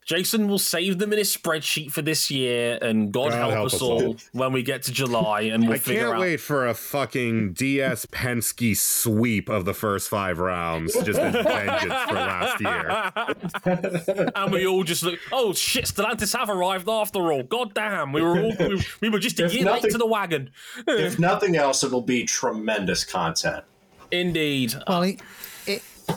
Jason 0.08 0.48
will 0.48 0.58
save 0.58 0.96
them 0.98 1.12
in 1.12 1.18
his 1.18 1.36
spreadsheet 1.36 1.92
for 1.92 2.00
this 2.00 2.30
year, 2.30 2.78
and 2.80 3.12
God, 3.12 3.30
God 3.30 3.36
help, 3.36 3.52
help 3.52 3.66
us 3.66 3.74
us 3.74 3.82
all 3.82 4.06
all. 4.06 4.16
when 4.32 4.54
we 4.54 4.62
get 4.62 4.82
to 4.84 4.92
July, 4.92 5.42
and 5.42 5.64
we'll 5.64 5.74
I 5.74 5.78
figure 5.78 6.04
can't 6.04 6.14
out. 6.14 6.20
wait 6.20 6.40
for 6.40 6.66
a 6.66 6.72
fucking 6.72 7.52
DS 7.52 8.06
Penske 8.06 8.74
sweep 8.74 9.50
of 9.50 9.66
the 9.66 9.74
first 9.74 10.08
five 10.08 10.38
rounds, 10.38 10.94
just 11.04 11.18
as 11.18 11.34
vengeance 11.44 11.92
for 12.08 12.14
last 12.14 12.58
year. 12.62 14.32
and 14.34 14.50
we 14.50 14.66
all 14.66 14.82
just 14.82 15.02
look. 15.02 15.18
Oh 15.30 15.52
shit! 15.52 15.84
Stellantis 15.84 16.34
have 16.34 16.48
arrived 16.48 16.88
after 16.88 17.30
all. 17.30 17.42
God 17.42 17.74
damn, 17.74 18.10
we 18.14 18.22
were 18.22 18.40
all 18.40 18.54
we, 18.58 18.82
we 19.02 19.08
were 19.10 19.18
just 19.18 19.38
a 19.40 19.44
If 19.44 19.52
year 19.52 19.66
late 19.66 19.82
to 19.82 19.98
the 19.98 20.06
wagon. 20.06 20.52
if 20.86 21.18
nothing 21.18 21.56
else, 21.56 21.84
it'll 21.84 22.00
be 22.00 22.24
tremendous 22.24 23.04
content. 23.04 23.62
Indeed. 24.10 24.72
Well, 24.86 25.02
it, 25.02 25.16
it, 25.16 25.20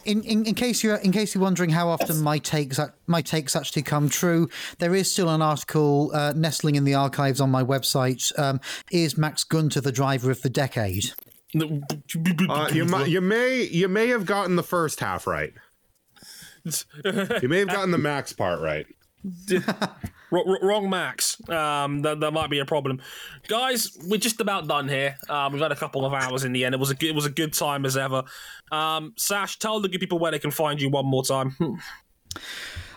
in, 0.06 0.24
in 0.24 0.46
in 0.46 0.56
case 0.56 0.84
you're 0.84 0.96
in 0.96 1.12
case 1.12 1.34
you're 1.34 1.42
wondering 1.44 1.70
how 1.70 1.90
often 1.90 2.22
my 2.22 2.38
takes 2.38 2.80
my 3.08 3.22
takes 3.22 3.56
actually 3.56 3.84
come 3.84 4.10
true, 4.10 4.50
there 4.80 4.96
is 4.96 5.12
still 5.12 5.30
an 5.30 5.42
article 5.42 6.12
uh, 6.14 6.34
nestling 6.36 6.76
in 6.76 6.84
the 6.84 6.94
archives 6.94 7.42
on 7.42 7.50
my 7.50 7.64
website. 7.64 8.38
Um, 8.40 8.60
is 8.92 9.18
Max 9.18 9.44
Gunther 9.44 9.82
the 9.82 9.92
driver 9.92 10.32
of 10.32 10.42
the 10.42 10.50
decade? 10.50 11.12
Uh, 11.54 12.70
you, 12.72 12.86
mi- 12.86 13.10
you 13.10 13.20
may 13.22 13.64
you 13.64 13.88
may 13.88 14.08
have 14.08 14.26
gotten 14.26 14.56
the 14.56 14.64
first 14.64 15.00
half 15.00 15.28
right. 15.28 15.54
You 17.42 17.50
may 17.50 17.60
have 17.60 17.70
gotten 17.70 17.90
the 17.90 17.98
max 17.98 18.34
part 18.34 18.62
right. 18.62 18.86
R- 20.32 20.44
r- 20.48 20.60
wrong 20.62 20.90
Max. 20.90 21.38
Um, 21.50 22.02
that, 22.02 22.20
that 22.20 22.32
might 22.32 22.50
be 22.50 22.60
a 22.60 22.66
problem, 22.66 23.02
guys. 23.48 23.98
We're 24.06 24.18
just 24.18 24.40
about 24.42 24.68
done 24.68 24.88
here. 24.88 25.18
Um, 25.30 25.54
we've 25.54 25.62
had 25.62 25.72
a 25.72 25.76
couple 25.76 26.06
of 26.06 26.14
hours 26.14 26.44
in 26.44 26.54
the 26.54 26.66
end. 26.66 26.74
It 26.76 26.80
was 26.80 26.90
a 26.90 26.96
good, 26.96 27.10
it 27.10 27.16
was 27.16 27.26
a 27.26 27.30
good 27.32 27.54
time 27.54 27.86
as 27.86 27.98
ever. 27.98 28.24
Um, 28.72 29.14
Sash, 29.18 29.60
tell 29.60 29.80
the 29.80 29.90
good 29.90 30.00
people 30.00 30.20
where 30.20 30.32
they 30.32 30.40
can 30.40 30.52
find 30.52 30.82
you 30.82 30.90
one 30.90 31.06
more 31.06 31.24
time. 31.24 31.56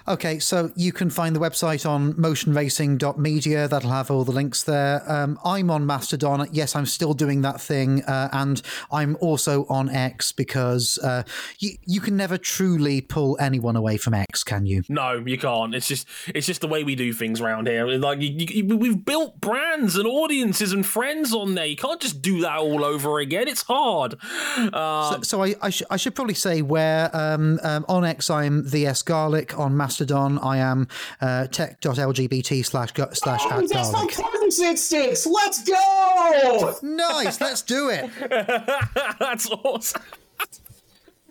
Okay, 0.06 0.39
so 0.39 0.70
you 0.76 0.93
can 0.93 1.09
find 1.09 1.35
the 1.35 1.40
website 1.40 1.89
on 1.89 2.12
motionracing.media. 2.14 3.68
That'll 3.68 3.90
have 3.90 4.10
all 4.10 4.22
the 4.24 4.32
links 4.32 4.62
there. 4.62 5.02
Um, 5.10 5.39
I'm 5.43 5.70
on 5.70 5.86
Mastodon. 5.86 6.47
Yes, 6.52 6.76
I'm 6.76 6.85
still 6.85 7.14
doing 7.14 7.40
that 7.40 7.59
thing. 7.59 8.02
Uh, 8.02 8.28
and 8.32 8.60
I'm 8.93 9.16
also 9.20 9.64
on 9.70 9.89
X 9.89 10.31
because 10.31 10.98
uh, 10.98 11.22
you, 11.59 11.70
you 11.86 12.01
can 12.02 12.18
never 12.18 12.36
truly 12.36 13.01
pull 13.01 13.39
anyone 13.40 13.76
away 13.76 13.97
from 13.97 14.12
X, 14.12 14.44
can 14.44 14.66
you? 14.66 14.82
No, 14.90 15.22
you 15.24 15.39
can't. 15.39 15.74
It's 15.74 15.89
just 15.89 16.06
it's 16.35 16.47
just 16.47 16.60
the 16.60 16.68
way 16.68 16.85
we 16.85 16.94
do 16.97 17.14
things 17.14 17.40
around 17.40 17.66
here. 17.66 17.86
Like 17.86 18.20
you, 18.20 18.47
you, 18.51 18.76
we've 18.76 19.02
built 19.02 19.40
brands 19.40 19.97
and 19.97 20.06
audiences 20.06 20.72
and 20.72 20.85
friends 20.85 21.32
on 21.32 21.55
there. 21.55 21.64
You 21.64 21.76
can't 21.76 22.01
just 22.01 22.20
do 22.20 22.43
that 22.43 22.59
all 22.59 22.85
over 22.85 23.20
again. 23.20 23.48
It's 23.48 23.62
hard. 23.62 24.16
So, 24.74 25.20
so 25.22 25.43
I, 25.43 25.55
I, 25.62 25.70
sh- 25.70 25.82
I 25.90 25.97
should 25.97 26.14
probably 26.14 26.35
say 26.35 26.60
where 26.60 27.09
um, 27.16 27.59
um, 27.62 27.86
on 27.89 28.05
X 28.05 28.28
I'm 28.28 28.68
the 28.68 28.86
S 28.86 29.01
Garlick. 29.01 29.59
On 29.59 29.74
Mastodon 29.74 29.94
I 30.01 30.59
am 30.59 30.89
uh, 31.21 31.47
tech.lgbt 31.47 32.65
slash 32.65 32.93
gu- 32.93 33.07
slash 33.12 33.45
at 33.45 33.69
garlic. 33.71 34.12
presence 34.15 34.61
instincts. 34.61 35.27
Let's 35.27 35.62
go! 35.65 36.77
Nice, 36.83 37.41
let's 37.41 37.62
do 37.62 37.91
it. 37.91 38.11
That's 39.19 39.51
awesome. 39.51 40.03
That's 40.39 40.61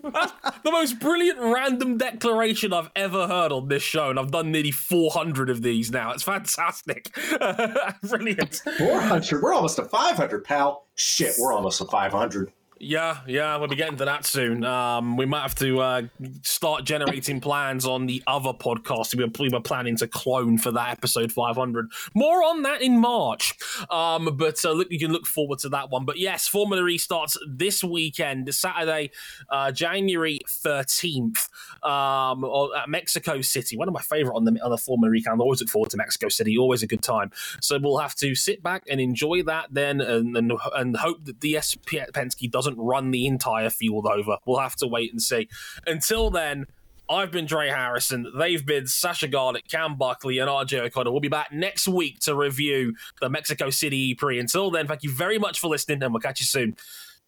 the 0.64 0.72
most 0.72 1.00
brilliant 1.00 1.40
random 1.40 1.98
declaration 1.98 2.74
I've 2.74 2.90
ever 2.96 3.28
heard 3.28 3.52
on 3.52 3.70
this 3.70 3.84
show, 3.84 4.10
and 4.10 4.20
I've 4.20 4.32
done 4.32 4.52
nearly 4.52 4.72
400 4.72 5.50
of 5.50 5.62
these 5.62 5.92
now. 5.92 6.12
It's 6.12 6.24
fantastic. 6.24 7.16
Brilliant. 8.04 8.62
400. 8.78 9.42
We're 9.42 9.54
almost 9.54 9.78
to 9.78 9.86
500, 9.86 10.44
pal. 10.44 10.88
Shit, 10.96 11.36
we're 11.40 11.54
almost 11.54 11.78
to 11.78 11.86
500. 11.86 12.52
Yeah, 12.84 13.20
yeah, 13.28 13.56
we'll 13.56 13.70
be 13.70 13.78
getting 13.78 13.98
to 13.98 14.06
that 14.06 14.26
soon. 14.26 14.66
Um, 14.66 15.16
we 15.16 15.26
might 15.26 15.42
have 15.42 15.56
to 15.56 15.80
uh, 15.80 16.02
start 16.42 16.84
generating 16.84 17.40
plans 17.40 17.86
on 17.86 18.08
the 18.08 18.22
other 18.28 18.52
podcast 18.52 19.16
we 19.16 19.24
were, 19.24 19.32
we 19.40 19.50
were 19.50 19.62
planning 19.62 19.96
to 19.98 20.08
clone 20.08 20.58
for 20.58 20.72
that 20.72 20.90
episode 20.90 21.32
500. 21.32 21.90
More 22.14 22.44
on 22.44 22.62
that 22.64 22.82
in 22.82 23.00
March. 23.00 23.54
Um, 23.90 24.36
but 24.36 24.64
uh, 24.66 24.74
look, 24.74 24.90
you 24.92 25.00
can 25.00 25.14
look 25.14 25.26
forward 25.26 25.60
to 25.60 25.70
that 25.70 25.92
one. 25.92 26.04
But 26.04 26.20
yes, 26.20 26.48
Formula 26.48 26.86
E 26.88 26.98
starts 26.98 27.38
this 27.50 27.84
weekend, 27.84 28.54
Saturday, 28.54 29.12
uh, 29.50 29.72
January 29.72 30.40
13th, 30.46 31.48
um, 31.86 32.44
or- 32.44 32.76
at 32.78 32.90
Mexico 32.90 33.42
City. 33.42 33.78
One 33.78 33.88
of 33.88 33.94
my 33.94 34.02
favorite 34.02 34.36
on 34.36 34.46
the 34.46 34.60
on 34.64 34.72
the 34.72 34.78
Formula 34.78 35.14
E 35.14 35.22
calendar. 35.22 35.44
Always 35.44 35.62
look 35.62 35.70
forward 35.70 35.92
to 35.92 35.98
Mexico 35.98 36.30
City. 36.30 36.58
Always 36.58 36.84
a 36.84 36.88
good 36.88 37.02
time. 37.02 37.32
So 37.62 37.78
we'll 37.80 37.98
have 37.98 38.16
to 38.16 38.36
sit 38.36 38.64
back 38.64 38.84
and 38.90 39.00
enjoy 39.02 39.44
that 39.44 39.68
then, 39.72 40.02
and 40.02 40.36
and, 40.38 40.54
and 40.76 40.98
hope 40.98 41.26
that 41.26 41.40
DS 41.40 41.76
Penske 41.76 42.50
doesn't 42.50 42.78
run 42.78 43.12
the 43.12 43.26
entire 43.28 43.70
field 43.70 44.08
over. 44.08 44.38
We'll 44.46 44.60
have 44.60 44.76
to 44.78 44.88
wait 44.88 45.12
and 45.12 45.22
see. 45.22 45.48
Until 45.88 46.30
then. 46.30 46.66
I've 47.10 47.32
been 47.32 47.46
Dre 47.46 47.68
Harrison. 47.68 48.32
They've 48.40 48.66
been 48.66 48.86
Sascha 48.86 49.30
Garlick, 49.30 49.68
Cam 49.68 49.98
Buckley, 49.98 50.40
and 50.40 50.50
RJ 50.50 50.80
O'Connor. 50.86 51.12
We'll 51.12 51.20
be 51.20 51.28
back 51.28 51.52
next 51.52 51.86
week 51.86 52.20
to 52.22 52.34
review 52.34 52.96
the 53.20 53.30
Mexico 53.30 53.70
City 53.70 53.98
E-Prix. 54.12 54.40
Until 54.40 54.72
then, 54.72 54.88
thank 54.88 55.04
you 55.04 55.12
very 55.12 55.38
much 55.38 55.60
for 55.60 55.68
listening, 55.68 56.02
and 56.02 56.14
we'll 56.14 56.22
catch 56.22 56.40
you 56.40 56.46
soon. 56.46 56.78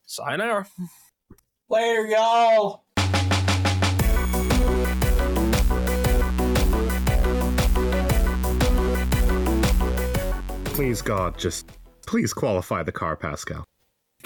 Sayonara. 0.06 0.68
Later, 1.70 2.08
y'all. 2.08 2.85
Please, 10.76 11.02
God, 11.02 11.38
just 11.38 11.72
please 12.06 12.34
qualify 12.34 12.84
the 12.84 12.92
car, 12.92 13.16
Pascal. 13.16 13.64